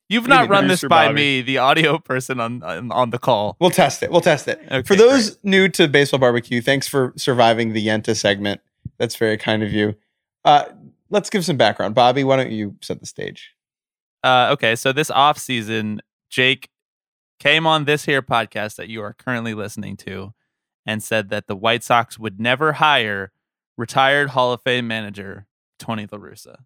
You've 0.09 0.29
not 0.29 0.49
run 0.49 0.69
this 0.69 0.83
by 0.83 1.07
Bobby. 1.07 1.15
me, 1.15 1.41
the 1.43 1.59
audio 1.59 1.99
person 1.99 2.39
on 2.39 2.63
on, 2.63 2.93
on 2.93 3.11
the 3.11 3.19
call. 3.19 3.57
We'll 3.59 3.71
test 3.71 4.03
it. 4.03 4.11
We'll 4.11 4.21
test 4.21 4.47
it. 4.47 4.61
Okay, 4.71 4.83
for 4.83 4.95
those 4.97 5.39
new 5.43 5.69
to 5.71 5.89
baseball 5.89 6.21
barbecue, 6.21 6.61
thanks 6.61 6.87
for 6.87 7.15
surviving 7.17 7.73
the 7.73 7.85
Yenta 7.85 8.15
segment. 8.15 8.61
That's 8.99 9.17
very 9.17 9.39
kind 9.39 9.63
of 9.63 9.73
you. 9.73 9.95
Uh, 10.45 10.65
let's 11.11 11.31
give 11.31 11.45
some 11.45 11.57
background. 11.57 11.95
Bobby, 11.95 12.23
why 12.23 12.37
don't 12.37 12.53
you 12.53 12.77
set 12.83 13.01
the 13.01 13.07
stage? 13.07 13.55
Uh, 14.23 14.51
okay, 14.53 14.77
so 14.77 14.93
this 14.93 15.11
off 15.11 15.39
season, 15.39 16.01
Jake 16.29 16.69
came 17.41 17.67
on 17.67 17.87
this 17.87 18.05
here 18.05 18.23
podcast 18.23 18.77
that 18.77 18.89
you 18.89 19.03
are 19.03 19.15
currently 19.15 19.55
listening 19.55 19.97
to 19.99 20.35
and 20.87 21.03
said 21.03 21.31
that 21.31 21.47
the 21.47 21.57
White 21.57 21.83
Sox 21.83 22.19
would 22.19 22.41
never 22.41 22.75
hire 22.75 23.33
retired 23.77 24.31
Hall 24.31 24.53
of 24.53 24.63
Fame 24.63 24.87
manager 24.87 25.47
Tony 25.79 26.07
La 26.11 26.19
Russa 26.19 26.57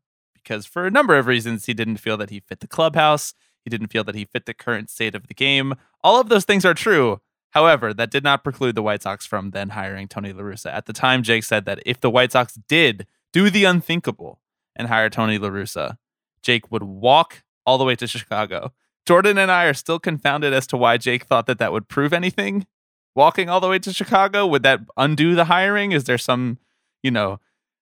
because 0.48 0.64
for 0.64 0.86
a 0.86 0.90
number 0.90 1.16
of 1.16 1.26
reasons 1.26 1.66
he 1.66 1.74
didn't 1.74 1.98
feel 1.98 2.16
that 2.16 2.30
he 2.30 2.40
fit 2.40 2.60
the 2.60 2.66
clubhouse, 2.66 3.34
he 3.62 3.68
didn't 3.68 3.88
feel 3.88 4.04
that 4.04 4.14
he 4.14 4.24
fit 4.24 4.46
the 4.46 4.54
current 4.54 4.88
state 4.88 5.14
of 5.14 5.26
the 5.26 5.34
game. 5.34 5.74
All 6.02 6.20
of 6.20 6.30
those 6.30 6.44
things 6.44 6.64
are 6.64 6.74
true. 6.74 7.20
However, 7.50 7.92
that 7.92 8.10
did 8.10 8.24
not 8.24 8.44
preclude 8.44 8.74
the 8.74 8.82
White 8.82 9.02
Sox 9.02 9.26
from 9.26 9.50
then 9.50 9.70
hiring 9.70 10.08
Tony 10.08 10.32
La 10.32 10.42
Russa. 10.42 10.72
At 10.72 10.86
the 10.86 10.92
time, 10.92 11.22
Jake 11.22 11.44
said 11.44 11.66
that 11.66 11.82
if 11.84 12.00
the 12.00 12.10
White 12.10 12.32
Sox 12.32 12.58
did 12.68 13.06
do 13.32 13.50
the 13.50 13.64
unthinkable 13.64 14.40
and 14.74 14.88
hire 14.88 15.10
Tony 15.10 15.38
La 15.38 15.48
Russa, 15.48 15.98
Jake 16.42 16.70
would 16.70 16.82
walk 16.82 17.42
all 17.66 17.76
the 17.76 17.84
way 17.84 17.96
to 17.96 18.06
Chicago. 18.06 18.72
Jordan 19.06 19.36
and 19.38 19.50
I 19.50 19.64
are 19.64 19.74
still 19.74 19.98
confounded 19.98 20.52
as 20.54 20.66
to 20.68 20.76
why 20.76 20.96
Jake 20.96 21.24
thought 21.24 21.46
that 21.46 21.58
that 21.58 21.72
would 21.72 21.88
prove 21.88 22.12
anything. 22.12 22.66
Walking 23.18 23.48
all 23.48 23.58
the 23.58 23.66
way 23.66 23.80
to 23.80 23.92
Chicago, 23.92 24.46
would 24.46 24.62
that 24.62 24.78
undo 24.96 25.34
the 25.34 25.46
hiring? 25.46 25.90
Is 25.90 26.04
there 26.04 26.18
some, 26.18 26.58
you 27.02 27.10
know, 27.10 27.40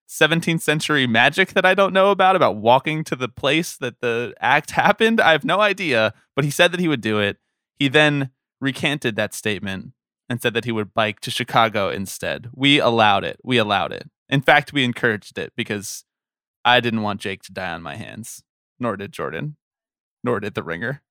17th 0.08 0.62
century 0.62 1.06
magic 1.06 1.52
that 1.52 1.66
I 1.66 1.74
don't 1.74 1.92
know 1.92 2.10
about, 2.10 2.36
about 2.36 2.56
walking 2.56 3.04
to 3.04 3.14
the 3.14 3.28
place 3.28 3.76
that 3.76 4.00
the 4.00 4.32
act 4.40 4.70
happened? 4.82 5.20
I 5.20 5.32
have 5.32 5.44
no 5.44 5.60
idea, 5.60 6.14
but 6.34 6.46
he 6.46 6.50
said 6.50 6.72
that 6.72 6.80
he 6.80 6.88
would 6.88 7.02
do 7.02 7.18
it. 7.18 7.36
He 7.74 7.88
then 7.88 8.30
recanted 8.62 9.16
that 9.16 9.34
statement 9.34 9.92
and 10.26 10.40
said 10.40 10.54
that 10.54 10.64
he 10.64 10.72
would 10.72 10.94
bike 10.94 11.20
to 11.20 11.30
Chicago 11.30 11.90
instead. 11.90 12.48
We 12.54 12.78
allowed 12.78 13.24
it. 13.24 13.38
We 13.44 13.58
allowed 13.58 13.92
it. 13.92 14.08
In 14.30 14.40
fact, 14.40 14.72
we 14.72 14.84
encouraged 14.84 15.36
it 15.36 15.52
because 15.54 16.06
I 16.64 16.80
didn't 16.80 17.02
want 17.02 17.20
Jake 17.20 17.42
to 17.42 17.52
die 17.52 17.74
on 17.74 17.82
my 17.82 17.96
hands, 17.96 18.42
nor 18.80 18.96
did 18.96 19.12
Jordan, 19.12 19.56
nor 20.24 20.40
did 20.40 20.54
The 20.54 20.62
Ringer, 20.62 21.02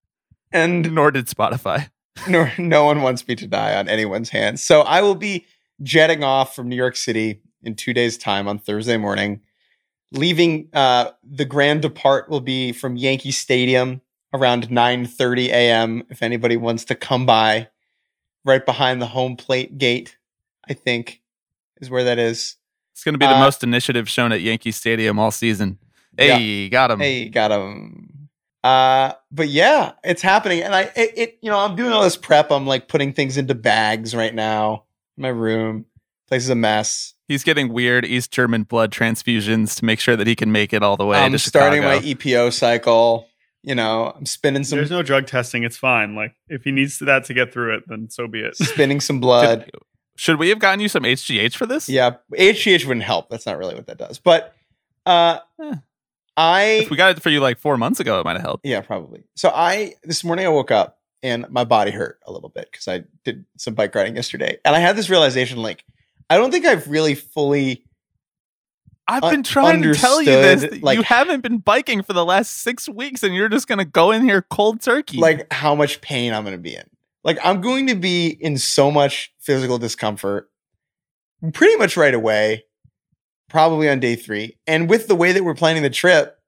And 0.52 0.96
nor 0.96 1.12
did 1.12 1.28
Spotify. 1.28 1.92
no, 2.30 2.50
no 2.58 2.86
one 2.86 3.02
wants 3.02 3.28
me 3.28 3.36
to 3.36 3.48
die 3.48 3.76
on 3.76 3.88
anyone's 3.90 4.30
hands. 4.30 4.64
So 4.64 4.82
I 4.82 5.02
will 5.02 5.16
be 5.16 5.46
jetting 5.84 6.24
off 6.24 6.56
from 6.56 6.70
New 6.70 6.76
York 6.76 6.96
City 6.96 7.42
in 7.64 7.76
two 7.76 7.94
days' 7.94 8.18
time 8.18 8.48
on 8.48 8.58
Thursday 8.60 8.98
morning. 8.98 9.42
Leaving 10.12 10.70
uh, 10.74 11.12
the 11.24 11.46
grand 11.46 11.82
depart 11.82 12.30
will 12.30 12.40
be 12.40 12.72
from 12.72 12.96
Yankee 12.96 13.32
Stadium 13.32 14.02
around 14.34 14.70
9:30 14.70 15.48
a.m. 15.48 16.04
If 16.10 16.22
anybody 16.24 16.58
wants 16.58 16.86
to 16.86 16.96
come 16.96 17.26
by, 17.26 17.68
right 18.46 18.66
behind 18.66 19.02
the 19.02 19.08
home 19.08 19.36
plate 19.36 19.78
gate, 19.78 20.18
I 20.70 20.74
think 20.74 21.22
is 21.82 21.90
where 21.90 22.04
that 22.06 22.20
is. 22.20 22.56
It's 22.94 23.04
going 23.04 23.14
to 23.14 23.20
be 23.20 23.26
the 23.26 23.36
Uh, 23.36 23.40
most 23.40 23.62
initiative 23.64 24.08
shown 24.08 24.32
at 24.32 24.40
Yankee 24.40 24.72
Stadium 24.72 25.20
all 25.20 25.32
season. 25.32 25.80
Hey, 26.18 26.70
got 26.70 26.92
him. 26.92 27.00
Hey, 27.00 27.28
got 27.28 27.52
him. 27.52 28.10
Uh, 28.66 29.14
but 29.32 29.48
yeah, 29.48 29.92
it's 30.04 30.24
happening, 30.24 30.64
and 30.64 30.74
I 30.74 30.82
it, 30.96 31.14
it 31.16 31.38
you 31.44 31.52
know 31.52 31.60
I'm 31.60 31.76
doing 31.76 31.92
all 31.92 32.02
this 32.02 32.18
prep. 32.18 32.52
I'm 32.52 32.66
like 32.66 32.88
putting 32.88 33.14
things 33.14 33.38
into 33.38 33.54
bags 33.54 34.16
right 34.16 34.34
now. 34.34 34.86
in 35.18 35.22
My 35.22 35.28
room, 35.28 35.86
place 36.28 36.46
is 36.46 36.50
a 36.50 36.56
mess. 36.56 37.14
He's 37.28 37.44
getting 37.44 37.72
weird 37.72 38.06
East 38.06 38.32
German 38.32 38.64
blood 38.64 38.92
transfusions 38.92 39.78
to 39.78 39.86
make 39.86 40.00
sure 40.00 40.16
that 40.16 40.26
he 40.26 40.36
can 40.36 40.52
make 40.52 40.74
it 40.74 40.82
all 40.82 40.98
the 40.98 41.06
way 41.06 41.20
I'm 41.20 41.32
to 41.34 41.38
starting 41.38 41.84
Chicago. 41.84 42.00
my 42.00 42.06
EPO 42.08 42.54
cycle. 42.54 43.28
You 43.62 43.76
know, 43.76 44.12
I'm 44.18 44.26
spinning 44.26 44.64
some 44.64 44.80
There's 44.80 44.90
no 44.90 45.04
drug 45.04 45.28
testing. 45.28 45.64
It's 45.64 45.78
fine. 45.78 46.16
Like 46.16 46.34
if 46.50 46.64
he 46.64 46.72
needs 46.72 46.98
that 46.98 47.26
to 47.26 47.36
get 47.36 47.54
through 47.54 47.76
it, 47.78 47.84
then 47.86 48.10
so 48.10 48.28
be 48.28 48.40
it. 48.40 48.56
spinning 48.58 49.00
some 49.00 49.20
blood. 49.20 49.70
Should 50.18 50.40
we 50.40 50.50
have 50.50 50.58
gotten 50.58 50.80
you 50.80 50.90
some 50.90 51.04
HGH 51.04 51.56
for 51.56 51.68
this? 51.68 51.88
Yeah, 51.88 52.16
HGH 52.34 52.84
wouldn't 52.86 53.06
help. 53.06 53.30
That's 53.30 53.46
not 53.46 53.60
really 53.60 53.76
what 53.76 53.86
that 53.86 54.00
does. 54.00 54.18
But 54.18 54.56
uh 55.06 55.38
Eh. 55.62 55.76
I 56.38 56.64
If 56.84 56.90
we 56.90 56.98
got 56.98 57.16
it 57.18 57.22
for 57.24 57.30
you 57.30 57.40
like 57.40 57.60
four 57.60 57.78
months 57.78 58.00
ago, 58.00 58.20
it 58.20 58.26
might 58.26 58.34
have 58.34 58.42
helped. 58.42 58.66
yeah, 58.66 58.82
probably. 58.82 59.24
So 59.36 59.50
I 59.54 59.94
this 60.04 60.24
morning 60.24 60.46
I 60.46 60.50
woke 60.50 60.72
up 60.72 61.00
and 61.24 61.46
my 61.50 61.64
body 61.64 61.92
hurt 61.92 62.20
a 62.28 62.32
little 62.32 62.50
bit 62.50 62.68
because 62.72 62.88
I 62.88 63.04
did 63.24 63.46
some 63.58 63.74
bike 63.74 63.96
riding 63.96 64.16
yesterday. 64.16 64.58
And 64.66 64.76
I 64.76 64.80
had 64.80 64.96
this 64.96 65.10
realization 65.10 65.60
like 65.60 65.84
I 66.30 66.38
don't 66.38 66.52
think 66.52 66.66
I've 66.66 66.88
really 66.88 67.16
fully 67.16 67.86
I've 69.08 69.22
been 69.22 69.44
trying 69.44 69.84
to 69.84 69.94
tell 69.94 70.20
you 70.20 70.32
this. 70.32 70.82
like- 70.82 70.98
you 70.98 71.04
haven't 71.04 71.42
been 71.42 71.60
biking 71.60 72.02
for 72.02 72.14
the 72.14 72.26
last 72.26 72.64
six 72.64 72.90
weeks, 72.90 73.22
and 73.22 73.36
you're 73.36 73.50
just 73.50 73.68
gonna 73.68 73.86
go 73.86 74.10
in 74.12 74.24
here 74.24 74.42
cold 74.42 74.82
turkey. 74.82 75.20
like 75.20 75.52
how 75.54 75.76
much 75.76 76.02
pain 76.02 76.34
I'm 76.34 76.44
going 76.44 76.56
to 76.58 76.62
be 76.62 76.76
in. 76.76 76.84
Like 77.24 77.38
I'm 77.44 77.62
going 77.62 77.88
to 77.88 77.96
be 77.96 78.28
in 78.28 78.58
so 78.58 78.90
much 78.92 79.32
physical 79.40 79.78
discomfort 79.78 80.50
pretty 81.54 81.76
much 81.76 81.96
right 81.98 82.14
away, 82.16 82.65
probably 83.50 83.90
on 83.90 84.00
day 84.00 84.16
3. 84.16 84.58
And 84.68 84.90
with 84.90 85.08
the 85.08 85.16
way 85.16 85.32
that 85.32 85.44
we're 85.44 85.56
planning 85.56 85.84
the 85.84 85.90
trip, 85.90 86.40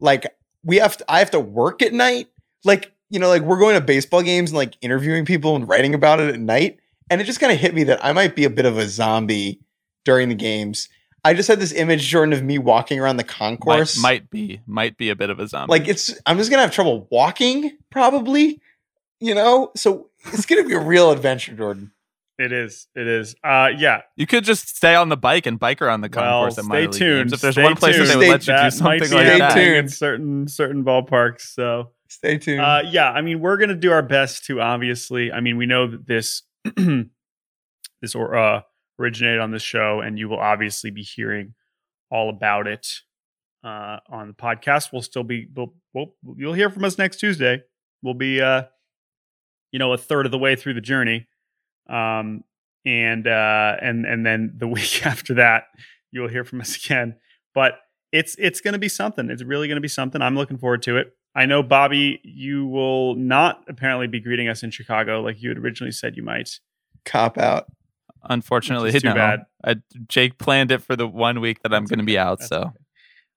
like 0.00 0.26
we 0.64 0.76
have 0.76 0.96
to, 0.96 1.04
I 1.10 1.18
have 1.18 1.30
to 1.32 1.40
work 1.40 1.82
at 1.82 1.92
night. 1.92 2.28
Like, 2.64 2.92
you 3.10 3.18
know, 3.18 3.28
like 3.28 3.42
we're 3.42 3.58
going 3.58 3.74
to 3.74 3.80
baseball 3.80 4.22
games 4.22 4.50
and 4.50 4.56
like 4.56 4.76
interviewing 4.80 5.24
people 5.24 5.56
and 5.56 5.68
writing 5.68 5.94
about 5.94 6.20
it 6.20 6.34
at 6.34 6.40
night. 6.40 6.78
And 7.10 7.20
it 7.20 7.24
just 7.24 7.40
kind 7.40 7.52
of 7.52 7.58
hit 7.58 7.74
me 7.74 7.84
that 7.84 8.04
I 8.04 8.12
might 8.12 8.34
be 8.34 8.44
a 8.44 8.50
bit 8.50 8.64
of 8.64 8.78
a 8.78 8.88
zombie 8.88 9.60
during 10.04 10.28
the 10.28 10.34
games. 10.34 10.88
I 11.24 11.34
just 11.34 11.48
had 11.48 11.60
this 11.60 11.72
image, 11.72 12.08
Jordan, 12.08 12.32
of 12.32 12.42
me 12.42 12.58
walking 12.58 12.98
around 12.98 13.16
the 13.16 13.22
might, 13.22 13.28
concourse. 13.28 13.96
might 14.00 14.28
be, 14.30 14.60
might 14.66 14.96
be 14.96 15.10
a 15.10 15.16
bit 15.16 15.30
of 15.30 15.38
a 15.38 15.46
zombie. 15.46 15.70
Like 15.70 15.86
it's 15.86 16.12
I'm 16.26 16.36
just 16.36 16.50
gonna 16.50 16.62
have 16.62 16.72
trouble 16.72 17.06
walking, 17.10 17.76
probably. 17.90 18.60
You 19.20 19.34
know? 19.34 19.70
So 19.76 20.10
it's 20.32 20.46
gonna 20.46 20.64
be 20.64 20.74
a 20.74 20.80
real 20.80 21.12
adventure, 21.12 21.54
Jordan. 21.54 21.92
It 22.44 22.52
is. 22.52 22.88
It 22.96 23.06
is. 23.06 23.34
Uh, 23.44 23.70
yeah. 23.76 24.02
you 24.16 24.26
could 24.26 24.44
just 24.44 24.74
stay 24.76 24.94
on 24.94 25.08
the 25.10 25.16
bike 25.16 25.46
and 25.46 25.58
bike 25.58 25.80
around 25.82 26.00
the 26.00 26.10
Well, 26.12 26.42
concourse 26.42 26.58
at 26.58 26.64
stay 26.64 26.68
minor 26.68 26.80
league 26.82 26.92
tuned. 26.92 27.18
games. 27.20 27.32
If 27.34 27.40
there's 27.40 27.54
Stay 27.54 27.62
one 27.62 27.76
place 27.76 27.96
that 27.96 28.04
they 28.04 28.08
tuned. 28.08 28.18
would 28.20 28.28
let 28.28 28.40
you 28.40 28.46
do 28.46 28.52
that 28.52 28.62
might 28.62 28.70
something 28.70 28.98
be 28.98 29.00
like 29.00 29.26
Stay 29.26 29.38
that, 29.38 29.40
happening 29.50 29.66
in 29.68 29.74
tuned. 29.82 29.92
certain 29.92 30.48
certain 30.48 30.84
ballparks. 30.84 31.40
So 31.54 31.90
Stay 32.08 32.38
tuned. 32.38 32.60
Uh, 32.60 32.82
yeah, 32.90 33.10
I 33.10 33.20
mean, 33.22 33.40
we're 33.40 33.56
gonna 33.58 33.74
do 33.74 33.92
our 33.92 34.02
best 34.02 34.44
to 34.46 34.60
obviously. 34.60 35.30
I 35.32 35.40
mean, 35.40 35.56
we 35.56 35.66
know 35.66 35.86
that 35.86 36.06
this 36.06 36.42
this 36.76 38.14
or 38.14 38.34
uh, 38.36 38.62
originated 38.98 39.40
on 39.40 39.50
this 39.50 39.62
show, 39.62 40.00
and 40.00 40.18
you 40.18 40.28
will 40.28 40.38
obviously 40.40 40.90
be 40.90 41.02
hearing 41.02 41.54
all 42.10 42.28
about 42.28 42.66
it 42.66 42.86
uh, 43.64 43.98
on 44.10 44.28
the 44.28 44.34
podcast. 44.34 44.92
We'll 44.92 45.02
still 45.02 45.22
be. 45.24 45.46
We'll, 45.54 45.74
we'll 45.94 46.14
you'll 46.36 46.52
hear 46.54 46.70
from 46.70 46.84
us 46.84 46.98
next 46.98 47.16
Tuesday. 47.18 47.62
We'll 48.02 48.14
be, 48.14 48.40
uh, 48.40 48.64
you 49.70 49.78
know, 49.78 49.92
a 49.92 49.98
third 49.98 50.26
of 50.26 50.32
the 50.32 50.38
way 50.38 50.56
through 50.56 50.74
the 50.74 50.80
journey, 50.80 51.28
um, 51.88 52.44
and 52.84 53.26
uh, 53.26 53.76
and 53.80 54.06
and 54.06 54.24
then 54.26 54.54
the 54.56 54.66
week 54.68 55.06
after 55.06 55.34
that, 55.34 55.64
you'll 56.10 56.28
hear 56.28 56.44
from 56.44 56.60
us 56.60 56.76
again. 56.84 57.16
But 57.54 57.74
it's 58.12 58.36
it's 58.38 58.60
going 58.60 58.72
to 58.72 58.78
be 58.78 58.88
something. 58.88 59.30
It's 59.30 59.42
really 59.42 59.68
going 59.68 59.76
to 59.76 59.82
be 59.82 59.88
something. 59.88 60.20
I'm 60.20 60.36
looking 60.36 60.58
forward 60.58 60.82
to 60.82 60.96
it. 60.98 61.14
I 61.34 61.46
know, 61.46 61.62
Bobby, 61.62 62.20
you 62.24 62.66
will 62.66 63.14
not 63.14 63.64
apparently 63.66 64.06
be 64.06 64.20
greeting 64.20 64.48
us 64.48 64.62
in 64.62 64.70
Chicago 64.70 65.22
like 65.22 65.42
you 65.42 65.48
had 65.48 65.58
originally 65.58 65.92
said 65.92 66.16
you 66.16 66.22
might. 66.22 66.60
Cop 67.06 67.38
out. 67.38 67.66
unfortunately, 68.24 68.92
too 68.92 69.00
no. 69.08 69.14
bad. 69.14 69.40
I, 69.64 69.76
Jake 70.08 70.38
planned 70.38 70.70
it 70.70 70.82
for 70.82 70.94
the 70.94 71.08
one 71.08 71.40
week 71.40 71.62
that 71.62 71.72
I'm 71.72 71.84
That's 71.84 71.90
going 71.90 72.00
to 72.00 72.04
be 72.04 72.18
out. 72.18 72.40
That's 72.40 72.50
So 72.50 72.60
okay. 72.60 72.70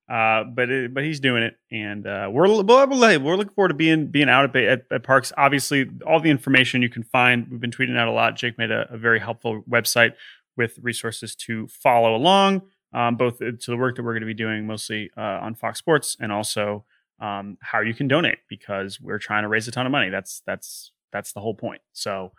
Uh, 0.07 0.43
but 0.43 0.69
it, 0.69 0.93
but 0.93 1.03
he's 1.03 1.19
doing 1.19 1.41
it, 1.41 1.55
and 1.71 2.05
uh, 2.05 2.29
we're 2.31 2.47
we're, 2.47 3.35
looking 3.35 3.53
forward 3.55 3.69
to 3.69 3.73
being 3.73 4.05
being 4.07 4.29
out 4.29 4.55
at, 4.55 4.63
at 4.63 4.81
at 4.91 5.03
parks. 5.03 5.33
Obviously, 5.35 5.89
all 6.05 6.19
the 6.19 6.29
information 6.29 6.83
you 6.83 6.89
can 6.89 7.01
find. 7.01 7.47
We've 7.49 7.59
been 7.59 7.71
tweeting 7.71 7.97
out 7.97 8.07
a 8.07 8.11
lot. 8.11 8.35
Jake 8.35 8.55
made 8.59 8.69
a, 8.69 8.87
a 8.93 8.97
very 8.97 9.19
helpful 9.19 9.63
website 9.67 10.13
with 10.55 10.77
resources 10.79 11.35
to 11.35 11.67
follow 11.67 12.15
along, 12.15 12.61
um, 12.93 13.15
both 13.15 13.39
to 13.39 13.57
the 13.65 13.77
work 13.77 13.95
that 13.95 14.03
we're 14.03 14.13
going 14.13 14.21
to 14.21 14.27
be 14.27 14.35
doing, 14.35 14.67
mostly 14.67 15.09
uh, 15.17 15.39
on 15.41 15.55
Fox 15.55 15.79
Sports, 15.79 16.15
and 16.19 16.31
also 16.31 16.85
um, 17.19 17.57
how 17.61 17.79
you 17.79 17.95
can 17.95 18.07
donate 18.07 18.37
because 18.47 19.01
we're 19.01 19.17
trying 19.17 19.41
to 19.41 19.49
raise 19.49 19.67
a 19.67 19.71
ton 19.71 19.87
of 19.87 19.91
money. 19.91 20.09
That's 20.09 20.43
that's 20.45 20.91
that's 21.11 21.33
the 21.33 21.39
whole 21.39 21.55
point. 21.55 21.81
So 21.93 22.31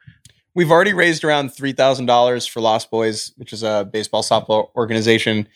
We've 0.57 0.71
already 0.71 0.95
raised 0.95 1.23
around 1.23 1.51
three 1.51 1.73
thousand 1.73 2.07
dollars 2.07 2.47
for 2.47 2.63
Lost 2.63 2.91
Boys, 2.91 3.31
which 3.37 3.53
is 3.53 3.63
a 3.63 3.87
baseball 3.93 4.23
softball 4.23 4.71
organization 4.75 5.49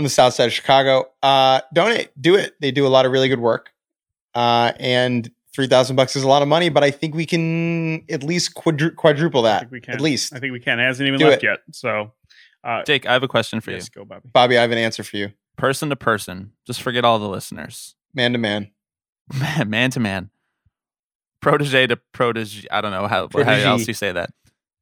on 0.00 0.04
the 0.04 0.10
south 0.10 0.32
side 0.32 0.46
of 0.46 0.52
Chicago. 0.52 1.10
Uh, 1.22 1.60
donate, 1.74 2.10
do 2.20 2.34
it. 2.36 2.54
They 2.58 2.70
do 2.70 2.86
a 2.86 2.88
lot 2.88 3.04
of 3.04 3.12
really 3.12 3.28
good 3.28 3.38
work, 3.38 3.70
uh, 4.34 4.72
and 4.80 5.30
three 5.52 5.66
thousand 5.66 5.96
bucks 5.96 6.16
is 6.16 6.22
a 6.22 6.28
lot 6.28 6.40
of 6.40 6.48
money. 6.48 6.70
But 6.70 6.82
I 6.82 6.90
think 6.90 7.14
we 7.14 7.26
can 7.26 8.02
at 8.10 8.22
least 8.22 8.54
quadru- 8.54 8.96
quadruple 8.96 9.44
I 9.46 9.50
that. 9.50 9.58
think 9.60 9.72
we 9.72 9.80
can. 9.82 9.94
At 9.94 10.00
least, 10.00 10.34
I 10.34 10.38
think 10.38 10.52
we 10.52 10.60
can. 10.60 10.80
It 10.80 10.84
hasn't 10.84 11.06
even 11.06 11.20
Do 11.20 11.28
left 11.28 11.44
it. 11.44 11.48
yet. 11.48 11.58
So 11.72 12.12
uh, 12.64 12.82
Jake, 12.84 13.04
I 13.06 13.12
have 13.12 13.22
a 13.22 13.28
question 13.28 13.60
for 13.60 13.72
yes, 13.72 13.90
go 13.90 14.06
Bobby. 14.06 14.28
Bobby, 14.32 14.58
I 14.58 14.62
have 14.62 14.70
an 14.70 14.78
answer 14.78 15.02
for 15.04 15.18
you, 15.18 15.26
you. 15.26 15.32
Person 15.58 15.90
to 15.90 15.96
person, 15.96 16.52
just 16.66 16.80
forget 16.80 17.04
all 17.04 17.18
the 17.18 17.28
listeners. 17.28 17.94
man 18.14 18.32
to 18.32 18.38
man. 18.38 18.70
man, 19.38 19.68
man 19.70 19.90
to 19.90 20.00
man, 20.00 20.30
protege 21.42 21.88
to 21.88 21.96
protege. 22.12 22.66
I 22.70 22.80
don't 22.80 22.92
know 22.92 23.06
how, 23.06 23.28
how 23.32 23.40
else 23.52 23.86
you 23.86 23.94
say 23.94 24.12
that. 24.12 24.30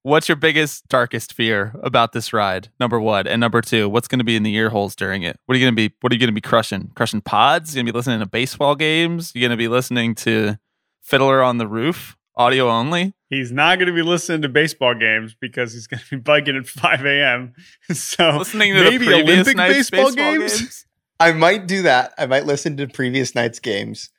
What's 0.03 0.29
your 0.29 0.37
biggest, 0.37 0.87
darkest 0.89 1.35
fear 1.35 1.75
about 1.83 2.13
this 2.13 2.33
ride? 2.33 2.69
Number 2.79 3.01
one, 3.01 3.27
and 3.27 3.41
number 3.41 3.61
two, 3.61 3.89
what's 3.89 4.09
going 4.09 4.21
to 4.21 4.25
be 4.25 4.37
in 4.37 4.43
the 4.43 4.55
ear 4.55 4.71
holes 4.71 4.95
during 4.95 5.23
it? 5.23 5.39
What 5.47 5.55
are 5.55 5.59
you 5.59 5.65
going 5.65 5.75
to 5.75 5.89
be? 5.89 5.95
What 6.01 6.13
are 6.13 6.15
you 6.15 6.21
going 6.21 6.29
to 6.29 6.35
be 6.35 6.41
crushing? 6.41 6.93
Crushing 6.95 7.21
pods? 7.21 7.75
You're 7.75 7.81
going 7.81 7.87
to 7.87 7.93
be 7.93 7.99
listening 7.99 8.21
to 8.21 8.27
baseball 8.27 8.75
games? 8.75 9.33
You're 9.35 9.49
going 9.49 9.51
to 9.51 9.57
be 9.57 9.69
listening 9.69 10.15
to 10.17 10.59
Fiddler 11.03 11.43
on 11.43 11.59
the 11.59 11.67
Roof, 11.67 12.17
audio 12.37 12.69
only? 12.69 13.15
He's 13.29 13.53
not 13.53 13.79
going 13.79 13.89
to 13.89 13.95
be 13.95 14.03
listening 14.03 14.43
to 14.43 14.49
baseball 14.49 14.95
games 14.95 15.35
because 15.39 15.73
he's 15.73 15.87
going 15.87 16.01
to 16.01 16.11
be 16.11 16.17
biking 16.23 16.57
at 16.57 16.67
5 16.67 17.05
a.m. 17.05 17.55
So 17.93 18.39
Listening 18.39 18.75
to 18.75 18.85
maybe 18.85 18.99
the 18.99 19.05
previous 19.05 19.29
Olympic 19.29 19.57
night's 19.57 19.91
baseball 19.91 20.13
games? 20.13 20.87
I 21.21 21.33
might 21.33 21.67
do 21.67 21.83
that. 21.83 22.15
I 22.17 22.27
might 22.27 22.47
listen 22.47 22.77
to 22.77 22.87
previous 22.87 23.35
night's 23.35 23.59
games. 23.59 24.11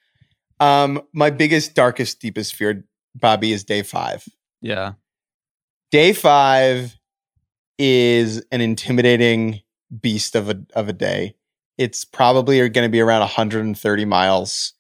Um, 0.60 1.02
my 1.14 1.30
biggest, 1.30 1.74
darkest, 1.74 2.20
deepest 2.20 2.54
fear, 2.54 2.86
Bobby, 3.16 3.54
is 3.54 3.64
day 3.64 3.82
five. 3.82 4.26
Yeah, 4.62 4.94
Day 5.92 6.14
five 6.14 6.96
is 7.78 8.44
an 8.52 8.62
intimidating 8.62 9.62
beast 10.02 10.36
of 10.36 10.50
a 10.50 10.62
of 10.76 10.88
a 10.90 10.94
day. 10.94 11.36
It's 11.78 12.04
probably 12.06 12.58
going 12.70 12.86
to 12.86 12.92
be 12.92 13.00
around 13.00 13.22
130 13.22 14.06
miles. 14.06 14.74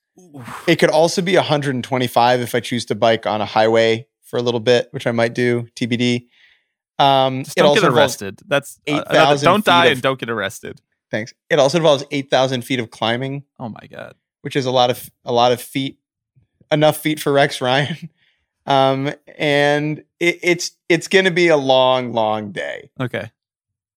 It 0.67 0.75
could 0.77 0.89
also 0.89 1.21
be 1.21 1.35
125 1.35 2.41
if 2.41 2.53
I 2.53 2.59
choose 2.59 2.85
to 2.87 2.95
bike 2.95 3.25
on 3.25 3.39
a 3.41 3.45
highway 3.45 4.05
for 4.23 4.37
a 4.37 4.41
little 4.41 4.59
bit, 4.59 4.89
which 4.91 5.07
I 5.07 5.11
might 5.11 5.33
do. 5.33 5.67
TBD. 5.75 6.27
Um, 6.99 7.45
just 7.45 7.55
don't 7.55 7.67
also 7.67 7.81
get 7.81 7.89
arrested. 7.91 8.39
That's 8.45 8.77
uh, 8.85 9.03
8,000 9.09 9.45
Don't 9.45 9.63
die 9.65 9.85
of- 9.85 9.91
and 9.93 10.01
don't 10.01 10.19
get 10.19 10.29
arrested. 10.29 10.81
Thanks. 11.09 11.33
It 11.49 11.57
also 11.57 11.77
involves 11.77 12.03
8,000 12.11 12.63
feet 12.63 12.79
of 12.81 12.91
climbing. 12.91 13.45
Oh 13.57 13.69
my 13.69 13.87
god. 13.89 14.15
which 14.41 14.55
is 14.57 14.65
a 14.65 14.71
lot 14.71 14.89
of 14.91 15.09
a 15.25 15.31
lot 15.31 15.51
of 15.53 15.61
feet, 15.61 15.97
enough 16.71 16.97
feet 16.97 17.19
for 17.19 17.31
Rex 17.31 17.61
Ryan. 17.61 18.09
Um, 18.69 19.11
and 19.37 19.99
it, 20.19 20.39
it's 20.43 20.71
it's 20.87 21.07
going 21.07 21.25
to 21.25 21.31
be 21.31 21.47
a 21.47 21.57
long, 21.57 22.13
long 22.13 22.51
day. 22.51 22.91
Okay. 22.99 23.31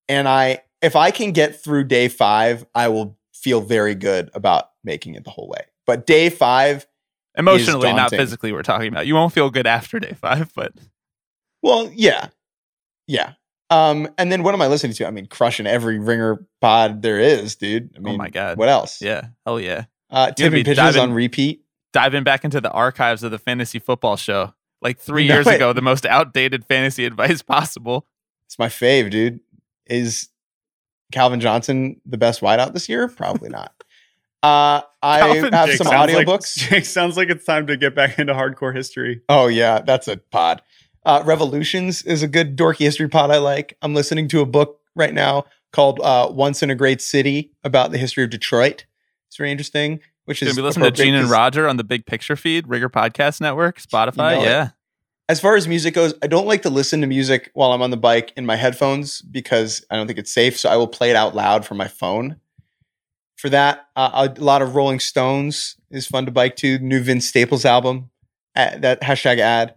And 0.08 0.26
I, 0.26 0.62
if 0.80 0.96
I 0.96 1.10
can 1.10 1.32
get 1.32 1.62
through 1.62 1.84
day 1.84 2.08
five, 2.08 2.64
I 2.74 2.88
will 2.88 3.16
feel 3.34 3.60
very 3.60 3.94
good 3.94 4.30
about 4.34 4.70
making 4.82 5.14
it 5.14 5.24
the 5.24 5.30
whole 5.30 5.48
way. 5.48 5.64
But 5.86 6.06
day 6.06 6.30
five, 6.30 6.86
Emotionally, 7.36 7.92
not 7.92 8.10
physically. 8.10 8.52
We're 8.52 8.62
talking 8.62 8.88
about. 8.88 9.06
You 9.06 9.14
won't 9.14 9.32
feel 9.32 9.50
good 9.50 9.66
after 9.66 9.98
day 10.00 10.14
five, 10.20 10.52
but 10.54 10.72
well, 11.62 11.90
yeah, 11.94 12.28
yeah. 13.06 13.34
Um, 13.70 14.08
and 14.18 14.30
then 14.30 14.42
what 14.42 14.54
am 14.54 14.60
I 14.60 14.66
listening 14.66 14.92
to? 14.94 15.06
I 15.06 15.10
mean, 15.10 15.26
crushing 15.26 15.66
every 15.66 15.98
ringer 15.98 16.46
pod 16.60 17.00
there 17.00 17.18
is, 17.18 17.56
dude. 17.56 17.90
I 17.96 18.00
mean, 18.00 18.14
oh 18.14 18.18
my 18.18 18.28
god. 18.28 18.58
what 18.58 18.68
else? 18.68 19.00
Yeah. 19.00 19.28
Hell 19.46 19.58
yeah. 19.58 19.84
Uh, 20.10 20.30
You're 20.36 20.50
gonna 20.50 20.62
tipping 20.62 20.64
pitches 20.64 20.76
diving- 20.76 21.00
on 21.02 21.12
repeat. 21.14 21.64
diving 21.94 22.22
back 22.22 22.44
into 22.44 22.60
the 22.60 22.70
archives 22.70 23.22
of 23.22 23.30
the 23.30 23.38
fantasy 23.38 23.78
football 23.78 24.16
show 24.16 24.52
like 24.82 24.98
three 25.00 25.26
No, 25.28 25.34
years 25.34 25.46
wait. 25.46 25.56
ago 25.56 25.72
the 25.72 25.80
most 25.82 26.04
outdated 26.06 26.64
fantasy 26.64 27.04
advice 27.06 27.40
possible 27.42 28.06
It's 28.46 28.58
my 28.58 28.68
fave, 28.68 29.10
dude. 29.10 29.40
Is 29.86 30.28
Calvin 31.12 31.40
Johnson 31.40 32.00
the 32.06 32.16
best 32.18 32.40
wideout 32.40 32.72
this 32.74 32.88
year? 32.88 33.08
Probably 33.08 33.48
not. 33.48 33.72
Uh, 34.44 34.82
I 35.00 35.20
Calvin 35.20 35.52
have 35.52 35.68
Jake 35.68 35.76
some 35.78 35.86
sounds 35.86 36.12
like- 36.12 36.26
audiobooks. 36.26 36.56
Jake 36.56 36.84
sounds 36.84 37.16
like 37.16 37.30
it's 37.30 37.44
time 37.44 37.68
to 37.68 37.76
get 37.76 37.94
back 37.94 38.18
into 38.18 38.32
hardcore 38.34 38.74
history. 38.74 39.22
Oh 39.28 39.46
yeah, 39.46 39.82
that's 39.82 40.08
a 40.08 40.16
pod. 40.16 40.62
Uh, 41.06 41.22
Revolutions 41.24 42.02
is 42.02 42.24
a 42.24 42.26
good 42.26 42.56
dorky 42.56 42.78
history 42.80 43.08
pod 43.08 43.30
I 43.30 43.38
like. 43.38 43.78
I'm 43.82 43.94
listening 43.94 44.26
to 44.30 44.40
a 44.40 44.44
book 44.44 44.80
right 44.96 45.14
now 45.14 45.44
called 45.72 46.00
uh, 46.00 46.28
"Once 46.32 46.60
in 46.60 46.70
a 46.70 46.74
Great 46.74 47.00
City" 47.00 47.52
about 47.62 47.92
the 47.92 47.98
history 47.98 48.24
of 48.24 48.30
Detroit. 48.30 48.84
It's 49.28 49.36
very 49.36 49.52
interesting. 49.52 50.00
Which 50.24 50.40
Gonna 50.40 50.50
is 50.50 50.56
be 50.56 50.62
listening 50.62 50.84
to 50.84 50.90
Gene 50.92 51.14
and 51.14 51.28
Roger 51.28 51.68
on 51.68 51.76
the 51.76 51.84
Big 51.84 52.06
Picture 52.06 52.36
feed, 52.36 52.68
Ringer 52.68 52.88
Podcast 52.88 53.40
Network, 53.40 53.80
Spotify. 53.80 54.36
know 54.36 54.42
it. 54.42 54.44
yeah. 54.44 54.68
As 55.28 55.40
far 55.40 55.56
as 55.56 55.66
music 55.66 55.94
goes, 55.94 56.14
I 56.22 56.26
don't 56.26 56.46
like 56.46 56.62
to 56.62 56.70
listen 56.70 57.00
to 57.00 57.06
music 57.06 57.50
while 57.54 57.72
I'm 57.72 57.82
on 57.82 57.90
the 57.90 57.96
bike 57.96 58.32
in 58.36 58.44
my 58.44 58.56
headphones 58.56 59.22
because 59.22 59.84
I 59.90 59.96
don't 59.96 60.06
think 60.06 60.18
it's 60.18 60.32
safe. 60.32 60.58
So 60.58 60.68
I 60.68 60.76
will 60.76 60.88
play 60.88 61.10
it 61.10 61.16
out 61.16 61.34
loud 61.34 61.64
from 61.64 61.78
my 61.78 61.88
phone. 61.88 62.36
For 63.36 63.48
that, 63.48 63.88
uh, 63.96 64.28
a 64.36 64.40
lot 64.40 64.62
of 64.62 64.76
Rolling 64.76 65.00
Stones 65.00 65.76
is 65.90 66.06
fun 66.06 66.26
to 66.26 66.32
bike 66.32 66.54
to. 66.56 66.78
New 66.78 67.00
Vince 67.00 67.26
Staples 67.26 67.64
album, 67.64 68.10
uh, 68.54 68.76
that 68.78 69.00
hashtag 69.00 69.38
ad. 69.38 69.74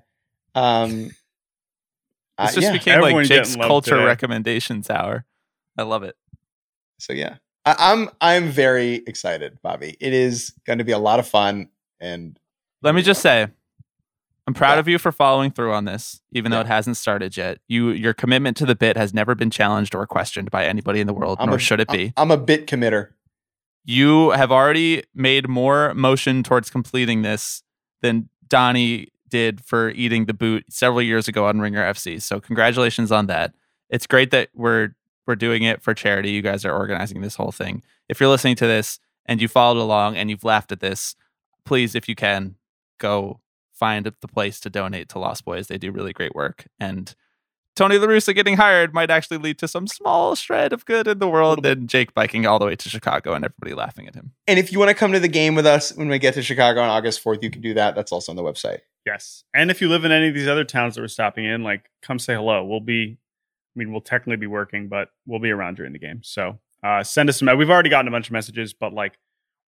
Um, 0.53 1.11
uh, 2.37 2.51
just 2.51 2.61
yeah. 2.61 2.71
became 2.73 2.95
Everyone 2.95 3.21
like 3.21 3.27
Jake's 3.27 3.55
culture 3.55 3.91
today. 3.91 4.05
recommendations 4.05 4.89
hour. 4.89 5.25
I 5.77 5.83
love 5.83 6.03
it. 6.03 6.15
so 6.99 7.13
yeah, 7.13 7.37
I, 7.65 7.75
I'm 7.79 8.09
I'm 8.21 8.49
very 8.49 8.95
excited, 9.07 9.57
Bobby. 9.61 9.97
It 9.99 10.13
is 10.13 10.53
going 10.65 10.77
to 10.79 10.83
be 10.85 10.91
a 10.91 10.99
lot 10.99 11.19
of 11.19 11.27
fun, 11.27 11.69
and 11.99 12.37
Let 12.81 12.93
me 12.95 13.01
just 13.01 13.21
say, 13.21 13.47
I'm 14.47 14.53
proud 14.53 14.73
Yeah. 14.73 14.79
of 14.79 14.87
you 14.87 14.99
for 14.99 15.11
following 15.11 15.49
through 15.51 15.73
on 15.73 15.85
this, 15.85 16.21
even 16.31 16.51
though 16.51 16.61
it 16.61 16.67
hasn't 16.67 16.97
started 16.97 17.35
yet. 17.35 17.59
You, 17.67 17.89
your 17.89 18.13
commitment 18.13 18.55
to 18.57 18.65
the 18.65 18.75
bit 18.75 18.95
has 18.97 19.13
never 19.13 19.33
been 19.33 19.49
challenged 19.49 19.95
or 19.95 20.05
questioned 20.05 20.51
by 20.51 20.65
anybody 20.65 20.99
in 20.99 21.07
the 21.07 21.13
world, 21.13 21.37
I'm 21.39 21.47
nor 21.49 21.55
a, 21.57 21.59
should 21.59 21.79
it 21.79 21.89
be. 21.89 22.13
I'm 22.15 22.29
a 22.31 22.37
bit 22.37 22.67
committer. 22.67 23.09
you 23.83 24.29
have 24.31 24.51
already 24.51 25.03
made 25.15 25.47
more 25.49 25.93
motion 25.95 26.43
towards 26.43 26.69
completing 26.69 27.21
this 27.23 27.63
than 28.01 28.29
Donnie 28.47 29.07
did 29.27 29.63
for 29.65 29.89
eating 29.89 30.25
the 30.25 30.33
boot 30.35 30.65
several 30.69 31.01
years 31.01 31.27
ago 31.27 31.47
on 31.47 31.59
Ringer 31.59 31.81
FC. 31.81 32.21
So 32.21 32.39
congratulations 32.39 33.11
on 33.11 33.25
that. 33.25 33.53
It's 33.89 34.05
great 34.05 34.29
that 34.31 34.49
we're 34.53 34.89
we're 35.27 35.35
doing 35.35 35.63
it 35.63 35.81
for 35.81 35.93
charity. 35.93 36.31
You 36.31 36.41
guys 36.41 36.65
are 36.65 36.75
organizing 36.75 37.21
this 37.21 37.35
whole 37.35 37.51
thing. 37.51 37.83
If 38.09 38.19
you're 38.19 38.29
listening 38.29 38.55
to 38.57 38.67
this 38.67 38.99
and 39.25 39.41
you 39.41 39.47
followed 39.47 39.81
along 39.81 40.17
and 40.17 40.29
you've 40.29 40.43
laughed 40.43 40.71
at 40.71 40.79
this, 40.79 41.15
please, 41.65 41.95
if 41.95 42.07
you 42.07 42.15
can, 42.15 42.55
go 42.99 43.41
find 43.73 44.05
the 44.05 44.27
place 44.27 44.59
to 44.61 44.69
donate 44.69 45.09
to 45.09 45.19
Lost 45.19 45.45
Boys. 45.45 45.67
They 45.67 45.77
do 45.77 45.91
really 45.91 46.13
great 46.13 46.33
work. 46.33 46.67
And 46.79 47.13
Tony 47.75 47.97
La 47.97 48.07
Russa 48.07 48.33
getting 48.33 48.55
hired 48.55 48.93
might 48.93 49.11
actually 49.11 49.37
lead 49.37 49.59
to 49.59 49.67
some 49.67 49.85
small 49.85 50.35
shred 50.35 50.71
of 50.71 50.85
good 50.85 51.07
in 51.07 51.19
the 51.19 51.27
world 51.27 51.65
and 51.65 51.89
Jake 51.89 52.13
biking 52.13 52.45
all 52.45 52.57
the 52.57 52.65
way 52.65 52.75
to 52.77 52.89
Chicago 52.89 53.33
and 53.33 53.43
everybody 53.43 53.73
laughing 53.73 54.07
at 54.07 54.15
him. 54.15 54.31
And 54.47 54.57
if 54.57 54.71
you 54.71 54.79
want 54.79 54.89
to 54.89 54.95
come 54.95 55.11
to 55.11 55.19
the 55.19 55.27
game 55.27 55.55
with 55.55 55.65
us 55.65 55.93
when 55.93 56.07
we 56.07 56.17
get 56.17 56.35
to 56.35 56.41
Chicago 56.41 56.81
on 56.81 56.89
August 56.89 57.21
4th, 57.21 57.43
you 57.43 57.49
can 57.49 57.61
do 57.61 57.73
that. 57.73 57.93
That's 57.93 58.13
also 58.13 58.31
on 58.31 58.37
the 58.37 58.43
website. 58.43 58.79
Yes. 59.05 59.43
And 59.53 59.69
if 59.69 59.81
you 59.81 59.89
live 59.89 60.05
in 60.05 60.11
any 60.11 60.29
of 60.29 60.33
these 60.33 60.47
other 60.47 60.63
towns 60.63 60.95
that 60.95 61.01
we're 61.01 61.09
stopping 61.09 61.43
in, 61.43 61.63
like 61.63 61.89
come 62.01 62.17
say 62.17 62.33
hello. 62.33 62.63
We'll 62.63 62.79
be, 62.79 63.17
I 63.75 63.79
mean, 63.79 63.91
we'll 63.91 64.01
technically 64.01 64.37
be 64.37 64.47
working, 64.47 64.87
but 64.87 65.09
we'll 65.25 65.39
be 65.39 65.51
around 65.51 65.75
during 65.75 65.93
the 65.93 65.99
game. 65.99 66.21
So 66.23 66.59
uh, 66.83 67.03
send 67.03 67.29
us 67.29 67.39
some. 67.39 67.57
We've 67.57 67.69
already 67.69 67.89
gotten 67.89 68.07
a 68.07 68.11
bunch 68.11 68.27
of 68.27 68.31
messages, 68.31 68.73
but 68.73 68.93
like 68.93 69.17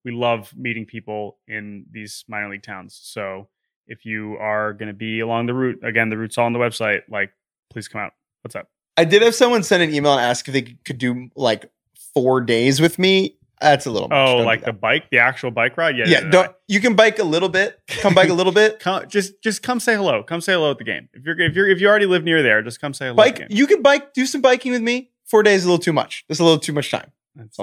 we 0.06 0.12
love 0.12 0.54
meeting 0.56 0.86
people 0.86 1.38
in 1.48 1.86
these 1.92 2.24
minor 2.28 2.50
league 2.50 2.64
towns. 2.64 3.00
So 3.02 3.50
if 3.88 4.06
you 4.06 4.38
are 4.38 4.74
going 4.74 4.88
to 4.88 4.94
be 4.94 5.20
along 5.20 5.48
the 5.48 5.54
route, 5.54 5.84
again, 5.84 6.10
the 6.10 6.18
route's 6.18 6.38
all 6.38 6.46
on 6.46 6.54
the 6.54 6.60
website. 6.60 7.02
Like, 7.10 7.32
please 7.70 7.88
come 7.88 8.02
out. 8.02 8.14
What's 8.42 8.56
up? 8.56 8.70
I 8.96 9.04
did 9.04 9.22
have 9.22 9.36
someone 9.36 9.64
send 9.64 9.84
an 9.84 9.94
email 9.94 10.14
and 10.14 10.22
ask 10.22 10.48
if 10.48 10.54
they 10.54 10.62
could 10.62 10.98
do 10.98 11.30
like 11.36 11.70
four 12.14 12.42
days 12.42 12.80
with 12.80 12.98
me. 12.98 13.38
That's 13.60 13.86
a 13.86 13.92
little 13.92 14.08
much. 14.08 14.18
Oh, 14.18 14.38
Don't 14.38 14.46
like 14.46 14.64
the 14.64 14.74
bike, 14.74 15.10
the 15.10 15.20
actual 15.20 15.52
bike 15.52 15.78
ride? 15.78 15.98
Yeah. 15.98 16.06
yeah. 16.08 16.20
no, 16.20 16.26
no, 16.26 16.32
Don't 16.32 16.56
you 16.68 16.80
can 16.80 16.96
bike 16.96 17.20
a 17.20 17.24
little 17.24 17.50
bit. 17.50 17.80
Come 17.88 18.14
bike 18.14 18.30
a 18.30 18.34
little 18.34 18.52
bit. 18.52 18.80
Come, 18.88 19.08
just 19.08 19.42
just 19.42 19.64
come 19.64 19.80
say 19.80 19.96
hello. 19.96 20.24
Come 20.24 20.42
say 20.42 20.54
hello 20.54 20.72
at 20.72 20.78
the 20.78 20.84
game. 20.84 21.10
If 21.14 21.26
you're 21.26 21.40
if 21.40 21.56
you're 21.56 21.68
if 21.68 21.82
you 21.82 21.88
already 21.88 22.06
live 22.06 22.24
near 22.24 22.44
there, 22.44 22.62
just 22.62 22.80
come 22.80 22.94
say 22.94 23.06
hello. 23.06 23.16
Bike. 23.16 23.48
You 23.50 23.66
can 23.68 23.82
bike. 23.82 24.14
Do 24.14 24.26
some 24.26 24.42
biking 24.42 24.72
with 24.72 24.82
me. 24.82 25.12
Four 25.26 25.44
days 25.44 25.62
is 25.62 25.66
a 25.66 25.70
little 25.70 25.84
too 25.84 25.94
much. 25.94 26.24
That's 26.28 26.40
a 26.40 26.44
little 26.44 26.60
too 26.60 26.74
much 26.74 26.92
time. 26.92 27.12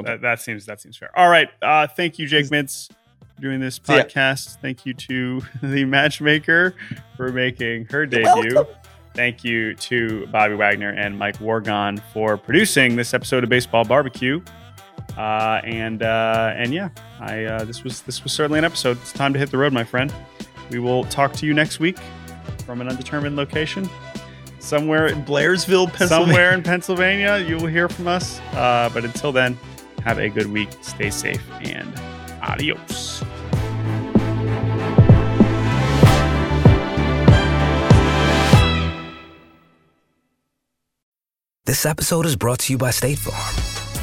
That, 0.05 0.21
that 0.23 0.41
seems 0.41 0.67
that 0.67 0.81
seems 0.81 0.97
fair. 0.97 1.17
All 1.19 1.29
right. 1.29 1.49
Uh, 1.63 1.87
thank 1.87 2.19
you, 2.19 2.27
Jake 2.27 2.47
Mintz, 2.47 2.89
for 3.35 3.41
doing 3.41 3.61
this 3.61 3.79
podcast. 3.79 4.61
Thank 4.61 4.87
you 4.87 4.95
to 4.95 5.43
the 5.63 5.85
matchmaker 5.85 6.75
for 7.17 7.33
making 7.33 7.87
her 7.87 8.07
debut. 8.07 8.67
Thank 9.15 9.45
you 9.45 9.75
to 9.75 10.27
Bobby 10.27 10.55
Wagner 10.55 10.91
and 10.91 11.17
Mike 11.17 11.39
Wargon 11.39 12.01
for 12.13 12.37
producing 12.37 12.97
this 12.97 13.15
episode 13.15 13.45
of 13.45 13.51
Baseball 13.51 13.85
Barbecue. 13.85 14.41
Uh, 15.17 15.61
and 15.65 16.03
uh, 16.03 16.53
and 16.57 16.75
yeah, 16.75 16.89
I 17.21 17.45
uh, 17.45 17.65
this 17.65 17.85
was 17.85 18.03
this 18.03 18.25
was 18.25 18.33
certainly 18.33 18.59
an 18.59 18.65
episode. 18.65 18.99
It's 18.99 19.13
time 19.13 19.33
to 19.33 19.39
hit 19.39 19.51
the 19.51 19.59
road, 19.59 19.73
my 19.73 19.85
friend. 19.85 20.13
We 20.71 20.79
will 20.79 21.05
talk 21.05 21.33
to 21.35 21.47
you 21.47 21.55
next 21.55 21.79
week 21.79 21.99
from 22.67 22.81
an 22.81 22.89
undetermined 22.89 23.37
location, 23.37 23.89
somewhere 24.59 25.07
in 25.07 25.25
Blairsville, 25.25 25.87
Pennsylvania. 25.93 26.09
somewhere 26.09 26.55
in 26.55 26.63
Pennsylvania. 26.63 27.39
You 27.39 27.57
will 27.57 27.67
hear 27.67 27.89
from 27.89 28.09
us. 28.09 28.41
Uh, 28.53 28.91
but 28.93 29.05
until 29.05 29.31
then, 29.31 29.57
have 30.03 30.19
a 30.19 30.29
good 30.29 30.51
week. 30.51 30.71
Stay 30.83 31.11
safe 31.11 31.43
and 31.63 31.89
adios. 32.43 33.23
This 41.67 41.87
episode 41.87 42.27
is 42.27 42.37
brought 42.37 42.59
to 42.61 42.73
you 42.73 42.79
by 42.79 42.91
State 42.91 43.19
Farm. 43.19 43.74